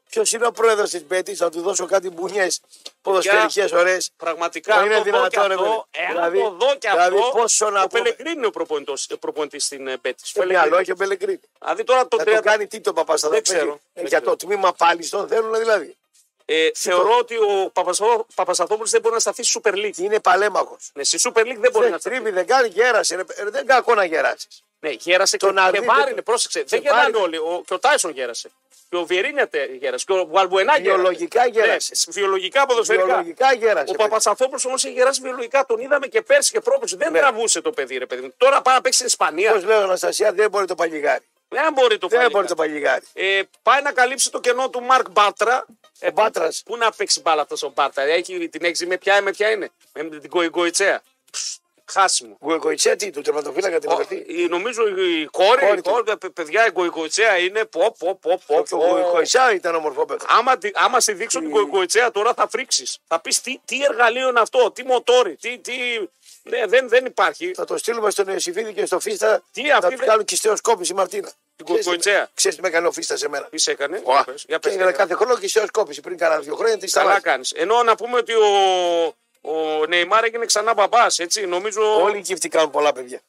Ποιος 0.09 0.31
είναι 0.31 0.45
ο 0.45 0.51
πρόεδρος 0.51 0.89
της 0.89 1.03
Μπέτης, 1.07 1.37
θα 1.37 1.49
του 1.49 1.61
δώσω 1.61 1.85
κάτι 1.85 2.09
μπουνιές 2.09 2.61
ποδοσφαιρικές 3.01 3.71
ωραίες. 3.71 4.09
Πραγματικά 4.17 4.75
Μα 4.75 4.83
είναι 4.85 4.95
αν 4.95 5.03
το 5.03 5.09
δω 5.11 5.27
και 5.27 5.39
δυνατόν, 5.39 5.47
ρε 5.47 5.53
αυτό, 5.53 5.87
παιδί. 5.91 6.05
εάν 6.05 6.11
Δηλαδή- 6.13 6.39
το 6.39 6.49
δω 6.49 6.75
και 6.75 6.89
δηλαδή 6.89 7.17
αυτό, 7.17 7.29
πόσο 7.37 7.69
να 7.69 7.81
ο 7.81 7.87
πούμε. 7.87 8.01
Πελεγκρίνη 8.01 8.31
είναι 8.37 8.45
ο 8.45 8.49
προπονητής, 8.51 9.07
προπονητής 9.19 9.65
στην 9.65 9.87
ε, 9.87 9.97
Πέτης. 9.97 10.31
Το 10.31 10.45
μυαλό 10.45 10.77
έχει 10.77 10.91
ο 10.91 10.95
Μπελεγκρίνη. 10.97 11.39
Δηλαδή 11.59 11.83
τώρα 11.83 12.07
το 12.07 12.17
Θα 12.17 12.23
το 12.23 12.31
30 12.37 12.41
κάνει 12.41 12.67
τι 12.67 12.79
το 12.79 12.93
Παπασταθόπουλο. 12.93 13.43
Δεν 13.45 13.57
ξέρω, 13.57 13.73
Ε, 13.73 13.79
δεν 13.93 14.05
Για 14.07 14.19
ξέρω. 14.19 14.35
το 14.35 14.45
τμήμα 14.45 14.73
πάλι 14.73 15.07
τον 15.07 15.27
θέλουν 15.27 15.57
δηλαδή. 15.57 15.97
ε, 16.45 16.69
θεωρώ 16.73 17.17
ότι 17.17 17.35
ο 17.37 17.69
Παπασταθό- 17.73 18.25
Παπασταθόπουλος 18.35 18.91
δεν 18.91 19.01
μπορεί 19.01 19.13
να 19.13 19.19
σταθεί 19.19 19.43
στη 19.43 19.59
Super 19.63 19.73
League. 19.73 19.97
Είναι 19.97 20.19
παλέμαχος. 20.19 20.89
Ναι, 20.93 21.03
στη 21.03 21.17
Super 21.23 21.39
League 21.41 21.57
δεν 21.59 21.71
μπορεί 21.71 21.85
να 21.85 21.91
Δεν 21.91 21.99
σταθεί. 21.99 22.09
τρίβει, 22.15 22.31
δεν 22.31 22.47
κάνει, 22.47 22.67
γέρασε. 22.67 23.15
ρε. 23.15 23.21
Ε, 23.35 23.49
Δεν 23.49 23.65
κακό 23.65 23.95
να 23.95 24.03
γεράσεις. 24.05 24.63
Ναι, 24.79 24.89
γέρασε 24.89 25.37
και, 25.37 25.45
Το 25.45 25.51
να 25.51 25.65
και 25.71 25.79
δείτε 25.79 25.85
βάρινε, 25.93 26.15
το- 26.15 26.21
πρόσεξε. 26.21 26.59
και 26.59 26.65
Δεν 26.69 26.81
γεράνε 26.81 27.01
βάρινε. 27.01 27.17
όλοι. 27.17 27.37
Ο, 27.37 27.63
και 27.67 27.73
ο 27.73 27.79
Τάισον 27.79 28.11
γέρασε. 28.11 28.49
Και 28.89 28.95
ο 28.95 29.05
Βιερίνια 29.05 29.47
τε- 29.47 29.69
γέρασε. 29.73 30.05
Και 30.07 30.13
ο 30.13 30.25
Βαλμπουενά 30.27 30.77
γέρασε. 30.77 31.01
Βιολογικά 31.01 31.45
γέρασε. 31.47 31.91
Ναι, 32.07 32.13
βιολογικά 32.13 32.65
ποδοσφαιρικά. 32.65 33.05
Βιολογικά 33.05 33.53
γέρασε. 33.53 33.91
Ο 33.91 33.93
Παπασταθόπουλο 33.95 34.61
όμως 34.65 34.83
έχει 34.85 34.93
γεράσει 34.93 35.21
βιολογικά. 35.21 35.65
Τον 35.65 35.79
είδαμε 35.79 36.07
και 36.07 36.21
πέρσι 36.21 36.51
και 36.51 36.59
πρόπερσι. 36.59 36.95
Δεν 36.95 37.13
τραβούσε 37.13 37.61
το 37.61 37.71
παιδί, 37.71 37.97
ρε 37.97 38.05
παιδί 38.05 38.21
μου. 38.21 38.33
Τώρα 38.37 38.61
πάει 38.61 38.75
να 38.75 38.81
παίξει 38.81 38.97
στην 38.97 39.07
Ισπανία. 39.09 39.51
Πώ 39.51 39.59
λέω, 39.59 39.81
Αναστασία, 39.83 40.31
δεν 40.33 40.49
μπορεί 40.49 40.65
το 40.65 40.75
παλιγάρι. 40.75 41.23
Δεν 41.49 41.73
μπορεί 41.73 41.97
το 41.97 42.07
Δεν 42.07 42.17
φαλικά. 42.17 42.37
μπορεί 42.37 42.47
το 42.47 42.55
παλιγάρι. 42.55 43.05
Ε, 43.13 43.41
πάει 43.63 43.81
να 43.81 43.91
καλύψει 43.91 44.31
το 44.31 44.39
κενό 44.39 44.69
του 44.69 44.81
Μαρκ 44.81 45.09
Μπάτρα. 45.09 45.65
Ε, 45.99 46.11
Μπάτρας. 46.11 46.61
Πού 46.65 46.77
να 46.77 46.91
παίξει 46.91 47.21
μπάλα 47.21 47.41
αυτός 47.41 47.63
ο 47.63 47.71
Μπάτρα. 47.75 48.03
Έχει, 48.03 48.49
την 48.49 48.65
έχει 48.65 48.85
με 48.85 48.97
ποια, 48.97 49.21
με 49.21 49.31
ποια 49.31 49.49
είναι. 49.51 49.69
Με 49.93 50.03
την 50.19 50.29
Κοϊκοϊτσέα. 50.29 51.01
Χάσιμο. 51.91 52.37
Γκοϊκοϊτσέτη 52.45 53.09
του 53.09 53.21
τερματοφύλακα 53.21 53.79
την 53.79 53.89
Ο- 53.89 53.93
ευρωπαϊκή. 53.93 54.41
η- 54.41 54.47
νομίζω 54.47 54.87
η 54.87 55.25
κόρη, 55.31 55.59
Κόρη 55.65 55.77
η 55.77 55.81
του. 55.81 55.89
κόρη, 55.91 56.03
παι- 56.03 56.29
παιδιά, 56.31 56.67
η 56.67 56.71
Κοϊκοϊτσέα 56.71 57.37
είναι 57.37 57.65
πω, 57.65 57.95
πω, 57.99 58.15
πω, 58.21 58.41
πω, 58.45 58.63
Και 58.67 58.73
ο 58.73 58.77
πω. 58.77 58.85
Γκοϊκοϊτσά 58.89 59.53
ήταν 59.53 59.75
ομορφό 59.75 60.05
παιδί. 60.05 60.25
Άμα, 60.27 60.57
τη- 60.57 60.71
άμα 60.73 60.99
στη 60.99 61.13
δείξω 61.13 61.39
την 61.39 61.49
Κοϊκοϊτσέα 61.49 62.11
τώρα 62.11 62.33
θα 62.33 62.47
φρίξεις. 62.49 62.97
Θα 63.07 63.19
πεις 63.19 63.41
τι, 63.41 63.59
τι 63.65 63.83
εργαλείο 63.83 64.29
είναι 64.29 64.39
αυτό, 64.39 64.71
τι 64.71 64.83
μοτόρι, 64.83 65.35
τι. 65.35 65.57
τι... 65.59 65.73
Ναι, 66.43 66.65
δεν, 66.65 66.89
δεν 66.89 67.05
υπάρχει. 67.05 67.51
Θα 67.55 67.65
το 67.65 67.77
στείλουμε 67.77 68.09
στον 68.11 68.27
Ιωσήφιδη 68.27 68.73
και 68.73 68.85
στο 68.85 68.99
Φίστα 68.99 69.43
Τι, 69.51 69.61
να 69.63 69.75
αυτή 69.77 69.91
του 69.91 69.97
δεν- 69.97 70.07
κάνουν 70.07 70.25
κυστεοσκόπηση 70.25 70.93
Μαρτίνα. 70.93 71.31
Την 71.55 71.65
Γκοϊκοϊτσέα. 71.65 72.29
Ξέρεις 72.33 72.55
τι 72.57 72.61
με 72.63 72.67
έκανε 72.67 72.87
ο 72.87 72.91
Φίστας 72.91 73.19
σε 73.19 73.29
μένα. 73.29 73.45
Τι 73.45 73.57
σε 73.57 73.71
έκανε. 73.71 74.01
Ωα. 74.03 74.13
Για 74.15 74.23
πες, 74.23 74.45
για 74.47 74.57
Και 74.57 74.67
πες, 74.67 74.73
έκανε 74.75 74.91
τι 74.91 74.97
κάθε 74.97 75.13
χρόνο 75.13 75.37
κυστεοσκόπηση 75.37 76.01
πριν 76.01 76.17
κάνα 76.17 76.39
δύο 76.39 76.55
χρόνια 76.55 76.77
τη 76.77 76.87
Καλά 76.87 77.05
σταμάτησε. 77.05 77.29
κάνεις. 77.29 77.51
Ενώ 77.51 77.83
να 77.83 77.95
πούμε 77.95 78.17
ότι 78.17 78.33
ο, 78.33 78.45
ο 79.51 79.85
Νεϊμάρ 79.85 80.23
έγινε 80.23 80.45
ξανά 80.45 80.73
μπαμπάς, 80.73 81.19
έτσι. 81.19 81.45
Νομίζω. 81.45 82.01
Όλοι 82.01 82.17
οι 82.17 82.21
γύφτοι 82.21 82.49
κάνουν 82.49 82.71
πολλά 82.71 82.93
παιδιά. 82.93 83.21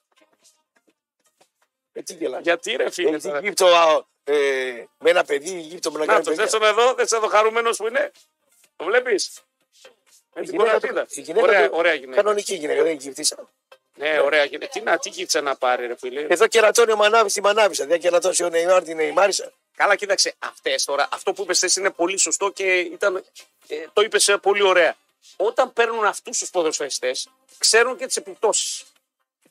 Ε, 1.93 2.03
τι 2.03 2.15
γελάς. 2.15 2.41
Γιατί 2.43 2.77
ρε 2.77 2.91
φίλε. 2.91 3.09
Ε, 3.11 3.17
τι 3.19 3.23
τώρα. 3.29 3.41
γύφτο, 3.41 3.67
α, 3.67 4.05
ε, 4.25 4.87
με 4.99 5.11
ένα 5.11 5.25
παιδί, 5.25 5.61
γύφτο 5.61 5.91
με 5.93 5.99
να 5.99 6.05
Να 6.05 6.13
κάνει 6.13 6.25
το, 6.25 6.31
παιδιά. 6.31 6.45
δεν 6.45 6.61
τον 6.61 6.69
εδώ, 6.69 6.95
δεν 6.95 7.09
τον 7.09 7.19
εδώ 7.19 7.29
χαρούμενος 7.29 7.77
που 7.77 7.87
είναι; 7.87 8.11
Το 8.77 8.85
βλέπεις; 8.85 9.31
Με 10.35 10.41
Η 10.43 10.45
την 10.45 10.51
γυναίκα 10.55 10.71
κοραφίδα. 10.71 11.03
του- 11.07 11.19
η 11.19 11.21
γυναίκα 11.21 11.47
Ωραία, 11.47 11.69
του- 11.69 11.77
ωραία 11.77 11.95
γυναίκα. 11.95 12.17
Κανονική 12.23 12.55
γυναίκα, 12.55 12.83
δεν 12.83 12.97
γυφτήσα. 12.97 13.49
Ναι, 13.95 14.21
ωραία 14.21 14.45
γυναίκα. 14.45 14.71
Τι 14.73 14.81
να, 14.81 14.99
τι 14.99 15.11
κοίτσα 15.11 15.41
να 15.41 15.57
πάρει, 15.57 15.87
ρε 15.87 15.97
φίλε. 15.97 16.27
Εδώ 16.29 16.47
κερατώνει 16.47 16.93
ο 16.93 16.97
Μανάβης 16.97 17.33
στη 17.33 17.41
Μανάβησα. 17.41 17.87
Δεν 17.87 18.01
κερατώσει 18.01 18.45
ο 18.45 18.49
Νεϊμάρ 18.49 18.83
την 18.83 18.97
Νεϊμάρισα. 18.97 19.53
Καλά, 19.77 19.97
κοίταξε. 19.97 20.35
Αυτές 20.39 20.85
τώρα, 20.85 21.09
αυτό 21.13 21.33
που 21.33 21.43
είπες 21.43 21.77
είναι 21.77 21.91
πολύ 21.91 22.17
σωστό 22.19 22.51
και 22.51 22.79
ήταν, 22.79 23.25
ε, 23.69 23.85
το 23.93 24.03
είπες 24.03 24.37
πολύ 24.43 24.63
ωραία. 24.63 24.97
Όταν 25.37 25.73
παίρνουν 25.73 26.05
αυτούς 26.05 26.39
τους 26.39 26.51
ποδοσφαιριστές, 26.51 27.29
ξέρουν 27.59 27.97
και 27.97 28.07
τις 28.07 28.17
επιπτώσεις. 28.17 28.85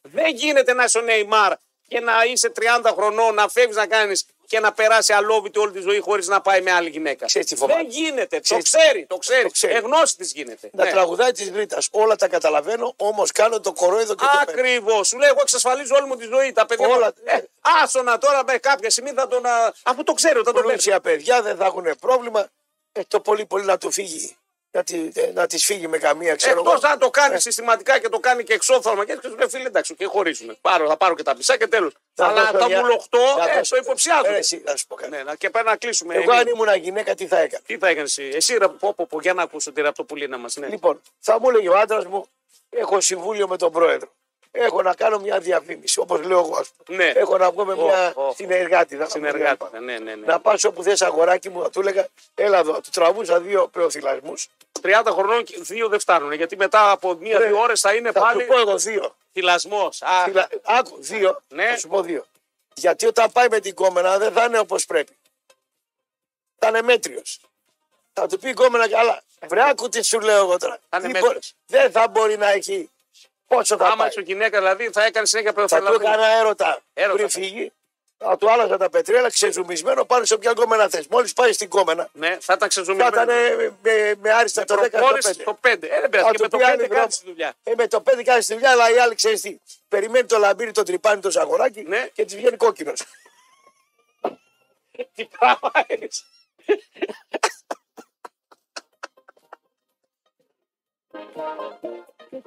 Δεν 0.02 0.36
γίνεται 0.36 0.74
να 0.74 0.84
είσαι 0.84 0.98
ο 0.98 1.02
Νεϊμάρ 1.02 1.54
και 1.88 2.00
να 2.00 2.24
είσαι 2.24 2.50
30 2.82 2.92
χρονών, 2.96 3.34
να 3.34 3.48
φεύγεις 3.48 3.76
να 3.76 3.88
κάνεις 3.88 4.26
και 4.48 4.60
να 4.60 4.74
περάσει 4.74 5.14
αλόβητη 5.14 5.60
όλη 5.60 5.72
τη 5.72 5.80
ζωή 5.80 6.00
χωρίς 6.00 6.28
να 6.28 6.42
πάει 6.42 6.62
με 6.62 6.72
άλλη 6.72 6.90
γυναίκα. 6.90 7.26
Ξέρεις 7.26 7.48
τι 7.48 7.56
φοβάμαι. 7.56 7.82
Δεν 7.82 7.92
γίνεται. 7.92 8.40
Ξέρεις- 8.40 8.72
το 8.72 8.78
ξέρει, 8.80 9.06
το 9.06 9.18
ξέρει. 9.18 9.42
το 9.44 9.50
ξέρει. 9.50 9.74
Εγνώση 9.74 10.16
της 10.16 10.32
γίνεται. 10.32 10.70
Να 10.74 10.84
Ναι. 10.84 10.92
τραγουδάει 10.92 11.32
της 11.32 11.52
Βρίτα. 11.52 11.78
Όλα 11.92 12.16
τα 12.16 12.28
καταλαβαίνω, 12.28 12.94
όμως 12.98 13.32
κάνω 13.32 13.60
το 13.60 13.74
κορόιδο 13.74 14.16
και 14.16 14.26
το 14.26 14.46
παίρνω. 14.46 14.62
Ακριβώς. 14.62 15.08
Σου 15.08 15.18
λέει: 15.18 15.30
Εγώ 15.30 15.40
εξασφαλίζω 15.42 15.96
όλη 15.96 16.08
μου 16.08 16.16
τη 16.16 16.26
ζωή. 16.26 16.52
Τα 16.52 16.66
παιδιά. 16.66 16.88
Όλα- 16.88 17.14
Ε, 17.24 17.38
άσονα 17.84 18.18
τώρα 18.18 18.44
με 18.44 18.58
κάποια 18.58 18.90
στιγμή 18.90 19.12
θα 19.12 19.28
τον. 19.28 19.46
α, 19.46 19.74
Αφού 19.84 20.04
το 20.04 20.14
ξέρω, 20.14 20.38
θα 20.38 20.44
τον 20.44 20.54
παίρνει. 20.54 20.70
Πλούσια 20.72 21.00
παιδιά 21.02 21.42
δεν 21.42 21.58
θα 21.58 21.66
έχουν 21.66 21.96
πρόβλημα. 22.00 22.48
Ε, 22.92 23.02
το 23.08 23.20
πολύ 23.20 23.46
πολύ 23.46 23.66
να 23.66 23.78
του 23.78 23.92
φύγει. 23.92 24.36
Να, 24.72 24.84
τη, 24.84 25.10
ε, 25.14 25.32
να 25.34 25.48
της 25.48 25.66
φύγει 25.66 25.88
με 25.88 25.98
καμία, 25.98 26.36
ξέρω 26.36 26.60
Εκτός 26.60 26.74
εγώ. 26.84 26.92
αν 26.94 27.00
το 27.00 27.10
κάνει 27.10 27.40
συστηματικά 27.40 28.00
και 28.00 28.10
το 28.10 28.20
κάνει 28.20 28.44
και 28.44 28.54
εξόφθαλμα 28.54 29.06
και 29.06 29.12
έτσι 29.12 29.28
λέει 29.28 29.48
φίλε 29.50 29.68
εντάξει 29.68 29.96
και 29.96 30.06
χωρίζουμε. 30.06 30.58
Πάρω, 30.62 30.88
θα 30.88 30.98
πάρω 30.98 31.16
και 31.16 31.24
τα 31.24 31.36
μισά 31.36 31.58
και 31.58 31.68
τέλος. 31.68 31.94
Θα 32.14 32.26
Αλλά 32.28 32.42
δώσω 32.46 32.58
τα 32.58 32.68
μια- 32.68 32.80
βουλοχτώ 32.82 33.20
θα 33.38 33.50
ε, 33.50 33.54
δώσω- 33.58 33.70
το 33.76 33.82
υποψιάζω. 33.84 34.32
Ε, 34.34 34.38
εσύ, 34.38 34.62
να 34.66 34.76
σου 34.76 34.88
πω 34.88 34.96
κάτι. 34.96 35.12
Ναι, 35.12 35.24
να- 35.24 35.36
και 35.36 35.50
πάει 35.50 35.64
να 35.64 35.76
κλείσουμε. 35.76 36.16
Εγώ 36.16 36.32
αν 36.32 36.48
Ε, 36.48 36.50
ήμουν 36.54 36.76
γυναίκα 36.76 37.16
τι 37.16 37.28
θα 37.28 37.38
έκανα; 37.40 37.64
Τι 37.66 37.78
θα 37.78 37.88
έκανες 37.88 38.18
εσύ, 38.18 38.32
εσύ 38.36 38.58
ρε, 38.58 38.68
πω, 38.68 38.94
πω, 38.94 39.06
πω, 39.08 39.20
για 39.22 39.34
να 39.34 39.42
ακούσω 39.44 39.72
τη 39.72 39.82
ραπτοπουλίνα 39.82 40.38
μας. 40.38 40.56
Ναι. 40.56 40.68
Λοιπόν, 40.68 41.02
θα 41.20 41.40
μου 41.40 41.50
έλεγε 41.50 41.70
ο 41.70 41.78
άντρας 41.78 42.06
μου, 42.06 42.28
έχω 42.70 43.02
συμβούλιο 43.02 43.48
με 43.48 43.58
τον 43.58 43.72
πρόεδρο. 43.72 44.10
Έχω 44.52 44.82
να 44.82 44.94
κάνω 44.94 45.20
μια 45.20 45.40
διαφήμιση, 45.40 46.00
όπως 46.00 46.22
λέω 46.22 46.40
εγώ. 46.40 46.56
ας 46.58 46.70
πούμε. 46.86 46.98
Ναι. 47.04 47.10
Έχω 47.20 47.38
να 47.38 47.52
βγω 47.52 47.66
με 47.66 47.74
Ω, 47.74 47.86
μια 47.86 48.14
ω. 48.16 48.34
συνεργάτη. 48.34 48.98
Συνεργάτη. 49.08 49.66
Ναι, 49.72 49.80
ναι, 49.98 50.16
ναι. 50.16 50.26
Να 50.26 50.40
πας 50.40 50.64
όπου 50.64 50.84
θες 50.84 51.02
αγοράκι 51.02 51.50
μου, 51.50 51.62
θα 51.62 51.70
του 51.70 51.80
έλεγα, 51.80 52.08
έλα 52.36 52.58
εδώ. 52.58 52.74
Του 52.74 52.90
τραβούσα 52.92 53.40
δύο 53.40 53.68
πεοθυλασμού. 53.68 54.34
30 54.82 55.12
χρονών 55.12 55.44
και 55.44 55.56
δύο 55.60 55.88
δεν 55.88 56.00
φτάνουν. 56.00 56.32
Γιατί 56.32 56.56
μετά 56.58 56.92
από 56.92 57.14
μία-δύο 57.14 57.60
ώρες 57.60 57.80
θα 57.82 57.94
είναι 57.96 58.12
Θα 58.12 58.20
πάλι 58.20 58.42
σου 58.42 58.48
πω 58.48 58.60
εγώ 58.60 58.78
δύο. 58.78 59.16
θυλασμός. 59.34 60.02
Φυλα- 60.26 60.50
Άκου, 60.64 60.96
δύο. 61.00 61.42
Ναι. 61.48 61.68
Θα 61.70 61.78
σου 61.78 61.88
πω 61.88 62.02
δύο. 62.02 62.26
Γιατί 62.74 63.06
όταν 63.06 63.32
πάει 63.32 63.48
με 63.50 63.60
την 63.60 63.74
κόμενα 63.76 64.18
δεν 64.18 64.32
θα 64.34 64.44
είναι 64.44 64.60
όπως 64.60 64.86
πρέπει. 64.86 65.18
Θα 66.60 66.68
είναι 66.68 66.82
μέτριος. 66.82 67.40
Θα 68.14 68.28
του 68.28 68.40
πει 68.40 68.50
η 68.50 68.54
κόμενα 68.54 68.90
καλά. 68.90 69.22
Βρε, 69.48 69.70
άκου 69.70 69.90
τι 69.90 70.02
σου 70.04 70.20
λέω 70.20 70.38
εγώ 70.38 70.58
τώρα. 70.58 70.80
Θα 70.90 70.98
είναι 70.98 71.08
Τι 71.08 71.14
μέτριος. 71.14 71.34
μπορεί- 71.34 71.82
Δεν 71.84 71.92
θα 71.92 72.08
μπορεί 72.08 72.38
να 72.38 72.50
έχει. 72.50 72.90
Πόσο 73.48 73.78
θα 73.78 73.86
Άμα 73.86 73.96
πάει. 73.96 74.08
είσαι 74.08 74.22
γυναίκα 74.22 74.58
δηλαδή 74.58 74.90
θα 74.94 75.04
έκανε 75.06 75.26
συνέχεια 75.26 75.54
Θα 75.54 75.62
του 75.62 75.68
πεοφελαδού. 75.68 76.02
έκανα 76.02 76.28
έρωτα, 76.28 76.82
Έρωτα. 76.94 77.16
πριν 77.18 77.30
φύγει. 77.30 77.72
Θα 78.18 78.38
του 78.38 78.52
άλλαζα 78.52 78.78
τα 78.78 78.90
πετρέλα 78.90 79.30
ξεζουμισμένο 79.30 80.06
πάνω 80.06 80.26
σε 80.26 80.34
όποια 80.34 80.54
κόμενα 80.54 80.90
θες. 80.90 81.08
Μόλις 81.08 81.34
πάει 81.34 81.54
στην 81.54 81.70
κόμενα, 81.70 82.10
Ναι, 82.14 82.28
θα 82.28 82.36
ήταν 82.40 82.58
θα 82.60 82.68
ξεζουμισμένο. 82.68 83.22
ήταν 83.22 83.36
με, 83.58 83.76
με, 83.82 84.16
με 84.22 84.34
άριστα 84.34 84.64
το 84.66 84.74
10 84.76 84.78
στο 84.78 84.88
5. 84.88 84.92
Προχώρησε 84.92 85.36
το 85.36 85.60
5. 85.62 85.66
Ε, 85.66 86.00
δεν 86.00 86.10
πειράζει. 86.10 86.26
Θα 86.26 86.32
Και 86.32 86.38
του 86.38 86.42
με 86.44 86.48
το 86.50 86.58
πει 86.58 86.64
άλλη 86.64 86.76
5 86.84 86.88
δρόμο. 86.88 86.94
κάνει 87.02 87.08
τη 87.08 87.20
δουλειά. 87.26 87.54
Ε, 87.64 87.72
με 87.78 87.88
το 87.88 88.04
5 88.12 88.24
κάνει 88.24 88.44
τη 88.44 88.54
δουλειά, 88.54 88.72
αλλά 88.72 88.92
η 88.94 88.98
άλλη 89.00 89.16
ξέρεις 89.16 89.42
τι. 89.42 89.58
Περιμένει 89.88 90.26
το 90.28 90.38
λαμπύρι, 90.38 90.72
το 90.72 90.84
τρυπάνι, 90.84 91.22
το 91.22 91.32
σαγοράκι 91.32 91.82
Ναι. 91.88 92.08
και 92.14 92.26
της 92.26 92.36
βγαίνει 92.36 92.58
κόκκινος. 92.58 93.02
Τι 95.16 95.26
πράγμα 95.26 95.72
είναι. 95.88 96.08
Ρε 102.30 102.40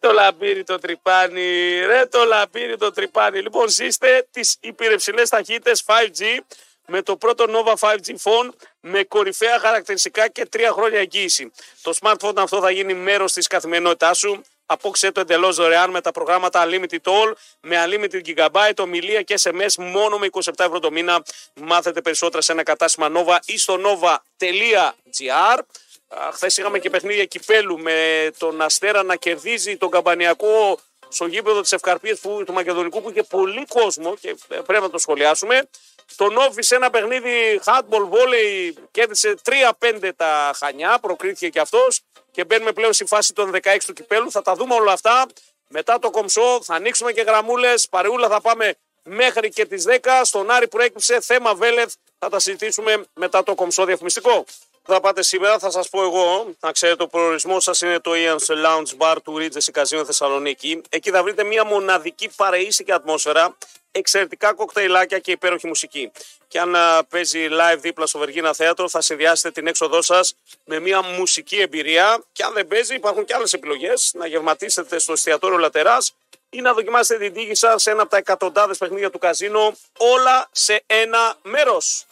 το 0.00 0.12
λαμπύρι 0.12 0.64
το 0.64 0.78
τρυπάνι, 0.78 1.78
ρε 1.86 2.06
το 2.06 2.24
λαμπύρι 2.24 2.76
το 2.76 2.90
τρυπάνι. 2.90 3.40
Λοιπόν, 3.40 3.68
ζήστε 3.68 4.26
τις 4.30 4.56
υπηρεψηλές 4.60 5.28
ταχύτητες 5.28 5.84
5G 5.86 6.38
με 6.86 7.02
το 7.02 7.16
πρώτο 7.16 7.44
Nova 7.48 7.74
5G 7.74 8.14
phone 8.22 8.48
με 8.80 9.04
κορυφαία 9.04 9.58
χαρακτηριστικά 9.58 10.28
και 10.28 10.46
τρία 10.46 10.72
χρόνια 10.72 10.98
εγγύηση. 10.98 11.52
Το 11.82 11.92
smartphone 12.00 12.36
αυτό 12.36 12.60
θα 12.60 12.70
γίνει 12.70 12.94
μέρος 12.94 13.32
της 13.32 13.46
καθημερινότητάς 13.46 14.18
σου. 14.18 14.42
Απόξε 14.66 15.12
το 15.12 15.20
εντελώς 15.20 15.56
δωρεάν 15.56 15.90
με 15.90 16.00
τα 16.00 16.12
προγράμματα 16.12 16.66
Unlimited 16.66 17.02
All 17.02 17.32
με 17.60 17.84
Unlimited 17.86 18.20
Gigabyte, 18.26 18.78
ομιλία 18.78 19.22
και 19.22 19.34
SMS 19.42 19.74
μόνο 19.76 20.18
με 20.18 20.28
27 20.30 20.40
ευρώ 20.56 20.78
το 20.78 20.90
μήνα. 20.90 21.22
Μάθετε 21.54 22.00
περισσότερα 22.00 22.42
σε 22.42 22.52
ένα 22.52 22.62
κατάστημα 22.62 23.10
Nova 23.14 23.38
ή 23.44 23.58
στο 23.58 23.78
nova.gr. 23.84 25.58
Χθες 26.32 26.56
είχαμε 26.56 26.78
και 26.78 26.90
παιχνίδια 26.90 27.24
κυπέλου 27.24 27.78
με 27.78 28.30
τον 28.38 28.60
Αστέρα 28.60 29.02
να 29.02 29.16
κερδίζει 29.16 29.76
τον 29.76 29.90
Καμπανιακό 29.90 30.78
στο 31.08 31.26
γήπεδο 31.26 31.60
της 31.60 31.72
Ευκαρπίας 31.72 32.20
του 32.20 32.52
Μακεδονικού 32.52 33.02
που 33.02 33.10
είχε 33.10 33.22
πολύ 33.22 33.64
κόσμο 33.68 34.16
και 34.20 34.28
ε, 34.48 34.56
πρέπει 34.66 34.82
να 34.82 34.90
το 34.90 34.98
σχολιάσουμε. 34.98 35.68
Τον 36.16 36.36
Όφη 36.36 36.62
σε 36.62 36.74
ένα 36.74 36.90
παιχνίδι 36.90 37.60
handball 37.64 38.02
volley 38.02 38.72
κέρδισε 38.90 39.34
3-5 39.78 40.10
τα 40.16 40.54
Χανιά, 40.58 40.98
προκρίθηκε 40.98 41.48
και 41.48 41.60
αυτός 41.60 42.00
και 42.30 42.44
μπαίνουμε 42.44 42.72
πλέον 42.72 42.92
στη 42.92 43.04
φάση 43.04 43.32
των 43.32 43.50
16 43.62 43.76
του 43.86 43.92
κυπέλου. 43.92 44.30
Θα 44.30 44.42
τα 44.42 44.54
δούμε 44.54 44.74
όλα 44.74 44.92
αυτά 44.92 45.26
μετά 45.68 45.98
το 45.98 46.10
κομψό. 46.10 46.60
Θα 46.62 46.74
ανοίξουμε 46.74 47.12
και 47.12 47.22
γραμμούλες. 47.22 47.88
Παρεούλα 47.88 48.28
θα 48.28 48.40
πάμε 48.40 48.74
μέχρι 49.02 49.48
και 49.48 49.66
τις 49.66 49.84
10 49.86 50.20
στον 50.24 50.50
Άρη 50.50 50.68
που 50.68 50.80
έκυψε 50.80 51.20
θέμα 51.20 51.54
Βέλεθ. 51.54 51.92
Θα 52.18 52.28
τα 52.28 52.38
συζητήσουμε 52.38 53.04
μετά 53.14 53.42
το 53.42 53.54
κομψό 53.54 53.84
διαφημιστικό. 53.84 54.44
Θα 54.86 55.00
πάτε 55.00 55.22
σήμερα, 55.22 55.58
θα 55.58 55.70
σας 55.70 55.88
πω 55.88 56.02
εγώ, 56.02 56.54
να 56.60 56.72
ξέρετε 56.72 57.02
ο 57.02 57.06
προορισμός 57.06 57.64
σας 57.64 57.80
είναι 57.80 58.00
το 58.00 58.10
Ian's 58.14 58.66
Lounge 58.66 58.96
Bar 58.98 59.16
του 59.24 59.36
Regency 59.38 59.80
Casino 59.80 60.02
Θεσσαλονίκη. 60.06 60.80
Εκεί 60.88 61.10
θα 61.10 61.22
βρείτε 61.22 61.44
μια 61.44 61.64
μοναδική 61.64 62.30
παρεΐσικη 62.36 62.92
ατμόσφαιρα, 62.92 63.56
εξαιρετικά 63.98 64.54
κοκτέιλάκια 64.54 65.18
και 65.18 65.30
υπέροχη 65.30 65.66
μουσική. 65.66 66.10
Και 66.48 66.58
αν 66.60 66.76
α, 66.76 67.04
παίζει 67.08 67.48
live 67.50 67.78
δίπλα 67.78 68.06
στο 68.06 68.18
Βεργίνα 68.18 68.52
Θέατρο, 68.52 68.88
θα 68.88 69.00
συνδυάσετε 69.00 69.50
την 69.50 69.66
έξοδό 69.66 70.02
σας 70.02 70.34
με 70.64 70.78
μια 70.78 71.02
μουσική 71.02 71.60
εμπειρία. 71.60 72.22
Και 72.32 72.42
αν 72.42 72.52
δεν 72.52 72.66
παίζει, 72.66 72.94
υπάρχουν 72.94 73.24
και 73.24 73.34
άλλες 73.34 73.52
επιλογές. 73.52 74.10
Να 74.14 74.26
γευματίσετε 74.26 74.98
στο 74.98 75.12
εστιατόριο 75.12 75.58
Λατεράς 75.58 76.14
ή 76.50 76.60
να 76.60 76.72
δοκιμάσετε 76.72 77.24
την 77.24 77.34
τύχη 77.34 77.54
σας 77.54 77.82
σε 77.82 77.90
ένα 77.90 78.00
από 78.02 78.10
τα 78.10 78.16
εκατοντάδες 78.16 78.78
παιχνίδια 78.78 79.10
του 79.10 79.18
καζίνο. 79.18 79.76
Όλα 79.98 80.48
σε 80.52 80.82
ένα 80.86 81.34
μέρος. 81.42 82.06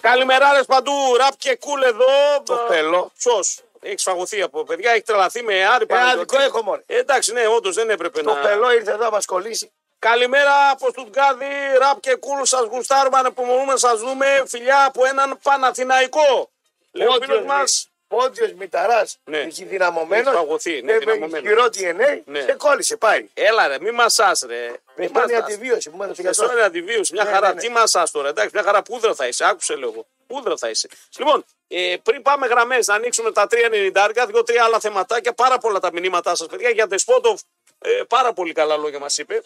Καλημεράρε 0.00 0.62
παντού. 0.62 0.92
Ραπ 1.18 1.36
και 1.38 1.54
κούλ 1.56 1.82
εδώ. 1.82 2.06
Το 2.44 2.64
πελό. 2.68 3.12
Ποιος; 3.18 3.60
Έχεις 3.82 4.02
φαγωθεί 4.02 4.42
από 4.42 4.64
παιδιά, 4.64 4.90
έχεις 4.90 5.04
τρελαθεί 5.04 5.42
με 5.42 5.64
Άρη 5.66 5.82
Ε, 5.82 5.86
Παναγιώτη. 5.86 6.18
άδικο 6.18 6.42
έχω 6.42 6.62
μόνο. 6.62 6.82
Ε, 6.86 6.98
εντάξει, 6.98 7.32
ναι, 7.32 7.46
όντως 7.46 7.74
δεν 7.74 7.90
έπρεπε 7.90 8.22
Το 8.22 8.34
να. 8.34 8.40
πελό 8.40 8.72
ήρθε 8.72 8.90
εδώ 8.90 9.02
να 9.04 9.10
μας 9.10 9.24
κολλήσει. 9.26 9.72
Καλημέρα 10.04 10.70
από 10.70 10.88
Στουτγκάδη, 10.90 11.46
ραπ 11.78 12.00
και 12.00 12.14
κούλου 12.14 12.46
σας 12.46 12.64
γουστάρουμε, 12.70 13.18
ανεπομονούμε 13.18 13.72
να 13.72 13.76
σας 13.78 14.00
δούμε. 14.00 14.42
Φιλιά 14.46 14.84
από 14.84 15.04
έναν 15.04 15.38
Παναθηναϊκό. 15.42 16.50
Λέει 16.92 17.06
ο 17.06 17.12
φίλος 17.22 17.44
μας. 17.44 17.84
Πόντιος 18.08 18.52
Μηταράς. 18.52 19.18
Ναι. 19.24 19.38
Έχει 19.38 19.64
δυναμωμένος. 19.64 20.26
Έχει 20.26 20.34
παγωθεί, 20.42 20.82
ναι, 20.82 20.92
Έχει 20.92 21.04
δυναμωμένος. 21.04 21.48
χειρό 21.48 21.64
DNA. 21.64 22.22
Ναι. 22.24 22.40
Σε 22.40 22.52
κόλλησε, 22.52 22.96
πάει. 22.96 23.28
Έλα 23.34 23.66
ρε, 23.68 23.78
μη 23.80 23.90
μασάς 23.90 24.44
ρε. 24.46 24.66
Με 24.68 24.74
Μη 24.96 25.08
κάνει 25.08 25.32
μασάς. 25.32 25.42
αντιβίωση 25.52 25.90
που 25.90 25.96
μου 25.96 26.02
έδωσε 26.02 26.22
ο 26.22 26.28
Αυτό 26.28 26.42
γιατρός. 26.42 26.58
είναι 26.58 26.66
αντιβίωση. 26.66 27.12
Μια 27.12 27.24
Ναι, 27.24 27.30
χαρά. 27.30 27.48
ναι, 27.48 27.54
ναι. 27.54 27.60
Τι 27.60 27.68
μασάς 27.68 28.10
τώρα, 28.10 28.28
εντάξει, 28.28 28.50
μια 28.54 28.62
χαρά 28.62 28.82
πούδρα 28.82 29.14
θα 29.14 29.26
είσαι. 29.26 29.44
Άκουσε 29.44 29.76
λίγο. 29.76 30.06
Πούδρα 30.26 30.56
θα 30.56 30.68
είσαι. 30.68 30.88
Λοιπόν, 31.18 31.44
ε, 31.68 31.94
πριν 32.02 32.22
πάμε 32.22 32.46
γραμμές, 32.46 32.86
να 32.86 32.94
ανοίξουμε 32.94 33.32
τα 33.32 33.46
3.90, 33.46 34.26
δύο-τρία 34.26 34.64
άλλα 34.64 34.80
θεματάκια. 34.80 35.32
Πάρα 35.32 35.58
πολλά 35.58 35.78
τα 35.80 35.92
μηνύματά 35.92 36.34
σας, 36.34 36.46
παιδιά. 36.46 36.70
Για 36.70 36.86
Ντεσπότοφ, 36.86 37.40
ε, 37.78 37.90
πάρα 38.08 38.32
πολύ 38.32 38.52
καλά 38.52 38.76
λόγια 38.76 38.98
μας 38.98 39.18
είπε. 39.18 39.42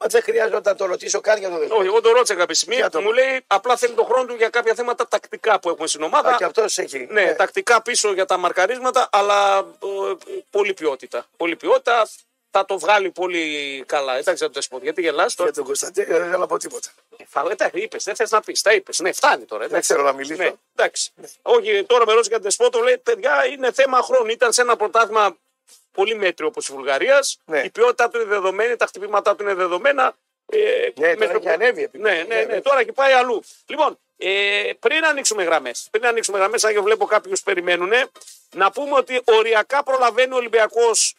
Μα 0.00 0.06
δεν 0.06 0.22
χρειάζεται 0.22 0.60
να 0.70 0.74
το 0.74 0.84
ρωτήσω 0.86 1.20
καν 1.20 1.38
για 1.38 1.48
το 1.50 1.58
δεύτερο. 1.58 1.78
Όχι, 1.78 1.86
εγώ 1.88 2.00
τον 2.00 2.12
ρώτησα 2.12 2.34
κάποια 2.34 2.54
στιγμή. 2.54 2.74
Για 2.74 2.90
το- 2.90 3.00
Μου 3.00 3.12
λέει 3.12 3.44
απλά 3.46 3.76
θέλει 3.76 3.94
τον 3.94 4.04
χρόνο 4.04 4.24
του 4.26 4.34
για 4.34 4.48
κάποια 4.48 4.74
θέματα 4.74 5.08
τακτικά 5.08 5.60
που 5.60 5.68
έχουμε 5.68 5.86
στην 5.86 6.02
ομάδα. 6.02 6.28
Α, 6.30 6.36
και 6.36 6.44
αυτός 6.44 6.78
έχει. 6.78 7.06
Ναι, 7.10 7.34
τακτικά 7.34 7.82
πίσω 7.82 8.12
για 8.12 8.24
τα 8.24 8.36
μαρκαρίσματα, 8.36 9.08
αλλά 9.12 9.58
ε, 9.58 10.14
πολύ 10.50 10.74
ποιότητα. 10.74 11.26
Πολύ 11.36 11.56
ποιότητα. 11.56 12.08
Θα 12.56 12.64
το 12.64 12.78
βγάλει 12.78 13.10
πολύ 13.10 13.82
καλά. 13.86 14.12
Εντάξει, 14.12 14.34
δεν 14.38 14.46
το 14.46 14.52
δεσπότη. 14.54 14.84
Γιατί 14.84 15.00
γελάς 15.00 15.34
τώρα; 15.34 15.48
Για 15.50 15.58
τον 15.58 15.66
Κωνσταντίνο 15.66 16.06
δεν 16.18 16.24
θέλω 16.26 16.38
να 16.38 16.46
πω 16.46 16.56
τίποτα. 16.56 16.88
Ε, 17.16 17.24
φα- 17.28 17.50
Εντάξει, 17.50 17.78
είπες, 17.80 18.04
δεν 18.04 18.14
θες 18.16 18.30
να 18.30 18.40
πεις. 18.40 18.62
Τα 18.62 18.72
είπες. 18.72 18.98
Ναι, 19.00 19.12
φτάνει 19.12 19.44
τώρα. 19.44 19.60
Δεν 19.62 19.70
εντάξει. 19.70 19.92
θέλω 19.92 20.04
να 20.04 20.12
μιλήσω. 20.12 20.42
Ναι, 20.42 20.52
εντάξει. 20.76 21.12
Όχι, 21.42 21.84
τώρα 21.84 22.04
με 22.06 22.10
ρώτησε 22.12 22.28
για 22.28 22.36
τον 22.38 22.42
Δεσπότο, 22.42 22.80
λέει 22.80 22.98
παιδιά 22.98 23.46
είναι 23.46 23.72
θέμα 23.72 24.02
χρόνου. 24.02 24.30
Ήταν 24.30 24.52
σε 24.52 24.60
ένα 24.60 24.76
πρωτάθλημα 24.76 25.36
πολύ 25.92 26.14
μέτριο 26.14 26.46
όπως 26.46 26.68
η 26.68 26.72
Βουλγαρίας. 26.72 27.38
Ναι. 27.44 27.60
Η 27.60 27.70
ποιότητά 27.70 28.10
του 28.10 28.16
είναι 28.16 28.28
δεδομένη, 28.28 28.76
τα 28.76 28.86
χτυπήματά 28.86 29.36
του 29.36 29.42
είναι 29.42 29.54
δεδομένα. 29.54 30.16
Ε, 30.46 30.88
Ναι, 30.94 31.16
με 31.16 31.26
τώρα 31.26 31.36
έχει 31.38 31.48
ανέβει 31.48 31.82
επειδή. 31.82 32.02
Ναι, 32.02 32.24
ναι, 32.28 32.42
ναι, 32.42 32.60
τώρα 32.60 32.80
έχει 32.80 32.92
πάει 32.92 33.12
αλλού. 33.12 33.42
Λοιπόν, 33.66 33.98
ε, 34.16 34.70
πριν 34.80 35.04
ανοίξουμε 35.04 35.44
γραμμές, 35.44 35.88
πριν 35.90 36.06
ανοίξουμε 36.06 36.38
γραμμές, 36.38 36.64
αν 36.64 36.72
και 36.72 36.80
βλέπω 36.80 37.06
κάποιους 37.06 37.42
περιμένουν, 37.42 37.92
να 38.54 38.70
πούμε 38.70 38.94
ότι 38.96 39.20
οριακά 39.24 39.82
προλαβαίνει 39.82 40.32
ο 40.32 40.36
Ολυμπιακός 40.36 41.14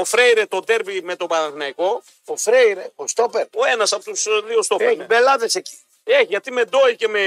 ο 0.00 0.04
Φρέιρε 0.04 0.46
το 0.46 0.60
τέρβι 0.60 1.02
με 1.02 1.16
τον 1.16 1.28
Παναθηναϊκό. 1.28 2.02
Ο 2.24 2.36
Φρέιρε, 2.36 2.90
ο 2.94 3.06
Στόπερ, 3.06 3.46
Ο 3.54 3.64
ένας 3.72 3.92
από 3.92 4.04
τους 4.04 4.26
δύο 4.46 4.62
στόπερ. 4.62 4.86
έχει 4.86 4.96
ναι. 4.96 5.04
μπελάδες 5.04 5.54
εκεί. 5.54 5.78
Έχει, 6.04 6.24
γιατί 6.28 6.52
με 6.52 6.64
Ντόι 6.64 6.96
και 6.96 7.08
με 7.08 7.20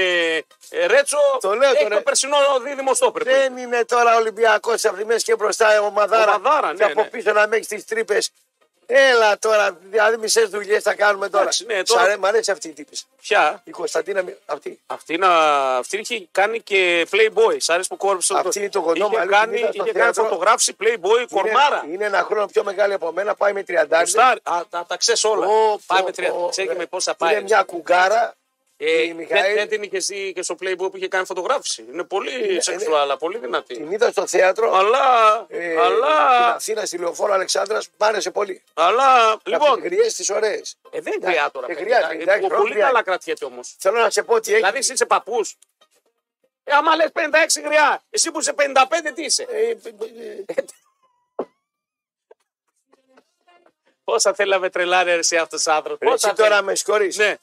ε, 0.70 0.86
Ρέτσο 0.86 1.18
Το 1.40 1.54
λέω 1.54 1.70
έχει 1.70 1.82
τώρα. 1.82 1.96
το 1.96 2.02
περσινό 2.02 2.36
δίδυμο 2.64 2.94
στόπερ. 2.94 3.22
που 3.22 3.28
Δεν 3.30 3.56
είναι 3.56 3.84
τώρα 3.84 4.16
Ολυμπιακός 4.16 4.84
από 4.84 4.96
τη 4.96 5.04
μέση 5.04 5.24
και 5.24 5.36
μπροστά 5.36 5.80
ο 5.80 5.90
Μαδάρα. 5.90 6.34
Ομαδάρα, 6.34 6.66
ναι, 6.72 6.76
και 6.78 6.84
από 6.84 7.00
ναι. 7.02 7.08
πίσω 7.08 7.32
να 7.32 7.46
μέχρι 7.46 7.64
τις 7.66 7.84
τρύπες. 7.84 8.30
Έλα 8.90 9.38
τώρα, 9.38 9.78
δηλαδή 9.82 10.16
μισές 10.16 10.48
δουλειές 10.48 10.82
θα 10.82 10.94
κάνουμε 10.94 11.28
τώρα. 11.28 11.42
Εντάξει, 11.42 11.64
ναι, 11.66 11.78
Σ' 11.84 11.88
τώρα- 11.88 12.02
αρέ- 12.02 12.16
Μ' 12.18 12.24
αρέσει 12.26 12.50
αυτή 12.50 12.68
η 12.68 12.72
τύπη. 12.72 12.96
Ποια; 13.20 13.60
Η 13.64 13.70
Κωνσταντίνα 13.70 14.22
μη- 14.22 14.36
αυτή. 14.46 14.80
Αυτή, 14.86 15.16
να, 15.16 15.28
αυτή 15.76 15.96
είχε 15.98 16.28
κάνει 16.32 16.60
και 16.60 17.06
Playboy. 17.10 17.56
Σ' 17.58 17.68
αρέσει 17.70 17.88
που 17.88 17.96
κόρυψε 17.96 18.32
το 18.32 18.38
Αυτή 18.48 18.68
το 18.68 18.82
κοντό 18.82 19.06
είχε 19.06 19.16
μαλλί, 19.16 19.30
κάνει, 19.30 19.52
την 19.54 19.58
είδα 19.62 19.72
στο 19.72 19.82
είχε 19.82 19.92
κάνει 19.92 20.04
θέατρο. 20.04 20.22
φωτογράφηση 20.24 20.76
Playboy 20.80 21.26
κορμάρα. 21.30 21.82
Είναι, 21.84 21.94
είναι 21.94 22.04
ένα 22.04 22.22
χρόνο 22.22 22.46
πιο 22.46 22.64
μεγάλη 22.64 22.92
από 22.92 23.12
μένα, 23.12 23.34
πάει 23.34 23.52
με 23.52 23.64
30. 23.68 23.98
Γουστάρι. 24.00 24.40
Α, 24.42 24.60
τα, 24.70 24.84
τα 24.88 24.96
ξέρεις 24.96 25.24
όλα. 25.24 25.46
Ω, 25.46 25.78
πάει 25.86 25.98
πω, 25.98 26.04
με 26.04 26.12
τρία. 26.12 26.30
πω, 26.32 26.48
Ξέρεις 26.50 26.70
ε, 26.70 26.72
και 26.72 26.78
με 26.78 26.86
πόσα 26.86 27.14
πάει. 27.14 27.32
Είναι 27.32 27.42
μια 27.42 27.62
κουγκάρα. 27.62 28.34
Ε, 28.80 29.02
η 29.02 29.06
δεν, 29.06 29.16
Μιχαήλ- 29.16 29.54
δεν 29.58 29.68
την 29.68 29.82
είχες 29.82 30.06
δει 30.06 30.32
και 30.32 30.42
στο 30.42 30.54
Playboy 30.62 30.76
που 30.90 30.96
είχε 30.96 31.08
κάνει 31.08 31.24
φωτογράφηση. 31.26 31.86
Είναι 31.92 32.04
πολύ 32.04 32.62
σεξουάλα, 32.62 33.16
πολύ 33.16 33.38
δυνατή. 33.38 33.74
Την 33.74 33.90
είδα 33.90 34.10
στο 34.10 34.26
θέατρο. 34.26 34.72
Αλλά, 34.74 34.98
ε, 35.48 35.64
Στην 35.64 35.78
αλλά, 35.78 36.46
Αθήνα, 36.54 36.84
στη 36.86 36.98
λεωφόρο 36.98 37.32
Αλεξάνδρας, 37.32 37.88
μ' 37.98 38.02
άρεσε 38.04 38.30
πολύ. 38.30 38.62
αλλά, 38.74 39.30
Λοιπόν, 39.30 39.42
λοιπόν, 39.44 39.80
γριέ 39.82 40.06
τις 40.06 40.30
ωραίες. 40.30 40.76
ε, 40.90 41.00
δεν 41.00 41.12
χρειάζεται 41.22 41.50
τώρα. 41.52 41.66
δεν 41.66 41.76
παιδιά. 41.76 41.96
χρειάζεται, 41.96 42.18
Ε, 42.18 42.22
εντάξει, 42.22 42.40
πολύ 42.48 42.56
χρειάζεται. 42.60 42.80
καλά 42.86 43.02
κρατιέται 43.02 43.44
όμως. 43.44 43.76
Θέλω 43.78 43.98
να 44.00 44.10
σε 44.10 44.22
πω 44.22 44.34
ότι 44.34 44.50
έχει. 44.50 44.58
Δηλαδή 44.60 44.78
εσύ 44.78 44.92
είσαι 44.92 45.06
παππούς. 45.06 45.56
Ε, 46.64 46.72
άμα 46.74 46.96
λες 46.96 47.10
56 47.12 47.60
γριά, 47.64 48.02
εσύ 48.10 48.30
που 48.30 48.40
είσαι 48.40 48.52
55, 48.52 49.12
τι 49.14 49.22
είσαι; 49.24 49.46
Ε, 49.50 49.60
ε, 49.70 49.74
ε, 50.46 50.54
Πόσα 54.04 54.34
θέλαμε 54.34 54.70
τρελάρε 54.70 55.12
εσύ 55.12 55.36
αυτός 55.36 55.66
ο 55.66 55.72
άνθρωπος. 55.72 56.08
Ρε, 56.08 56.14
εσύ 56.14 56.32
τώρα 56.36 56.62
με 56.62 56.74
συγχωρεί. 56.74 57.12
Ναι, 57.16 57.36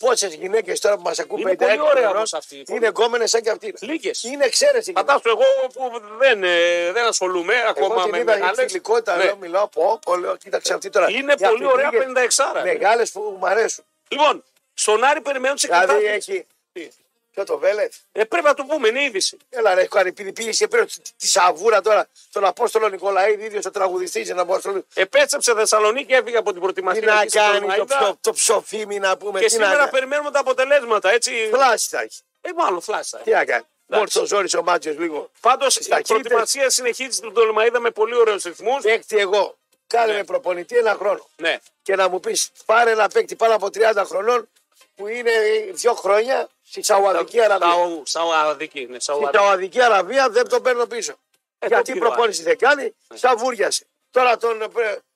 Πόσε 0.00 0.26
γυναίκες 0.26 0.80
τώρα 0.80 0.96
που 0.96 1.02
μας 1.02 1.18
ακούν 1.18 1.38
Είναι 1.38 1.50
56 1.52 1.56
πολύ 1.58 1.80
ωραία 1.80 1.92
χρονών 1.92 2.16
όμως 2.16 2.32
αυτή. 2.34 2.62
Είναι 2.68 2.86
γκόμενες 2.88 3.30
σαν 3.30 3.42
και 3.42 3.50
αυτή. 3.50 3.74
λίγες. 3.80 4.22
Είναι 4.22 4.44
εξαίρεση. 4.44 4.92
Φαντάσου 4.96 5.28
εγώ 5.28 5.42
που 5.72 6.00
δεν, 6.18 6.44
ε, 6.44 6.92
δεν 6.92 7.04
ασχολούμαι 7.06 7.54
ακόμα 7.68 7.94
Εγώ 7.94 8.02
την 8.02 8.10
με 8.10 8.18
είδα 8.18 8.36
για 8.36 8.44
μεγάλε. 8.44 8.66
φιλικότητα, 8.68 9.16
Ναι. 9.16 9.24
λέω, 9.24 9.36
μιλάω, 9.36 9.68
πω, 9.68 9.98
πω, 10.04 10.16
λέω, 10.16 10.36
κοίταξε 10.36 10.74
αυτή 10.74 10.90
τώρα. 10.90 11.10
Είναι 11.10 11.34
Για 11.38 11.48
πολύ 11.48 11.64
ωραία 11.64 11.90
φιλίκες 11.90 12.36
56. 12.36 12.62
Μεγάλες 12.62 13.10
που 13.12 13.36
μου 13.40 13.46
αρέσουν. 13.46 13.84
Λοιπόν, 14.08 14.44
στον 14.74 15.04
Άρη 15.04 15.20
περιμένουν 15.20 15.56
τις 15.56 15.64
Δηλαδή 15.64 16.04
εξετάσει. 16.04 16.46
έχει. 16.72 16.90
Ποιο 17.32 17.44
το 17.44 17.58
βέλετ; 17.58 17.92
Ε, 18.12 18.24
πρέπει 18.24 18.44
να 18.46 18.54
το 18.54 18.64
πούμε, 18.64 18.88
είναι 18.88 19.02
είδηση. 19.02 19.36
Έλα 19.48 19.74
ρε, 19.74 19.86
κάνει, 19.86 20.08
επειδή 20.08 20.32
πήγε 20.32 20.50
και 20.50 20.68
πήρε 20.68 20.84
τη- 20.84 21.00
τη 21.16 21.26
σαβούρα 21.28 21.80
τώρα, 21.80 22.08
τον 22.32 22.44
Απόστολο 22.44 22.88
Νικολαίδη, 22.88 23.44
ίδιος 23.44 23.64
ο 23.64 23.70
τραγουδιστής, 23.70 24.28
ένα 24.30 24.42
Απόστολο. 24.42 24.84
Επέστρεψε 24.94 25.54
Θεσσαλονίκη, 25.54 26.12
έφυγε 26.12 26.36
από 26.36 26.44
την 26.52 26.54
Τι 26.54 26.60
προετοιμασία. 26.60 27.02
να 27.14 27.20
εκεί 27.20 27.28
στην 27.28 27.40
κάνει 27.40 27.52
το, 27.52 27.58
Τολμαϊδα. 27.66 27.84
ψω, 27.98 28.18
το 28.20 28.32
ψοφίμι 28.32 28.98
να 28.98 29.16
πούμε. 29.16 29.40
Και 29.40 29.46
τι 29.46 29.52
να 29.56 29.64
σήμερα 29.64 29.78
κάνει. 29.78 29.90
περιμένουμε 29.90 30.30
τα 30.30 30.38
αποτελέσματα, 30.40 31.10
έτσι. 31.10 31.48
Φλάση 31.52 31.88
θα 31.88 32.00
έχει. 32.00 32.20
Ε, 32.40 32.50
μάλλον 32.56 32.80
φλάσσα. 32.80 33.18
Τι 33.18 33.30
να 33.30 33.44
κάνει. 33.44 33.64
Μόνο 33.86 34.04
το 34.12 34.26
ζόρι 34.26 34.48
ο 34.58 34.62
Μάτζιο 34.62 34.94
λίγο. 34.98 35.30
Πάντως 35.40 35.76
η 35.76 35.88
ταχύτητες. 35.88 36.08
προετοιμασία 36.18 36.70
συνεχίζει 36.70 37.16
στην 37.16 37.32
Τολμαϊδα 37.34 37.80
με 37.80 37.90
πολύ 37.90 38.14
ωραίους 38.16 38.42
ρυθμούς. 38.42 38.82
Παίκτη 38.82 39.18
εγώ. 39.18 39.58
Κάνε 39.86 40.12
Ναι. 40.12 40.18
με 40.18 40.24
προπονητή 40.24 40.76
ένα 40.76 40.94
χρόνο. 40.94 41.28
Ναι. 41.36 41.58
Και 41.82 41.96
να 41.96 42.08
μου 42.08 42.20
πεις, 42.20 42.50
πάρε 42.66 42.90
ένα 42.90 43.08
παίκτη 43.08 43.36
πάνω 43.36 43.54
από 43.54 43.66
30 43.70 44.04
χρονών 44.06 44.48
που 44.94 45.06
είναι 45.08 45.30
δύο 45.72 45.94
χρόνια 45.94 46.48
στη 46.70 46.82
Σαουδική 46.82 47.40
Αραβία. 47.42 47.68
Σαου- 47.68 48.06
Σαουδική, 48.06 48.86
ναι, 48.86 48.94
Στη 48.94 49.04
Σαουδική. 49.04 49.36
Σαουδική 49.36 49.82
Αραβία 49.82 50.28
δεν 50.30 50.48
τον 50.48 50.62
παίρνω 50.62 50.86
πίσω. 50.86 51.14
Ε, 51.58 51.66
Γιατί 51.66 51.84
το 51.84 51.92
πήρε 51.92 52.04
ο 52.04 52.08
προπόνηση 52.08 52.42
δεν 52.42 52.58
κάνει, 52.58 52.94
σαβούριασε. 53.14 53.86
Τώρα 54.10 54.36
τον, 54.36 54.62
ε, 54.62 54.66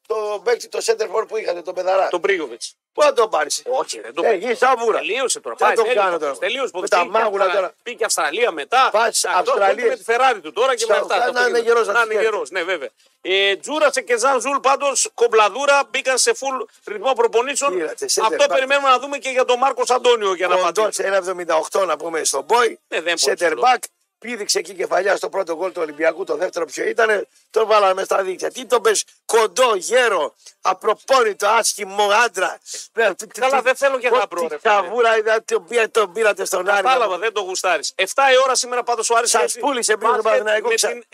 το 0.06 0.40
παίκτη, 0.44 0.68
το 0.68 0.78
center 0.84 1.08
for 1.16 1.24
που 1.28 1.36
είχατε, 1.36 1.62
τον 1.62 1.74
Πεδαρά. 1.74 2.08
Τον 2.08 2.20
Πρίγκοβιτς. 2.20 2.74
Πού 2.92 3.02
θα 3.02 3.12
τον 3.12 3.30
πάρεις; 3.30 3.62
Όχι, 3.66 4.00
δεν 4.00 4.14
τον 4.14 4.24
Ε, 4.24 4.34
γη 4.34 4.54
σαβούρα. 4.54 4.98
Τελείωσε 4.98 5.40
τώρα. 5.40 5.56
Τι 5.56 5.62
να 5.62 5.66
Πάει, 5.68 5.76
τον 5.76 5.84
τέλειωσε. 5.84 6.06
κάνω 6.06 6.18
τώρα; 6.18 6.36
Τελείωσε. 6.36 6.70
Με 6.80 6.88
τα 6.88 7.04
μάγουλα 7.06 7.50
τώρα. 7.50 7.74
Πήγε 7.82 8.04
Αυστραλία 8.04 8.50
μετά. 8.50 8.88
Πας 8.92 9.24
Αυτό 9.24 9.50
Αυστραλίες. 9.50 9.88
με 9.88 9.96
τη 9.96 10.02
Φεράρι 10.02 10.40
του 10.40 10.52
τώρα 10.52 10.74
και 10.74 10.84
Στα- 10.84 11.00
μετά. 11.00 11.16
να 11.16 11.22
το 11.24 11.28
είναι 11.30 11.38
πήγαινε. 11.40 11.58
γερός 11.58 11.86
να 11.86 11.92
Να 11.92 11.98
τους 12.00 12.04
είναι 12.10 12.14
φέρει. 12.20 12.24
γερός, 12.30 12.50
ναι 12.50 12.62
βέβαια. 12.62 12.88
Ε, 13.20 13.56
Τζούρασε 13.56 14.00
και 14.00 14.16
Ζαν 14.18 14.40
Ζουλ 14.40 14.56
πάντως 14.56 15.10
κομπλαδούρα 15.14 15.88
μπήκαν 15.90 16.18
σε 16.18 16.30
full 16.30 16.66
ρυθμό 16.86 17.12
προπονήσεων. 17.12 17.78
Είδατε, 17.78 18.06
center 18.14 18.24
Αυτό 18.30 18.44
back. 18.44 18.48
περιμένουμε 18.48 18.88
να 18.88 18.98
δούμε 18.98 19.18
και 19.18 19.28
για 19.28 19.44
τον 19.44 19.58
Μάρκος 19.58 19.90
Αντώνιο 19.90 20.34
για 20.34 20.48
να 20.48 20.56
Κοντός 20.56 20.84
πατήσει. 20.84 21.02
1,78 21.02 21.84
να 21.86 21.96
πούμε 21.96 22.24
στον 22.24 22.44
Μπόι. 22.44 22.78
Ναι, 22.88 23.00
δεν 24.24 24.32
είναι 24.32 24.44
πολύ 24.44 24.46
Center 24.46 24.46
ψηλό. 24.46 24.46
back. 24.46 24.46
Πήδηξε 24.46 24.58
εκεί 24.58 24.74
κεφαλιά 24.74 25.16
στο 25.16 25.28
πρώτο 25.28 25.54
γκολ 25.56 25.72
του 25.72 25.80
Ολυμπιακού. 25.82 26.24
Το 26.24 26.36
δεύτερο 26.36 26.64
ποιο 26.64 26.84
ήταν. 26.84 27.26
Τον 27.50 27.66
βάλαμε 27.66 28.04
στα 28.04 28.22
δίκτυα. 28.22 28.50
Τι 28.50 28.66
τον 28.66 28.82
πες 28.82 29.04
κοντό, 29.24 29.74
γέρο, 29.74 30.34
απροπόνητο, 30.60 31.48
άσχημο 31.48 32.08
άντρα. 32.24 32.58
Καλά, 33.38 33.62
δεν 33.62 33.76
θέλω 33.76 33.98
και 33.98 34.08
γαμπρό, 34.08 34.42
ρε 34.48 34.48
Τι 34.56 34.60
φίλε. 34.60 34.74
Σαβούρα 34.74 35.16
είδα, 35.16 35.44
τον 35.44 35.64
πήρατε- 35.66 35.92
τον 35.92 36.12
πήρατε 36.12 36.44
στον 36.44 36.68
Άρη. 36.68 36.82
Κατάλαβα, 36.82 37.18
δεν 37.18 37.32
το 37.32 37.40
γουστάρεις. 37.40 37.92
7 37.96 38.32
η 38.32 38.36
ώρα 38.44 38.54
σήμερα 38.54 38.82
πάντως 38.82 39.10
ο 39.10 39.16
Άρης 39.16 39.30
Σας 39.30 39.40
παίζει 39.40 39.58
πούλησε 39.58 39.96
πριν 39.96 40.10
τον 40.12 40.20
μπάσκετ 40.22 40.30
Παναθηναϊκό, 40.32 40.68
Με 40.68 40.74
ξα- 40.74 40.88
την 40.88 41.04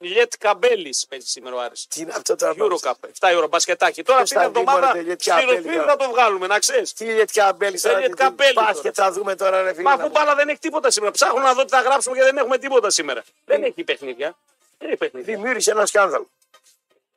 Λιέτ, 0.00 0.12
Λιέτ 0.16 0.32
Καμπέλης 0.38 1.06
παίζει 1.08 1.26
σήμερα 1.26 1.56
ο 1.56 1.60
Άρης. 1.60 1.86
Τι 1.86 2.00
είναι 2.00 2.12
αυτό 2.16 2.36
τώρα. 2.36 2.54
Eurocup. 2.58 2.92
7 3.20 3.30
η 3.32 3.34
ώρα 3.34 3.46
μπασκετάκι. 3.46 4.02
Τώρα 4.02 4.22
Ποιος 4.22 4.36
αυτή 4.38 4.52
την 4.52 4.52
θα 4.52 4.60
δει, 4.60 4.60
εβδομάδα 4.60 4.86
μωρέ, 4.86 5.00
Λιέτ 5.02 5.20
στη 5.20 5.30
Καμπέλη 5.30 5.50
Ρωσπίδη 5.54 5.74
τώρα. 5.76 5.86
θα 5.90 5.96
το 5.96 6.08
βγάλουμε, 6.10 6.46
να 6.46 6.58
ξέρεις. 6.58 6.92
Τι 6.92 7.04
Λιέτ 7.04 7.30
Καμπέλης 7.32 7.82
τώρα. 7.82 7.98
Λιέτ 7.98 8.10
τι- 8.10 8.16
Καμπέλης 8.16 8.52
τώρα. 8.54 8.66
Μπάσκετ 8.72 8.92
θα 8.96 9.12
δούμε 9.12 9.34
τώρα, 9.36 9.62
ρε 9.62 9.70
φίλε. 9.72 9.82
Μα 9.82 9.90
να 9.96 10.02
αφού 10.02 10.08
πούμε. 10.12 10.24
μπάλα 10.24 10.34
δεν 10.36 10.48
έχει 10.48 10.58
τίποτα 10.58 10.90
σήμερα. 10.90 11.12
Ψάχνω 11.12 11.40
να 11.40 11.54
δω 11.54 11.64
τι 11.64 11.70
θα 11.70 11.80
γράψουμε 11.80 12.14
γιατί 12.14 12.30
δεν 12.30 12.38
έχουμε 12.40 12.58
τίποτα 12.58 12.90
σήμερα. 12.90 13.24
Δεν 13.44 13.62
έχει 13.62 13.84
παιχνίδια. 13.84 14.36
Δεν 14.78 14.88
έχει 14.88 14.96
παιχνίδια. 14.98 15.34
Δημιούργησε 15.34 15.70
ένα 15.70 15.86
σκάνδαλο. 15.86 16.28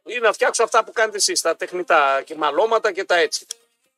Ή 0.05 0.19
να 0.19 0.33
φτιάξω 0.33 0.63
αυτά 0.63 0.83
που 0.83 0.91
κάνετε 0.91 1.17
εσείς, 1.17 1.41
τα 1.41 1.55
τεχνητά 1.55 2.21
και 2.25 2.35
μαλώματα 2.35 2.91
και 2.91 3.03
τα 3.03 3.15
έτσι. 3.15 3.45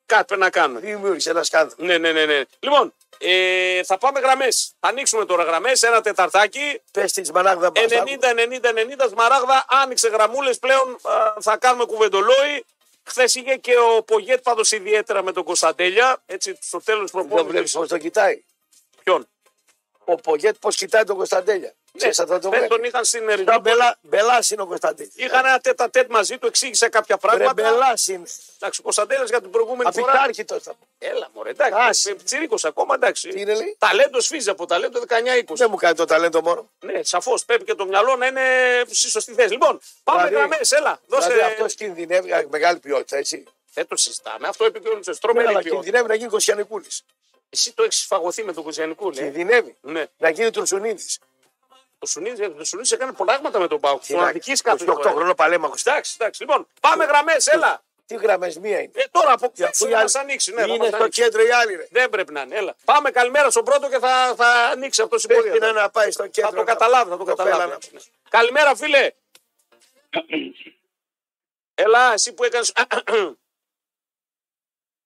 Κάτι 0.06 0.26
πρέπει 0.26 0.42
να 0.42 0.50
κάνουμε. 0.50 0.80
Δημιούργησε 0.80 1.30
ένα 1.30 1.44
σκάνδαλο. 1.44 1.76
Ναι, 1.88 1.98
ναι, 1.98 2.12
ναι, 2.12 2.26
ναι. 2.26 2.42
Λοιπόν, 2.60 2.94
ε, 3.18 3.84
θα 3.84 3.98
πάμε 3.98 4.20
γραμμές. 4.20 4.72
Θα 4.80 4.88
ανοίξουμε 4.88 5.26
τώρα 5.26 5.44
γραμμές. 5.44 5.82
Ένα 5.82 6.02
τεταρτάκι. 6.02 6.82
Πες 6.92 7.12
τη 7.12 7.32
Μανάγδα 7.32 7.72
90-90-90 7.74 7.80
Σμαράγδα. 9.10 9.66
Άνοιξε 9.68 10.08
γραμμούλες 10.08 10.60
πλέον. 10.60 10.98
α, 11.04 11.34
θα 11.42 11.58
κάνουμε 11.58 11.86
κουβεντολόι. 11.86 12.66
Χθες 13.04 13.36
είχε 13.36 13.56
και 13.56 13.78
ο 13.78 14.04
Πογέτ 14.04 14.42
πάντως 14.42 14.72
ιδιαίτερα 14.72 15.24
με 15.24 15.32
τον 15.32 15.44
Κωνσταντέλια. 15.44 16.22
Έτσι, 16.26 16.58
στο 16.62 16.82
τέλος 16.82 17.12
τη 17.12 17.18
Δεν 17.18 17.28
βλέπεις 17.28 17.46
προπόνηση. 17.46 17.78
πώς 17.78 17.88
το 17.88 17.98
κοιτάει; 17.98 18.44
Ποιον; 19.04 19.28
Ο 20.06 20.16
Πογέτ 20.16 20.56
πώς 20.60 20.76
κοιτάει 20.76 21.04
τον 21.04 21.16
Κωνσταντέλια; 21.18 21.74
Ναι, 21.96 22.12
Ξέρεις, 22.12 22.18
θα 22.18 22.26
το 22.26 22.32
χθες 22.50 22.68
τον 22.68 22.68
βλέπει. 22.68 22.88
είχαν 22.88 23.06
στην 23.06 23.20
Σαν 23.20 23.30
Ερυθρό. 23.30 23.60
μπελά, 23.60 23.98
μπελάς 24.02 24.50
είναι 24.50 24.62
ο 24.62 24.66
Κωνσταντέλια. 24.66 25.12
Είχαν 25.16 25.46
ένα 25.46 25.60
τέτα 25.60 25.90
τέτ 25.90 26.10
μαζί 26.10 26.38
του, 26.38 26.48
εξήγησε 26.48 26.90
κάποια 26.90 27.18
Ρε 27.22 27.28
πράγματα. 27.28 27.54
μπελάς 27.54 28.08
είναι. 28.08 28.24
Εντάξει, 28.60 28.80
ο 28.80 28.84
Κωνσταντέλια 28.84 29.24
για 29.26 29.42
την 29.42 29.50
προηγούμενη 29.50 29.92
φορά. 29.94 30.12
Απειχάρχητος 30.12 30.64
θα 30.64 30.72
πω. 30.72 30.88
Έλα, 31.00 31.28
μωρέ, 31.34 31.50
εντάξει. 31.50 31.74
Άσε. 31.82 32.16
Τσιρίκο 32.16 32.56
ακόμα, 32.64 32.96
εντάξει. 32.96 33.28
Τι 33.30 33.42
είναι 33.42 33.54
λέει; 33.56 33.76
Ταλέντος 33.80 34.26
σφίζει 34.26 34.50
από 34.50 34.66
ταλέντο 34.66 35.00
19-20. 35.00 35.56
Δεν 35.56 35.68
μου 35.70 35.76
κάνει 35.78 35.96
το 35.96 36.06
ταλέντο 36.06 36.42
μόνο. 36.42 36.70
Ναι, 36.80 37.04
σαφώς 37.04 37.46
πρέπει 37.46 37.64
και 37.64 37.74
το 37.74 37.86
μυαλό 37.86 38.16
να 38.16 38.26
είναι 38.28 38.42
στη 38.92 39.10
σωστή 39.10 39.34
θέση. 39.34 39.50
Λοιπόν, 39.52 39.80
πάμε 40.04 40.28
Δηλαδή- 40.28 40.36
γραμμές, 40.48 40.72
έλα. 40.72 41.00
Δώσε. 41.08 41.28
Δηλαδή 41.28 41.52
αυτός 41.52 41.74
κινδυνεύει 41.74 42.30
με 42.30 42.48
μεγάλη 42.50 42.80
ποιότητα, 42.80 43.18
έτσι. 43.18 43.44
Δεν 43.74 43.88
το 43.88 43.96
συζητάμε. 43.98 44.48
Αυτό 44.48 44.66
είπε 44.66 44.80
και 44.80 44.88
ο 44.88 44.94
Λουτσέ. 44.94 45.12
Ναι, 45.12 45.18
Τρομερή 45.18 45.48
αλλά 45.48 45.60
ποιότητα. 45.60 45.76
κινδυνεύει 45.82 46.08
να 46.08 46.16
γίνει 46.16 46.30
Κοσιανικούλης. 46.30 47.04
Εσύ 47.50 47.74
το 47.74 47.84
έχεις 47.84 48.06
φαγωθεί 48.06 48.44
με 48.44 48.54
τον 48.54 48.64
Κοζιανικού, 48.64 49.10
ναι. 49.10 49.16
Κινδυνεύει 49.22 49.76
ναι. 49.82 50.06
να 50.18 50.30
γίνει 50.30 50.52
Τουρσουνίδη. 50.52 51.04
Ο 52.00 52.06
Σουνίδη 52.06 52.44
ο 52.46 52.64
Σουνίδης 52.64 52.92
έκανε 52.92 53.12
πράγματα 53.12 53.60
με 53.60 53.68
τον 53.68 53.80
Πάουκ. 53.80 54.04
Τον 54.08 54.24
αδική 54.24 54.52
κάθε 54.54 54.86
28 54.88 54.94
φορά. 54.94 55.10
χρόνο 55.12 55.34
παλέμαχος. 55.36 55.82
Εντάξει, 55.86 56.16
εντάξει. 56.20 56.42
Λοιπόν, 56.42 56.68
πάμε 56.82 57.06
γραμμές, 57.06 57.48
έλα. 57.48 57.84
Τι 58.06 58.16
γραμμές 58.16 58.58
μία 58.58 58.80
είναι. 58.80 58.92
Ε, 58.96 59.04
τώρα 59.12 59.32
από 59.32 59.52
Για 59.54 59.66
πού 59.66 59.72
αφού 59.74 59.84
να 59.86 59.90
οι 59.90 59.94
μα 59.94 60.00
άλλοι- 60.00 60.12
ανοίξει. 60.16 60.54
Ναι, 60.54 60.62
θα 60.62 60.68
είναι 60.68 60.78
μας 60.78 60.88
στο 60.88 60.96
ανοίξει. 60.98 61.22
κέντρο 61.22 61.42
οι 61.46 61.52
άλλοι. 61.52 61.76
Ρε. 61.76 61.88
Δεν 61.92 62.10
πρέπει 62.10 62.34
να 62.34 62.42
είναι. 62.42 62.56
Έλα. 62.56 62.76
Πάμε 62.86 63.12
καλημέρα 63.12 63.50
στον 63.50 63.64
πρώτο 63.64 63.90
και 63.90 64.00
θα, 64.00 64.34
θα 64.38 64.48
ανοίξει 64.48 65.02
αυτό 65.02 65.16
η 65.16 65.28
πορεία. 65.34 65.52
Πρέπει 65.52 65.60
να, 65.66 65.72
να 65.72 65.90
πάει 65.90 66.12
στο 66.12 66.28
κέντρο. 66.28 66.50
Θα 66.50 66.56
το 66.56 66.64
να- 66.64 66.72
καταλάβει, 66.74 67.10
θα 67.10 67.18
το 67.18 67.26
φέλα 67.26 67.36
καταλάβει. 67.36 67.70
να- 67.70 67.78
Ναι. 67.92 68.00
Καλημέρα, 68.30 68.76
φίλε. 68.76 69.12
Έλα, 71.76 72.14
εσύ 72.14 72.34
που 72.34 72.44
έκανε. 72.44 72.66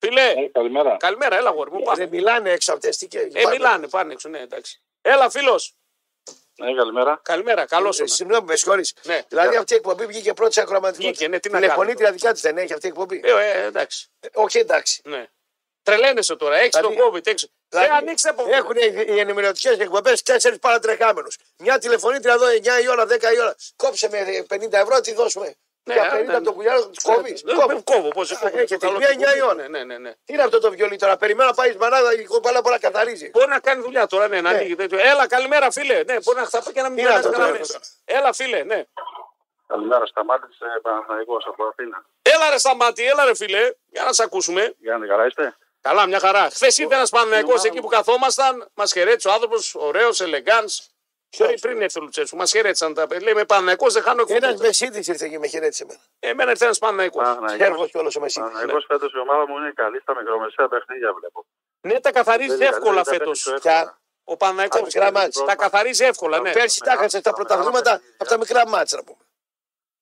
φίλε, 0.02 0.22
Ε, 0.30 0.48
καλημέρα. 0.52 0.98
καλημέρα, 0.98 1.36
έλα, 1.38 1.50
γόρι 1.50 1.72
μου. 1.72 1.82
Πάμε. 1.84 1.98
Δεν 1.98 2.10
μιλάνε 2.10 2.52
έξω 2.52 2.74
αυτές 2.74 2.98
τι 2.98 3.08
και. 3.08 3.20
Ε, 3.34 3.48
μιλάνε, 3.50 3.88
πάνε 3.88 4.14
έξω, 4.14 4.30
ναι, 4.30 4.40
εντάξει. 4.40 4.82
Έλα, 5.02 5.30
φίλος. 5.30 5.74
Ε, 6.62 6.74
καλημέρα. 6.74 7.20
Καλημέρα, 7.24 7.66
καλώς 7.66 8.00
Ε, 8.00 8.02
ήρθατε. 8.02 8.24
Συγγνώμη, 8.24 8.46
με 8.48 8.56
συγχωρείς. 8.56 8.94
Ναι. 9.04 9.22
Δηλαδή 9.28 9.56
αυτή 9.56 9.74
η 9.74 9.76
εκπομπή 9.76 10.06
βγήκε 10.06 10.34
πρώτη 10.34 10.54
σε 10.54 10.62
ακροματικότητα. 10.62 11.10
Βγήκε, 11.10 11.28
ναι, 11.28 11.40
τι 11.40 11.50
να 11.50 11.60
Τηλεφωνήτρια 11.60 12.12
δικιά 12.12 12.34
τη 12.34 12.40
δεν 12.42 12.58
έχει 12.58 12.74
αυτή 12.74 12.86
η 12.86 12.90
εκπομπή. 12.90 13.22
Ε, 13.24 13.32
ε, 13.32 13.66
εντάξει. 13.66 14.08
Ε, 14.20 14.28
Όχι, 14.34 14.58
εντάξει. 14.58 15.02
Ναι. 15.06 15.28
Τρελαίνεσαι 15.84 16.36
τώρα, 16.36 16.56
έχεις 16.58 16.76
Δηλαδή- 16.78 16.96
τον 16.96 17.06
COVID. 17.14 17.28
Έχεις... 17.28 17.50
Δηλαδή, 17.70 17.88
ε, 17.88 17.92
ανοίξτε 17.96 18.30
από 18.30 18.46
Έχουν 18.50 18.76
οι 18.76 19.06
οι 19.08 19.20
ενημερωτικές 19.20 19.80
εκπομπές 19.80 20.22
τέσσερις 20.24 20.60
παρατρεχάμενους. 20.60 21.38
Μια 21.58 21.78
τηλεφωνήτρια 21.78 22.34
εδώ 22.34 22.46
9 22.48 22.82
η 22.84 22.90
ώρα, 22.90 23.06
10 23.06 23.34
η 23.34 23.40
ώρα. 23.42 23.56
Κόψε 23.76 24.10
με 24.10 24.46
50 24.50 24.72
ευρώ, 24.72 25.00
τι 25.02 25.14
δώσουμε. 25.14 25.56
Ναι, 25.94 26.00
Για 26.00 26.04
ναι, 26.14 26.20
50 26.22 26.26
ναι. 26.26 26.36
από 26.36 26.44
το 26.46 26.54
κουλιάρο 26.54 26.82
του 26.82 27.02
κόβεις. 27.04 27.42
Ε, 27.42 27.82
Κόβω, 27.84 28.08
πώς. 28.08 28.32
έχετε 28.32 28.90
μία 28.98 29.08
εννιά 29.10 29.36
η 29.36 29.42
ώρα. 29.42 29.54
Ναι, 29.54 29.68
ναι, 29.68 29.84
ναι, 29.84 29.98
ναι. 29.98 30.12
Τι 30.26 30.34
είναι 30.34 30.44
αυτό 30.44 30.60
το 30.60 30.70
βιολί 30.72 30.98
τώρα, 30.98 31.18
περιμένω 31.18 31.50
να 31.50 31.56
πάει 31.56 31.76
μανάδα 31.76 32.14
η 32.14 32.24
κομπάλα 32.24 32.62
μπορεί 32.62 32.74
να 32.82 32.90
καθαρίζει. 32.90 33.30
Μπορεί 33.30 33.48
να 33.48 33.60
κάνει 33.60 33.82
δουλειά 33.82 34.08
τώρα, 34.08 34.28
ναι, 34.28 34.42
να 34.42 34.52
Ναι. 34.52 34.58
ανοίγει 34.58 34.76
τέτοιο. 34.76 34.98
Έλα, 35.00 35.28
καλημέρα, 35.28 35.72
φίλε. 35.72 36.04
Ναι, 36.04 36.16
μπορεί 36.24 36.38
να 36.40 36.46
χτυπάει 36.46 36.74
και 36.74 36.82
να 36.82 36.90
μην 36.90 36.98
Τι 36.98 37.04
να 37.04 37.08
περάσει 37.10 37.28
το 37.28 37.32
κανένα 37.32 37.48
κάνω 37.52 37.60
μέσα. 37.60 37.80
τώρα. 38.06 38.20
Έλα, 38.20 38.34
φίλε, 38.34 38.64
ναι. 38.64 38.84
Καλημέρα. 39.68 40.06
Σταμάτησε 40.06 40.66
Παναθηναϊκός 40.82 41.46
από 41.48 41.64
Αθήνα. 41.66 42.06
Έλα, 42.22 42.50
ρε 42.50 42.58
Σταμάτη, 42.58 43.06
έλα, 43.08 43.26
ρε 43.26 43.36
φίλε. 43.36 43.72
Για 43.92 44.04
να 44.04 44.14
σε 44.14 44.24
ακούσουμε. 44.24 44.74
Γιάννη, 44.80 45.08
καλά 45.08 45.26
είστε; 45.26 45.56
Καλά, 45.82 46.06
μια 46.08 46.20
χαρά. 46.20 46.50
Χθες 46.50 46.78
ήρθε 46.78 46.96
ένας 46.96 47.10
Παναγιακός 47.10 47.50
ομάδα 47.50 47.68
εκεί 47.68 47.76
μου. 47.76 47.82
που 47.82 47.88
καθόμασταν, 47.88 48.70
μας 48.74 48.92
χαιρέτησε 48.92 49.28
ο 49.28 49.32
άνθρωπος, 49.32 49.76
ωραίος, 49.76 50.22
ελεγκάν. 50.22 50.66
Πριν, 51.38 51.60
πριν 51.60 51.82
έρθει 51.82 52.00
ο 52.00 52.02
Λουτσέσου, 52.02 52.36
μας 52.36 52.52
χαιρέτησαν 52.52 52.94
τα 52.94 53.08
παιδιά. 53.08 53.24
Λέει 53.26 53.34
με 53.34 53.46
Παναγιακό 53.46 53.90
δεν 53.90 54.04
χάνω 54.04 54.24
Ένας 54.28 54.50
εκπομπή. 54.50 54.66
μεσίδης 54.68 55.08
ήρθε 55.08 55.28
και 55.28 55.40
με 55.40 55.48
χαιρέτησε 55.48 55.84
εμένα. 55.84 56.00
Εμένα 56.20 56.50
ήρθε 56.52 56.64
ένας 56.64 56.78
Παναγιακό. 56.80 57.22
Έργο 57.58 57.88
κιόλα 57.88 58.10
ο 58.18 58.20
μεσίδης. 58.20 58.50
Παναθηναϊκός 58.50 58.86
φέτος 58.88 59.14
η 59.14 59.20
ομάδα 59.20 59.48
μου 59.48 59.58
είναι 59.58 59.72
καλή 59.72 60.00
στα 60.02 60.16
μικρομεσαία 60.16 60.68
παιχνίδια 60.68 61.14
βλέπω. 61.14 61.46
Ναι, 61.82 62.00
τα 62.00 62.12
καθαρίζει 62.12 62.56
Δεν- 62.56 62.68
εύκολα 62.74 62.94
δεν- 62.94 63.04
δεν 63.04 63.14
φέτος. 63.14 63.44
παίζει 63.44 63.60
το 63.62 63.70
Πια. 63.70 63.78
εύκολα. 63.78 63.98
Ο 64.24 64.38
Παναγιακό. 64.38 64.78
Τα 64.78 64.84
μικρά 64.84 65.12
μάτς. 65.12 65.44
Τα 65.46 65.56
καθαρίζει 65.56 66.04
εύκολα, 66.06 66.40
ναι. 66.40 66.52
Πέρσι 66.52 66.80
τα 66.80 66.92
έχασες 66.92 67.20
στα 67.20 67.34
πρωταθλήματα 67.34 68.02
από 68.18 68.30
τα 68.30 68.38
μικρά 68.38 68.68
μάτσα 68.68 68.96
να 68.98 69.04
πούμε. 69.04 69.24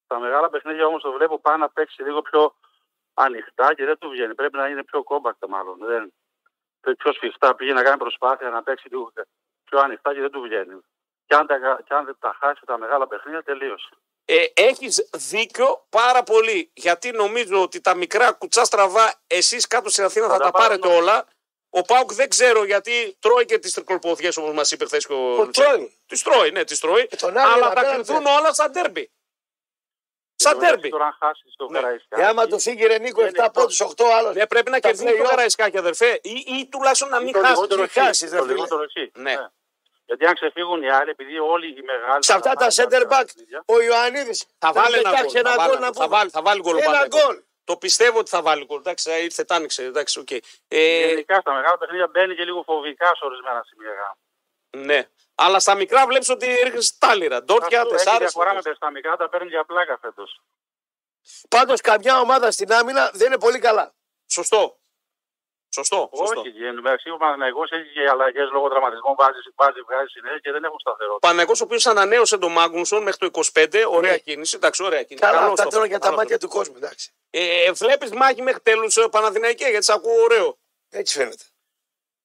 Τα 0.08 0.20
μεγάλα 0.20 0.50
παιχνίδια 0.50 0.86
όμως 0.86 1.02
το 1.02 1.12
βλέπω 1.12 1.40
πάει 1.40 1.58
να 1.58 1.70
παίξει 1.70 2.04
λίγο 2.04 2.22
πιο 2.22 2.56
ανοιχτά 3.14 3.74
και 3.74 3.86
δεν 3.86 3.98
του 3.98 4.10
βγαίνει. 4.10 4.36
Πρέπει 4.36 4.58
να 4.58 4.68
είναι 4.68 4.84
πιο 4.84 5.04
κόμπακτα 5.04 5.50
μάλλον. 5.50 5.78
Δεν, 5.80 6.14
πιο 6.98 7.14
σφιχτά 7.14 7.56
πήγε 7.56 7.74
να 7.74 7.84
κάνει 7.84 7.98
προσπάθεια 7.98 8.50
να 8.50 8.64
παίξει 8.64 8.88
λίγο 8.90 9.12
πιο 9.64 9.80
ανοιχτά 9.80 10.14
και 10.14 10.20
δεν 10.20 10.32
του 10.32 10.42
βγαίνει. 10.42 10.80
Και 11.28 11.36
αν, 11.36 11.48
τα, 11.48 11.58
και 11.88 11.94
αν 11.94 12.06
δεν 12.06 12.18
τα 12.20 12.38
χάσει 12.40 12.62
τα 12.66 12.78
μεγάλα 12.78 13.08
παιχνίδια 13.08 13.44
τελείωσε. 13.44 13.90
Ε, 14.26 14.46
Έχεις 14.54 15.10
δίκιο 15.16 15.86
πάρα 15.90 16.24
πολύ. 16.24 16.70
Γιατί 16.74 17.12
νομίζω 17.12 17.62
ότι 17.62 17.82
τα 17.82 17.96
μικρά 17.96 18.32
κουτσά 18.32 18.64
στραβά, 18.66 19.14
εσείς 19.28 19.68
κάτω 19.68 19.90
στην 19.90 20.04
Αθήνα 20.04 20.28
θα, 20.28 20.32
Θα 20.34 20.38
τα 20.40 20.46
τα 20.46 20.52
πάρετε 20.52 20.80
πάρουμε. 20.88 21.00
όλα. 21.02 21.26
Ο 21.70 21.82
Πάουκ 21.82 22.14
δεν 22.14 22.30
ξέρω 22.30 22.64
γιατί 22.64 23.18
τρώει 23.20 23.46
και 23.46 23.58
τις 23.60 23.74
τρικολποδιέ 23.74 24.30
όπως 24.38 24.54
μας 24.54 24.72
είπε 24.72 24.86
χθες 24.86 25.06
και 25.08 25.14
ο, 25.14 25.38
Ο 25.40 25.48
τρώει. 25.50 25.98
Τις 26.06 26.22
τρώει, 26.24 26.52
ναι, 26.52 26.64
τις 26.64 26.80
τρώει. 26.80 27.08
τον 27.18 27.38
άλλο 27.38 27.54
αλλά 27.54 27.68
να 27.68 27.68
θα 27.68 27.74
πέρασε. 27.74 27.96
κρυθούν 27.96 28.26
όλα 28.26 28.54
σαν 28.54 28.72
τέρμπι. 28.72 29.12
Σαν 30.36 30.60
τέρμπι. 30.60 30.90
Τώρα 30.90 31.06
αν 31.06 31.16
χάσεις 31.20 31.54
το 31.58 31.68
Ναι. 31.70 31.80
Καραϊσκάκι. 31.80 32.22
Και 32.22 32.28
άμα 32.28 32.48
του 32.48 32.60
φύγει 32.60 32.86
Ρενίκο 32.86 33.22
είναι 33.22 33.30
7 33.30 33.44
εκτός. 33.46 33.52
πόντους, 33.64 33.80
8 33.82 34.06
άλλος. 34.18 34.36
Ναι, 34.36 34.48
πρέπει 34.48 34.70
να 34.72 34.80
Τα 34.80 34.88
κερδίσει 34.88 35.18
το 35.18 35.24
play-off. 35.24 35.30
Καραϊσκάκι, 35.30 35.78
αδερφέ. 35.78 36.20
Ή, 36.24 36.44
ή 36.60 36.68
τουλάχιστον 36.72 37.10
να 37.10 37.20
μην 37.20 37.34
το 37.34 37.40
χάσεις. 37.40 37.54
λιγότερο 37.56 37.80
μην 37.82 37.90
εκεί, 37.90 38.00
χάσεις, 38.00 38.32
ρε 38.32 38.38
το 38.38 38.44
φίλε. 38.44 38.54
λιγότερο 38.54 38.82
εκεί. 38.84 39.12
Ναι. 39.16 39.36
Γιατί 40.08 40.26
αν 40.26 40.34
ξεφύγουν 40.34 40.84
οι 40.84 40.90
άλλοι, 40.90 41.10
επειδή 41.10 41.40
όλοι 41.40 41.68
οι 41.68 41.82
μεγάλοι. 41.82 42.24
Σε 42.26 42.34
αυτά 42.34 42.54
τα 42.54 42.68
center 42.70 43.04
back, 43.12 43.26
ο 43.66 43.82
Ιωαννίδης 43.82 44.46
Θα 44.58 44.72
βάλει 44.74 44.96
ένα 44.98 45.10
γκολ. 45.10 45.36
ένα 45.36 45.50
θα, 45.52 45.56
γκολ 45.56 45.68
βάλει, 45.68 45.80
να 45.80 45.86
θα, 45.86 45.92
πούμε. 45.92 46.08
βάλει, 46.08 46.30
θα 46.30 46.42
βάλει 46.42 46.62
γκολ. 46.62 46.76
ο 46.76 46.78
Ένα 46.78 46.86
Παναθηναϊκός. 46.86 47.24
γκολ. 47.26 47.44
Το 47.64 47.78
πιστεύω 47.78 48.18
ότι 48.20 48.30
θα 48.30 48.42
βάλει 48.42 48.66
γκολ. 48.66 48.80
Εντάξει, 48.80 49.12
ε, 49.12 49.18
ήρθε, 49.24 49.44
τ' 49.44 49.52
άνοιξε. 49.52 49.84
Εντάξει, 49.84 50.20
οκ. 50.20 50.32
Ε, 50.68 51.08
Γενικά 51.08 51.40
στα 51.40 51.54
μεγάλα 51.54 51.78
παιχνίδια 51.78 52.08
μπαίνει 52.08 52.36
και 52.36 52.44
λίγο 52.44 52.64
φοβικά 52.64 53.06
σε 53.06 53.26
ορισμένα 53.26 53.64
σημεία. 53.68 54.18
ναι. 54.70 55.08
Αλλά 55.40 55.60
στα 55.60 55.76
μικρά 55.76 56.06
βλέπεις 56.08 56.30
ότι 56.30 56.46
ρίχνει 56.46 56.80
τάλιρα. 57.00 57.44
Ντόρκια, 57.44 57.82
Αυτό 57.82 57.94
έχει 57.96 58.04
τεσσάρες. 58.04 58.24
διαφορά 58.24 58.54
με 58.54 58.62
τα 58.62 58.74
στα 58.74 58.92
μικρά, 58.92 59.16
τα 59.18 59.30
παίρνει 59.30 59.48
για 59.50 59.64
πλάκα 59.66 59.98
φέτος. 60.02 60.42
Πάντως 61.50 61.82
καμιά 61.82 62.20
ομάδα 62.20 62.52
στην 62.52 62.74
άμυνα 62.74 63.10
δεν 63.14 63.28
είναι 63.28 63.38
πολύ 63.40 63.60
καλά. 63.60 63.94
Σωστό. 64.32 64.77
Σωστό. 65.70 66.10
σωστό. 66.16 66.40
Όχι, 66.40 66.66
εν 66.66 66.76
τω 66.76 66.82
μεταξύ 66.82 67.10
ο 67.10 67.18
Παναθηναϊκός 67.18 67.72
έχει 67.72 67.92
και 67.92 68.10
αλλαγές 68.10 68.50
λόγω 68.52 68.68
τραυματισμών. 68.70 69.16
Βάζει, 69.18 69.40
βάζει, 69.56 69.82
βγάζει 69.82 70.08
συνέχεια 70.08 70.40
και 70.40 70.52
δεν 70.52 70.64
έχουν 70.64 70.76
Ο 70.76 70.80
σταθερότητα. 70.80 71.28
Παναγιώ, 71.28 71.54
ο 71.58 71.64
οποίος 71.64 71.86
ανανέωσε 71.86 72.38
τον 72.38 72.52
Μάγνουσον 72.52 73.04
μέχρι 73.04 73.20
το 73.30 73.42
25, 73.54 73.84
ωραία 73.90 74.18
κίνηση. 74.18 74.56
Εντάξει, 74.56 74.84
ωραία 74.84 75.04
κίνηση. 75.04 75.26
Καλά, 75.26 75.38
Καλώς 75.38 75.52
αυτά 75.52 75.64
το 75.64 75.70
τώρα 75.70 75.84
έκανε, 75.84 75.88
για 75.88 76.00
τα 76.00 76.06
καλώς 76.06 76.20
μάτια 76.20 76.38
το 76.38 76.48
του 76.48 76.54
κόσμου. 76.54 76.76
Εντάξει. 76.78 77.14
έκανε. 77.30 77.64
Ε, 77.66 77.72
Βλέπεις 77.72 78.12
μάχη 78.12 78.42
μέχρι 78.42 78.62
τέλους 78.62 78.96
Παναθηναϊκή, 79.12 79.64
γιατί 79.70 79.84
σε 79.86 79.94
ακούω 79.94 80.22
ωραίο. 80.24 80.58
Έτσι 80.90 81.18
φαίνεται. 81.18 81.44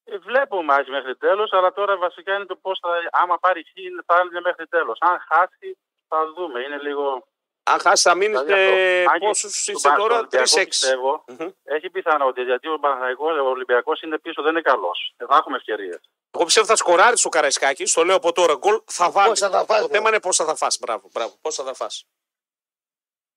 Ε, 0.04 0.18
βλέπω 0.18 0.62
μάχη 0.62 0.90
μέχρι 0.90 1.16
τέλος, 1.16 1.52
αλλά 1.52 1.72
τώρα 1.72 1.96
βασικά 1.96 2.34
είναι 2.34 2.44
το 2.44 2.56
πώς 2.56 2.78
θα. 2.82 2.88
Άμα 3.22 3.38
πάρει 3.38 3.62
χ, 3.64 3.70
θα 4.06 4.14
είναι 4.30 4.40
μέχρι 4.40 4.66
τέλος. 4.66 4.96
Αν 5.00 5.18
χάσει, 5.28 5.78
θα 6.08 6.32
δούμε. 6.36 6.60
Είναι 6.60 6.78
λίγο. 6.78 7.26
Αν 7.64 7.78
χάσεις, 7.80 8.02
θα 8.04 8.14
μείνεις 8.14 8.40
Δηλαδή 8.40 8.62
αυτό. 8.62 9.10
Αν 9.12 9.18
και 9.18 9.26
πόσους 9.26 9.60
στον 9.62 9.74
είστε 9.74 9.88
Πα- 9.88 9.94
τώρα, 9.96 10.14
στον 10.14 10.26
Ολυμπιακό 10.28 10.60
3-6. 10.60 10.68
πιστεύω, 10.68 11.24
Μμμ. 11.26 11.48
Έχει 11.64 11.90
πιθανότητα 11.90 12.42
γιατί 12.42 12.68
ο 12.68 12.78
Παναθηναϊκός, 12.78 13.38
ο 13.38 13.48
Ολυμπιακός 13.48 14.02
είναι 14.02 14.18
πίσω, 14.18 14.42
δεν 14.42 14.50
είναι 14.50 14.60
καλός. 14.60 15.14
Δεν 15.16 15.28
θα 15.28 15.36
έχουμε 15.36 15.56
ευκαιρίες. 15.56 16.00
Εγώ 16.34 16.44
πιστεύω 16.44 16.66
θα 16.66 16.76
σκοράρεις 16.76 17.20
στο 17.20 17.28
Καραϊσκάκι, 17.28 17.86
στο 17.86 18.04
λέω 18.04 18.16
από 18.16 18.32
τώρα 18.32 18.54
γκολ, 18.54 18.80
θα 18.86 19.10
βάλει. 19.10 19.28
Πόσα 19.28 19.50
θα 19.50 19.64
φας, 19.64 19.80
Το 19.80 19.86
ναι. 19.86 19.92
θέμα 19.94 20.08
είναι 20.08 20.20
πόσα 20.20 20.44
θα 20.44 20.54
φας. 20.56 20.78
Μπράβο, 20.80 21.08
μπράβο. 21.12 21.34
Πόσα 21.40 21.64
θα 21.64 21.74
φας. 21.74 22.04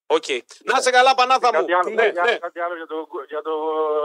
Οκ. 0.07 0.23
Να 0.63 0.81
σε 0.81 0.89
καλά, 0.89 1.15
Πανάθα 1.15 1.47
μου. 1.53 1.59
Κάτι 1.59 1.73
άλλο, 1.73 1.89
Ναι, 1.89 2.07
για, 2.07 2.23
ναι, 2.23 2.35
κάτι 2.37 2.59
άλλο 2.59 2.75
για, 2.75 2.85
το, 2.87 3.07
για 3.27 3.41
το 3.41 3.51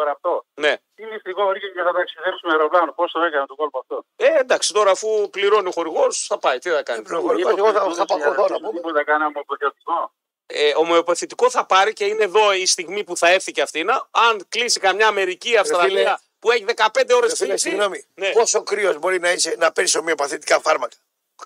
ραπτό. 0.05 0.44
ναι. 0.55 0.76
Τι 0.94 1.05
μυστικό 1.07 1.46
βρήκε 1.46 1.66
και 1.66 1.82
θα 1.82 1.92
ταξιδέψει 1.92 2.40
με 2.46 2.53
αεροπλάνο. 2.53 2.92
Πώς 2.92 3.12
το 3.12 3.20
έκανε 3.20 3.46
το 3.46 3.55
κόλπο 3.55 3.78
αυτό; 3.78 4.05
Ε, 4.16 4.26
εντάξει, 4.38 4.72
τώρα 4.72 4.90
αφού 4.90 5.30
πληρώνει 5.30 5.68
ο 5.68 5.70
χορηγός, 5.70 6.26
θα 6.26 6.38
πάει. 6.38 6.59
Τι 6.59 6.70
θα 6.70 6.82
κάνει. 6.82 7.03
Προχωρητικό, 7.03 7.48
εγώ 7.57 7.72
θα, 7.72 7.94
θα 7.94 8.05
παγωθώ 8.05 8.46
να 8.48 8.57
πούμε. 8.61 8.70
Τίποτα 8.72 9.05
κάναμε 9.05 9.38
αποθεωτικό. 9.40 10.12
Ε, 10.46 10.72
ομοιοπαθητικό 10.76 11.51
θα 11.51 11.66
πάρει 11.66 11.92
και 11.92 12.05
είναι 12.05 12.24
εδώ 12.24 12.53
η 12.53 12.66
στιγμή 12.66 13.05
που 13.05 13.16
θα 13.16 13.28
έρθει 13.30 13.53
και 13.53 13.62
αυτή. 13.62 13.84
να- 13.84 14.09
Αν 14.11 14.46
κλείσει 14.48 14.80
καμιά 14.80 15.07
Αμερική, 15.07 15.57
Αυστραλία 15.57 15.98
φίλε, 15.98 16.14
που 16.38 16.51
έχει 16.51 16.64
15 16.64 17.14
ώρες 17.14 17.30
Ρε 17.30 17.36
φίλε, 17.36 17.57
συγγνώμη, 17.57 18.05
Ναι. 18.14 18.30
πόσο 18.32 18.62
κρύος 18.62 18.98
μπορεί 18.98 19.18
να 19.20 19.32
είσαι 19.32 19.55
να 19.59 19.72
παίρνεις 19.72 19.94
ομοιοπαθητικά 19.94 20.61
φάρμακα; 20.61 20.96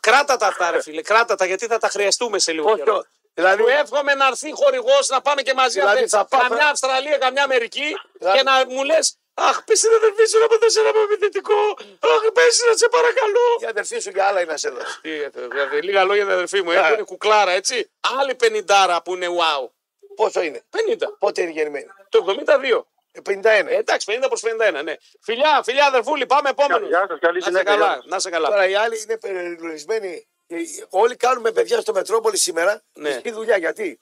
Κράτα 0.00 0.36
τα 0.36 0.46
αυτά, 0.46 0.70
ρε 0.70 0.82
φίλε. 0.82 1.02
Κράτα 1.02 1.34
τα 1.34 1.44
γιατί 1.46 1.66
θα 1.66 1.78
τα 1.78 1.88
χρειαστούμε 1.88 2.38
σε 2.38 2.52
λίγο 2.52 2.76
καιρό. 2.76 2.92
Πόσο. 2.92 3.07
Δηλαδή, 3.35 3.62
Του 3.62 3.68
εύχομαι 3.68 4.14
να 4.14 4.26
έρθει 4.26 4.53
χορηγός 4.53 5.09
να 5.09 5.20
πάμε 5.20 5.43
και 5.43 5.55
μαζί. 5.55 5.78
Δηλαδή 5.78 5.97
αυτές, 5.97 6.11
θα 6.11 6.24
πάμε- 6.24 6.49
Καμιά 6.49 6.68
Αυστραλία, 6.68 7.18
καμιά 7.18 7.43
Αμερική 7.43 7.89
Δηλαδή- 8.18 8.39
και 8.39 8.43
να 8.45 8.66
μου 8.66 8.85
λες. 8.85 9.18
Αχ, 9.35 9.64
πες 9.64 9.80
την 9.80 9.91
αδερφή 9.97 10.24
σου 10.26 10.39
να 10.39 10.47
μου 10.51 10.59
δώσει 10.61 10.78
ένα 10.80 10.91
επιθετικό. 11.11 11.55
Αχ, 12.01 12.20
πες 12.32 12.61
να 12.70 12.76
σε 12.76 12.89
παρακαλώ. 12.89 13.47
η 13.61 13.66
αδερφή 13.66 13.99
σου 13.99 14.11
για 14.11 14.24
άλλα 14.26 14.41
είναι 14.41 14.51
να 14.51 14.57
σε 14.57 14.68
δώσει. 14.70 15.01
Τι, 15.01 15.11
ε, 15.22 15.28
δηλαδή, 15.35 15.82
λίγα 15.82 16.05
λόγια, 16.05 16.22
αδερφή 16.24 16.62
μου. 16.62 16.70
Α. 16.70 16.74
Ε, 16.74 16.89
που 16.89 16.93
είναι 16.95 17.03
κουκλάρα, 17.03 17.51
έτσι. 17.51 17.91
Άλλη 18.20 18.35
πενιντάρα 18.35 19.03
που 19.03 19.14
είναι 19.14 19.26
wow. 19.28 19.68
Πόσο 20.16 20.43
είναι, 20.43 20.62
50. 20.70 21.16
πότε 21.18 21.41
είναι 21.43 21.51
γεννημένη; 21.51 21.87
Το 22.09 22.18
72. 22.18 22.87
Ε, 23.12 23.20
51. 23.20 23.68
Ε, 23.70 23.76
εντάξει, 23.76 24.07
50 24.07 24.28
προς 24.28 24.41
51, 24.41 24.82
ναι. 24.82 24.95
Φιλιά, 25.22 25.61
φιλιά, 25.64 25.87
αδερφούλη, 25.87 26.26
πάμε 26.26 26.49
επόμενος. 26.49 26.89
Γεια 26.89 27.07
σας, 27.09 27.18
καλή 27.20 27.39
Να 27.39 27.45
σε 27.45 27.51
συνέχεια, 27.51 27.72
καλά, 27.72 27.87
γεια 27.87 27.95
σας. 27.95 28.05
να 28.07 28.18
σε 28.18 28.30
καλά. 28.30 28.49
Τώρα 28.49 28.68
οι 28.68 28.74
άλλοι 28.74 29.01
είναι 29.03 29.18
περιορισμένοι. 29.18 30.28
Ε, 30.55 30.84
Όλοι 30.90 31.16
κάνουμε 31.16 31.50
παιδιά 31.52 31.80
στο 31.80 31.92
Μετρόπολη 31.92 32.36
σήμερα. 32.36 32.82
Ναι. 32.92 33.20
Τι 33.20 33.30
δουλειά, 33.30 33.57
γιατί; 33.57 34.00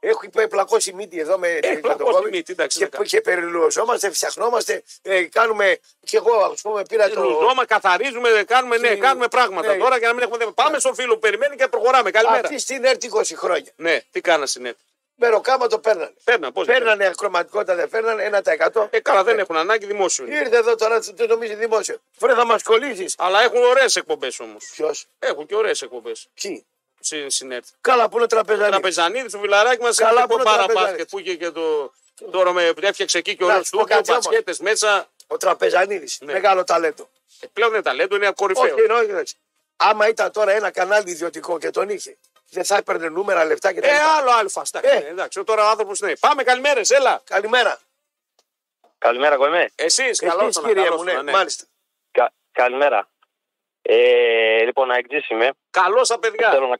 Έχει 0.00 0.48
πλακώσει 0.48 0.92
μύτη 0.92 1.18
εδώ 1.18 1.38
με, 1.38 1.58
με 1.62 1.76
πλακώσει 1.76 2.12
το 2.12 2.18
COVID 2.18 2.30
μύτη, 2.30 2.52
εντάξει, 2.52 2.78
και, 2.78 2.84
να 2.84 2.90
κάνουμε. 2.90 3.08
και 3.08 3.20
περιλουζόμαστε, 3.20 4.10
φτιαχνόμαστε, 4.10 4.82
ε, 5.02 5.22
κάνουμε. 5.22 5.78
Και 6.04 6.16
εγώ, 6.16 6.34
ας 6.52 6.60
πούμε, 6.60 6.82
πήρα 6.88 7.08
το. 7.08 7.22
Ρουζώμα, 7.22 7.64
καθαρίζουμε, 7.66 8.44
κάνουμε, 8.46 8.76
ναι, 8.76 8.88
Τι- 8.88 8.96
κάνουμε 8.96 9.28
πράγματα 9.28 9.72
ναι. 9.72 9.78
τώρα 9.78 9.98
για 9.98 10.08
να 10.08 10.14
μην 10.14 10.22
έχουμε. 10.22 10.52
Πάμε 10.54 10.78
στον 10.78 10.94
φίλο 10.94 11.12
που 11.14 11.18
περιμένει 11.18 11.56
και 11.56 11.68
προχωράμε. 11.68 12.10
Καλημέρα. 12.10 12.40
Αυτή 12.40 12.58
στην 12.58 12.84
ΕΡΤ 12.84 13.02
20 13.04 13.22
χρόνια. 13.36 13.72
Ναι, 13.76 14.00
τι 14.10 14.20
κάνα 14.20 14.46
συνέβη. 14.46 14.76
Μεροκάμα 15.16 15.66
το 15.66 15.78
παίρνανε. 15.78 16.14
Παίρνα, 16.24 16.52
πώς. 16.52 16.66
Παίρνανε 16.66 17.06
ακροματικότητα, 17.06 17.74
δεν 17.74 17.88
φέρνανε 17.88 18.22
1%. 18.22 18.86
Ε, 18.90 19.00
καλά, 19.00 19.24
δεν 19.24 19.38
έχουν 19.38 19.56
ανάγκη 19.56 19.86
δημόσιο. 19.86 20.24
είναι. 20.26 20.36
Ήρθε 20.38 20.56
εδώ 20.56 20.74
τώρα, 20.74 21.00
το 21.00 21.26
νομίζει 21.26 21.54
δημόσιο. 21.54 21.96
Φρέ, 22.18 22.34
θα 22.34 22.46
μας 22.46 22.62
κολλήσεις. 22.62 23.14
Αλλά 23.18 23.42
έχουν 23.42 23.62
ωραίες 23.64 23.96
εκπομπές 23.96 24.40
όμως. 24.40 24.70
Ποιος, 24.74 25.06
Έχουν 25.18 25.46
και 25.46 25.54
ωραίες 25.56 25.82
εκπομπές. 25.82 26.28
ποιοι; 26.34 26.66
Συνέρθει. 27.26 27.70
Καλά 27.80 28.08
που 28.08 28.16
είναι 28.16 28.26
τραπεζανή. 28.26 28.70
Τραπεζανίδη 28.70 29.30
του 29.30 29.40
φιλαράκι 29.40 29.82
μας 29.82 29.96
Καλά 29.96 30.18
έχει 30.18 30.26
που 30.28 30.34
είναι 30.34 30.42
πάρα 30.42 30.56
τραπεζανίδης. 30.56 30.90
μπάσκετ 30.92 31.08
που 31.10 31.18
είχε 31.18 31.34
και 31.36 31.50
το. 31.50 31.92
Τώρα 32.30 32.52
με 32.52 32.72
έφτιαξε 32.80 33.18
εκεί 33.18 33.36
και 33.36 33.44
Να 33.44 33.50
ωραίο 33.50 33.64
σου 33.64 33.70
πω 33.70 33.78
στούκιο, 33.78 33.96
κάτι 33.96 34.10
όμως. 34.10 34.24
μπασκέτες 34.24 34.58
μέσα. 34.58 35.08
Ο 35.26 35.36
τραπεζανίδη. 35.36 36.08
Ναι. 36.20 36.32
Μεγάλο 36.32 36.64
ταλέντο. 36.64 37.08
Ε, 37.40 37.46
Πλέον 37.52 37.70
δεν 37.70 37.78
είναι 37.80 37.88
ταλέντο, 37.88 38.16
είναι 38.16 38.30
κορυφαίο. 38.34 38.62
Όχι, 38.74 38.80
εννοώ, 38.80 38.98
εντάξει. 39.00 39.34
Άμα 39.76 40.08
ήταν 40.08 40.32
τώρα 40.32 40.52
ένα 40.52 40.70
κανάλι 40.70 41.10
ιδιωτικό 41.10 41.58
και 41.58 41.70
τον 41.70 41.88
είχε, 41.88 42.16
δεν 42.54 42.64
θα 42.64 42.76
έπαιρνε 42.76 43.08
νούμερα, 43.08 43.44
λεφτά 43.44 43.72
και 43.72 43.80
τα 43.80 43.88
Ε, 43.88 43.92
λοιπά. 43.92 44.16
άλλο 44.16 44.30
αλφα. 44.30 44.62
Εντάξει, 44.74 44.96
Ε. 44.96 45.00
ναι, 45.00 45.08
εντάξει, 45.08 45.44
τώρα 45.44 45.66
ο 45.66 45.68
άνθρωπος 45.68 46.00
ναι. 46.00 46.16
Πάμε, 46.16 46.42
καλημέρες, 46.42 46.90
έλα. 46.90 47.22
Καλημέρα. 47.24 47.78
Καλημέρα, 48.98 49.36
Κοεμέ. 49.36 49.68
Εσείς, 49.74 50.04
Εσείς, 50.04 50.18
καλώ 50.28 50.48
κύριε 50.48 50.90
μου, 50.90 51.02
ναι, 51.02 51.22
μάλιστα. 51.22 51.64
Κα, 52.10 52.32
καλημέρα. 52.52 53.08
Ε, 53.82 54.64
λοιπόν, 54.64 54.88
να 54.88 54.96
εκτζής 54.96 55.28
είμαι. 55.28 55.50
Καλώς 55.70 56.08
τα 56.08 56.18
παιδιά. 56.18 56.50
Θέλω 56.50 56.66
να, 56.66 56.76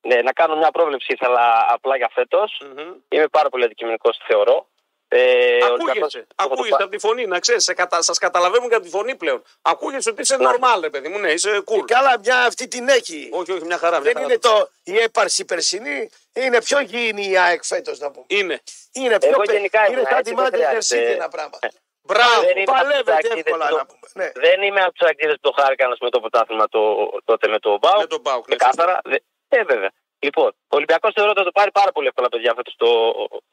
ναι, 0.00 0.22
να 0.22 0.32
κάνω 0.32 0.56
μια 0.56 0.70
πρόβλεψη 0.70 1.12
ήθελα 1.12 1.66
απλά 1.70 1.96
για 1.96 2.10
φέτος. 2.14 2.60
Μμμ. 2.64 2.94
Είμαι 3.08 3.28
πάρα 3.28 3.48
πολύ 3.48 3.64
αντικειμενικός, 3.64 4.20
θεωρώ. 4.26 4.68
Ε, 5.10 5.18
ο 5.64 5.72
Ολυμπιακός- 5.72 6.14
Ακούγεσαι, 6.14 6.26
ακούγεσαι 6.36 6.74
από 6.82 6.88
τη 6.88 6.98
φωνή, 6.98 7.26
να 7.26 7.38
ξέρεις. 7.38 7.72
Κατα... 7.76 8.02
Σας 8.02 8.18
καταλαβαίνουν 8.18 8.68
και 8.68 8.74
από 8.74 8.84
τη 8.84 8.90
φωνή 8.90 9.14
πλέον. 9.14 9.42
Ακούγεσαι 9.62 10.10
ότι 10.10 10.20
είσαι 10.20 10.36
Ναι. 10.36 10.46
normal, 10.48 10.80
ρε 10.80 10.90
παιδί 10.90 11.08
μου, 11.08 11.18
ναι, 11.18 11.30
είσαι 11.32 11.58
cool. 11.58 11.84
Και 11.86 11.94
καλά, 11.94 12.18
μια 12.18 12.42
αυτή 12.44 12.68
την 12.68 12.88
έχει. 12.88 13.28
Όχι, 13.32 13.52
όχι, 13.52 13.64
μια 13.64 13.78
χαρά. 13.78 14.00
Μια 14.00 14.12
Δεν 14.12 14.12
χαρά. 14.22 14.24
είναι 14.26 14.38
το, 14.38 14.70
η 14.82 14.98
έπαρση 14.98 15.44
περσινή, 15.44 16.08
είναι 16.32 16.62
πιο 16.62 16.80
γήινη 16.80 17.28
η 17.30 17.38
ΑΕΚ 17.38 17.64
φέτος 17.64 17.98
να 17.98 18.10
πούμε. 18.10 18.26
Είναι. 18.28 18.60
Είναι 18.92 19.18
πιο 19.18 19.28
Εγώ 19.28 19.40
πε- 19.42 19.50
γενικά 19.54 19.80
είναι 19.86 19.92
ήμουν 19.94 20.06
σαν 20.08 20.18
έτσι, 20.18 20.34
τη 20.34 20.40
δεν 20.40 20.46
Manchester 20.46 20.66
χρειάζεται. 20.68 21.10
City 21.10 21.14
ένα 21.14 21.28
πράγμα. 21.28 21.58
Μπράβο. 22.02 22.40
Δεν 22.40 22.56
είμαι 22.56 22.64
Παλεύεται 22.64 23.12
από 23.12 23.20
τους 23.20 23.30
εύκολα 23.38 23.64
ακτίδες 23.64 23.82
να 23.82 23.86
πούμε. 23.86 24.06
Ναι. 24.14 24.30
Δεν 24.34 24.62
είμαι 24.62 24.80
από 24.80 24.92
τους 24.92 25.08
ακτίδε 25.08 25.32
που 25.32 25.40
το 25.40 25.52
χάρηκαν 25.62 25.96
με 26.00 26.10
το 26.10 26.20
πρωτάθλημα 26.20 26.68
το, 26.68 26.80
τότε 27.24 27.48
με 27.48 27.58
το 27.58 27.78
Μπάου. 27.78 28.00
Με 28.00 28.06
τον 28.06 28.22
Πάουκ, 28.22 28.48
ναι, 28.48 28.56
Ξεκάθαρα. 28.56 29.00
Δε- 29.04 29.16
Ε, 29.48 29.62
βέβαια. 29.64 29.90
Λοιπόν, 30.18 30.48
ο 30.48 30.74
Ολυμπιακός 30.78 31.12
θεωρώ 31.14 31.30
ότι 31.30 31.38
θα 31.38 31.44
το 31.44 31.50
πάρει 31.52 31.70
πάρα 31.70 31.92
πολύ 31.92 32.06
εύκολα 32.06 32.28
παιδιά 32.28 32.54
φέτος 32.54 32.74
το 32.76 32.86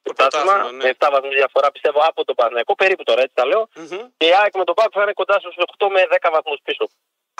πρωτάθλημα, 0.01 0.43
πρωτάθλημα. 0.53 0.71
ναι. 0.71 0.83
Με 0.83 0.93
7 0.99 1.07
βαθμούς 1.11 1.33
διαφορά 1.35 1.71
πιστεύω 1.71 1.99
από 2.09 2.23
το 2.25 2.33
Παναγιακό. 2.33 2.75
Περίπου 2.75 3.03
τώρα 3.03 3.21
έτσι 3.21 3.33
τα 3.35 3.45
λέω. 3.45 3.67
Μμμ. 3.75 3.87
Και 4.17 4.25
η 4.27 4.33
ΑΕΚ 4.41 4.55
με 4.57 4.63
τον 4.63 4.75
Πάουκ 4.75 4.91
θα 4.93 5.01
είναι 5.01 5.13
κοντά 5.13 5.39
στους 5.39 5.55
8 5.77 5.87
με 5.89 6.01
10 6.09 6.29
βαθμούς 6.31 6.57
πίσω. 6.63 6.83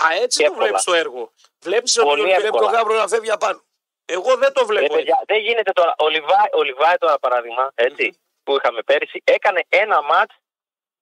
Α, 0.04 0.06
έτσι 0.22 0.38
το 0.40 0.44
Εύκολα. 0.46 0.64
βλέπεις 0.66 0.84
το 0.84 0.94
έργο. 0.94 1.32
Βλέπεις 1.64 1.94
Πολύ 2.02 2.22
ότι. 2.22 2.30
εύκολα. 2.32 2.50
Βλέπει 2.50 2.58
τον 2.66 2.74
Γάβρος 2.74 2.98
να 2.98 3.08
φεύγει 3.08 3.32
απάνω. 3.32 3.62
Εγώ 4.06 4.36
δεν 4.38 4.54
το 4.54 4.60
Ρε, 4.62 4.66
βλέπω. 4.66 4.86
έτσι. 4.86 4.96
παιδιά, 4.98 5.22
δεν 5.26 5.40
γίνεται 5.42 5.72
τώρα. 5.72 5.94
Ο 5.98 6.08
Λιβάη, 6.10 6.48
ο 6.54 6.62
Λιβάη 6.64 6.96
τώρα 6.98 7.20
παράδειγμα, 7.20 7.72
έτσι, 7.76 8.20
που 8.44 8.56
είχαμε 8.56 8.82
πέρυσι, 8.84 9.22
έκανε 9.24 9.62
ένα 9.70 10.02
ματ 10.02 10.30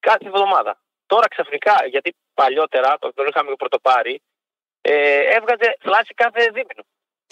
κάθε 0.00 0.26
εβδομάδα. 0.26 0.80
Τώρα 1.06 1.28
ξαφνικά, 1.28 1.86
γιατί 1.86 2.16
παλιότερα, 2.34 2.96
το 2.98 3.12
τον 3.12 3.26
είχαμε 3.26 3.54
πρωτοπάρει, 3.54 4.22
ε, 4.80 5.18
έβγαζε 5.36 5.76
φλάση 5.80 6.14
κάθε 6.14 6.40
δίμηνο. 6.44 6.82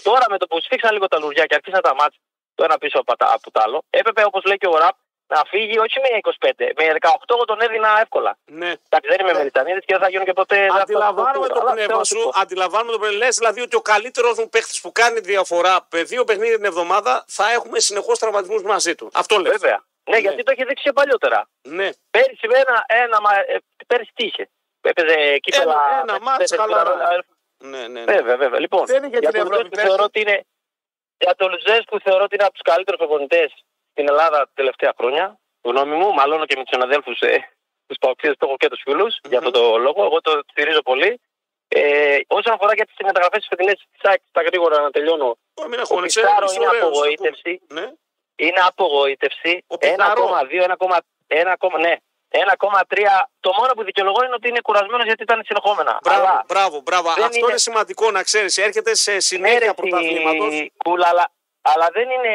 Τώρα 0.02 0.24
με 0.28 0.38
το 0.38 0.46
που 0.46 0.60
σφίξαν 0.60 0.92
λίγο 0.92 1.06
τα 1.08 1.18
λουριά 1.18 1.44
και 1.46 1.54
αρχίσαν 1.54 1.80
τα 1.82 1.94
μάτς 1.94 2.16
το 2.54 2.64
ένα 2.64 2.78
πίσω 2.78 2.98
από, 2.98 3.16
τα, 3.16 3.26
από 3.32 3.50
το 3.50 3.60
άλλο, 3.64 3.82
έπρεπε 3.90 4.24
όπως 4.24 4.44
λέει 4.44 4.56
και 4.56 4.66
ο 4.66 4.76
Ραπ 4.78 4.96
να 5.26 5.42
φύγει 5.46 5.78
όχι 5.78 6.00
με 6.00 6.08
25, 6.48 6.50
με 6.76 6.94
18 7.00 7.08
εγώ 7.28 7.44
τον 7.44 7.60
έδινα 7.60 8.00
εύκολα. 8.00 8.36
Ναι. 8.44 8.66
Εντάξει, 8.88 9.08
δεν 9.08 9.16
είμαι 9.20 9.32
μελιτανίδη 9.38 9.78
και 9.80 9.84
δεν 9.88 9.98
θα 10.00 10.08
γίνουν 10.08 10.24
και 10.24 10.32
ποτέ. 10.32 10.66
Αντιλαμβάνομαι 10.80 11.48
το 11.48 11.58
Αλλά 11.60 11.72
πνεύμα 11.72 11.92
θέλω 11.92 12.04
σου. 12.04 12.14
να 12.16 12.20
σου 12.22 12.30
πω. 12.34 12.40
Αντιλαμβάνομαι 12.40 12.92
το 12.92 12.98
πνεύμα. 12.98 13.16
Λες 13.16 13.36
δηλαδή 13.36 13.60
ότι 13.60 13.76
ο 13.76 13.80
καλύτερος 13.80 14.38
μου 14.38 14.48
παίχτης 14.48 14.80
που 14.80 14.92
κάνει 14.92 15.20
διαφορά 15.20 15.86
με 15.92 16.02
δύο 16.02 16.24
παιχνίδια 16.24 16.56
την 16.56 16.64
εβδομάδα 16.64 17.24
θα 17.28 17.50
έχουμε 17.52 17.78
συνεχώς 17.80 18.18
τραυματισμούς 18.18 18.62
μαζί 18.62 18.94
του. 18.94 19.10
Αυτό 19.14 19.38
λέω. 19.38 19.52
Βέβαια. 19.52 19.84
Ναι, 20.10 20.16
γιατί 20.18 20.42
το 20.42 20.50
έχει 20.50 20.64
δείξει 20.64 20.82
και 20.84 20.92
παλιότερα. 20.92 21.48
Ναι. 21.62 21.90
Πέρυσι 22.10 22.46
με 22.48 22.58
ένα, 22.58 22.84
ένα, 22.86 23.20
μα- 23.20 23.38
ε, 23.46 23.56
πέρυσι 23.86 24.10
τι 24.14 24.24
είχε; 24.24 24.48
Έπαιζε 24.80 25.38
κύπελα. 25.38 25.62
Ένα- 25.72 26.00
ένα 26.02 26.20
μάτς 26.20 26.38
τέσσερις 26.38 26.64
χαλαρά. 26.64 26.90
φιλαρά. 26.90 27.24
Ναι, 27.70 27.82
ναι, 27.92 28.00
ναι. 28.04 28.04
Βέβαια, 28.04 28.36
βέβαια. 28.36 28.60
Λοιπόν, 28.60 28.86
Δεν 28.86 28.96
είναι 28.96 29.08
για 29.08 29.18
για 29.18 29.30
την 29.30 29.40
τον 29.40 29.52
Ευρώπη 29.52 29.62
Λουζές 29.64 29.68
που 29.68 29.74
πέρσι. 29.76 29.86
θεωρώ 29.88 30.04
ότι 30.04 30.20
είναι, 30.20 30.36
για 31.24 31.34
τον 31.34 31.48
Λουζές 31.50 31.82
που 31.90 31.98
θεωρώ 32.04 32.22
ότι 32.24 32.34
είναι 32.34 32.44
από 32.44 32.52
τους 32.52 32.62
καλύτερους 32.70 32.98
προπονητές 32.98 33.48
στην 33.90 34.08
Ελλάδα 34.08 34.36
τα 34.38 34.50
τελευταία 34.54 34.92
χρόνια. 34.98 35.24
Γνώμη 35.62 35.94
μου, 36.00 36.12
μάλλον 36.14 36.46
και 36.46 36.56
με 36.56 36.62
τους 36.64 36.72
συναδέλφους, 36.74 37.20
ε, 37.20 37.36
τους 37.86 37.98
Παοξίδες, 38.00 38.36
το 38.38 38.46
έχω 38.46 38.56
και 38.56 38.68
τους 38.68 38.80
φιλου 38.84 39.06
για 39.28 39.38
αυτόν 39.38 39.52
τον 39.52 39.80
λόγο. 39.82 40.04
Εγώ 40.04 40.20
το 40.20 40.42
στηρίζω 40.50 40.82
πολύ. 40.82 41.20
Ε, 41.68 42.18
όσον 42.26 42.52
αφορά 42.52 42.72
για 42.74 42.84
τις 42.86 42.94
μεταγραφές 43.04 43.38
της 43.38 43.48
φετινέ 43.48 43.72
τη 43.72 43.84
ΣΑΚ, 44.02 44.20
στα 44.28 44.42
γρήγορα 44.42 44.80
να 44.80 44.90
τελειώνω. 44.90 45.28
Ω, 45.54 45.68
Μην 45.68 45.78
Ο 45.78 45.80
αγχώνεσαι. 45.80 46.20
Πισάρο 46.20 46.44
είσαι 46.44 46.54
είναι 46.56 46.66
ωραίος, 46.66 46.82
θα 46.84 46.88
πούμε. 46.90 46.98
απογοήτευση. 46.98 47.60
Ναι. 47.68 47.86
Είναι 48.36 48.60
απογοήτευση. 48.66 49.64
Ο 49.66 49.76
Πιθαρό. 49.78 50.22
1,2, 50.22 50.62
1,1, 51.26 51.78
ναι. 51.78 51.94
1,3. 52.32 53.28
Το 53.40 53.50
μόνο 53.58 53.72
που 53.76 53.84
δικαιολογώ 53.84 54.24
είναι 54.24 54.34
ότι 54.34 54.48
είναι 54.48 54.60
κουρασμένος 54.60 55.04
γιατί 55.06 55.22
ήταν 55.22 55.40
συνεχόμενα. 55.44 55.98
Μπράβο, 56.02 56.20
Αλλά, 56.20 56.44
μπράβο, 56.48 56.80
μπράβο. 56.80 57.12
δεν 57.14 57.24
Αυτό 57.24 57.36
είναι... 57.38 57.46
είναι- 57.48 57.58
σημαντικό 57.58 58.10
να 58.10 58.22
ξέρεις. 58.22 58.58
Έρχεται 58.58 58.94
σε 58.94 59.12
ναι, 59.12 59.20
συνέχεια 59.20 59.58
ρε, 59.58 59.72
πρωταθλήματο. 59.72 60.44
η 60.50 60.72
Κούλα, 60.84 61.08
αλλά, 61.08 61.30
αλλά 61.62 61.86
δεν 61.92 62.10
είναι, 62.10 62.34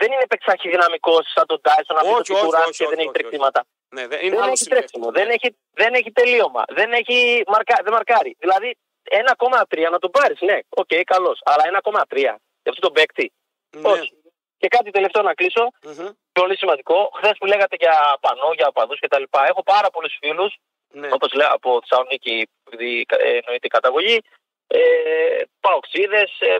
δεν 0.00 0.12
είναι 0.12 0.26
παιξάκι 0.28 0.68
δυναμικό 0.68 1.14
σαν 1.34 1.46
τον 1.46 1.60
Τάισον 1.60 1.96
να 1.96 2.00
πει 2.02 2.06
Όχι, 2.06 2.16
ότι 2.18 2.32
όχι, 2.32 2.44
κουράζει 2.44 2.68
όχι, 2.68 2.78
και 2.78 2.84
δεν 2.84 2.92
όχι, 2.92 3.00
έχει 3.00 3.08
όχι, 3.08 3.18
τρεξίματα. 3.18 3.60
Ναι, 3.94 4.06
δεν- 4.06 4.20
είναι 4.20 4.30
Δεν 4.34 4.42
άλλο 4.42 4.52
έχει 4.52 4.56
στυλ. 4.64 4.76
τρέξιμο, 4.76 5.10
δεν 5.18 5.28
έχει, 5.30 5.56
δεν 5.80 5.94
έχει 5.94 6.10
τελείωμα, 6.12 6.62
δεν, 6.68 6.92
έχει 6.92 7.42
μαρκα, 7.46 7.76
δεν 7.84 7.92
μαρκάρει. 7.92 8.36
Δηλαδή 8.38 8.78
1,3 9.10 9.90
να 9.90 9.98
τον 9.98 10.10
πάρεις, 10.10 10.40
ναι, 10.40 10.58
οκ, 10.68 10.86
okay, 10.90 11.02
καλό. 11.04 11.36
Αλλά 11.44 11.62
1,3 11.64 12.18
για 12.62 12.70
αυτό 12.72 12.80
τον 12.80 12.92
παίκτη. 12.92 13.32
Ναι. 13.76 13.88
Όχι. 13.90 14.12
Και 14.58 14.68
κάτι 14.68 14.90
τελευταίο 14.90 15.22
να 15.22 15.34
κλείσω. 15.34 15.68
Μμμ. 15.82 16.08
Πολύ 16.40 16.56
σημαντικό. 16.56 17.10
Χθες 17.18 17.34
που 17.38 17.46
λέγατε 17.46 17.76
για 17.78 17.94
πανό, 18.20 18.48
για 18.58 18.66
οπαδούς 18.68 18.98
κτλ. 19.00 19.22
Έχω 19.30 19.62
πάρα 19.62 19.90
πολλούς 19.90 20.14
φίλους, 20.20 20.52
Ναι. 21.00 21.08
όπως 21.16 21.32
λέω 21.32 21.48
από 21.58 21.80
Θεσσαλονίκη, 21.82 22.48
επειδή 22.66 23.06
ε, 23.08 23.28
εννοείται 23.28 23.66
η 23.70 23.74
καταγωγή, 23.76 24.18
ε, 24.66 24.80
παοκτσήδες. 25.60 26.22
Ε, 26.48 26.56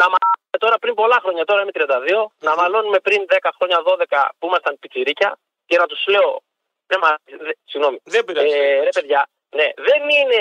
να 0.00 0.04
μαλώνουμε 0.12 0.58
τώρα 0.58 0.76
πριν 0.78 0.94
πολλά 0.94 1.18
χρόνια, 1.22 1.44
τώρα 1.44 1.60
είμαι 1.62 1.70
32, 1.72 2.32
να 2.46 2.54
μαλώνουμε 2.56 2.98
πριν 3.00 3.20
10 3.28 3.50
χρόνια, 3.56 3.78
12 3.82 4.30
που 4.38 4.46
ήμασταν 4.46 4.78
πιτσιρίκια 4.80 5.38
και 5.66 5.76
να 5.76 5.86
τους 5.86 6.06
λέω. 6.06 6.42
Ναι, 6.90 6.98
μα, 6.98 7.10
δε, 7.44 7.52
συγγνώμη. 7.64 7.98
Δεν 8.04 8.24
πειράζει. 8.24 8.56
Ε, 8.58 8.82
ρε 8.82 8.88
παιδιά, 8.96 9.28
ναι, 9.56 9.68
δεν 9.88 10.02
είναι 10.18 10.40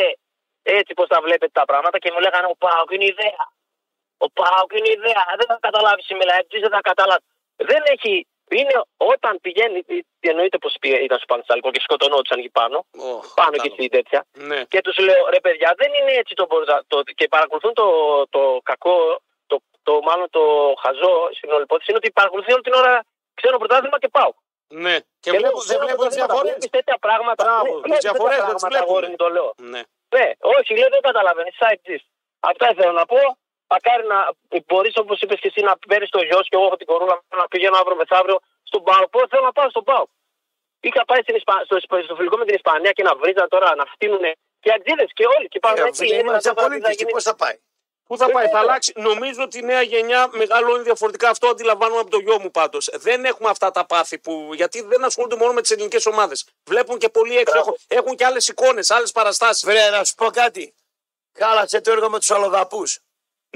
έτσι 0.64 0.94
πώ 0.94 1.08
τα 1.08 1.22
βλέπετε 1.22 1.52
τα 1.60 1.66
πράγματα 1.66 1.98
και 2.00 2.12
μου 2.14 2.20
λέγανε 2.20 2.48
ο 2.48 2.56
Πάοκ 2.64 2.92
είναι 2.92 3.06
ιδέα. 3.06 3.44
Ο 4.18 4.28
Πάοκ 4.32 4.72
είναι 4.78 4.90
ιδέα. 4.98 5.24
Δεν 5.40 5.48
θα 5.52 5.58
καταλάβεις 5.62 6.06
σήμερα, 6.06 6.34
έτσι 6.42 6.60
δεν 6.60 6.70
θα 6.70 6.82
καταλάβεις. 6.82 7.28
Δεν 7.56 7.82
έχει. 7.86 8.28
Είναι 8.60 8.76
όταν 8.98 9.40
πηγαίνει, 9.42 9.80
εννοείται 10.20 10.58
πως 10.58 10.74
ήταν 10.82 11.18
στο 11.18 11.26
Πανεσταλικό 11.34 11.72
και 11.72 11.80
σκοτωνόντουσαν 11.82 12.40
εκεί 12.40 12.50
πάνω, 12.50 12.78
Ω, 12.78 13.10
πάνω 13.40 13.52
καλό. 13.58 13.62
και 13.64 13.70
στη 13.74 13.88
τέτοια. 13.96 14.26
Ναι. 14.50 14.64
Και 14.64 14.82
τους 14.82 14.98
λέω, 14.98 15.24
ρε 15.30 15.40
παιδιά, 15.40 15.74
δεν 15.78 15.90
είναι 16.00 16.12
έτσι 16.22 16.34
το, 16.34 16.46
μπορούσα- 16.50 16.84
το 16.88 17.04
και 17.04 17.28
παρακολουθούν 17.28 17.74
το, 17.74 17.88
το 18.30 18.42
κακό, 18.64 18.98
το, 19.48 19.56
το, 19.84 20.02
μάλλον 20.02 20.28
το 20.30 20.44
χαζό 20.84 21.30
στην 21.38 21.52
όλη 21.52 21.64
υπόθεση, 21.64 21.88
είναι 21.90 22.00
ότι 22.04 22.12
παρακολουθεί 22.12 22.54
όλη 22.54 22.62
την 22.62 22.74
ώρα 22.74 22.94
ξένο 23.34 23.58
πρωτάθλημα 23.58 23.98
και 24.00 24.10
πάω. 24.18 24.32
Ναι. 24.86 24.96
Και 25.24 25.30
λέω, 25.32 25.40
βλέπω, 25.40 25.58
δεν 25.60 25.66
ξέρω 25.68 25.86
βλέπω 25.86 26.02
τις 26.08 26.16
πρωτάθλημα, 26.18 26.26
διαφορές. 26.26 26.50
βλέπεις 26.52 26.70
τέτοια 26.78 26.98
πράγματα. 27.06 27.44
Μπράβο, 27.44 27.64
Ναι, 27.64 27.72
τις 27.72 27.82
βλέπεις 27.82 28.00
τέτοια 28.00 28.12
διαφορές 28.12 28.38
δεν 28.50 28.56
τις 28.56 28.64
πράγματα, 28.64 28.68
βλέπουμε. 28.70 28.92
αγόρι 28.92 29.08
μου, 29.12 29.20
το 29.24 29.28
λέω. 29.36 29.50
Ναι. 29.74 29.82
Ναι, 30.16 30.26
όχι, 30.58 30.72
λέει 30.80 30.90
δεν 30.96 31.02
καταλαβαίνεις. 31.10 31.56
Side 31.62 31.96
Αυτά 32.50 32.66
ήθελα 32.72 32.92
να 33.02 33.06
πω. 33.12 33.20
Μακάρι 33.74 34.04
να 34.14 34.20
μπορείς, 34.68 34.94
όπως 35.04 35.18
είπες 35.22 35.40
και 35.40 35.48
εσύ, 35.52 35.62
να 35.70 35.74
παίρνεις 35.90 36.10
το 36.10 36.22
γιο 36.28 36.40
και 36.50 36.56
εγώ 36.58 36.66
έχω 36.66 36.78
την 36.82 36.88
κορούλα 36.92 37.16
να 37.42 37.48
πηγαίνω 37.52 37.78
αύριο 37.82 37.96
μεθαύριο 37.96 38.38
στον 38.70 38.84
Πάο. 38.84 39.04
Πώς 39.14 39.26
θέλω 39.30 39.46
να 39.50 39.52
πάω 39.58 39.70
στον 39.70 39.84
Πάο. 39.84 40.06
Είχα 40.80 41.06
πάει 41.06 41.22
στην 41.22 41.36
Ισπα... 41.36 41.62
στο, 41.66 41.76
στο 42.08 42.16
φιλικό 42.16 42.38
με 42.38 42.46
την 42.46 42.56
Ισπανία 42.56 42.92
και 42.92 43.04
να 43.04 43.16
βρίζαν 43.16 43.48
τώρα 43.50 43.76
να 43.76 43.86
φτύνουν 43.86 44.24
και 44.60 44.72
αντίδε 44.76 45.06
και 45.18 45.26
όλοι. 45.36 45.48
Και 45.48 45.60
πάνω 45.60 45.86
εκεί 45.86 46.16
Είμαστε 46.16 46.54
πολίτε. 46.54 47.06
Πώς 47.12 47.24
θα 47.24 47.36
πάει; 47.36 47.58
Πού 48.08 48.18
θα 48.18 48.26
πάει, 48.26 48.34
θα 48.34 48.42
Βέβαια. 48.42 48.60
αλλάξει. 48.60 48.94
Νομίζω 48.96 49.44
ότι 49.44 49.58
η 49.58 49.62
νέα 49.62 49.82
γενιά 49.82 50.30
μεγαλώνει 50.32 50.84
διαφορετικά. 50.84 51.30
Αυτό 51.30 51.48
αντιλαμβάνομαι 51.48 52.00
από 52.00 52.10
το 52.10 52.18
γιο 52.18 52.40
μου 52.40 52.52
πάντως. 52.52 52.90
Δεν 52.94 53.26
έχουμε 53.26 53.50
αυτά 53.50 53.72
τα 53.72 53.86
πάθη 53.86 54.20
που. 54.20 54.50
Γιατί 54.54 54.82
δεν 54.82 55.04
ασχολούνται 55.04 55.36
μόνο 55.36 55.54
με 55.54 55.62
τις 55.62 55.72
ελληνικές 55.72 56.06
ομάδες. 56.06 56.48
Βλέπουν 56.64 56.98
και 56.98 57.10
πολύ 57.10 57.38
έξω. 57.38 57.54
Μπράβο. 57.54 57.70
Έχουν, 57.70 57.78
έχουν 57.88 58.16
και 58.16 58.26
άλλες 58.26 58.48
εικόνες, 58.48 58.92
άλλες 58.92 59.12
παραστάσεις. 59.12 59.66
Βρε, 59.66 59.90
να 59.90 60.04
σου 60.04 60.16
πω 60.16 60.26
κάτι. 60.26 60.74
Χάλασε 61.40 61.82
το 61.82 61.92
έργο 61.92 62.10
με 62.10 62.20
τους 62.20 62.32
αλλοδαπούς. 62.32 63.00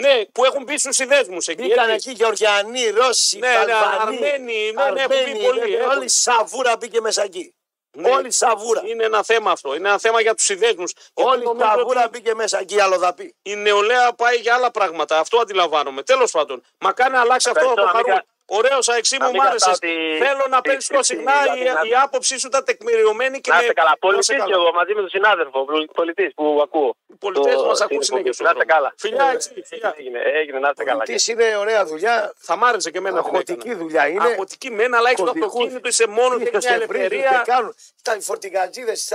Ναι, 0.02 0.26
που 0.32 0.46
έχουν 0.46 0.64
μπει 0.64 0.78
στους 0.78 0.96
συνδέσμους 0.96 1.48
εκεί. 1.48 1.62
Μπήκαν 1.62 1.90
έτσι. 1.90 2.10
εκεί 2.10 2.18
Γεωργιανοί, 2.18 2.90
Ρώσοι, 2.90 3.40
Ναι, 3.40 3.48
ναι, 3.48 3.56
Αλβανοί, 3.56 3.96
Αρμένοι, 4.02 4.72
ναι, 4.72 4.90
ναι, 4.92 5.02
έχουν 5.02 5.08
μπει 5.08 5.16
Αρμένοι, 5.16 5.46
πολλοί, 5.46 5.60
ναι, 5.60 5.78
έχουν. 5.78 5.90
Όλη 5.90 6.06
η 6.06 6.08
σαβούρα 6.08 6.78
μπήκε 6.78 7.02
μέσα 7.02 7.24
εκεί. 7.24 7.56
Ναι. 7.92 8.10
Όλη 8.10 8.28
η 8.28 8.32
σαβούρα. 8.32 8.82
Είναι 8.86 9.04
ένα 9.04 9.24
θέμα 9.24 9.52
αυτό. 9.52 9.76
Είναι 9.76 9.88
ένα 9.88 9.98
θέμα 9.98 10.22
για 10.22 10.36
τους 10.36 10.46
συνδέσμους. 10.46 10.94
Όλη 11.14 11.44
η 11.44 11.60
σαβούρα 11.60 12.08
μπήκε 12.12 12.34
μέσα 12.34 12.60
εκεί, 12.60 12.80
αλλοδαπή. 12.80 13.36
η 13.42 13.56
νεολαία 13.56 14.14
πάει 14.14 14.36
για 14.36 14.54
άλλα 14.54 14.72
πράγματα. 14.72 15.20
Αυτό 15.20 15.38
αντιλαμβάνομαι. 15.38 16.04
Τέλος 16.04 16.32
πάντων, 16.32 16.64
μα 16.80 16.92
κάνει 16.92 17.16
αλλάξει 17.18 17.50
αυτό 17.50 17.60
Ευχαριστώ, 17.60 17.82
το 17.82 17.88
να 17.88 17.94
μην 17.94 18.06
χαρούμενο. 18.06 18.35
Ωραίος 18.48 18.90
αεξί 18.90 19.18
να 19.18 19.26
μου, 19.26 19.32
μην 19.32 19.42
μ' 19.42 19.46
άρεσες. 19.48 19.80
κρατάω 19.80 19.90
τη- 19.90 20.18
Θέλω 20.26 20.46
να 20.50 20.56
τη- 20.62 20.62
παίρνει 20.68 20.80
τη- 20.82 20.88
πιο 20.94 21.00
τη- 21.00 21.06
συχνά. 21.06 21.34
τη- 21.54 21.60
Η, 21.88 21.90
η 21.90 21.96
άποψή 22.04 22.40
σου 22.40 22.48
ήταν 22.48 22.64
τεκμηριωμένη 22.66 23.42
και 23.42 23.50
Να 23.50 23.56
με- 23.56 23.62
είστε 23.62 23.74
καλά. 23.74 23.90
να 23.90 23.98
Πολιτής 23.98 24.28
είσαι 24.30 24.34
και 24.34 24.40
καλά. 24.52 24.56
εγώ 24.56 24.72
μαζί 24.80 24.94
με 24.94 25.00
τον 25.06 25.10
συνάδελφο, 25.10 25.66
πολιτής 26.00 26.34
που 26.34 26.60
ακούω. 26.64 26.96
Οι 27.08 27.16
πολιτές 27.20 27.56
Το- 27.56 27.66
μας 27.66 27.78
στην 27.78 27.86
ακούν 27.90 28.04
συνέχεια. 28.04 28.18
εκπομπή. 28.18 28.34
στον 28.34 28.46
Να 28.46 28.52
είστε 28.52 28.64
δρόμο. 28.66 28.74
καλά. 28.76 28.90
Φιλιά, 29.04 29.26
έτσι, 29.36 29.64
φιλιά. 29.70 29.94
Έγινε, 29.98 30.20
έγινε, 30.40 30.60
να 30.60 30.70
είστε 30.70 30.84
καλά. 30.84 31.04
Τι 31.04 31.16
είναι 31.32 31.56
ωραία 31.64 31.86
δουλειά. 31.86 32.34
Θα 32.38 32.56
μ' 32.58 32.64
άρεσε 32.66 32.90
και 32.92 32.98
εμένα. 32.98 33.18
την 33.22 33.26
Αχωτική 33.30 33.68
έκανα. 33.68 33.82
δουλειά 33.84 34.08
είναι. 34.08 34.28
Αχωτική 34.34 34.70
μένα, 34.72 34.98
αλλά 34.98 35.10
έχεις 35.10 35.20
το 35.20 35.26
Κωδικούς. 35.26 35.48
αυτοκίνητο, 35.54 35.88
είσαι 35.88 36.08
μόνος 36.08 36.38
και 36.44 36.50
Ίσως 36.50 36.64
μια 36.66 36.78
σε 36.80 36.86
βρίζουν 36.86 36.96
ελευθερία. 37.12 37.42
και 37.46 37.52
κάνουν. 37.52 37.76
Τα 38.02 38.18
φορτηγατζίδες. 38.20 39.14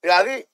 Δηλαδή, 0.00 0.48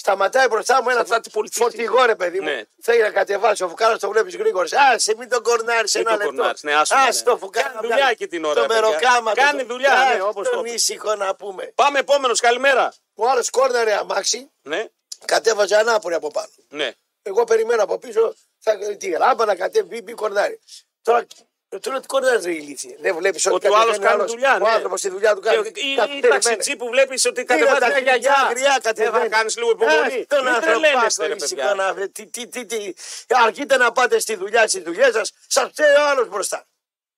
σταματάει 0.00 0.46
μπροστά 0.48 0.82
μου 0.82 0.88
ένα 0.88 1.00
Αυτά 1.00 1.20
την 1.20 1.32
πολιτική. 1.32 1.60
φορτηγό 1.62 2.04
ρε 2.04 2.14
παιδί 2.14 2.38
μου. 2.40 2.44
Ναι. 2.44 2.62
Θέλει 2.82 3.02
να 3.02 3.10
κατεβάσει. 3.10 3.62
Ο 3.62 3.68
φουκάρα 3.68 3.98
το 3.98 4.08
βλέπεις 4.10 4.36
γρήγορα. 4.36 4.64
Α, 4.80 4.98
σε 4.98 5.14
μην 5.18 5.28
τον 5.28 5.42
κορνάρεις 5.42 5.94
Μην 5.94 6.02
ένα 6.06 6.10
τον 6.16 6.18
λεπτό. 6.26 6.34
κορνάρεις, 6.36 6.62
ναι, 6.62 6.74
άσε 6.74 6.94
με, 6.94 7.00
Ας 7.00 7.16
ναι. 7.16 7.22
το 7.30 7.36
φουκάρα. 7.38 7.68
Κάνει 7.68 7.86
δουλειά 7.88 8.08
εκεί 8.10 8.26
την 8.26 8.44
ώρα, 8.44 8.60
Το 8.60 8.66
παιδιά. 8.66 8.82
μεροκάμα. 8.82 9.32
Κάνει 9.34 9.62
δουλειά, 9.62 10.12
ναι, 10.14 10.22
όπως 10.22 10.48
το 10.48 10.54
Τον 10.54 10.64
είπες. 10.64 10.74
ήσυχο 10.88 11.14
να 11.14 11.34
πούμε. 11.34 11.72
Πάμε 11.74 11.98
επόμενος, 11.98 12.40
καλημέρα. 12.40 12.92
Ο 13.14 13.28
άλλος 13.28 13.50
κόρναρε 13.50 13.94
αμάξι. 13.94 14.50
Ναι, 14.62 14.84
Κατέβαζε 15.24 15.76
ανάπορη 15.76 16.14
από 16.14 16.30
πάνω. 16.30 16.48
ναι. 16.68 16.92
Εγώ 17.22 17.44
περιμένω 17.44 17.82
από 17.82 17.98
πίσω 17.98 18.34
θα, 18.58 18.78
τη 18.96 19.08
γράμπα 19.08 19.44
να 19.44 19.54
κατέβει, 19.54 19.86
μπει, 19.88 20.02
μπει 20.02 20.12
κορνάρι. 20.12 20.60
Τώρα 21.02 21.26
του 21.80 21.90
λέω 21.90 22.00
τι 22.00 22.06
κορνάρι 22.06 22.42
ρε 22.44 22.50
ηλίθιε. 22.52 22.96
Δεν 23.00 23.16
βλέπεις 23.16 23.46
ότι, 23.46 23.54
Ότι 23.54 23.68
ο 23.68 23.76
άλλος 23.76 23.84
κατεβαίνει 23.98 24.08
κάνει 24.08 24.20
άλλος, 24.20 24.30
δουλειά, 24.32 24.54
Ο 24.54 24.58
ναι. 24.58 24.68
άνθρωπος 24.70 25.00
τη 25.00 25.08
δουλειά 25.08 25.34
του 25.34 25.40
κάνει. 25.40 25.56
Ή, 25.56 25.90
ή 25.90 25.94
Καθυστερημένα. 25.94 26.28
ταξιτζή 26.40 26.76
που 26.76 26.88
βλέπεις 26.88 27.24
ότι 27.26 27.44
Τι 27.44 27.52
είναι 27.54 27.62
κατεβάζει 27.64 27.80
τα 27.80 27.88
μια 27.88 27.98
γιαγιά. 27.98 28.46
γριά 28.50 28.62
Δεν 28.62 28.72
θα 28.72 28.80
κατεβαίνει. 28.80 29.28
κάνεις 29.28 29.56
λίγο 29.56 29.70
υπομονή. 29.70 30.14
Ε, 30.14 30.24
Τον 30.24 30.44
Μην 30.44 30.60
τρελαίνεστε, 30.60 31.26
ρε 31.26 31.32
ανθρωπάκο 31.32 31.44
ήσυχο 31.44 31.60
παιδιά. 31.60 31.74
να 31.74 31.94
βρε- 31.94 32.12
τι, 32.12 32.26
τι, 32.26 32.46
τι, 32.48 32.64
τι. 32.66 32.92
Αρκείτε 33.28 33.76
να 33.76 33.92
πάτε 33.92 34.18
στη 34.18 34.34
δουλειά, 34.36 34.68
στις 34.68 34.82
δουλειές 34.82 35.12
σας, 35.14 35.32
σας 35.46 35.68
φταίει 35.70 35.94
ο 35.94 36.08
άλλος 36.08 36.28
μπροστά. 36.28 36.66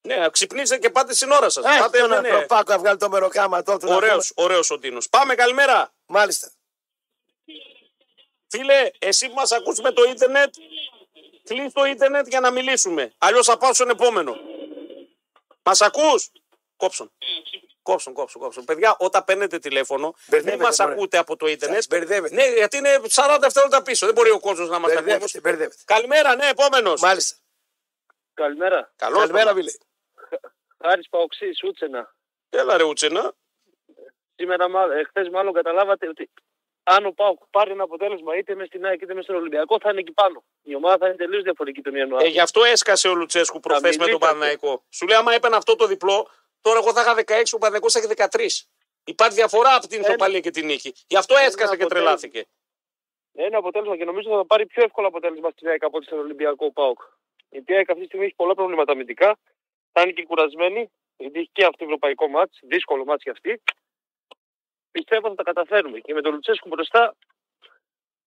Ναι, 0.03 0.31
ξυπνήστε 0.31 0.79
και 0.79 0.91
πάτε 0.91 1.15
στην 1.15 1.31
ώρα 1.31 1.49
σας. 1.49 1.65
Ε, 1.65 1.79
Πάτε, 1.79 1.99
τον 1.99 2.09
ναι, 2.09 2.21
ναι. 2.21 2.29
ανθρωπάκο 2.29 2.73
να 2.73 2.79
βγάλει 2.79 2.99
το 2.99 3.09
μεροκάματό 3.09 3.77
του. 3.77 3.87
να 3.87 3.95
Ωραίο, 3.95 4.11
πούμε. 4.11 4.23
ωραίος 4.35 4.71
ο 4.71 4.79
Τίνος. 4.79 5.09
Πάμε, 5.09 5.35
καλημέρα. 5.35 5.93
Μάλιστα. 6.07 6.51
Φίλε, 8.49 8.91
εσύ 8.99 9.29
που 9.29 9.35
μας 9.35 9.53
ακούς 9.53 9.81
με 9.81 9.93
το 9.93 10.03
ίντερνετ, 10.05 10.55
κλείς 11.55 11.73
το 11.73 11.85
ίντερνετ 11.85 12.29
για 12.29 12.41
να 12.41 12.51
μιλήσουμε. 12.51 13.13
Αλλιώς 13.19 13.47
θα 13.47 13.57
πάω 13.59 13.73
στον 13.75 13.91
επόμενο. 13.91 14.37
Μας 15.63 15.81
ακούς, 15.81 16.31
κόψον. 16.77 17.13
Κόψον, 17.83 18.13
κόψον, 18.13 18.41
κόψον. 18.43 18.65
Παιδιά, 18.65 18.97
όταν 18.99 19.25
παίρνετε 19.25 19.59
τηλέφωνο, 19.59 20.07
μην 20.07 20.15
Μπερδεύετε, 20.27 20.63
μας 20.63 20.79
μωρέ. 20.79 20.93
ακούτε 20.93 21.19
από 21.19 21.37
το 21.37 21.47
ίντερνετ. 21.47 21.77
Σας 21.77 21.87
μπερδεύετε. 21.87 22.35
Ναι, 22.35 22.45
γιατί 22.47 22.77
είναι 22.77 23.01
40 23.11 23.39
δευτερόλεπτα 23.41 23.83
πίσω. 23.83 24.07
Δεν 24.07 24.15
μπορεί 24.15 24.31
ο 24.31 24.41
κόσμος 24.41 24.69
να 24.69 24.79
μας 24.79 24.91
ακούει. 24.93 25.05
Μπερδεύετε, 25.05 25.41
μπερδεύετε. 25.41 25.83
Καλημέρα, 25.85 26.35
ναι, 26.37 26.49
επόμενος. 26.49 27.01
Μάλιστα. 27.01 27.37
Καλημέρα. 28.35 28.93
Καλό. 28.97 29.19
Καλημέρα, 29.19 29.55
Βίλε. 29.55 29.71
Χάρης 30.85 31.09
Παοξή, 31.09 31.51
Ούτσενα. 31.67 32.15
Έλα, 32.51 32.77
ρε 32.77 32.83
Ουτσένα. 32.83 33.33
Σήμερα, 34.35 34.65
ε, 34.95 35.05
χθες 35.05 35.29
μάλλον 35.29 35.53
καταλάβατε 35.53 36.09
ότι 36.09 36.31
αν 36.95 37.07
ο 37.07 37.11
Πάουκ 37.11 37.41
πάρει 37.51 37.71
ένα 37.71 37.83
αποτέλεσμα 37.83 38.37
είτε 38.37 38.55
μες 38.55 38.67
στην 38.67 38.85
ΑΕΚ 38.87 39.01
είτε 39.03 39.15
μες 39.15 39.25
στον 39.25 39.37
Ολυμπιακό 39.37 39.79
θα 39.81 39.91
είναι 39.91 40.01
εκεί 40.01 40.13
πάνω. 40.13 40.45
Η 40.63 40.75
ομάδα 40.75 40.97
θα 40.99 41.07
είναι 41.07 41.17
τελείως 41.17 41.43
διαφορετική 41.43 41.83
τον 41.83 41.95
Ε, 41.95 41.99
Ιανουάριο. 41.99 42.29
γι' 42.29 42.41
αυτό 42.41 42.65
έσκασε 42.65 43.09
ο 43.09 43.15
Λουτσέσκου 43.15 43.61
προχθές 43.61 43.97
με 43.97 44.05
τον 44.05 44.07
μιλήσατε. 44.07 44.27
Παναναϊκό. 44.33 44.85
Σου 44.91 45.07
λέει, 45.07 45.17
άμα 45.19 45.35
έπαιρνα 45.35 45.57
αυτό 45.57 45.77
το 45.77 45.87
διπλό, 45.87 46.29
τώρα 46.61 46.79
εγώ 46.79 46.93
θα 46.93 47.01
είχα 47.01 47.15
16, 47.15 47.55
ο 47.55 47.59
Παναναϊκό 47.59 47.91
θα 47.91 47.99
έχει 47.99 48.09
13. 48.09 48.67
Υπάρχει 49.05 49.35
διαφορά 49.35 49.75
από 49.75 49.87
την 49.87 49.99
Ένα- 49.99 50.09
ισοπαλία 50.09 50.41
και 50.41 50.51
την 50.51 50.67
νίκη. 50.67 50.93
Γι' 51.07 51.17
αυτό 51.17 51.35
έσκασε 51.37 51.77
και 51.77 51.83
αποτέλεσμα. 51.83 51.89
τρελάθηκε. 51.89 52.45
Ένα 53.35 53.59
αποτέλεσμα 53.59 53.97
και 53.97 54.05
νομίζω 54.05 54.29
θα 54.31 54.47
πάρει 54.47 54.67
πιο 54.67 54.83
εύκολο 54.85 55.07
αποτέλεσμα 55.07 55.51
στην 55.51 55.69
ΑΕΚ 55.69 55.85
από 55.85 55.97
ότι 55.97 56.07
στον 56.07 56.19
Ολυμπιακό 56.19 56.67
ο 56.67 56.73
Πάουκ. 56.73 57.01
Γιατί 57.51 57.73
η 57.73 57.77
ΑΕΚ 57.77 57.89
αυτή 57.91 58.01
τη 58.03 58.07
στιγμή 58.07 58.25
έχει 58.27 58.35
πολλά 58.35 58.55
προβλήματα 58.55 58.93
αμυντικά. 58.93 59.39
Θα 59.93 60.01
είναι 60.03 60.13
και 60.13 60.25
κουρασμένη. 60.25 60.91
Γιατί 61.17 61.39
έχει 61.39 61.51
και 61.53 61.65
αυτό 61.65 61.85
ευρωπαϊκό 61.85 62.29
μάτς, 62.29 62.59
δύσκολο 62.63 63.05
μάτς 63.05 63.23
για 63.23 63.33
αυτή. 63.33 63.63
Πιστεύω 64.91 65.29
θα 65.29 65.35
τα 65.35 65.43
καταφέρουμε. 65.43 65.99
Και 65.99 66.15
με 66.15 66.21
τον 66.21 66.33
Λουτσέσκου 66.33 66.69
μπροστά, 66.69 67.15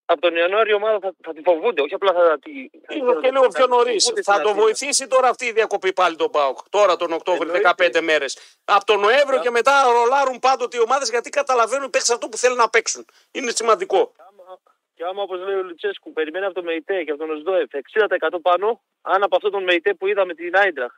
από 0.06 0.22
τον 0.22 0.36
Ιανουάριο 0.36 0.72
η 0.72 0.76
ομάδα 0.76 1.00
θα, 1.00 1.14
θα 1.24 1.34
τη 1.34 1.42
φοβούνται. 1.42 1.82
Όχι 1.82 1.94
απλά 1.94 2.14
θα 2.14 2.40
τη. 2.40 2.52
Ίσως 2.88 3.22
και 3.22 3.30
λίγο 3.32 3.48
πιο 3.48 3.68
νωρίς. 3.68 4.04
φοβούνται 4.04 4.22
Θα 4.22 4.32
στην 4.32 4.44
το 4.44 4.50
Αθήνα. 4.50 4.64
βοηθήσει 4.64 5.08
τώρα 5.08 5.28
αυτή 5.28 5.46
η 5.46 5.52
διακοπή 5.52 5.94
πάλι 5.94 6.16
τον 6.16 6.30
Πάοκ. 6.32 6.58
Τώρα 6.70 6.96
τον 6.96 7.12
Οκτώβριο, 7.12 7.54
Εννοείται. 7.56 8.00
15 8.00 8.02
μέρες. 8.02 8.60
Από 8.66 8.86
τον 8.86 9.00
Νοέμβριο 9.00 9.40
και 9.40 9.50
μετά 9.50 9.84
ρολάρουν 9.92 10.40
πάντοτε 10.40 10.78
οι 10.78 10.80
ομάδες 10.80 11.10
γιατί 11.10 11.30
καταλαβαίνουν 11.30 11.90
παίξει 11.90 12.14
αυτό 12.14 12.28
που 12.30 12.38
θέλουν 12.38 12.58
να 12.58 12.70
παίξουν. 12.70 13.06
Είναι 13.32 13.52
σημαντικό. 13.52 14.12
Άμα- 14.18 14.60
Και 14.96 15.04
άμα, 15.04 15.22
όπως 15.22 15.40
λέει 15.40 15.56
ο 15.56 15.64
Λουτσέσκου, 15.64 16.14
περιμένει 16.14 16.46
από 16.46 16.54
τον 16.54 16.64
ΜΕΙΤΕ 16.64 17.04
και 17.04 17.12
από 17.12 17.20
τον 17.20 17.30
ΟΣΔΟΕΦ 17.36 17.70
60% 17.74 18.40
πάνω, 18.42 18.82
αν 19.02 19.24
από 19.24 19.36
αυτόν 19.36 19.52
τον 19.52 19.64
ΜΕΙΤΕ 19.64 19.94
που 19.94 20.08
είδαμε 20.08 20.34
την 20.34 20.58
Άιντραχ 20.58 20.92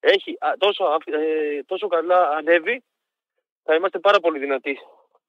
έχει 0.00 0.36
α, 0.40 0.52
τόσο, 0.58 0.84
α, 0.84 0.96
ε, 1.04 1.62
τόσο 1.66 1.86
καλά 1.88 2.28
ανέβει, 2.28 2.84
θα 3.64 3.74
είμαστε 3.74 3.98
πάρα 3.98 4.20
πολύ 4.20 4.38
δυνατοί. 4.38 4.78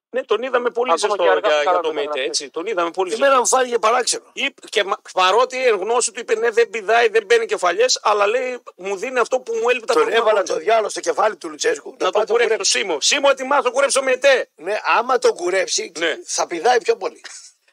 Ναι, 0.09 0.23
τον 0.23 0.43
είδαμε 0.43 0.69
πολύ 0.69 0.91
Ακόμα 0.91 1.07
ζεστό 1.07 1.23
και 1.23 1.29
αργά 1.29 1.47
για, 1.49 1.57
που 1.57 1.61
για 1.63 1.71
το 1.71 1.77
κάναμε 1.81 1.93
ΜΕΙΤΕ. 1.93 2.07
μεταγραφές. 2.07 2.27
Έτσι. 2.39 2.49
Τον 2.49 2.65
είδαμε 2.65 2.91
πολύ 2.91 3.09
ζεστό. 3.09 3.25
Εμένα 3.25 3.39
μου 3.39 3.47
φάνηκε 3.47 3.79
παράξενο. 3.79 4.23
Είπε- 4.33 4.67
Και 4.69 4.83
μα- 4.83 5.01
παρότι 5.13 5.67
εν 5.67 5.75
γνώση 5.75 6.11
του 6.11 6.19
είπε 6.19 6.35
ναι, 6.35 6.49
δεν 6.49 6.69
πηδάει, 6.69 7.07
δεν 7.09 7.25
μπαίνει 7.25 7.45
κεφαλιές, 7.45 7.99
αλλά 8.01 8.27
λέει 8.27 8.63
μου 8.75 8.95
δίνει 8.95 9.19
αυτό 9.19 9.39
που 9.39 9.53
μου 9.53 9.69
έλειπε 9.69 9.85
τα 9.85 9.93
Τον 9.93 10.01
προηγούμενα 10.03 10.17
έβαλα 10.29 10.45
χρόνια. 10.45 10.53
το 10.53 10.59
διάλογο 10.59 10.89
στο 10.89 10.99
κεφάλι 10.99 11.35
του 11.35 11.49
Λουτσέσκου. 11.49 11.95
Να 11.99 12.09
πάει 12.11 12.23
το 12.25 12.31
κουρέψει 12.33 12.57
το 12.57 12.63
Σίμω. 12.63 13.01
Σίμω, 13.01 13.27
ετοιμάσαι 13.31 13.61
το 13.61 13.71
κουρέψει 13.71 13.97
το 13.97 14.03
ΜΕΤΕ. 14.03 14.49
Ναι, 14.55 14.79
άμα 14.83 15.19
τον 15.19 15.35
κουρέψει, 15.35 15.91
Ναι. 15.97 16.17
θα 16.25 16.47
πηδάει 16.47 16.77
πιο 16.81 16.95
πολύ. 16.95 17.21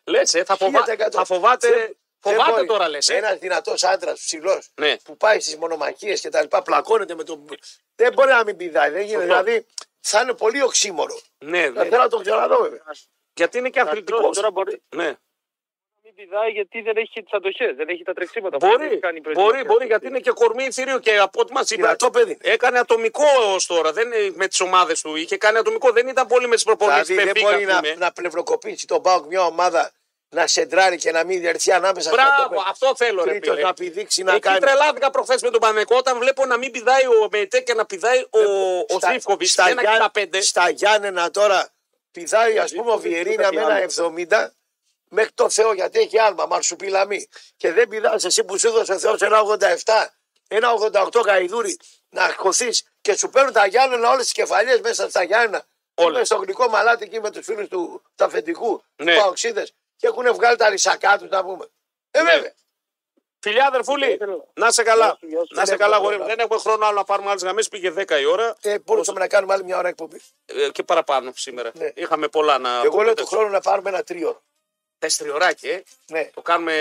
Λες, 0.05 0.35
ε, 0.35 0.44
θα, 0.44 0.56
φοβά... 0.56 0.85
1000%. 0.86 1.09
θα 1.12 1.24
φοβάται. 1.24 1.69
Δεν- 1.69 1.97
Φοβάται 2.20 2.44
δεν 2.44 2.55
μπορεί. 2.55 2.66
τώρα 2.66 2.89
λες. 2.89 3.09
Ε. 3.09 3.15
Ένας 3.16 3.39
δυνατός 3.39 3.82
άντρας 3.85 4.19
ψηλός 4.20 4.69
Ναι. 4.74 4.97
που 4.97 5.16
πάει 5.16 5.40
στις 5.40 5.56
μονομαχίες 5.56 6.20
και 6.20 6.28
τα 6.28 6.40
λοιπά, 6.43 6.62
πλακώνεται 6.62 7.15
με 7.15 7.24
τον. 7.24 7.44
Δεν 7.94 8.12
μπορεί 8.12 8.31
να 8.31 8.44
μην 8.44 8.56
πηδάει. 8.56 8.90
Δεν 8.90 9.02
γίνεται. 9.02 9.27
Σωστό. 9.27 9.43
Δηλαδή 9.43 9.66
θα 10.06 10.20
είναι 10.20 10.35
πολύ 10.35 10.62
οξύμορο. 10.62 11.18
Ναι, 11.39 11.62
Θα 11.62 11.82
ναι. 11.82 11.89
θέλω 11.90 12.02
να 12.02 12.09
τον 12.09 12.22
ξαναδώ 12.22 12.60
βέβαια. 12.62 12.82
Γιατί 13.35 13.59
είναι 13.59 13.70
και 13.70 13.81
αθλητικός. 13.81 14.20
Τώρα- 14.22 14.32
τώρα 14.35 14.51
μπορεί- 14.51 14.82
Ναι. 14.97 15.05
Να 15.06 15.16
μην 16.02 16.14
πηδάει 16.14 16.51
γιατί 16.51 16.81
δεν 16.82 16.97
έχει 16.97 17.22
τις 17.22 17.32
αντοχές, 17.32 17.76
δεν 17.76 17.89
έχει 17.89 18.02
τα 18.02 18.12
τρεξίματα. 18.12 18.56
που 18.56 18.66
Μπορεί, 18.66 18.85
έχει 18.86 18.98
κάνει 18.98 19.16
η 19.16 19.20
μπορεί, 19.20 19.35
προετοιμασία. 19.35 19.64
μπορεί, 19.72 19.86
γιατί 19.86 20.06
είναι 20.06 20.20
και 20.20 20.31
κορμί 20.31 20.70
θηρίο 20.72 20.98
και 20.98 21.18
από 21.18 21.40
ό,τι 21.40 21.52
μας 21.52 21.70
είπες. 21.70 21.76
Δυνατό 21.85 22.10
παιδί. 22.10 22.39
Έκανε 22.40 22.78
ατομικό 22.78 23.24
ως 23.55 23.66
τώρα 23.66 23.93
δεν, 23.93 24.12
είναι 24.12 24.32
με 24.35 24.47
τις 24.48 24.60
ομάδες 24.60 25.01
του. 25.01 25.16
Είχε 25.16 25.36
κάνει 25.36 25.59
ατομικό, 25.59 25.90
δεν 25.93 26.06
ήταν 26.09 26.26
πολύ 26.26 26.47
με 26.48 26.55
τις 26.55 26.64
προπονήσεις. 26.64 27.06
Δηλαδή 27.06 27.32
δεν 27.40 27.43
μπορεί 27.43 27.64
να, 27.64 27.81
να 27.97 28.12
πλευροκοπήσει 28.12 28.86
τον 28.86 29.02
Πάουκ 29.02 29.26
μια 29.26 29.44
ομάδα 29.47 29.93
να 30.35 30.47
σεντράρει 30.47 30.97
και 30.97 31.11
να 31.12 31.24
μην 31.24 31.44
έρθει 31.44 31.73
ανάμεσα 31.73 32.09
στο 32.11 32.16
Μπράβο, 32.16 32.43
τόπε. 32.43 32.56
αυτό 32.70 32.93
θέλω 32.97 33.24
ρε 33.24 33.31
Τρίτος 33.31 33.55
φίλε. 33.55 33.66
να 33.66 33.74
πηδήξει 33.74 34.23
να 34.23 34.31
Εκεί 34.32 34.40
κάνει. 34.40 34.59
τρελάθηκα 34.59 35.11
προχθές 35.11 35.43
με 35.43 35.51
τον 35.51 35.61
Πανεκό 35.61 35.97
όταν 35.97 36.19
βλέπω 36.19 36.47
να 36.47 36.56
μην 36.56 36.70
πηδάει 36.70 37.06
ο 37.06 37.28
Μεϊτέ 37.31 37.61
και 37.61 37.74
να 37.74 37.86
πηδάει 37.86 38.19
ο, 38.31 38.40
ο 38.89 38.97
Στα- 38.98 39.12
Ζήφκοβιτς. 39.12 39.51
στα, 39.51 39.69
Ένα 39.69 39.81
Γιάν- 39.81 40.01
65. 40.01 40.43
στα 40.43 40.69
Γιάννενα 40.70 41.31
τώρα 41.31 41.69
πηδάει 42.11 42.59
ας 42.59 42.73
πούμε 42.73 42.90
ο 42.93 42.98
Βιερίνια 42.98 43.52
με 43.52 43.61
ένα 43.61 43.77
70 43.77 44.52
μέχρι 45.09 45.32
το 45.35 45.51
Θεό 45.51 45.73
γιατί 45.73 45.98
έχει 45.98 46.19
άλμα, 46.19 46.47
μαρσουπιλαμή. 46.47 47.28
Και 47.56 47.73
δεν 47.73 47.89
πηδάς 47.89 48.24
εσύ 48.24 48.44
που 48.44 48.59
σου 48.59 48.69
έδωσε 48.69 48.93
ο 48.93 48.98
Θεός 48.98 49.20
ένα 49.23 49.40
87, 49.40 50.15
ένα 50.48 50.73
88 50.73 51.20
γαϊδούρι 51.24 51.77
να 52.09 52.35
χωθείς 52.36 52.85
και 53.01 53.16
σου 53.16 53.28
παίρνουν 53.28 53.52
τα 53.52 53.66
Γιάννενα 53.66 54.09
όλες 54.11 54.23
τις 54.23 54.32
κεφαλιές 54.32 54.81
μέσα 54.81 55.09
στα 55.11 55.23
Γιάννενα. 55.23 55.65
Όλες. 55.94 56.15
Είμαι 56.16 56.24
στο 56.24 56.36
γλυκό 56.36 56.69
μαλάτι 56.69 57.05
εκεί 57.05 57.20
με 57.20 57.31
τους 57.31 57.44
φίλους 57.44 57.69
του 57.69 58.02
τα 58.15 58.24
αφεντικού, 58.24 58.85
Ναι. 58.97 59.15
του 59.15 59.20
Παοξίδες 59.20 59.74
και 60.05 60.10
έχουν 60.10 60.35
βγάλει 60.35 60.56
τα 60.56 60.68
ρισακά 60.68 61.18
τους 61.18 61.28
να 61.28 61.44
πούμε. 61.44 61.68
Ε, 62.10 62.22
Ναι. 62.22 62.31
βέβαια. 62.32 62.52
Φιλιά, 63.40 63.66
αδερφούλη, 63.66 64.12
Ήθελα- 64.12 64.44
να 64.55 64.70
σε 64.70 64.82
καλά. 64.82 65.06
Γεια 65.06 65.16
σου, 65.20 65.26
γεια 65.26 65.39
σου. 65.39 65.47
Να 65.55 65.64
σε 65.64 65.70
Δεν 65.70 65.78
καλά, 65.78 65.97
έχουμε 65.97 66.05
γορί. 66.09 66.14
χρόνο. 66.16 66.31
Δεν 66.35 66.44
έχουμε 66.44 66.59
χρόνο 66.60 66.86
άλλο 66.86 66.97
να 66.97 67.05
πάρουμε 67.05 67.28
άλλες 67.31 67.43
γραμμές. 67.43 67.68
Πήγε 67.68 67.90
10 67.90 68.18
η 68.20 68.24
ώρα 68.24 68.56
Ε, 68.60 68.78
μπορούσαμε 68.78 69.18
να 69.18 69.28
κάνουμε 69.28 69.52
άλλη 69.52 69.64
μια 69.64 69.78
ώρα 69.78 69.89
εκπομπή. 69.89 70.20
ε, 70.44 70.68
και 70.70 70.82
παραπάνω 70.82 71.32
σήμερα. 71.35 71.70
Ναι. 71.74 71.90
Είχαμε 71.94 72.28
πολλά 72.28 72.59
να. 72.59 72.81
Εγώ 72.85 73.02
λέω 73.02 73.14
του 73.14 73.26
χρόνου 73.26 73.51
να 73.51 73.60
πάρουμε 73.60 73.89
ένα 73.89 74.02
τρίωρο. 74.02 74.43
Τεστριωράκι, 75.05 75.68
ε. 75.68 75.82
Ναι. 76.06 76.31
Το 76.35 76.43
κάνουμε. 76.43 76.74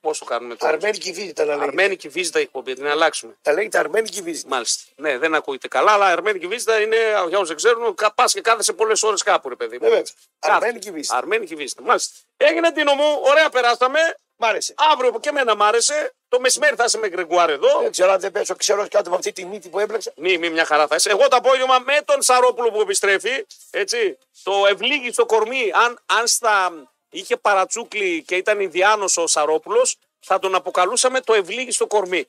Πώς 0.00 0.18
το 0.18 0.24
κάνουμε 0.24 0.54
τώρα; 0.54 0.72
Αρμένικη 0.72 1.12
βίζα 1.12 1.32
να 1.36 1.44
λέγεται. 1.44 1.64
Αρμένικη 1.64 2.08
βίζα 2.08 2.38
η 2.38 2.42
εκπομπή, 2.42 2.74
την 2.74 2.86
αλλάξουμε. 2.86 3.36
Τα 3.42 3.52
λέγεται 3.52 3.78
αρμένικη 3.78 4.22
βίζα. 4.22 4.42
Μάλιστα. 4.46 4.82
Ναι, 4.96 5.18
δεν 5.18 5.34
ακούγεται 5.34 5.68
καλά, 5.68 5.92
αλλά 5.92 6.06
αρμένικη 6.06 6.46
βίζα 6.46 6.80
είναι, 6.80 6.96
για 7.28 7.38
όσους 7.38 7.48
δεν 7.48 7.56
ξέρουν, 7.56 7.94
πας 8.14 8.32
και 8.32 8.40
κάθεσαι 8.40 8.72
πολλές 8.72 9.02
ώρες 9.02 9.22
κάπου, 9.22 9.48
ρε 9.48 9.56
παιδί 9.56 9.78
μου. 9.78 9.84
Ναι, 9.84 9.88
βέβαια. 9.88 10.04
Κάθεσαι. 10.38 10.56
Αρμένικη 10.56 10.90
βίζα. 10.90 11.16
Αρμένικη 11.16 11.54
βίζα. 11.54 11.74
Μάλιστα. 11.82 12.14
Έγινε 12.36 12.72
Τίνο 12.72 12.94
μου, 12.94 13.20
ωραία 13.22 13.50
περάσαμε. 13.50 13.98
Μ' 14.36 14.44
άρεσε. 14.44 14.74
Αύριο 14.92 15.18
και 15.20 15.28
εμένα 15.28 15.56
μ' 15.56 15.62
άρεσε. 15.62 16.14
Το 16.28 16.40
μεσημέρι 16.40 16.76
θα 16.76 16.84
είσαι 16.84 16.98
με 16.98 17.08
Γκρεγκουάρ 17.08 17.50
εδώ. 17.50 17.80
Δεν 17.80 17.90
ξέρω 17.90 18.12
αν 18.12 18.20
δεν 18.20 18.32
πέσω 18.32 18.54
ξέρω 18.56 18.88
κάτω 18.88 19.08
από 19.08 19.14
αυτή 19.14 19.32
τη 19.32 19.44
μύτη 19.44 19.68
που 19.68 19.78
έπλεξα. 19.78 20.12
Μη, 20.16 20.38
μη, 20.38 20.50
μια 20.50 20.64
χαρά 20.64 20.86
θα 20.86 20.94
είσαι. 20.94 21.10
Εγώ 21.10 21.28
το 21.28 21.36
απόγευμα 21.36 21.78
με 21.78 22.00
τον 22.04 22.22
Σαρόπουλο 22.22 22.70
που 22.70 22.80
επιστρέφει. 22.80 23.46
Έτσι, 23.70 24.18
το 24.42 24.52
ευλίγει 24.68 25.12
στο 25.12 25.26
κορμί. 25.26 25.70
Αν, 25.74 25.98
αν 26.06 26.26
στα 26.26 26.72
είχε 27.12 27.36
παρατσούκλι 27.36 28.22
και 28.26 28.36
ήταν 28.36 28.60
Ινδιάνος 28.60 29.16
ο 29.16 29.26
Σαρόπουλος, 29.26 29.98
θα 30.20 30.38
τον 30.38 30.54
αποκαλούσαμε 30.54 31.20
το 31.20 31.34
ευλίγιστο 31.34 31.86
κορμί. 31.86 32.24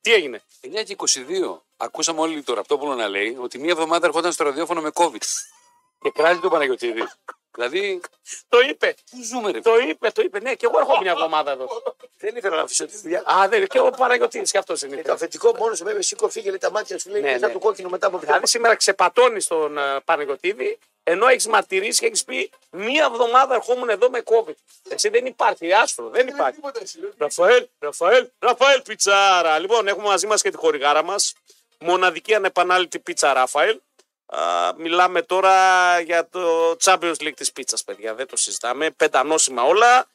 Τι 0.00 0.12
έγινε; 0.12 0.42
9 0.60 0.84
και 0.84 0.96
22. 0.98 1.62
Ακούσαμε 1.76 2.20
όλοι 2.20 2.42
το 2.42 2.54
Ραπτόπουλο 2.54 2.94
να 2.94 3.08
λέει 3.08 3.36
ότι 3.40 3.58
μία 3.58 3.70
εβδομάδα 3.70 4.06
ερχόταν 4.06 4.32
στο 4.32 4.44
ραδιόφωνο 4.44 4.80
με 4.80 4.90
COVID. 4.94 5.22
Και 6.00 6.10
κράζει 6.10 6.40
τον 6.40 6.50
Παναγιοτήδη. 6.50 7.02
Δηλαδή, 7.54 8.00
Το 8.48 8.60
είπε. 8.60 8.94
πού 9.10 9.22
ζούμε, 9.22 9.50
ρε. 9.50 9.60
Το 9.60 9.78
είπε, 9.88 10.10
το 10.10 10.22
είπε. 10.22 10.40
Ναι, 10.40 10.54
και 10.54 10.66
εγώ 10.66 10.78
έρχομαι 10.78 10.98
μια 11.02 11.10
εβδομάδα 11.12 11.50
εδώ. 11.50 11.66
Δεν 12.18 12.36
ήθελα 12.36 12.56
να 12.56 12.62
αφήσω 12.62 12.86
τη 12.86 12.96
δουλειά. 12.96 13.22
Α, 13.26 13.48
δεν 13.48 13.66
και 13.66 13.78
ο 13.78 13.90
Παναγιοτήδη 13.90 14.44
και 14.44 14.58
αυτό 14.58 14.74
είναι. 14.86 14.96
Και 14.96 15.02
το 15.02 15.12
αφεντικό 15.12 15.54
μόνος 15.58 15.78
σου 15.78 15.84
βέβαια 15.84 16.02
σήκω 16.02 16.28
φύγε 16.28 16.48
λέει 16.48 16.58
τα 16.58 16.70
μάτια 16.70 16.98
σου 16.98 17.10
λέει 17.10 17.20
Ναι, 17.20 17.30
ναι, 17.30 17.38
ναι. 17.46 17.52
του 17.52 17.58
κόκκινο 17.58 17.88
μετά 17.88 18.06
από 18.06 18.18
Δηλαδή 18.18 18.46
σήμερα 18.46 18.74
ξεπατώνει 18.74 19.42
τον 19.42 19.76
uh, 19.78 19.98
Παναγιοτήδη 20.04 20.78
ενώ 21.04 21.26
έχεις 21.26 21.46
μαρτυρήσει 21.46 22.00
και 22.00 22.06
έχεις 22.06 22.24
πει 22.24 22.50
μία 22.70 23.08
εβδομάδα 23.12 23.54
ερχόμουν 23.54 23.88
εδώ 23.88 24.10
με 24.10 24.22
COVID. 24.24 24.54
Εσύ 24.88 25.08
δεν 25.08 25.26
υπάρχει, 25.26 25.72
άστρο, 25.72 26.08
δεν 26.08 26.26
υπάρχει. 26.28 26.54
Τίποτα 26.54 26.80
εσύ. 26.82 26.98
λέει. 27.00 27.10
Ραφαέλ, 27.18 27.66
Ραφαέλ, 27.78 28.28
Ραφαέλ 28.38 28.82
Πιτσάρα. 28.82 29.58
Λοιπόν, 29.58 29.88
έχουμε 29.88 30.06
μαζί 30.06 30.26
μας 30.26 30.42
και 30.42 30.50
τη 30.50 30.56
χορηγάρα 30.56 31.02
μας. 31.02 31.34
Μοναδική 31.78 32.34
ανεπανάληπτη 32.34 32.98
πίτσα 32.98 33.32
Ράφαελ. 33.32 33.80
Α, 34.34 34.72
μιλάμε 34.76 35.22
τώρα 35.22 35.54
για 36.00 36.28
το 36.28 36.76
Champions 36.84 37.14
League 37.20 37.34
της 37.36 37.52
πίτσας, 37.52 37.84
παιδιά. 37.84 38.14
Δεν 38.14 38.26
το 38.26 38.36
συζητάμε. 38.36 38.90
Πεντανόσημα 38.90 39.62
όλα. 39.62 40.06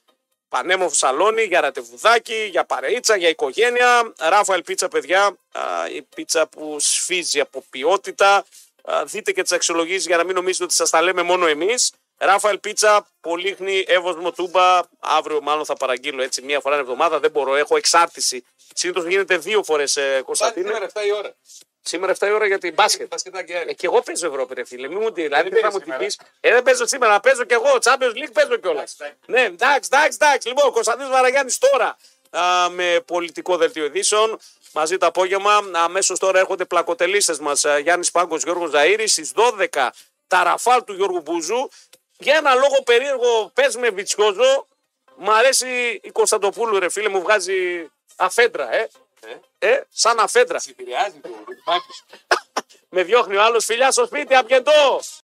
Πανέμορφο 0.49 0.95
σαλόνι 0.95 1.43
για 1.43 1.61
ραντεβουδάκι, 1.61 2.47
για 2.51 2.65
παρεΐτσα, 2.65 3.15
για 3.15 3.29
οικογένεια. 3.29 4.13
Ράφαελ 4.17 4.63
πίτσα, 4.63 4.87
παιδιά. 4.87 5.37
Α, 5.51 5.87
η 5.93 6.01
πίτσα 6.01 6.47
που 6.47 6.77
σφίζει 6.79 7.39
από 7.39 7.63
ποιότητα. 7.69 8.45
Α, 8.83 9.03
δείτε 9.05 9.31
και 9.31 9.41
τις 9.41 9.51
αξιολογήσεις 9.51 10.05
για 10.05 10.17
να 10.17 10.23
μην 10.23 10.35
νομίζετε 10.35 10.63
ότι 10.63 10.73
σας 10.73 10.89
τα 10.89 11.01
λέμε 11.01 11.21
μόνο 11.21 11.47
εμείς. 11.47 11.91
Ράφαελ 12.17 12.57
Πίτσα, 12.59 13.07
Πολύχνη, 13.21 13.83
Εύωσμο 13.87 14.31
Τούμπα. 14.31 14.79
Αύριο 14.99 15.41
μάλλον 15.41 15.65
θα 15.65 15.75
παραγγείλω 15.75 16.21
έτσι 16.23 16.41
μία 16.41 16.59
φορά 16.59 16.75
την 16.75 16.83
εβδομάδα. 16.83 17.19
Δεν 17.19 17.31
μπορώ, 17.31 17.55
έχω 17.55 17.77
εξάρτηση. 17.77 18.45
Συνήθως 18.73 19.05
γίνεται 19.05 19.37
δύο 19.37 19.63
φορές, 19.63 19.97
ε, 19.97 20.01
Πάλι 20.09 20.23
Κωνσταντίνε. 20.23 20.67
σήμερα 20.67 20.85
7 20.85 21.05
η 21.05 21.11
ώρα. 21.11 21.35
Σήμερα 21.87 22.13
7 22.19 22.27
η 22.27 22.31
ώρα 22.31 22.45
για 22.45 22.57
την 22.57 22.73
μπάσκετ. 22.73 23.07
Μπασκετάκι 23.07 23.51
Ε, 23.51 23.57
άρε. 23.57 23.73
και 23.73 23.85
εγώ 23.85 24.01
παίζω 24.01 24.27
Ευρώπη, 24.27 24.53
ρε 24.53 24.65
φίλε. 24.65 24.87
Μην 24.87 24.97
μου 25.01 25.11
τη 25.11 25.21
δηλαδή, 25.21 25.49
δεν 25.49 25.61
δεν 25.61 25.71
θα 25.71 25.77
μου 25.79 25.83
παίζεις 25.85 26.15
την 26.15 26.25
πεις. 26.25 26.29
Ε, 26.39 26.51
δεν 26.53 26.63
παίζω 26.63 26.85
σήμερα, 26.87 27.19
παίζω 27.19 27.43
κι 27.43 27.53
εγώ. 27.53 27.77
Champions 27.83 28.13
League 28.17 28.31
παίζω 28.33 28.55
κιόλας. 28.57 28.97
Ναι, 29.25 29.41
εντάξει, 29.41 29.89
εντάξει, 29.93 30.17
εντάξει. 30.21 30.47
Λοιπόν, 30.47 30.71
Κωνσταντίνος 30.71 31.11
Βαραγιάννης 31.11 31.57
τώρα 31.57 31.97
α, 32.29 32.69
με 32.69 33.01
πολιτικό 33.05 33.57
δελτίο 33.57 33.85
ειδήσεων. 33.85 34.39
Μαζί 34.73 34.97
το 34.97 35.05
απόγευμα. 35.05 35.59
Αμέσως 35.73 36.19
τώρα 36.19 36.39
έρχονται 36.39 36.65
πλακοτελίστες 36.65 37.39
μας 37.39 37.65
Γιάννης 37.81 38.11
Πάγκος, 38.11 38.43
Γιώργος 38.43 38.69
Ζαήρη. 38.69 39.07
Στις 39.07 39.31
12 39.35 39.89
τα 40.27 40.43
ραφάλ 40.43 40.83
του 40.83 40.93
Γιώργου 40.93 41.21
Μπούζου. 41.21 41.69
Για 42.19 42.35
ένα 42.35 42.53
λόγο 42.53 42.83
περίεργο, 42.85 43.51
πες 43.53 43.75
με 43.75 43.89
βιτσιόζο. 43.89 44.67
Μ' 45.15 45.29
αρέσει 45.29 45.99
η 46.03 46.09
Κωνσταντοπούλου, 46.11 46.79
ρε 46.79 46.89
φίλε, 46.89 47.09
μου 47.09 47.21
βγάζει 47.21 47.89
αφέντρα, 48.15 48.73
ε. 48.75 48.89
Ε, 49.59 49.81
σαν 49.89 50.19
αφέντρα. 50.19 50.59
Σε 50.59 50.69
επηρεάζει 50.69 51.19
το 51.19 51.29
μάτι 51.65 51.93
σου. 51.93 52.05
Με 52.89 53.03
διώχνει 53.03 53.35
ο 53.35 53.43
άλλος 53.43 53.65
φιλιάς 53.65 53.93
στο 53.93 54.05
σπίτι, 54.05 54.35
απιεντό. 54.35 54.99